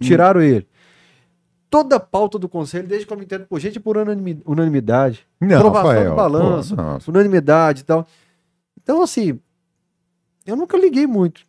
[0.00, 0.04] Hum.
[0.04, 0.66] Tiraram ele.
[1.70, 5.26] Toda a pauta do conselho, desde que eu me entendo por gente, por unanimi- unanimidade.
[5.40, 6.10] Não, aprovação Rafael.
[6.10, 6.76] do balanço.
[6.76, 7.10] pô.
[7.10, 8.06] Unanimidade e tal.
[8.82, 9.38] Então, assim,
[10.46, 11.42] eu nunca liguei muito.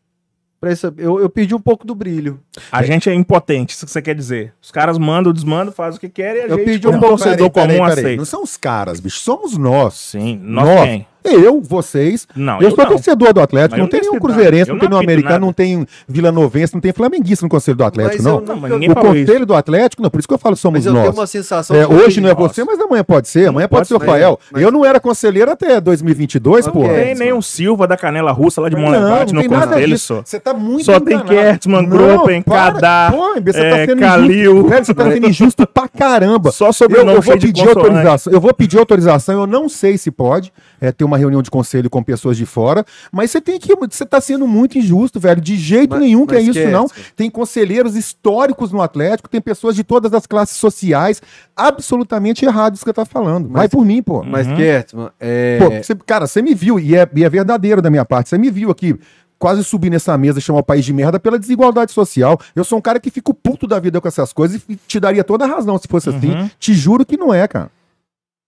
[0.60, 2.38] Pra essa, eu, eu perdi um pouco do brilho.
[2.70, 4.54] A gente é impotente, isso que você quer dizer.
[4.62, 7.02] Os caras mandam, desmandam, fazem o que querem e a Eu gente, pedi como um
[7.02, 8.00] Não, torcedor peraí, comum, peraí, peraí.
[8.04, 8.18] aceita.
[8.18, 9.20] Não são os caras, bicho.
[9.20, 9.94] Somos nós.
[9.94, 10.82] Sim, nós, Nós.
[10.84, 11.08] quem?
[11.24, 12.28] Eu, vocês.
[12.36, 12.86] Não, eu sou não.
[12.92, 13.72] torcedor do Atlético.
[13.72, 15.46] Mas Não eu tem não nenhum cruzeirense, não Eu tem não nenhum americano, nada.
[15.46, 18.40] não tem vilanovense, não tem flamenguista no Conselho do Atlético, Mas não.
[18.40, 19.26] eu Não, mas O falou isso.
[19.28, 21.04] Conselho do Atlético, não, por isso que eu falo somos Mas eu nós.
[21.04, 23.48] tenho uma sensação É, hoje não é você, mas amanhã pode ser.
[23.50, 24.40] Amanhã pode, pode ser o Rafael.
[24.52, 26.82] mas- Eu não era conselheiro até 2022, Não pô.
[26.84, 27.04] quer.
[27.06, 29.74] Tem nem o Silva da Canela Russa lá de Não, Monlevade não no tem nada
[29.74, 30.22] conselho, só.
[30.24, 31.60] Você tá muito Só tem enganado.
[31.68, 32.42] Não, Gruppen.
[32.42, 34.64] Kadar, Pô, você sendo Calil.
[34.70, 36.52] você tá sendo injusto pra caramba.
[36.52, 38.34] Só Eu, sobrenome eu vou pedir autorização.
[38.34, 39.42] Eu vou pedir autorização.
[39.42, 42.86] Eu não sei se pode é, ter uma reunião de conselho com pessoas de fora,
[43.12, 43.74] mas você tem que.
[43.76, 45.42] Você tá sendo muito injusto, velho.
[45.42, 46.88] De jeito Mas- nenhum que é mas isso, não.
[46.88, 47.06] Kertzmann.
[47.16, 51.22] Tem conselheiros históricos no Atlético, tem pessoas de todas as classes sociais.
[51.56, 53.48] Absolutamente errado isso que você tá falando.
[53.50, 54.24] Vai Mas- por mim, pô.
[54.24, 54.56] Mas, Uhum.
[54.56, 55.58] Kertzmann, é...
[55.60, 58.38] Pô, você- cara, você me viu, e é, e é verdadeiro da minha parte, você
[58.38, 58.98] me viu aqui
[59.38, 62.38] quase subir nessa mesa e chamar o país de merda pela desigualdade social.
[62.56, 65.24] Eu sou um cara que fico puto da vida com essas coisas e te daria
[65.24, 66.32] toda a razão se fosse assim.
[66.32, 66.50] Uhum.
[66.60, 67.72] Te juro que não é, cara.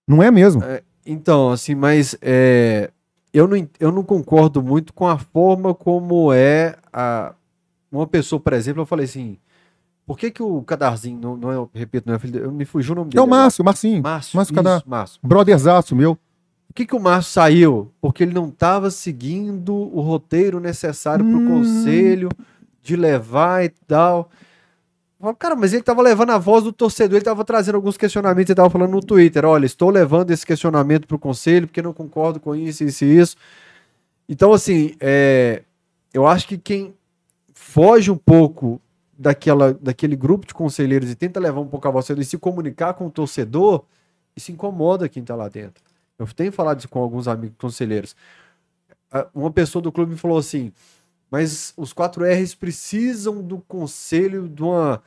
[0.08, 0.62] Não é mesmo.
[1.06, 2.92] Então, assim, mas é,
[3.34, 7.34] eu, não, eu não concordo muito com a forma como é a,
[7.92, 9.38] uma pessoa, por exemplo, eu falei assim,
[10.06, 12.66] por que que o Cadarzinho, não, não é, eu repito, não é filho, eu me
[12.66, 13.24] fugiu o nome É dele.
[13.24, 14.02] o Márcio, Marcinho.
[14.04, 14.84] Márcio, Márcio isso, Cadar.
[14.86, 15.20] Márcio.
[15.24, 16.16] Brotherzaço meu.
[16.68, 17.92] Por que que o Márcio saiu?
[18.00, 21.48] Porque ele não estava seguindo o roteiro necessário para o Hum.
[21.48, 22.30] conselho
[22.82, 24.30] de levar e tal.
[25.38, 28.54] Cara, mas ele estava levando a voz do torcedor, ele estava trazendo alguns questionamentos, ele
[28.54, 32.40] estava falando no Twitter, olha, estou levando esse questionamento para o conselho porque não concordo
[32.40, 33.36] com isso, isso e isso.
[34.28, 35.62] Então, assim, é,
[36.14, 36.96] eu acho que quem
[37.54, 38.82] foge um pouco
[39.18, 42.96] daquela, daquele grupo de conselheiros e tenta levar um pouco a voz e se comunicar
[42.96, 43.84] com o torcedor,
[44.36, 45.84] isso incomoda quem está lá dentro.
[46.18, 48.16] Eu tenho falado isso com alguns amigos conselheiros.
[49.34, 50.72] Uma pessoa do clube me falou assim:
[51.32, 55.02] mas os 4Rs precisam do conselho, de uma,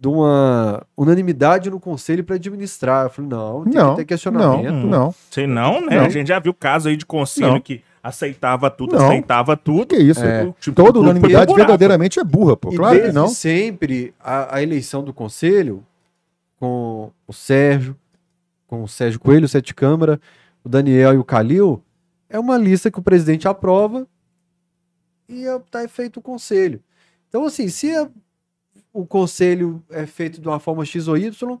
[0.00, 3.06] de uma unanimidade no conselho para administrar.
[3.06, 4.72] Eu falei: não, tem Não, que ter questionamento.
[4.72, 5.14] Não, não.
[5.30, 5.96] Sei não, né?
[5.96, 6.04] Não.
[6.04, 7.60] A gente já viu caso aí de conselho Não.
[7.60, 9.04] que aceitava tudo, Não.
[9.06, 9.86] aceitava tudo.
[9.88, 10.22] Que isso?
[10.24, 10.44] É.
[10.44, 11.56] O tipo, Toda unanimidade comemorava.
[11.66, 12.72] verdadeiramente é burra, pô.
[12.72, 13.26] E Claro que não.
[13.28, 15.82] sempre, a, a eleição do conselho,
[16.60, 17.96] com o Sérgio,
[18.68, 20.20] com o Sérgio Coelho, o Sete Câmara,
[20.62, 21.82] o Daniel e o Calil,
[22.30, 24.06] é uma lista que o presidente aprova
[25.28, 26.82] e está feito o conselho.
[27.28, 27.92] Então, assim, se
[28.92, 31.58] o conselho é feito de uma forma X ou Y,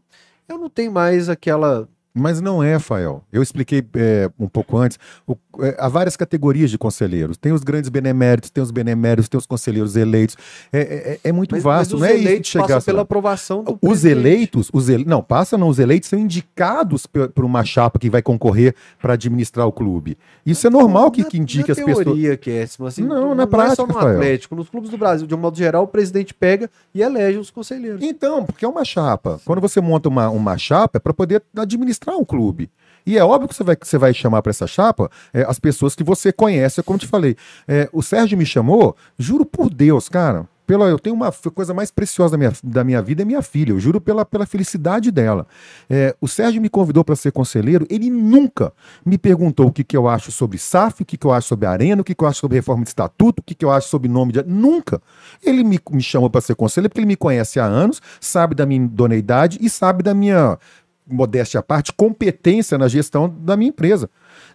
[0.48, 1.88] eu não tenho mais aquela.
[2.16, 3.24] Mas não é, Fael.
[3.32, 4.98] Eu expliquei é, um pouco antes.
[5.26, 7.36] O- é, há várias categorias de conselheiros.
[7.36, 10.36] Tem os grandes beneméritos, tem os beneméritos, tem os conselheiros eleitos.
[10.72, 13.02] É, é- é muito Mas, vasto, mas os não é eleitos chegar passam a pela
[13.02, 14.18] aprovação do Os presidente.
[14.20, 15.04] eleitos, os ele...
[15.04, 19.66] não, passa não, os eleitos são indicados por uma chapa que vai concorrer para administrar
[19.66, 20.16] o clube.
[20.46, 22.04] Isso é normal que, Na- que indique na as pessoas.
[22.04, 24.14] teoria, Késsimo, assim, Não, não, na é prática, só no Rafael.
[24.18, 27.50] Atlético, nos clubes do Brasil, de um modo geral, o presidente pega e elege os
[27.50, 28.02] conselheiros.
[28.02, 29.40] Então, porque é uma chapa.
[29.44, 32.70] Quando você monta uma, uma chapa, é para poder administrar um clube.
[33.06, 35.58] E é óbvio que você vai, que você vai chamar para essa chapa é, as
[35.58, 37.36] pessoas que você conhece, como te falei.
[37.68, 40.48] É, o Sérgio me chamou, juro por Deus, cara.
[40.66, 43.72] Pela, eu tenho uma coisa mais preciosa da minha, da minha vida, é minha filha.
[43.72, 45.46] Eu juro pela, pela felicidade dela.
[45.90, 47.86] É, o Sérgio me convidou para ser conselheiro.
[47.90, 48.72] Ele nunca
[49.04, 51.66] me perguntou o que, que eu acho sobre SAF, o que, que eu acho sobre
[51.66, 53.88] Arena, o que, que eu acho sobre reforma de estatuto, o que, que eu acho
[53.88, 54.42] sobre nome de.
[54.42, 55.02] Nunca.
[55.42, 58.64] Ele me, me chamou para ser conselheiro porque ele me conhece há anos, sabe da
[58.64, 60.58] minha idoneidade e sabe da minha,
[61.06, 64.08] modéstia à parte, competência na gestão da minha empresa.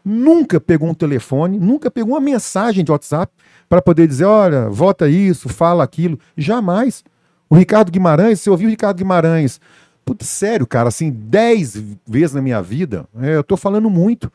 [0.03, 3.31] Nunca pegou um telefone, nunca pegou uma mensagem de WhatsApp
[3.67, 6.19] para poder dizer: olha, vota isso, fala aquilo.
[6.35, 7.03] Jamais.
[7.49, 9.59] O Ricardo Guimarães, você ouviu o Ricardo Guimarães?
[10.05, 14.31] Putz, sério, cara, assim, dez vezes na minha vida, é, eu tô falando muito.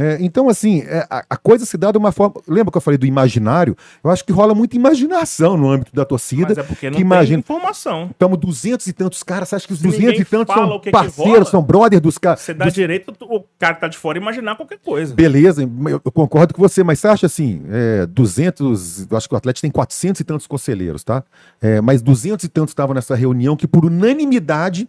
[0.00, 2.34] É, então, assim, é, a, a coisa se dá de uma forma.
[2.48, 3.76] Lembra que eu falei do imaginário?
[4.02, 6.46] Eu acho que rola muita imaginação no âmbito da torcida.
[6.48, 8.08] Mas é porque não que imagina- tem informação.
[8.10, 10.90] Estamos duzentos e tantos caras, você acha que os duzentos e tantos são que que
[10.90, 12.40] parceiros, rola, são brother dos caras?
[12.40, 15.14] Você dá direito o cara que tá de fora imaginar qualquer coisa.
[15.14, 19.34] Beleza, eu, eu concordo com você, mas você acha assim, é, 200, eu acho que
[19.34, 21.22] o Atlético tem 400 e tantos conselheiros, tá?
[21.60, 24.88] É, mas 200 e tantos estavam nessa reunião que por unanimidade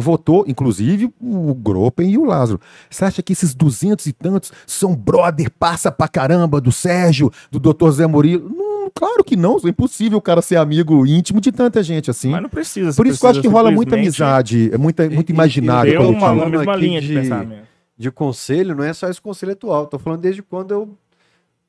[0.00, 2.60] votou, inclusive o Gropen e o Lázaro.
[2.90, 7.58] Você acha que esses 200 e tantos são brother, passa pra caramba do Sérgio, do
[7.60, 7.90] Dr.
[7.90, 8.48] Zé Murilo?
[8.48, 12.30] Não, claro que não, é impossível o cara ser amigo íntimo de tanta gente assim.
[12.30, 12.92] Mas não precisa.
[12.94, 15.92] Por isso que eu acho que rola muita amizade, é muita, muito E- e- imaginário
[15.92, 17.64] e ter eu uma, uma mesma linha de, de- pensamento.
[17.96, 19.86] De conselho, não é só esse conselho atual.
[19.86, 20.88] Tô falando desde quando eu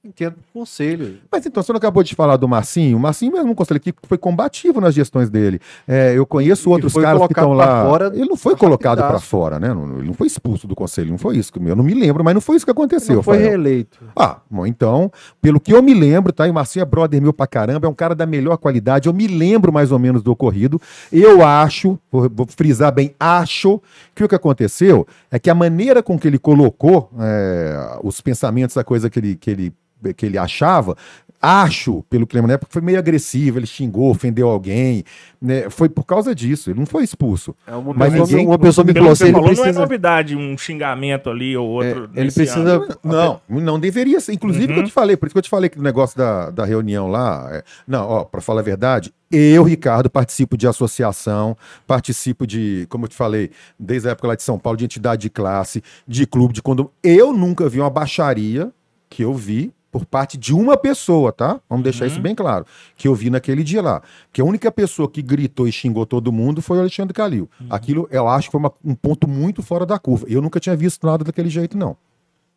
[0.08, 1.18] entendo conselho.
[1.32, 2.98] Mas então, você não acabou de falar do Marcinho?
[2.98, 5.60] O Marcinho mesmo é um conselheiro que foi combativo nas gestões dele.
[5.88, 7.86] É, eu conheço outros caras que estão lá.
[7.86, 9.74] fora ele não foi colocado para fora, né?
[9.74, 11.52] Não- Ele não foi expulso do conselho, não foi isso.
[11.66, 13.16] Eu não me lembro, mas não foi isso que aconteceu.
[13.18, 13.50] não foi Rafael.
[13.52, 14.00] reeleito.
[14.16, 15.12] Ah, bom, então,
[15.42, 16.48] pelo que eu me lembro, tá?
[16.48, 19.08] E o Marcinho é brother meu pra caramba, é um cara da melhor qualidade.
[19.08, 20.80] Eu me lembro mais ou menos do ocorrido.
[21.12, 23.82] Eu acho, vou, vou frisar bem, acho
[24.14, 28.78] que o que aconteceu é que a maneira com que ele colocou é, os pensamentos,
[28.78, 29.74] a coisa que ele, que ele,
[30.16, 30.96] que ele achava,
[31.42, 35.04] acho, pelo lembro na época, foi meio agressivo, ele xingou, ofendeu alguém.
[35.42, 35.70] né?
[35.70, 37.56] Foi por causa disso, ele não foi expulso.
[37.68, 39.80] É uma Mas pessoa, ninguém- uma pessoa me falou assim, ele falou, não é precisa...
[39.80, 42.10] novidade um xingamento ali ou outro.
[42.16, 43.00] ele nesse precisa- âmbito.
[43.04, 44.34] Não, não deveria ser.
[44.34, 44.84] Inclusive, que eu Uhum.
[44.86, 47.48] te falei, por isso que eu te falei que o negócio da, da reunião lá.
[47.52, 53.06] é- Não, ó, pra falar a verdade, eu, Ricardo, participo de associação, participo de, como
[53.06, 56.26] eu te falei, desde a época lá de São Paulo, de entidade de classe, de
[56.26, 56.92] clube, de condomínio.
[57.04, 58.72] Eu nunca vi uma baixaria
[59.10, 61.62] que eu vi por parte de uma pessoa, tá?
[61.70, 62.12] Vamos deixar Uhum.
[62.12, 62.66] isso bem claro.
[62.98, 64.02] Que eu vi naquele dia lá.
[64.28, 67.50] Porque a única pessoa que gritou e xingou todo mundo foi o Alexandre Calil.
[67.62, 67.68] Uhum.
[67.70, 70.26] Aquilo eu acho que foi uma- um ponto muito fora da curva.
[70.28, 71.96] Eu nunca tinha visto nada daquele jeito, não.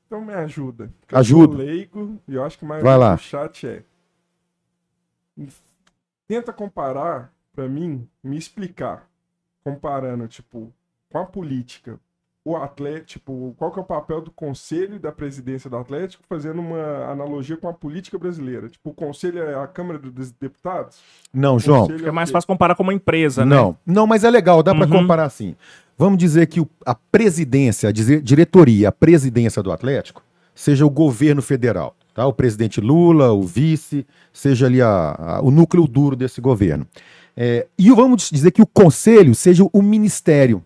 [0.09, 0.91] Então me ajuda.
[1.07, 1.57] que eu Ajuda.
[1.57, 3.15] sou leigo e eu acho que mais Vai lá.
[3.15, 3.85] do chat é.
[6.27, 9.09] Tenta comparar pra mim, me explicar.
[9.63, 10.73] Comparando, tipo,
[11.11, 12.01] com a política.
[12.45, 16.23] O Atlético, tipo, qual que é o papel do conselho e da presidência do Atlético,
[16.29, 18.69] fazendo uma analogia com a política brasileira.
[18.69, 20.99] Tipo, o conselho é a Câmara dos Deputados?
[21.33, 21.87] Não, João.
[21.89, 23.55] Fica o mais fácil comparar com uma empresa, né?
[23.55, 24.93] Não, não, mas é legal, dá pra Uhum.
[25.03, 25.55] comparar assim.
[25.99, 30.23] Vamos dizer que a presidência, a dizer- diretoria, a presidência do Atlético,
[30.55, 32.25] seja o governo federal, tá?
[32.27, 36.87] O presidente Lula, o vice, seja ali a- a- o núcleo duro desse governo.
[37.37, 40.65] É, e vamos dizer que o conselho seja o ministério,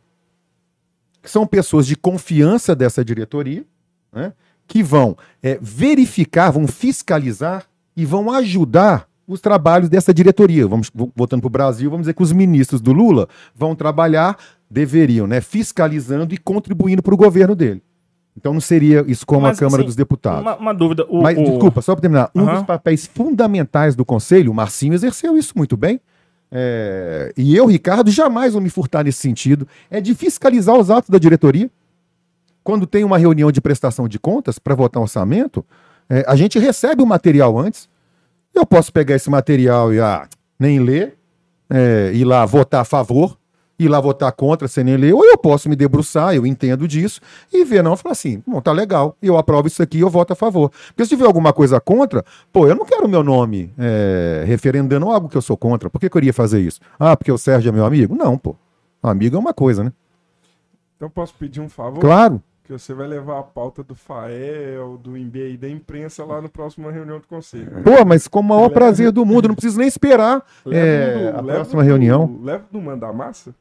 [1.22, 3.64] que são pessoas de confiança dessa diretoria,
[4.12, 4.32] né?
[4.66, 7.64] que vão é, verificar, vão fiscalizar
[7.96, 10.66] e vão ajudar os trabalhos dessa diretoria.
[10.66, 14.36] Vamos vo- voltando para o Brasil, vamos dizer que os ministros do Lula vão trabalhar,
[14.70, 17.82] deveriam, né, fiscalizando e contribuindo para o governo dele.
[18.36, 20.40] Então não seria isso como Mas, a Câmara assim, dos Deputados.
[20.40, 21.04] Uma, uma dúvida.
[21.08, 24.94] O, Mas, o- desculpa, só para terminar, um dos papéis fundamentais do Conselho, o Marcinho
[24.94, 26.00] exerceu isso muito bem.
[26.54, 31.08] É, e eu, Ricardo, jamais vou me furtar nesse sentido, é de fiscalizar os atos
[31.08, 31.70] da diretoria.
[32.62, 35.64] Quando tem uma reunião de prestação de contas para votar um orçamento,
[36.10, 37.88] é, a gente recebe o material antes.
[38.54, 41.16] Eu posso pegar esse material e ah, nem ler,
[41.70, 43.38] é, ir lá votar a favor,
[43.78, 47.20] ir lá votar contra sem nem ler, ou eu posso me debruçar, eu entendo disso,
[47.52, 50.36] e ver, não, falar assim, bom, tá legal, eu aprovo isso aqui, eu voto a
[50.36, 50.70] favor.
[50.88, 55.28] Porque se tiver alguma coisa contra, pô, eu não quero meu nome é, referendando algo
[55.28, 55.90] que eu sou contra.
[55.90, 56.80] Por que, que eu iria fazer isso?
[56.98, 58.14] Ah, porque o Sérgio é meu amigo?
[58.14, 58.56] Não, pô.
[59.02, 59.92] Amigo é uma coisa, né?
[60.96, 61.98] Então posso pedir um favor?
[61.98, 62.40] Claro.
[62.76, 66.90] Que você vai levar a pauta do FAEL, do e da imprensa lá na próxima
[66.90, 67.82] reunião do conselho.
[67.82, 71.40] Pô, mas com o maior prazer do mundo, não preciso nem esperar é, Leva a
[71.40, 72.40] do- leva próxima do- reunião.
[72.42, 73.54] Leva do Manda Massa?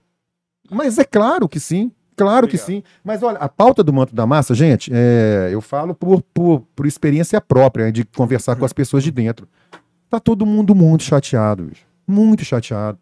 [0.69, 1.91] Mas é claro que sim.
[2.15, 2.67] Claro que Obrigado.
[2.67, 2.83] sim.
[3.03, 6.85] Mas olha, a pauta do manto da massa, gente, é, eu falo por, por, por
[6.85, 9.47] experiência própria, né, de conversar com as pessoas de dentro.
[10.09, 11.85] Tá todo mundo muito chateado, bicho.
[12.07, 12.97] Muito chateado.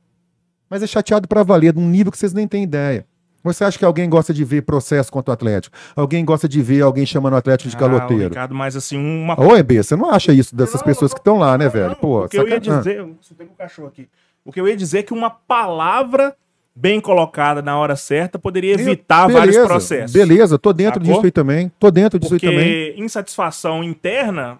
[0.69, 3.05] Mas é chateado pra valer, num nível que vocês nem têm ideia.
[3.43, 5.75] Você acha que alguém gosta de ver processo contra o Atlético?
[5.95, 8.29] Alguém gosta de ver alguém chamando o Atlético de Ah, caloteiro?
[8.29, 9.39] Ricardo, mas assim, uma.
[9.39, 11.89] Ô, EB, você não acha isso dessas Não, pessoas não, que estão lá, né, velho?
[11.89, 13.05] Não, Pô, o que eu ia dizer.
[13.21, 14.07] soltei com o cachorro aqui.
[14.43, 16.35] O que eu ia dizer é que uma palavra
[16.75, 20.11] bem colocada na hora certa poderia evitar Beleza, vários processos.
[20.13, 21.13] Beleza, tô dentro Sacou?
[21.15, 21.71] disso aí também.
[21.79, 22.57] Tô dentro disso aí também.
[22.91, 24.59] Porque insatisfação interna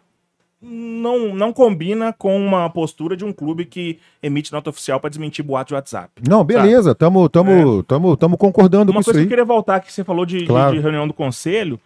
[0.61, 5.43] não, não combina com uma postura de um clube que emite nota oficial para desmentir
[5.43, 6.09] boato de WhatsApp.
[6.27, 9.79] Não, beleza, tamo, tamo, tamo, tamo concordando com Uma isso coisa que eu queria voltar
[9.79, 10.75] que você falou de, de- Claro.
[10.75, 11.79] de reunião do conselho,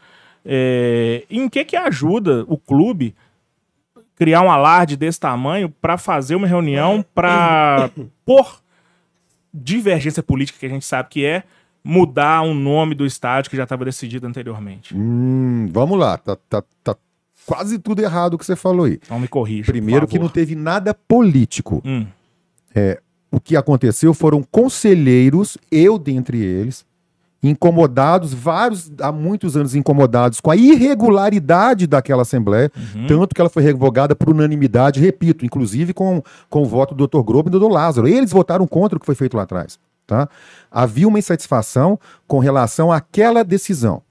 [0.46, 3.16] é, em que que ajuda o clube
[4.16, 7.90] criar um alarde desse tamanho para fazer uma reunião para
[8.26, 8.62] por
[9.54, 11.44] divergência política que a gente sabe que é
[11.84, 14.96] mudar um nome do estádio que já estava decidido anteriormente?
[14.96, 16.96] Hum, vamos lá, tá, tá, tá
[17.46, 19.00] quase tudo errado o que você falou aí.
[19.04, 19.72] Então me corrija.
[19.72, 21.82] Primeiro que não teve nada político.
[21.86, 22.06] Hum.
[23.32, 26.86] O que aconteceu foram conselheiros, eu dentre eles,
[27.42, 33.08] incomodados, vários há muitos anos incomodados com a irregularidade daquela Assembleia, Uhum.
[33.08, 37.22] tanto que ela foi revogada por unanimidade, repito, inclusive com, com o voto do Dr.
[37.22, 37.72] Grobo e do Dr.
[37.72, 38.08] Lázaro.
[38.08, 39.78] Eles votaram contra o que foi feito lá atrás.
[40.06, 40.30] Tá?
[40.72, 44.02] Havia uma insatisfação com relação àquela decisão.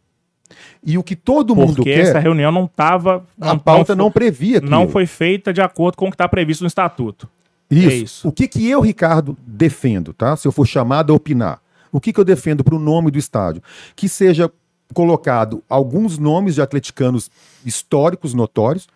[0.84, 3.24] E o que todo mundo Porque quer, essa reunião não estava.
[3.40, 4.92] a pauta não, foi, previa não aquilo.
[4.92, 7.28] foi feita de acordo com o que está previsto no estatuto.
[7.70, 7.88] Isso.
[7.88, 8.28] É isso.
[8.28, 10.36] O que, que eu, Ricardo, defendo, tá?
[10.36, 11.60] Se eu for chamado a opinar.
[11.90, 13.62] O que, que eu defendo para o nome do estádio?
[13.94, 14.50] Que seja
[14.94, 17.30] colocado alguns nomes de atleticanos
[17.64, 18.88] históricos notórios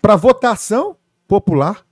[0.00, 0.96] para votação
[1.28, 1.82] popular,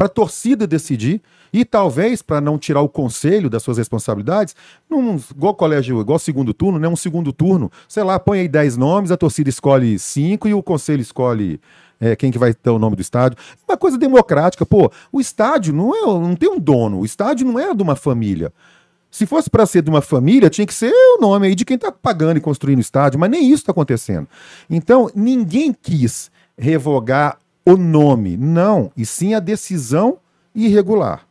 [0.00, 1.20] para a torcida decidir
[1.52, 4.56] e talvez para não tirar o conselho das suas responsabilidades,
[4.88, 6.88] num, igual colégio, igual segundo turno, né?
[6.88, 10.62] Um segundo turno, sei lá, põe aí 10 nomes, a torcida escolhe cinco e o
[10.62, 11.60] conselho escolhe
[12.00, 13.36] é, quem que vai ter o nome do estádio.
[13.68, 17.58] Uma coisa democrática, pô, o estádio não é, não tem um dono, o estádio não
[17.58, 18.54] é de uma família.
[19.10, 21.74] Se fosse para ser de uma família, tinha que ser o nome aí de quem
[21.74, 24.26] está pagando e construindo o estádio, mas nem isso está acontecendo.
[24.70, 30.18] Então, ninguém quis revogar o nome, não, e sim a decisão
[30.54, 31.26] irregular.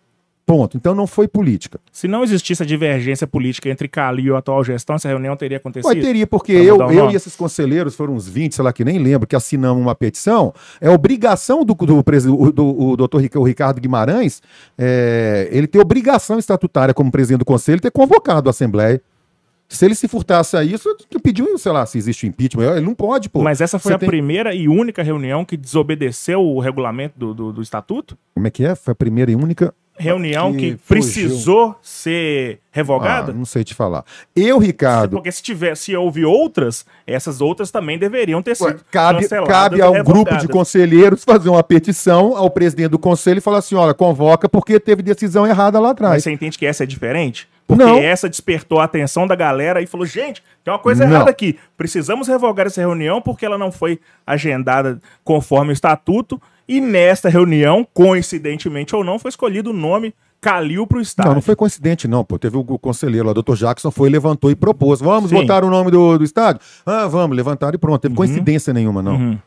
[0.46, 0.76] Ponto.
[0.76, 1.80] Então não foi política.
[1.92, 5.58] Se não existisse a divergência política entre Calil e a atual gestão, essa reunião teria
[5.58, 6.02] acontecido.
[6.02, 7.14] Teria, porque Pra eu, o eu nome?
[7.14, 10.52] e esses conselheiros, foram uns 20, sei lá, que nem lembro, que assinamos uma petição.
[10.82, 12.02] É obrigação do, do,
[12.52, 14.42] do, o doutor Ricardo Guimarães,
[14.76, 19.00] é, ele tem obrigação estatutária como presidente do conselho, ter convocado a Assembleia.
[19.72, 20.90] Se ele se furtasse a isso,
[21.22, 22.72] pediu, sei lá, se existe impeachment.
[22.76, 23.42] Ele não pode, pô.
[23.44, 27.34] Mas essa foi Você a tem- primeira e única reunião que desobedeceu o regulamento do,
[27.36, 28.18] do, do estatuto?
[28.34, 28.74] Como é que é?
[28.76, 29.72] Foi a primeira e única.
[30.02, 33.34] Reunião Que que, precisou ser Ah, revogada?
[33.34, 34.06] não sei te falar.
[34.34, 38.78] Eu, Ricardo, Porque se tiver, se houve outras, essas outras também deveriam ter sido Ué,
[38.90, 43.42] cabe, cabe a um grupo de conselheiros fazer uma petição ao presidente do conselho e
[43.42, 46.24] falar assim: olha, convoca porque teve decisão errada lá Mas atrás.
[46.24, 47.48] você entende que essa é diferente?
[47.70, 48.00] Porque Não.
[48.00, 51.14] essa despertou a atenção da galera e falou: gente, tem uma coisa Não.
[51.14, 51.56] errada aqui.
[51.78, 56.42] Precisamos revogar essa reunião porque ela não foi agendada conforme o estatuto.
[56.68, 61.30] E nesta reunião, coincidentemente ou não, foi escolhido o nome Calil para o estádio.
[61.30, 62.40] Não, não foi coincidente, não, pô.
[62.40, 65.00] Teve o, o conselheiro lá, o doutor Jackson, foi, levantou e propôs.
[65.00, 65.36] Vamos Sim.
[65.36, 66.62] botar o nome do, do estádio?
[66.86, 68.02] Ah, vamos, levantaram e pronto.
[68.02, 69.14] Teve coincidência nenhuma, não.
[69.16, 69.38] Uhum.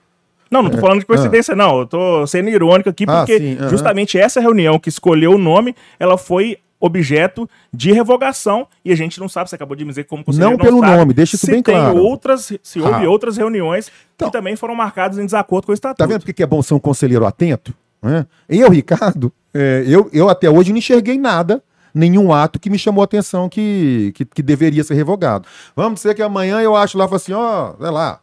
[0.51, 1.81] Não, não tô falando de coincidência, não.
[1.81, 3.69] Eu tô sendo irônico aqui, Ah, porque sim, aham.
[3.71, 9.21] justamente essa reunião que escolheu o nome, ela foi objeto de revogação e a gente
[9.21, 11.47] não sabe, você acabou de me dizer como conselheiro Não pelo sabe nome, deixa isso
[11.47, 11.97] se bem claro.
[11.97, 13.09] outras, se houve Ah.
[13.11, 14.29] outras reuniões Então.
[14.29, 15.99] que também foram marcadas em desacordo com o estatuto.
[15.99, 17.73] Tá vendo porque que é bom ser um conselheiro atento?
[18.03, 18.27] né?
[18.49, 21.63] Eu, Ricardo, é, eu, eu até hoje não enxerguei nada,
[21.95, 25.47] nenhum ato que me chamou a atenção que, que, que deveria ser revogado.
[25.77, 28.19] Vamos dizer que amanhã eu acho lá, falo assim, ó, sei lá,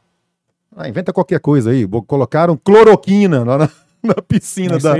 [0.76, 1.88] ah, inventa qualquer coisa aí.
[2.06, 3.70] Colocaram cloroquina lá na,
[4.03, 4.94] na piscina da,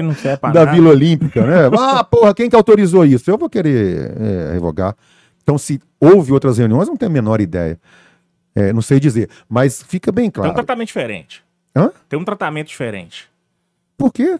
[0.52, 0.66] da.
[0.66, 1.70] Vila Olímpica, né?
[1.80, 3.30] Ah, porra, quem que autorizou isso?
[3.30, 4.96] Eu vou querer é, revogar.
[5.44, 7.80] Então, se houve outras reuniões, eu não tenho a menor ideia.
[8.56, 10.54] É, não sei dizer, mas fica bem Tem um claro.
[10.54, 11.44] tratamento diferente.
[11.76, 11.92] Hã?
[12.10, 13.30] Tem um tratamento diferente.
[13.98, 14.40] Por quê?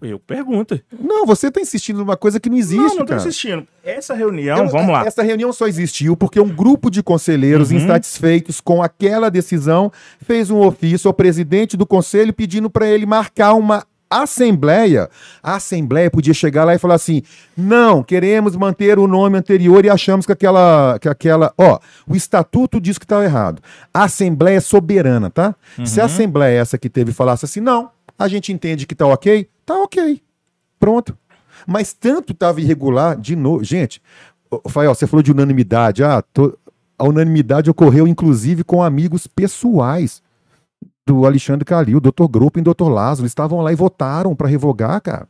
[0.00, 0.80] Eu pergunto.
[0.96, 3.20] Não, você está insistindo numa coisa que não existe, não, não cara.
[3.20, 3.66] insistindo.
[3.84, 5.04] Essa reunião, Eu- vamos lá.
[5.04, 7.78] Essa reunião só existiu porque um grupo de conselheiros Uhum.
[7.78, 9.90] insatisfeitos com aquela decisão
[10.24, 15.08] fez um ofício ao presidente do conselho pedindo para ele marcar uma assembleia.
[15.42, 17.22] A assembleia podia chegar lá e falar assim:
[17.56, 22.80] "Não, queremos manter o nome anterior e achamos que aquela que aquela, ó, o estatuto
[22.80, 23.62] diz que está errado.
[23.92, 25.54] A assembleia é soberana, tá?
[25.84, 26.06] Se a Uhum.
[26.06, 30.22] assembleia essa que teve falasse assim: "Não, a gente entende que tá OK", tá OK.
[30.80, 31.16] Pronto.
[31.66, 33.64] Mas tanto estava irregular, de novo.
[33.64, 34.00] Gente,
[34.68, 36.02] Fael, você falou de unanimidade.
[36.04, 36.56] Ah, tô-
[36.96, 40.22] a unanimidade ocorreu, inclusive, com amigos pessoais
[41.08, 42.26] do Alexandre Calil, Dr.
[42.30, 42.88] Grupo e Dr.
[42.90, 43.26] Lázaro.
[43.26, 45.26] Estavam lá e votaram para revogar, cara.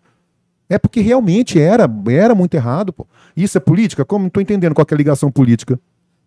[0.68, 3.06] É porque realmente era, era muito errado, pô.
[3.36, 4.04] Isso é política?
[4.04, 5.78] Como não tô entendendo qual é a ligação política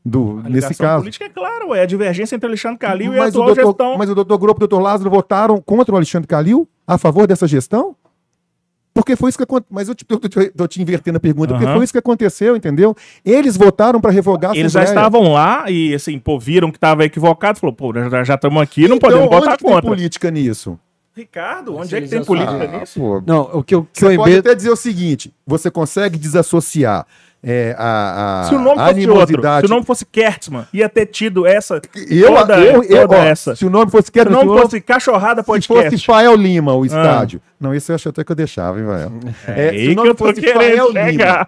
[0.05, 1.01] do, A nesse ligação caso.
[1.01, 3.65] política é claro, é a divergência entre Alexandre Calil e a mas, o atual doutor,
[3.65, 3.97] gestão.
[3.97, 6.67] mas o doutor Grupo e o doutor Lázaro votaram contra o Alexandre Calil?
[6.87, 7.95] A favor dessa gestão?
[8.93, 9.67] Porque foi isso que aconteceu.
[9.71, 11.53] Mas eu te- tô te- tô te invertendo a pergunta.
[11.53, 11.75] Porque Aham.
[11.75, 12.95] foi isso que aconteceu, entendeu?
[13.23, 17.05] Eles votaram para revogar a Eles já estavam lá e, assim, pô, viram que estava
[17.05, 19.89] equivocado, falou, pô, já já estamos aqui, não Então, podemos onde votar que tem contra.
[19.89, 20.77] política nisso?
[21.15, 22.79] Ricardo, onde é que tem política sabem.
[22.79, 22.99] nisso?
[22.99, 23.21] pô.
[23.25, 27.05] Não, o que eu, que Você eu pode até dizer o seguinte: você consegue desassociar
[27.43, 29.65] é, a, a Se o nome fosse outro, animosidade.
[29.67, 31.81] se o nome fosse Kertzmann, ia ter tido essa.
[32.09, 33.55] eu, toda, eu, eu, toda ó, essa.
[33.55, 36.05] Se o nome fosse Se quero o nome fosse Cachorrada Se fosse Podcast.
[36.05, 37.41] Fael Lima, o estádio.
[37.59, 39.11] Não, esse eu acho até que eu deixava, hein, velho?
[39.47, 41.47] É, se o nome fosse Fael Lima.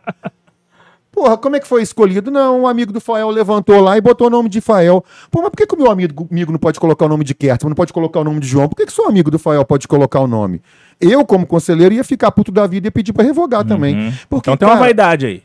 [1.12, 2.32] Porra, como é que foi escolhido?
[2.32, 5.06] Não, um amigo do Fael levantou lá e botou o nome de Fael.
[5.30, 7.36] Pô, mas por que, que o meu amigo, amigo não pode colocar o nome de
[7.36, 8.68] Kertman, não pode colocar o nome de João?
[8.68, 10.60] Por que, que seu amigo do Fael pode colocar o nome?
[11.00, 13.96] Eu, como conselheiro, ia ficar puto da vida e pedir pra revogar também.
[13.96, 14.14] Uhum.
[14.28, 15.44] Porque, então tem uma cara, vaidade aí.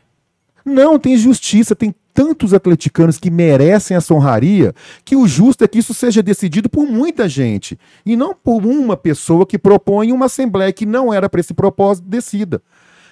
[0.69, 4.75] Não, tem justiça, tem tantos atleticanos que merecem essa honraria
[5.05, 8.97] que o justo é que isso seja decidido por muita gente e não por uma
[8.97, 12.61] pessoa que propõe uma assembleia que não era para esse propósito decida.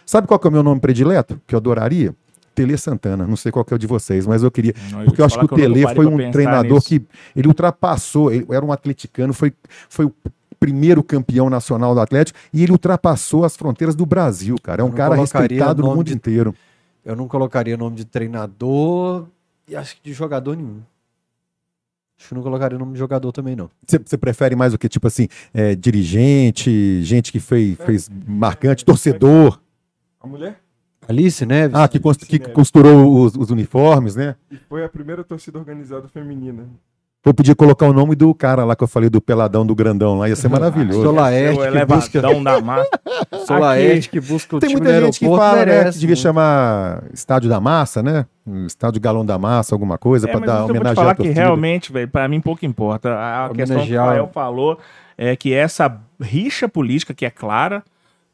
[0.05, 1.41] Sabe qual que é o meu nome predileto?
[1.47, 2.15] Que eu adoraria?
[2.55, 3.27] Tele Santana.
[3.27, 4.75] Não sei qual que é o de vocês, mas eu queria.
[4.91, 6.89] Não, eu Porque eu acho que o Tele foi um treinador nisso.
[6.89, 7.03] que
[7.37, 9.53] ele ultrapassou, ele era um atleticano, foi,
[9.89, 10.13] foi o
[10.59, 14.81] primeiro campeão nacional do Atlético e ele ultrapassou as fronteiras do Brasil, cara.
[14.81, 16.55] É um cara respeitado no mundo de- inteiro.
[17.07, 19.29] Eu não colocaria nome de treinador
[19.69, 20.83] e acho que de jogador nenhum.
[22.19, 23.71] Acho que não colocaria nome de jogador também, não.
[23.87, 24.89] Você prefere mais o que?
[24.89, 29.61] Tipo assim, é, dirigente, gente que fez, fez marcante, torcedor.
[30.21, 30.61] A mulher
[31.09, 31.77] Alice Neves?
[31.77, 34.35] Ah, que, que costurou os, os uniformes, né?
[34.51, 36.69] e foi a primeira torcida organizada feminina.
[37.27, 40.17] Vou pedir colocar o nome do cara lá que eu falei do peladão do grandão
[40.17, 41.03] lá, ia ser maravilhoso.
[41.03, 42.89] Solaeste, Seu que busca, da massa.
[43.45, 46.15] Solaeste que busca o Tem time muita no gente que fala, né, merece que devia
[46.15, 46.23] muito.
[46.23, 48.27] chamar Estádio da Massa, né?
[48.65, 51.41] Estádio Galão da Massa, alguma coisa, É, pra mas dar homenagem falar à que torcida.
[51.41, 53.13] realmente, velho, pra mim pouco importa.
[53.13, 54.79] A, a questão que o Rafael falou
[55.19, 57.83] é que essa rixa política, que é clara,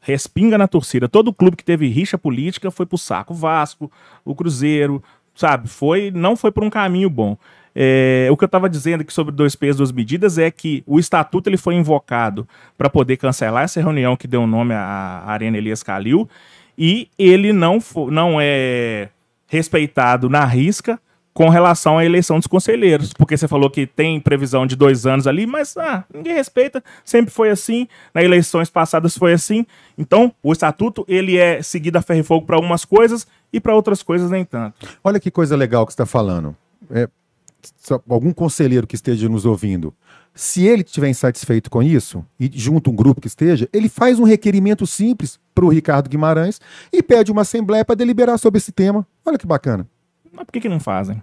[0.01, 1.09] respinga na torcida.
[1.09, 3.33] Todo clube que teve rixa política foi pro saco.
[3.33, 3.91] O Vasco,
[4.23, 5.01] o Cruzeiro,
[5.33, 5.67] sabe?
[5.67, 7.35] Foi, não foi por um caminho bom.
[7.75, 10.99] É, o que eu estava dizendo aqui sobre dois pesos, duas medidas é que o
[10.99, 15.81] estatuto ele foi invocado para poder cancelar essa reunião que deu nome à Arena Elias
[15.81, 16.29] Calil
[16.77, 17.79] e ele não,
[18.09, 19.09] não é
[19.47, 20.99] respeitado na risca
[21.33, 25.25] com relação à eleição dos conselheiros, porque você falou que tem previsão de dois anos
[25.25, 29.65] ali, mas ah, ninguém respeita, sempre foi assim, nas eleições passadas foi assim,
[29.97, 33.73] então o estatuto ele é seguido a ferro e fogo para algumas coisas e para
[33.73, 34.87] outras coisas nem tanto.
[35.03, 36.55] Olha que coisa legal que está falando.
[36.91, 37.09] É,
[38.09, 39.93] algum conselheiro que esteja nos ouvindo,
[40.35, 44.23] se ele estiver insatisfeito com isso, e junto um grupo que esteja, ele faz um
[44.23, 46.59] requerimento simples para o Ricardo Guimarães
[46.91, 49.05] e pede uma assembleia para deliberar sobre esse tema.
[49.25, 49.87] Olha que bacana.
[50.31, 51.21] Mas por que, que não fazem?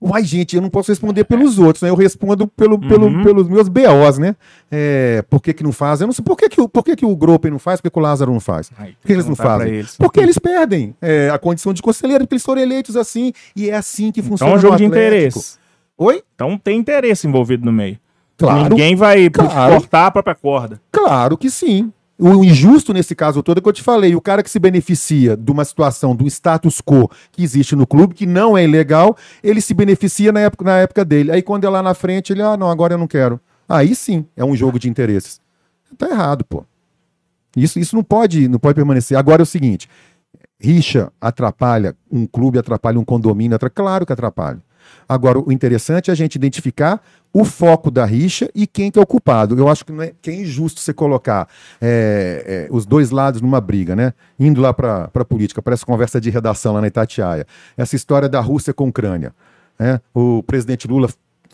[0.00, 1.88] Uai, gente, eu não posso responder pelos outros, né?
[1.88, 3.22] Eu respondo pelo, pelo- Uhum.
[3.24, 4.36] pelos meus BOs, né?
[4.70, 6.04] É, por que, que não fazem?
[6.04, 7.84] Eu não sei por que, que, o- por que, que o Gropen não faz, por
[7.84, 8.70] que, que o Lázaro não faz?
[8.78, 9.72] Ai, Por que eles não fazem?
[9.74, 9.96] eles.
[9.96, 13.74] Porque eles perdem é, a condição de conselheiro, porque eles foram eleitos assim, e é
[13.74, 15.58] assim que Então funciona é um jogo de interesse.
[15.98, 16.22] Oi?
[16.34, 17.98] Então tem interesse envolvido no meio.
[18.36, 19.74] Claro, Ninguém vai claro.
[19.76, 20.80] cortar a própria corda.
[20.92, 21.92] claro que sim.
[22.18, 25.36] O injusto nesse caso todo é que eu te falei, o cara que se beneficia
[25.36, 29.60] de uma situação, do status quo que existe no clube, que não é ilegal, ele
[29.60, 31.30] se beneficia na época, na época dele.
[31.30, 33.38] Aí quando é lá na frente, ele, ah, não, agora eu não quero.
[33.68, 35.40] Aí sim, é um jogo de interesses.
[35.98, 36.64] Tá errado, pô.
[37.54, 39.16] Isso, isso não pode, não pode permanecer.
[39.18, 39.86] Agora é o seguinte,
[40.58, 44.62] rixa atrapalha um clube, atrapalha um condomínio, atra- claro que atrapalha.
[45.08, 49.02] Agora, o interessante é a gente identificar o foco da rixa e quem que é
[49.02, 49.58] o culpado.
[49.58, 51.48] Eu acho que, não é, que é injusto você colocar
[51.80, 54.14] é, é, os dois lados numa briga, né?
[54.38, 57.46] Indo lá para a política, parece conversa de redação lá na Itatiaia.
[57.76, 59.34] Essa história da Rússia com a Ucrânia.
[59.78, 60.00] Né?
[60.14, 61.08] O presidente Lula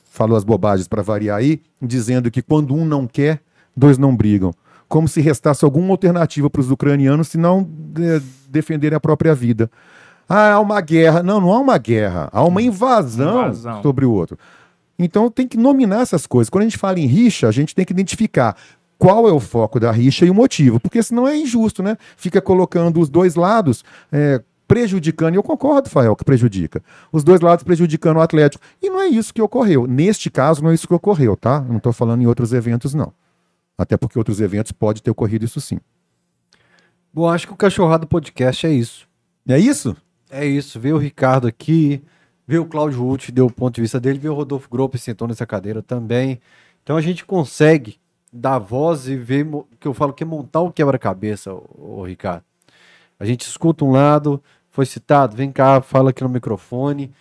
[0.04, 3.40] falou as bobagens para variar aí, dizendo que quando um não quer,
[3.76, 4.52] dois não brigam.
[4.86, 9.70] Como se restasse alguma alternativa para os ucranianos se não de- defenderem a própria vida.
[10.28, 11.22] Ah, há uma guerra.
[11.22, 12.28] Não, não há uma guerra.
[12.32, 13.82] Há uma invasão, Invasão.
[13.82, 14.38] sobre o outro.
[14.98, 16.48] Então tem que nominar essas coisas.
[16.48, 18.56] Quando a gente fala em rixa, a gente tem que identificar
[18.98, 21.96] qual é o foco da rixa e o motivo, porque senão é injusto, né?
[22.16, 26.80] Fica colocando os dois lados é, prejudicando, e eu concordo, Fael, que prejudica.
[27.12, 28.64] Os dois lados prejudicando o Atlético.
[28.80, 29.86] E não é isso que ocorreu.
[29.86, 31.60] Neste caso, não é isso que ocorreu, tá?
[31.60, 33.12] Não estou falando em outros eventos, não.
[33.76, 35.78] Até porque outros eventos pode ter ocorrido isso sim.
[37.12, 39.08] Bom, acho que o Cachorrado Podcast é isso.
[39.48, 39.96] É isso?
[40.34, 40.80] É isso.
[40.80, 42.02] Ver o Ricardo aqui,
[42.46, 45.28] ver o Cláudio Ruth, deu o ponto de vista dele, ver o Rodolfo Grope sentou
[45.28, 46.40] nessa cadeira também.
[46.82, 48.00] Então a gente consegue
[48.32, 49.46] dar voz e ver
[49.78, 52.44] que eu falo que é montar o quebra-cabeça, ô, ô, Ricardo.
[53.20, 57.12] A gente escuta um lado, foi citado, vem cá, fala aqui no microfone.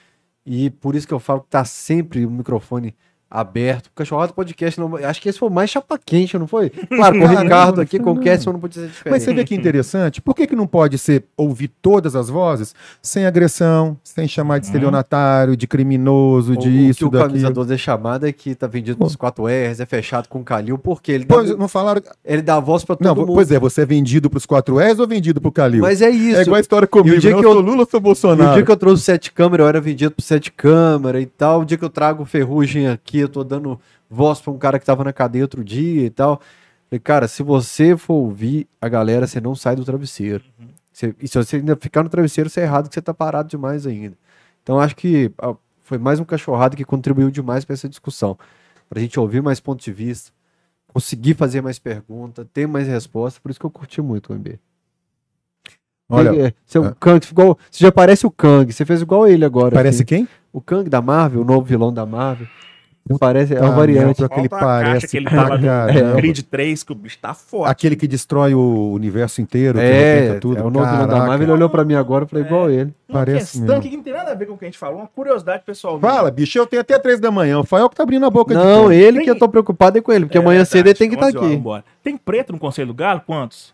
[0.46, 2.96] E por isso que eu falo que tá sempre o microfone
[3.32, 3.88] aberto.
[3.88, 6.70] O Cachorrado Podcast, não, acho que esse foi o mais chapa quente, não foi?
[6.70, 8.20] Claro, com o Ricardo aqui, com o.
[8.22, 9.12] Casson não podia ser diferente.
[9.14, 12.76] Mas você vê que interessante, por que, que não pode ser ouvir todas as vozes
[13.02, 17.54] sem agressão, sem chamar de estelionatário, de criminoso, de o, isso, o que o daquilo?
[17.54, 21.12] 12 é chamado é que tá vendido nos 4 R's, é fechado com Calil, porque
[21.12, 22.02] ele dá, Pois, não falaram.
[22.26, 23.34] ele dá voz pra todo Não, mundo.
[23.34, 25.82] pois é, você é vendido pros 4S ou vendido pro Calil?
[25.82, 26.38] Mas é isso.
[26.38, 27.40] é igual a história comigo, E o dia né?
[27.40, 28.54] que eu sou Lula ou sou E o Bolsonaro?
[28.54, 31.62] dia que eu trouxe sete câmeras, eu era vendido por sete câmeras e tal.
[31.62, 34.86] O dia que eu trago ferrugem aqui, eu tô dando voz pra um cara que
[34.86, 36.42] tava na cadeia outro dia e tal.
[36.90, 40.44] Falei, cara, se você for ouvir a galera, você não sai do travesseiro.
[40.92, 43.48] Você- e se você ainda ficar no travesseiro, você é errado que você tá parado
[43.50, 44.18] demais ainda.
[44.62, 48.38] Então acho que ah, foi mais um cachorrado que contribuiu demais para essa discussão.
[48.90, 50.32] Pra gente ouvir mais pontos de vista,
[50.88, 53.40] conseguir fazer mais perguntas, ter mais respostas.
[53.40, 54.60] Por isso que eu curti muito o MB.
[56.10, 56.96] Olha, você, é o é.
[57.00, 59.74] Kang, ficou, você já parece o Kang, você fez igual ele agora.
[59.74, 60.06] parece assim.
[60.06, 60.28] quem?
[60.52, 62.48] O Kang da Marvel, o novo vilão da Marvel.
[63.20, 64.20] Parece, é Ah, uma variante.
[64.20, 65.92] não, aquele parece que ele tá caramba.
[65.92, 67.70] no Creed 3, que o bicho tá forte.
[67.72, 70.58] Aquele que destrói o universo inteiro, que É, arrebenta tudo.
[70.60, 71.08] é o novo da.
[71.18, 72.48] Marvel, ele olhou pra mim agora e falei É.
[72.48, 72.94] igual ele.
[73.10, 73.90] Uma parece questão mesmo.
[73.92, 76.00] que não tem nada a ver com o que a gente falou, uma curiosidade pessoal.
[76.00, 77.60] Fala, bicho, eu tenho até três da manhã.
[77.60, 79.98] O Fael que tá abrindo a boca de Não, ele Tem- que eu tô preocupado
[79.98, 81.58] é com ele, porque É amanhã cedo verdade, ele tem que estar 11 horas, aqui.
[81.58, 81.84] vambora.
[82.04, 83.22] Tem preto no Conselho do Galo?
[83.26, 83.74] Quantos?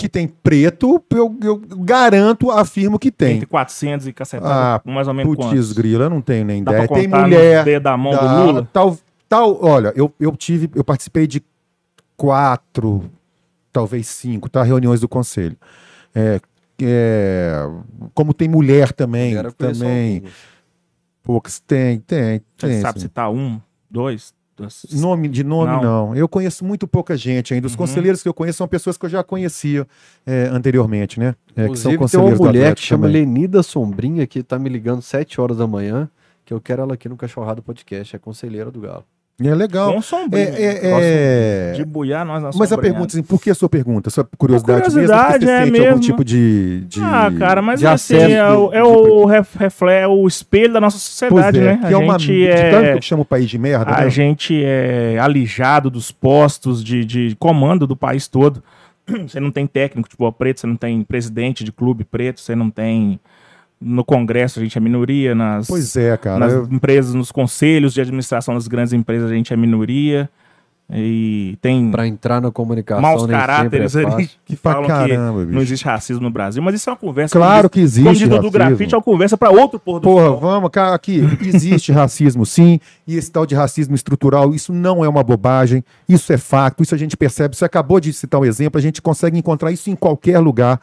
[0.00, 3.36] Que tem preto, eu, eu garanto, afirmo que tem.
[3.36, 5.72] Entre 400 e cacetada, Ah, mais ou menos Putz, quantos?
[5.72, 6.88] grila, eu não tenho nem Dá ideia.
[6.88, 7.80] pra Tem mulher.
[7.80, 8.68] da mão dá, do Lula?
[8.72, 8.98] Tal,
[9.28, 11.42] tal, olha, eu, eu tive, eu participei de
[12.16, 13.10] quatro,
[13.72, 14.62] talvez cinco, tá?
[14.62, 15.56] Reuniões do conselho.
[16.14, 16.40] É,
[16.82, 17.62] é,
[18.14, 20.22] como tem mulher também, Mulher também.
[21.22, 22.80] Poucos tem, tem, Você tem.
[22.80, 23.06] sabe sim.
[23.06, 24.32] citar um, dois?
[24.92, 25.82] Nome de nome, Não.
[26.08, 26.16] não.
[26.16, 27.66] Eu conheço muito pouca gente ainda.
[27.66, 27.78] Os Uhum.
[27.78, 29.86] conselheiros que eu conheço são pessoas que eu já conhecia
[30.26, 31.34] é, anteriormente, né?
[31.56, 31.98] É, que são Inclusive, tem uma
[32.30, 33.22] conselheiros mulher que chama também.
[33.24, 36.08] Lenida Sombrinha, que tá me ligando 7 horas da manhã,
[36.44, 39.04] que eu quero ela aqui no Cachorrado Podcast, é conselheira do Galo.
[39.42, 39.94] É legal.
[39.94, 40.48] Com sombrinho.
[40.48, 41.72] É, é, é...
[41.72, 44.10] De buiar nós na Mas a pergunta, assim, por que a sua pergunta?
[44.10, 45.46] Sua curiosidade, curiosidade, mesmo?
[45.46, 46.00] Porque é você sente algum mesmo.
[46.00, 46.80] tipo de.
[46.86, 47.00] de...
[47.02, 49.30] Ah, cara, mas de assim, é, o, é de- o
[49.88, 51.80] é o espelho da nossa sociedade, é, né?
[51.86, 52.18] que é uma.
[52.18, 53.92] gente De tanto que é, eu chamo o país de merda.
[53.92, 54.10] a né?
[54.10, 58.62] gente é alijado dos postos de, de comando do país todo.
[59.26, 62.54] Você não tem técnico de futebol preto, você não tem presidente de clube preto, você
[62.54, 63.18] não tem.
[63.80, 66.38] No Congresso a gente é minoria, nas, Pois é, cara.
[66.38, 70.28] nas eu- empresas, nos conselhos de administração das grandes empresas a gente é minoria.
[70.92, 75.54] E tem Pra entrar na comunicação maus caráteres é ali que falam caramba, que bicho.
[75.54, 76.60] não existe racismo no Brasil.
[76.60, 77.38] Mas isso é uma conversa.
[77.38, 78.24] Claro que diz- existe.
[78.24, 78.50] Como racismo.
[78.50, 80.40] Grafite, é uma conversa para outro pôr do Porra, sol.
[80.40, 85.08] vamos, cara, aqui, existe racismo sim, e esse tal de racismo estrutural, isso não é
[85.08, 88.76] uma bobagem, isso é fato, isso a gente percebe, você acabou de citar um exemplo,
[88.76, 90.80] a gente consegue encontrar isso em qualquer lugar,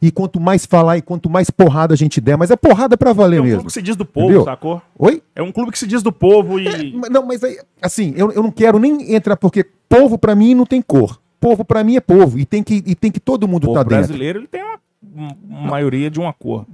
[0.00, 3.12] e quanto mais falar e quanto mais porrada a gente der, mas é porrada pra
[3.12, 3.66] valer É um clube mesmo.
[3.66, 4.44] que se diz do povo, Entendeu?
[4.44, 4.82] sacou?
[4.98, 5.22] Oi?
[5.34, 6.92] É um clube que se diz do povo e.
[6.94, 10.54] Mas Não, mas aí, assim, eu, eu não quero nem entrar, porque povo pra mim
[10.54, 13.46] não tem cor, povo pra mim é povo, e tem que, e tem que todo
[13.48, 14.08] mundo O estar povo tá dentro.
[14.08, 14.78] brasileiro ele tem uma,
[15.48, 16.66] maioria de uma cor.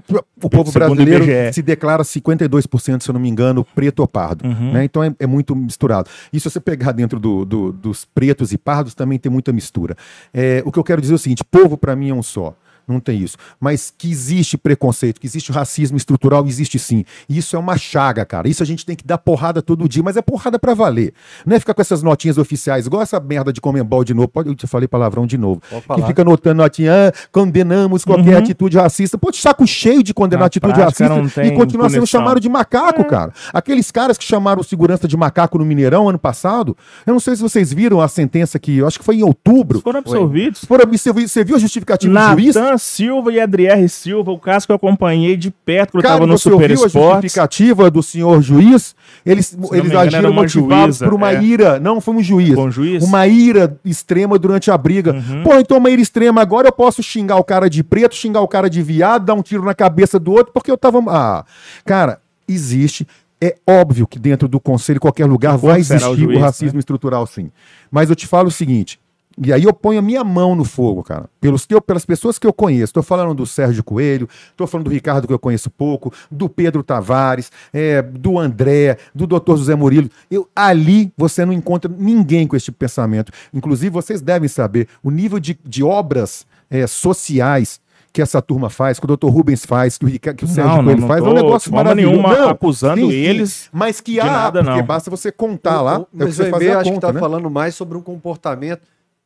[0.42, 4.08] O povo Segundo o brasileiro se declara 52%, se eu não me engano, preto ou
[4.08, 4.46] pardo.
[4.46, 4.72] Uhum.
[4.72, 4.84] né?
[4.84, 6.08] Então é, é muito misturado.
[6.32, 9.96] E se você pegar dentro do- do- dos pretos e pardos, também tem muita mistura.
[10.32, 12.54] É, o que eu quero dizer é o seguinte: povo para mim é um só.
[12.86, 13.36] Não tem isso.
[13.58, 17.04] Mas que existe preconceito, que existe racismo estrutural, existe sim.
[17.28, 18.48] E isso é uma chaga, cara.
[18.48, 21.12] Isso a gente tem que dar porrada todo dia, mas é porrada pra valer.
[21.46, 24.28] Não é ficar com essas notinhas oficiais, igual essa merda de Comembol de novo.
[24.28, 25.62] Pode, eu te falei palavrão de novo.
[25.94, 28.38] Que fica anotando notinha, ah, condenamos qualquer Uhum.
[28.38, 29.16] atitude racista.
[29.18, 32.48] Pô, de saco cheio de condenar Na atitude prática, racista e continua sendo chamado de
[32.48, 33.32] macaco, cara.
[33.52, 37.36] Aqueles caras que chamaram o segurança de macaco no Mineirão ano passado, eu não sei
[37.36, 39.80] se vocês viram a sentença que, eu acho que foi em outubro.
[39.80, 40.64] Foram absolvidos.
[40.64, 42.54] Foram, você, viu, você viu a justificativa do juiz?
[42.78, 46.26] Silva e Adrier Silva, o caso que eu acompanhei de perto quando eu Cara, tava
[46.26, 47.12] no você Super ouviu a Esportes.
[47.12, 48.94] justificativa do senhor juiz?
[49.24, 51.42] Eles, não eles engano, agiram motivados juíza, por uma é.
[51.42, 51.80] ira.
[51.80, 52.56] Não, foi um juiz.
[52.56, 53.02] O juiz?
[53.02, 55.12] Uma ira extrema durante a briga.
[55.14, 55.42] Uhum.
[55.42, 56.40] Pô, então uma ira extrema.
[56.40, 59.42] Agora eu posso xingar o cara de preto, xingar o cara de viado, dar um
[59.42, 61.02] tiro na cabeça do outro, porque eu tava.
[61.08, 61.44] Ah,
[61.84, 63.06] cara, existe.
[63.40, 66.40] É óbvio que dentro do conselho, em qualquer lugar, vai será o existir o, juiz,
[66.40, 67.50] racismo estrutural, sim.
[67.90, 68.98] Mas eu te falo o seguinte.
[69.42, 71.28] E aí eu ponho a minha mão no fogo, cara.
[71.40, 72.84] Pelos que eu- pelas pessoas que eu conheço.
[72.84, 76.82] Estou falando do Sérgio Coelho, estou falando do Ricardo, que eu conheço pouco, do Pedro
[76.82, 79.56] Tavares, é, do André, do Dr.
[79.56, 80.08] José Murilo.
[80.30, 83.32] Eu, ali você não encontra ninguém com esse tipo de pensamento.
[83.52, 87.80] Inclusive, vocês devem saber o nível de, de obras é, sociais
[88.12, 89.26] que essa turma faz, que o Dr.
[89.26, 91.30] Rubens faz, que o, Rica- que o Sérgio Não, não, Coelho não faz, é tô
[91.32, 92.12] um negócio maravilhoso.
[92.16, 94.86] nenhuma Não, acusando eles mas que há, nada, porque não.
[94.86, 96.78] basta você contar lá, O- o- é o que Mas você o fazer EB a
[96.78, 97.18] acho que conta, tá né?
[97.18, 98.82] falando mais sobre um comportamento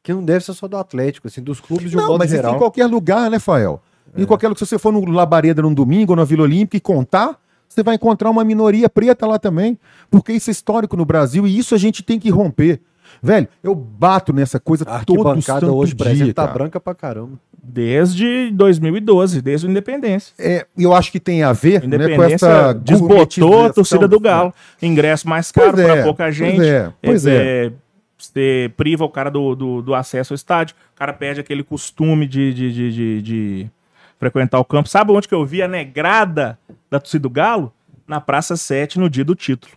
[0.09, 2.29] que não deve ser só do Atlético, assim, dos clubes de um Não, modo mas
[2.31, 2.55] isso geral.
[2.55, 3.79] em qualquer lugar, né, Fael?
[4.17, 6.81] Em qualquer lugar, se você for no Labareda num domingo ou na Vila Olímpica e
[6.81, 7.39] contar,
[7.69, 9.79] você vai encontrar uma minoria preta lá também.
[10.11, 12.81] Porque isso é histórico no Brasil e isso a gente tem que romper.
[13.23, 16.55] Velho, eu bato nessa coisa A todo arquibancada santo hoje, dia, exemplo, tá cara.
[16.55, 17.39] branca pra caramba.
[17.63, 20.33] desde 2012, desde o Independência.
[20.39, 24.55] É, eu acho que tem a ver né, com essa desbotou a torcida do Galo.
[24.81, 26.65] Ingresso mais caro Pois é, para pouca pois gente.
[26.65, 27.73] é, pois é.
[28.19, 30.75] Você priva o cara do, do, do acesso ao estádio.
[30.95, 33.71] O cara perde aquele costume de, de, de, de- de
[34.19, 34.89] frequentar o campo.
[34.89, 36.59] Sabe onde que eu vi a negrada
[36.91, 37.73] da torcida do Galo?
[38.07, 39.73] Na Praça 7, no dia do título.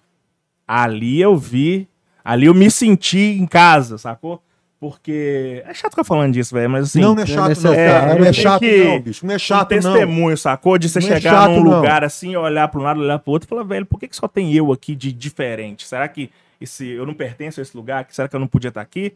[0.67, 1.87] Ali eu vi.
[2.23, 4.41] Ali eu me senti em casa, sacou?
[4.79, 5.61] Porque.
[5.67, 7.01] É chato ficar falando disso, velho, mas assim.
[7.01, 7.75] não, não é chato, não.
[7.75, 8.15] cara.
[8.15, 9.25] não é chato, que- não, bicho.
[9.25, 9.77] Não é um chato, não.
[9.93, 10.77] testemunho, sacou?
[10.77, 11.75] De você Não é chegar chato, num não.
[11.77, 14.15] lugar assim, olhar para um lado, olhar pro outro e falar, velho, por que, que
[14.15, 15.85] só tem eu aqui de diferente?
[15.85, 16.31] Será que
[16.61, 18.05] esse, eu não pertenço a esse lugar?
[18.09, 19.13] Será que eu não podia estar aqui?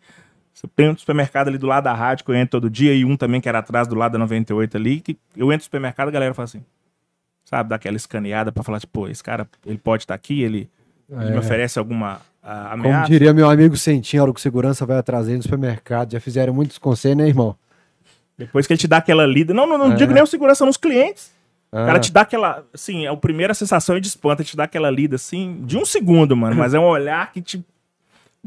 [0.76, 3.16] Tem um supermercado ali do lado da rádio que eu entro todo dia e um
[3.18, 6.10] também que era atrás do lado da 98 ali, que eu entro no supermercado e
[6.10, 6.64] a galera fala assim,
[7.44, 10.70] sabe, dá aquela escaneada pra falar, tipo, esse cara, ele pode estar aqui, ele,
[11.10, 13.10] ele me oferece alguma ah, Como ameaça?
[13.12, 16.14] diria meu amigo Sentinho, a hora que o segurança vai atrás dele no supermercado.
[16.14, 17.56] Já fizeram muitos conselhos, né, irmão?
[18.38, 19.96] Depois que ele te dá aquela lida, não, não, não É.
[19.96, 21.32] digo nem o segurança nos clientes.
[21.76, 21.86] O Ah.
[21.88, 25.16] cara te dá aquela, assim, é a primeira sensação de espanta, te dá aquela lida,
[25.18, 27.62] assim, de um segundo, mano, mas é um olhar que te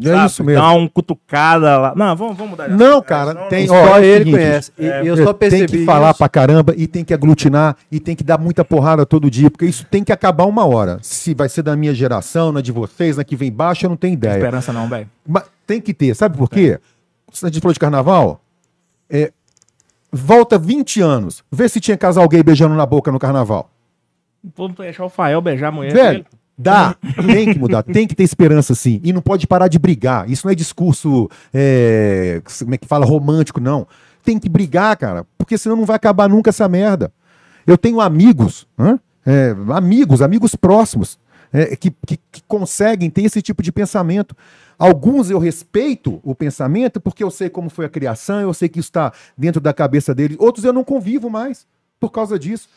[0.00, 0.62] É sabe, isso mesmo.
[0.62, 1.92] dá uma cutucada lá.
[1.94, 4.34] Não, vamos, vamos mudar Não, assunto, cara, tem- não- ó, Só é o ele seguinte,
[4.36, 4.72] conhece.
[4.78, 6.18] E- é, eu só percebi tem que falar isso.
[6.18, 9.66] pra caramba e tem que aglutinar e tem que dar muita porrada todo dia, porque
[9.66, 10.98] isso tem que acabar uma hora.
[11.02, 13.96] Se vai ser da minha geração, na de vocês, na que vem baixo, eu não
[13.96, 14.36] tenho ideia.
[14.38, 15.06] Esperança não, velho.
[15.26, 16.78] Mas tem que ter, sabe por quê?
[17.30, 18.40] Se a gente falou de carnaval,
[19.10, 19.32] é,
[20.12, 23.70] volta 20 anos, vê se tinha casal gay beijando na boca no carnaval.
[24.56, 26.26] Vamos deixar o Fael beijar a mulher Velho, dele.
[26.56, 26.94] dá,
[27.26, 29.00] tem que mudar, tem que ter esperança sim.
[29.02, 30.30] E não pode parar de brigar.
[30.30, 33.86] Isso não é discurso, é, como é que fala, romântico, não.
[34.24, 37.12] Tem que brigar, cara, porque senão não vai acabar nunca essa merda.
[37.66, 38.66] Eu tenho amigos?
[39.26, 41.18] É, amigos, amigos próximos,
[41.52, 44.34] é, que, que, que conseguem ter esse tipo de pensamento.
[44.78, 48.78] Alguns eu respeito o pensamento porque eu sei como foi a criação, eu sei que
[48.78, 50.36] está dentro da cabeça deles.
[50.38, 51.66] Outros eu não convivo mais
[51.98, 52.68] por causa disso.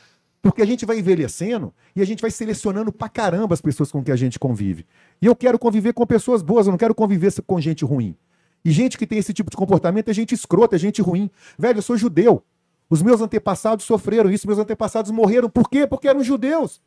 [0.42, 4.04] Porque a gente vai envelhecendo e a gente vai selecionando pra caramba as pessoas com
[4.04, 4.88] que a gente convive.
[5.22, 8.16] E eu quero conviver com pessoas boas, eu não quero conviver com gente ruim.
[8.66, 11.30] E gente que tem esse tipo de comportamento é gente escrota, é gente ruim.
[11.60, 12.44] Velho, eu sou judeu.
[12.90, 15.48] Os meus antepassados sofreram isso, meus antepassados morreram.
[15.48, 15.86] Por quê?
[15.86, 16.82] Porque eram judeus.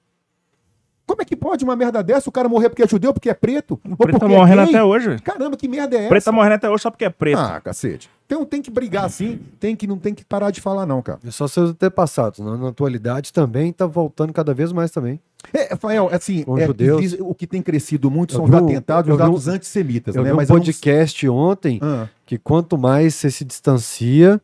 [1.06, 2.28] Como é que pode uma merda dessa?
[2.28, 3.78] O cara morrer porque é judeu, porque é preto?
[3.88, 4.70] O preto tá é morrendo gay?
[4.74, 5.18] até hoje.
[5.22, 6.08] Caramba, que merda é O essa?
[6.08, 7.38] preto tá morrendo até hoje só porque é preto.
[7.38, 8.08] Ah, cacete.
[8.26, 11.18] Então tem que brigar assim, tem que, não tem que parar de falar, não, cara.
[11.26, 12.38] É só seus antepassados.
[12.40, 15.20] Na, na atualidade também tá voltando cada vez mais também.
[15.52, 17.02] É, Rafael, assim, Com é, judeus.
[17.02, 20.16] diz- o que tem crescido muito Eu são vi os atentados e os atos antissemitas,
[20.16, 20.30] Eu né?
[20.30, 24.40] vi um Mas eu não- podcast ontem Ah, que quanto mais você se distancia,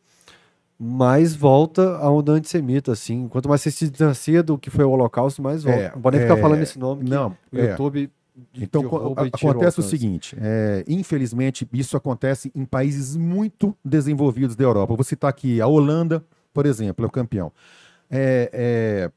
[0.83, 3.27] mais volta a onda antissemita, assim.
[3.27, 5.79] Quanto mais você se distancia do que foi o Holocausto, mais volta.
[5.79, 7.07] É, não pode nem é, ficar falando esse nome.
[7.07, 7.69] não, o é.
[7.71, 8.09] YouTube.
[8.53, 9.83] de- Então, a- o acontece o alcance.
[9.83, 14.93] seguinte: é, infelizmente, isso acontece em países muito desenvolvidos da Europa.
[14.93, 17.51] Eu vou citar aqui a Holanda, por exemplo, é o campeão.
[18.09, 19.11] É, é,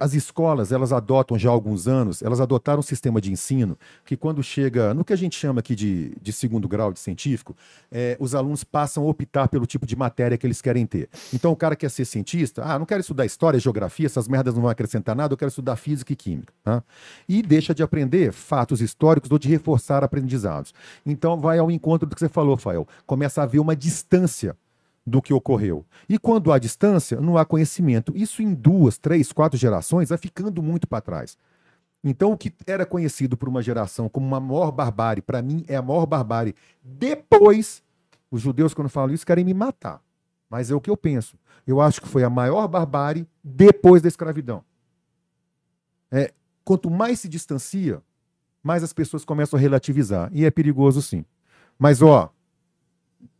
[0.00, 4.16] as escolas, elas adotam já há alguns anos, elas adotaram um sistema de ensino que,
[4.16, 7.54] quando chega no que a gente chama aqui de, de segundo grau de científico,
[7.92, 11.10] é, os alunos passam a optar pelo tipo de matéria que eles querem ter.
[11.34, 14.62] Então, o cara quer ser cientista, ah, não quero estudar história, geografia, essas merdas não
[14.62, 16.52] vão acrescentar nada, eu quero estudar física e química.
[16.64, 16.82] tá?
[17.28, 20.72] E deixa de aprender fatos históricos ou de reforçar aprendizados.
[21.04, 22.88] Então, vai ao encontro do que você falou, Fael.
[23.06, 24.56] Começa a haver uma distância
[25.06, 25.84] do que ocorreu.
[26.08, 28.12] E quando há distância, não há conhecimento.
[28.14, 31.36] Isso em duas, três, quatro gerações vai ficando muito para trás.
[32.02, 35.76] Então, o que era conhecido por uma geração como uma maior barbárie, para mim é
[35.76, 36.54] a maior barbárie.
[36.82, 37.82] Depois,
[38.30, 40.02] os judeus, quando falam isso, querem me matar.
[40.48, 41.36] Mas é o que eu penso.
[41.66, 44.64] Eu acho que foi a maior barbárie depois da escravidão.
[46.10, 46.32] É,
[46.64, 48.02] quanto mais se distancia,
[48.62, 50.30] mais as pessoas começam a relativizar.
[50.32, 51.24] E é perigoso, sim.
[51.78, 52.32] Mas, ó,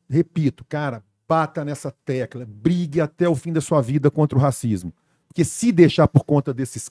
[0.08, 4.92] repito, cara, bata nessa tecla, brigue até o fim da sua vida contra o racismo.
[5.28, 6.90] Porque se deixar por conta desses.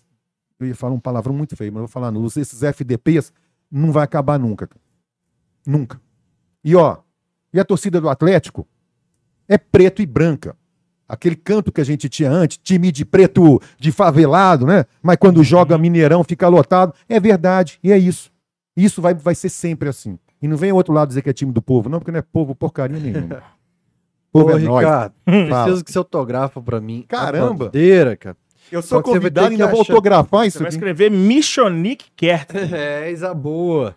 [0.58, 3.34] Eu ia falar um palavrão muito feio, mas vou falar nos esses FDPs,
[3.70, 4.70] não vai acabar nunca.
[5.68, 6.00] Nunca.
[6.64, 7.00] E ó,
[7.54, 8.66] e a torcida do Atlético
[9.46, 10.56] é preto e branca.
[11.08, 14.86] Aquele canto que a gente tinha antes, time de preto de favelado, né?
[15.02, 16.94] Mas quando joga Mineirão fica lotado.
[17.10, 18.32] É verdade, e é isso.
[18.74, 20.18] Isso vai, vai ser sempre assim.
[20.42, 22.22] E não vem outro lado dizer que é time do povo, não, porque não é
[22.22, 23.44] povo porcaria nenhuma.
[24.32, 24.86] Povo Ô, é nóis.
[24.86, 27.04] Ricardo, preciso que você autografa pra mim.
[27.08, 27.66] Caramba.
[27.66, 28.38] bandeira, cara.
[28.72, 30.60] Eu Só sou que você vai convidado e que ainda vou achar- autografar Você isso
[30.60, 30.76] vai aqui.
[30.76, 32.50] escrever Michonic Kert.
[32.74, 33.96] É, Isa boa.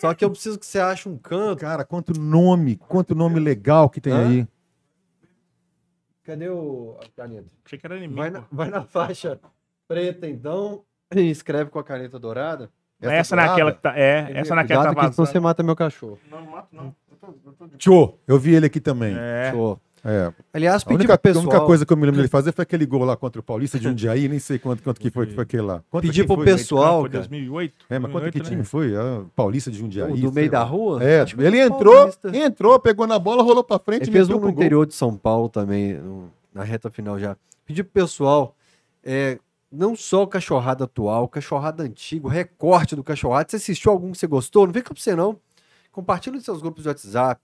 [0.00, 1.60] Só que eu preciso que você ache um canto.
[1.60, 4.28] Cara, quanto nome, quanto nome legal que tem Hã?
[4.28, 4.46] aí.
[6.24, 7.46] Cadê o a caneta?
[7.64, 8.20] Achei que era inimigo.
[8.20, 9.40] Vai na, vai na faixa
[9.88, 10.82] preta, então,
[11.14, 12.70] e escreve com a caneta dourada.
[13.00, 13.98] Essa, essa naquela que tá.
[13.98, 16.18] É, essa naquela tá que senão você mata meu cachorro.
[16.30, 16.94] Não, não mato, não.
[17.78, 19.14] Tchô, eu vi ele aqui também.
[19.16, 19.50] É.
[19.52, 19.78] Show.
[20.04, 20.32] É.
[20.52, 21.44] Aliás, A única, pro a pessoal...
[21.44, 23.78] única coisa que eu me lembro dele fazer foi aquele gol lá contra o Paulista
[23.78, 25.80] de Jundiaí, nem sei quanto, quanto que foi que foi aquele lá.
[25.88, 26.44] Contra Pedir pro foi?
[26.44, 27.20] pessoal- Foi cara.
[27.20, 27.74] 2008.
[27.88, 28.64] É, mas quanto que 2008, time né?
[28.64, 28.96] foi?
[28.96, 30.10] Ah, Paulista de Jundiaí.
[30.12, 30.64] o do meio da lá.
[30.64, 31.04] rua?
[31.04, 32.36] É, que ele entrou, Paulista.
[32.36, 34.60] entrou, pegou na bola, rolou pra frente Ele e fez um no pro gol.
[34.60, 36.00] interior de São Paulo também,
[36.52, 37.36] na reta final já.
[37.64, 38.56] Pedi pro pessoal,
[39.04, 39.38] é,
[39.70, 43.48] não só o cachorrada atual, cachorrada antigo, recorte do cachorrada.
[43.48, 44.66] Você assistiu algum que você gostou?
[44.66, 45.38] Não fica pra você não.
[45.92, 47.40] Compartilha nos seus grupos de WhatsApp.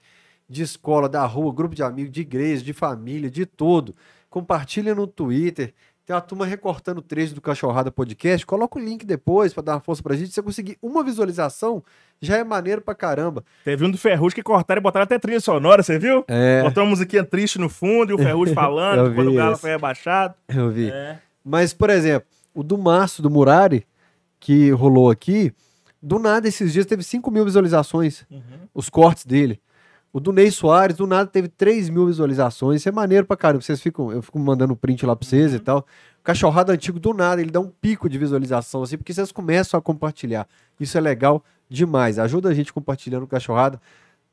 [0.51, 3.95] de escola, da rua, grupo de amigos, de igreja, de família, de tudo.
[4.31, 5.75] Compartilha no Twitter.
[6.07, 8.47] Tem uma turma recortando trecho do Cachorrada Podcast.
[8.47, 10.29] Coloca o link depois para dar uma força pra gente.
[10.31, 11.85] Se você conseguir uma visualização,
[12.19, 13.45] já é maneiro pra caramba.
[13.63, 16.25] Teve um do Ferrugem que cortaram e botaram até trilha sonora, você viu?
[16.27, 16.63] É.
[16.63, 20.35] Botou uma musiquinha triste no fundo e o Ferrugem falando quando o Galo foi rebaixado.
[20.49, 20.89] Eu vi.
[20.91, 21.19] É.
[21.45, 23.87] Mas, por exemplo, o do Márcio, do Murari,
[24.41, 25.53] que rolou aqui,
[26.03, 28.25] do nada esses dias teve 5 mil visualizações,
[28.75, 29.61] os cortes dele.
[30.11, 32.81] O do Ney Soares, do nada, teve 3 mil visualizações.
[32.81, 33.61] Isso é maneiro pra caramba.
[33.61, 35.81] Vocês ficam, eu fico mandando print lá pra vocês e tal.
[36.21, 39.79] O cachorrado antigo, do nada, ele dá um pico de visualização, assim, porque vocês começam
[39.79, 40.49] a compartilhar.
[40.81, 42.19] Isso é legal demais.
[42.19, 43.81] Ajuda a gente compartilhando o cachorrada.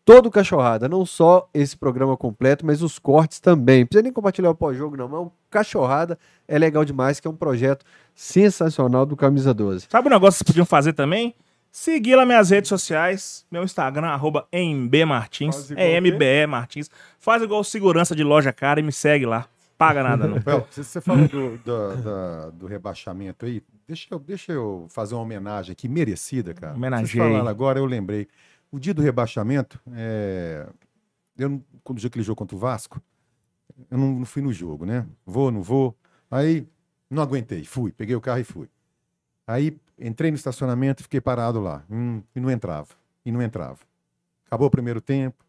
[0.05, 3.81] Todo o cachorrada, não só esse programa completo, mas os cortes também.
[3.81, 5.09] Não precisa nem compartilhar o pós-jogo, não.
[5.09, 9.87] Mas o cachorrada é legal demais, que é um projeto sensacional do Camisa 12.
[9.89, 11.35] Sabe um negócio que vocês podiam fazer também?
[11.77, 15.99] Seguir lá minhas redes sociais, meu Instagram, arroba mbmartins, Faz igual é?
[15.99, 16.89] MBE Martins.
[17.19, 19.45] Faz igual segurança de loja cara e me segue lá.
[19.77, 20.37] Paga nada não.
[20.47, 23.61] Well, você- falou do, do, da- do rebaixamento aí.
[23.85, 26.75] Deixa eu, deixa eu fazer uma homenagem aqui, merecida, cara.
[26.75, 27.07] Homenageei.
[27.19, 28.25] Vocês falaram agora, eu lembrei.
[28.71, 30.65] O dia do rebaixamento, é,
[31.37, 33.01] eu, quando joguei aquele jogo contra o Vasco,
[33.91, 35.05] eu não, não fui no jogo, né?
[35.25, 35.93] Vou, não vou.
[36.31, 36.65] Aí,
[37.09, 37.91] não aguentei, fui.
[37.91, 38.69] Peguei o carro e fui.
[39.45, 41.83] Aí, entrei no estacionamento e fiquei parado lá.
[41.89, 42.89] Hum, e não entrava.
[43.25, 43.79] E não entrava.
[44.45, 45.43] Acabou o primeiro tempo,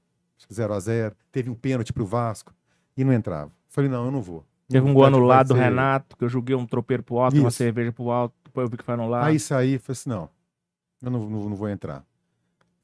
[0.53, 2.53] 0 a 0 Teve um pênalti pro Vasco
[2.97, 3.53] e não entrava.
[3.69, 4.45] Falei, não, eu não vou.
[4.69, 7.59] Teve um gol anulado do Renato, que eu joguei um tropeiro pro alto, uma Isso.
[7.59, 9.27] cerveja pro alto, depois eu vi que foi anulado.
[9.27, 10.29] Aí saí, falei assim, não,
[11.03, 12.05] eu não, não, não vou entrar.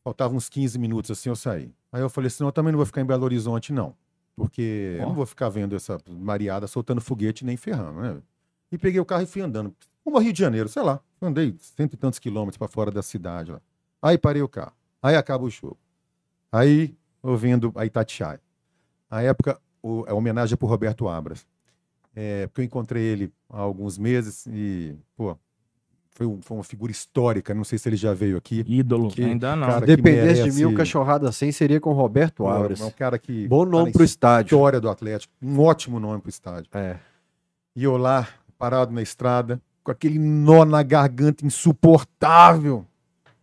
[0.05, 1.73] Faltavam uns 15 minutos assim, eu saí.
[1.91, 3.95] Aí eu falei assim, não, eu também não vou ficar em Belo Horizonte, não.
[4.37, 8.17] Porque eu não vou ficar vendo essa mariada soltando foguete nem ferrando, né?
[8.71, 9.75] E peguei o carro e fui andando.
[10.05, 11.01] Rumo ao Rio de Janeiro, sei lá.
[11.23, 13.61] Andei cento e tantos quilômetros para fora da cidade lá.
[14.01, 14.73] Aí parei o carro.
[15.03, 15.77] Aí acaba o show.
[16.51, 18.41] Aí, ouvindo a Itatiaia.
[19.11, 21.47] A época, o, a homenagem é pro Roberto Abras.
[22.15, 25.37] É, porque eu encontrei ele há alguns meses e, pô,
[26.11, 27.55] foi, um- foi uma figura histórica.
[27.55, 28.65] Não sei se ele já veio aqui.
[28.67, 29.67] Ídolo, Que ainda não.
[29.67, 32.81] cara- Dependesse de merece- mim, o cachorrada 100 seria com Roberto Abras.
[32.81, 33.49] É um cara que.
[33.49, 34.57] Bom nome na pro estádio.
[34.57, 35.33] História do Atlético.
[35.41, 36.69] Um ótimo nome pro estádio.
[36.75, 36.99] É.
[37.75, 38.29] E eu lá,
[38.59, 42.87] parado na estrada, com aquele nó na garganta insuportável.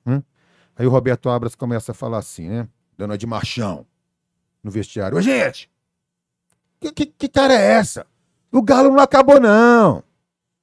[0.05, 0.21] Hum?
[0.75, 2.67] Aí o Roberto Abras começa a falar assim, né?
[2.97, 3.85] Dona de Marchão,
[4.63, 5.17] no vestiário.
[5.17, 5.69] Ô, gente!
[6.79, 8.05] Que, que, que cara é essa?
[8.51, 10.03] O Galo não acabou, não.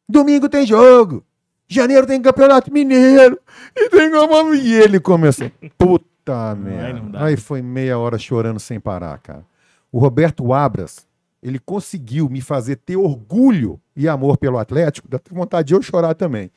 [0.08, 1.24] Domingo tem jogo.
[1.68, 3.38] Janeiro tem campeonato mineiro.
[3.74, 4.54] E tem como.
[4.54, 5.50] E ele começou.
[5.76, 7.00] Puta merda.
[7.00, 7.24] dá.
[7.24, 9.44] Aí foi meia hora chorando sem parar, cara.
[9.90, 11.05] O Roberto Abras,
[11.46, 15.08] ele conseguiu me fazer ter orgulho e amor pelo Atlético.
[15.08, 16.50] Dá vontade de eu chorar também.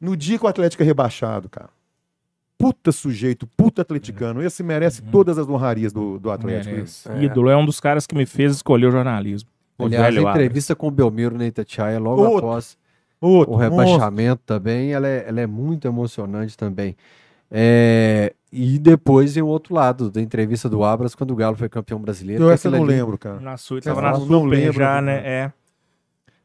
[0.00, 1.68] No dia que o Atlético é rebaixado, cara.
[2.56, 4.42] Puta sujeito, puta atleticano.
[4.42, 6.74] Esse merece todas as honrarias do, do Atlético.
[6.74, 7.08] Merece.
[7.20, 9.48] Ídolo é um dos caras que me fez escolher o jornalismo.
[9.78, 12.48] O Aliás, velho a entrevista com o Belmiro na Itatiaia, logo Outro.
[12.48, 12.78] após
[13.20, 16.96] Outro, o rebaixamento também, ela é, ela é muito emocionante também.
[17.50, 22.00] É, e depois em outro lado, da entrevista do Abras, quando o Galo foi campeão
[22.00, 22.44] brasileiro.
[22.44, 23.38] Eu essa eu não ali- lembro, cara.
[23.40, 25.16] Na sua, Você tava na não lembro já, né?
[25.24, 25.52] É.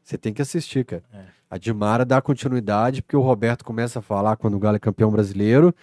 [0.02, 1.02] Você tem que assistir, cara.
[1.12, 1.20] É.
[1.50, 5.10] A Dimara dá continuidade, porque o Roberto começa a falar quando o Galo é campeão
[5.10, 5.74] brasileiro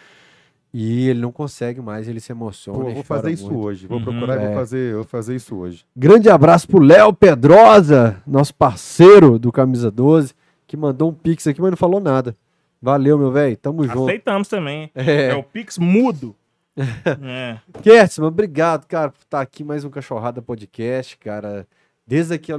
[0.74, 2.80] e ele não consegue mais, ele se emociona.
[2.84, 3.66] Pô, vou fazer isso muito.
[3.66, 3.88] hoje.
[3.88, 4.04] Vou Uhum.
[4.06, 4.48] procurar e É.
[4.48, 5.86] vou fazer, eu vou fazer isso hoje.
[5.96, 10.34] Grande abraço pro Léo Pedrosa, nosso parceiro do Camisa 12,
[10.66, 12.36] que mandou um pix aqui, mas não falou nada.
[12.84, 13.56] Valeu, meu velho.
[13.56, 14.04] Tamo junto.
[14.04, 14.92] Aceitamos também.
[14.94, 15.36] É, É.
[15.36, 16.36] o Pix mudo.
[16.76, 17.58] é.
[17.82, 21.66] Kertzman, obrigado, cara, por estar aqui mais um Cachorrada Podcast, cara.
[22.06, 22.52] Desde aqui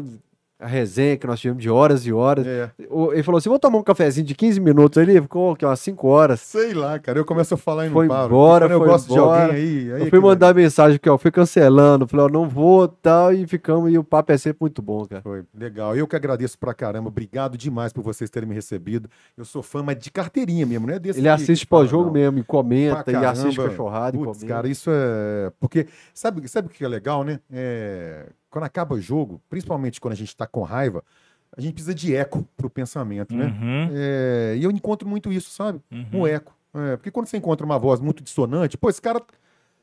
[0.59, 2.47] a, resenha que nós tivemos de horas e horas.
[2.47, 2.71] É.
[2.79, 5.81] Ele falou assim: vou tomar um cafezinho de 15 minutos ali, ficou o quê, umas
[5.81, 6.41] 5 horas.
[6.41, 7.19] Sei lá, cara.
[7.19, 8.27] Eu começo a falar e não Foi paro.
[8.27, 9.45] embora, Quando eu foi gosto embora.
[9.45, 9.79] de alguém aí.
[9.79, 12.87] aí eu é fui que- mandar mensagem aqui, ó, fui cancelando, falei, ó, não vou
[12.89, 15.23] tal, e ficamos, e o papo é sempre muito bom, cara.
[15.23, 15.97] Foi legal.
[15.97, 17.09] Eu que agradeço pra caramba.
[17.09, 19.09] Obrigado demais por vocês terem me recebido.
[19.37, 22.11] Eu sou fã, mas de carteirinha mesmo, não é desse Ele que- assiste que pós-jogo
[22.11, 23.71] mesmo, e comenta, Pra e assiste caramba.
[23.71, 24.55] cachorrada e Putz, comenta.
[24.55, 25.53] cara, isso é.
[25.61, 27.41] Porque sabe, sabe o que é legal, né?
[27.53, 31.03] É, Quando acaba o jogo, principalmente quando a gente tá com raiva,
[31.57, 33.47] a gente precisa de eco pro pensamento, né?
[33.47, 35.81] Uhum, É, E eu encontro muito isso, sabe?
[35.91, 36.57] uhum, Um eco.
[36.73, 39.21] É, porque quando você encontra uma voz muito dissonante, pô, esse cara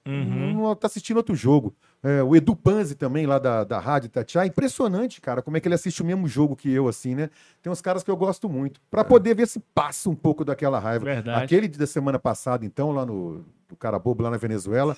[0.08, 0.54] uhum.
[0.54, 1.76] não tá assistindo outro jogo.
[2.02, 5.68] É, o Edu Panzi também, lá da, da Rádio Tatiá, impressionante, cara, como é que
[5.68, 7.30] ele assiste o mesmo jogo que eu, assim, né?
[7.62, 8.80] Tem uns caras que eu gosto muito.
[8.90, 11.04] Pra poder ver se passa um pouco daquela raiva.
[11.04, 11.44] Verdade.
[11.44, 14.96] Aquele da semana passada, então, lá no do cara bobo lá na Venezuela.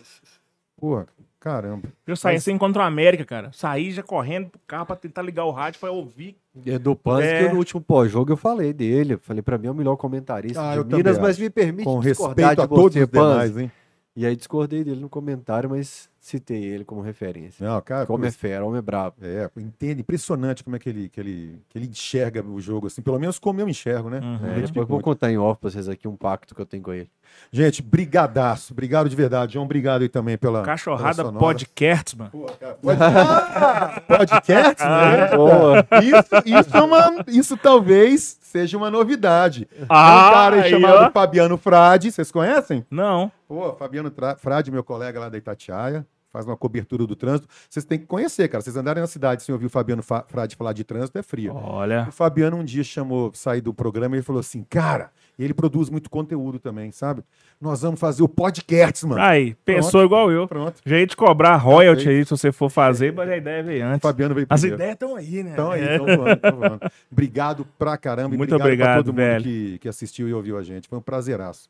[0.77, 1.05] Pô,
[1.43, 1.89] caramba.
[2.07, 3.51] Eu saí, você encontrou a América, cara.
[3.51, 6.37] Saí já correndo pro carro pra tentar ligar o rádio pra ouvir.
[6.65, 7.43] Edu Panzi, É.
[7.47, 9.15] que no último pós-jogo eu falei dele.
[9.15, 11.99] Eu falei, pra mim é o melhor comentarista Ah, de Minas, mas me permite Com
[11.99, 13.71] discordar respeito de a todos os demais, hein?
[14.15, 17.67] E aí discordei dele no comentário, mas citei ele como referência.
[17.67, 19.17] Não, cara, Como é fera, homem é brabo.
[19.21, 23.01] é, entende, impressionante como é que ele, que ele, que ele enxerga o jogo, assim,
[23.01, 24.21] pelo menos como eu enxergo, né?
[24.23, 24.51] Uhum.
[24.57, 26.93] É, depois vou contar em off pra vocês aqui um pacto que eu tenho com
[26.93, 27.09] ele.
[27.51, 32.29] Gente, brigadaço, obrigado de verdade, João, obrigado aí também pela Cachorrada pela podcast, mano.
[32.31, 32.99] Pô, cara, pode...
[33.03, 35.35] Ah, podcast, né?
[35.35, 35.85] Boa.
[36.01, 39.65] Isso, isso, é uma, isso talvez seja uma novidade.
[39.65, 41.11] Tem um Ah, cara aí aí, chamado ó.
[41.11, 42.85] Fabiano Frade, vocês conhecem?
[42.89, 43.31] Não.
[43.47, 47.47] Pô, Fabiano Tra- Frade, meu colega lá da Itatiaia, faz uma cobertura do trânsito.
[47.69, 48.61] Vocês têm que conhecer, cara.
[48.61, 51.53] Vocês andarem na cidade sem ouvir o Fabiano Fa- Frade falar de trânsito, é frio.
[51.55, 52.07] Olha.
[52.09, 55.89] O Fabiano um dia chamou, sair do programa e ele falou assim, cara, ele produz
[55.89, 57.23] muito conteúdo também, sabe?
[57.61, 59.21] Nós vamos fazer o podcast, mano.
[59.21, 60.47] Aí, pensou igual eu.
[60.47, 60.79] Pronto.
[60.85, 64.01] Jeito de cobrar royalty aí se você for fazer, mas a ideia veio O antes.
[64.01, 64.81] Fabiano veio As primeiro.
[64.83, 65.51] ideias estão aí, né?
[65.53, 65.95] Então aí, É.
[65.95, 66.79] então voando, voando.
[67.11, 69.35] Obrigado pra caramba e Muito obrigado, pra obrigado, todo velho.
[69.35, 70.87] mundo que, que assistiu e ouviu a gente.
[70.87, 71.69] Foi um prazeraço.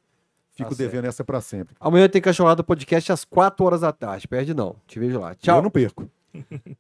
[0.56, 1.76] Fico Tá devendo essa pra sempre.
[1.80, 4.28] Amanhã tem Cachorrada Podcast às 4 horas da tarde.
[4.28, 4.76] Perde não.
[4.88, 5.32] Te vejo lá.
[5.32, 5.62] Eu Tchau.
[5.62, 6.08] não perco.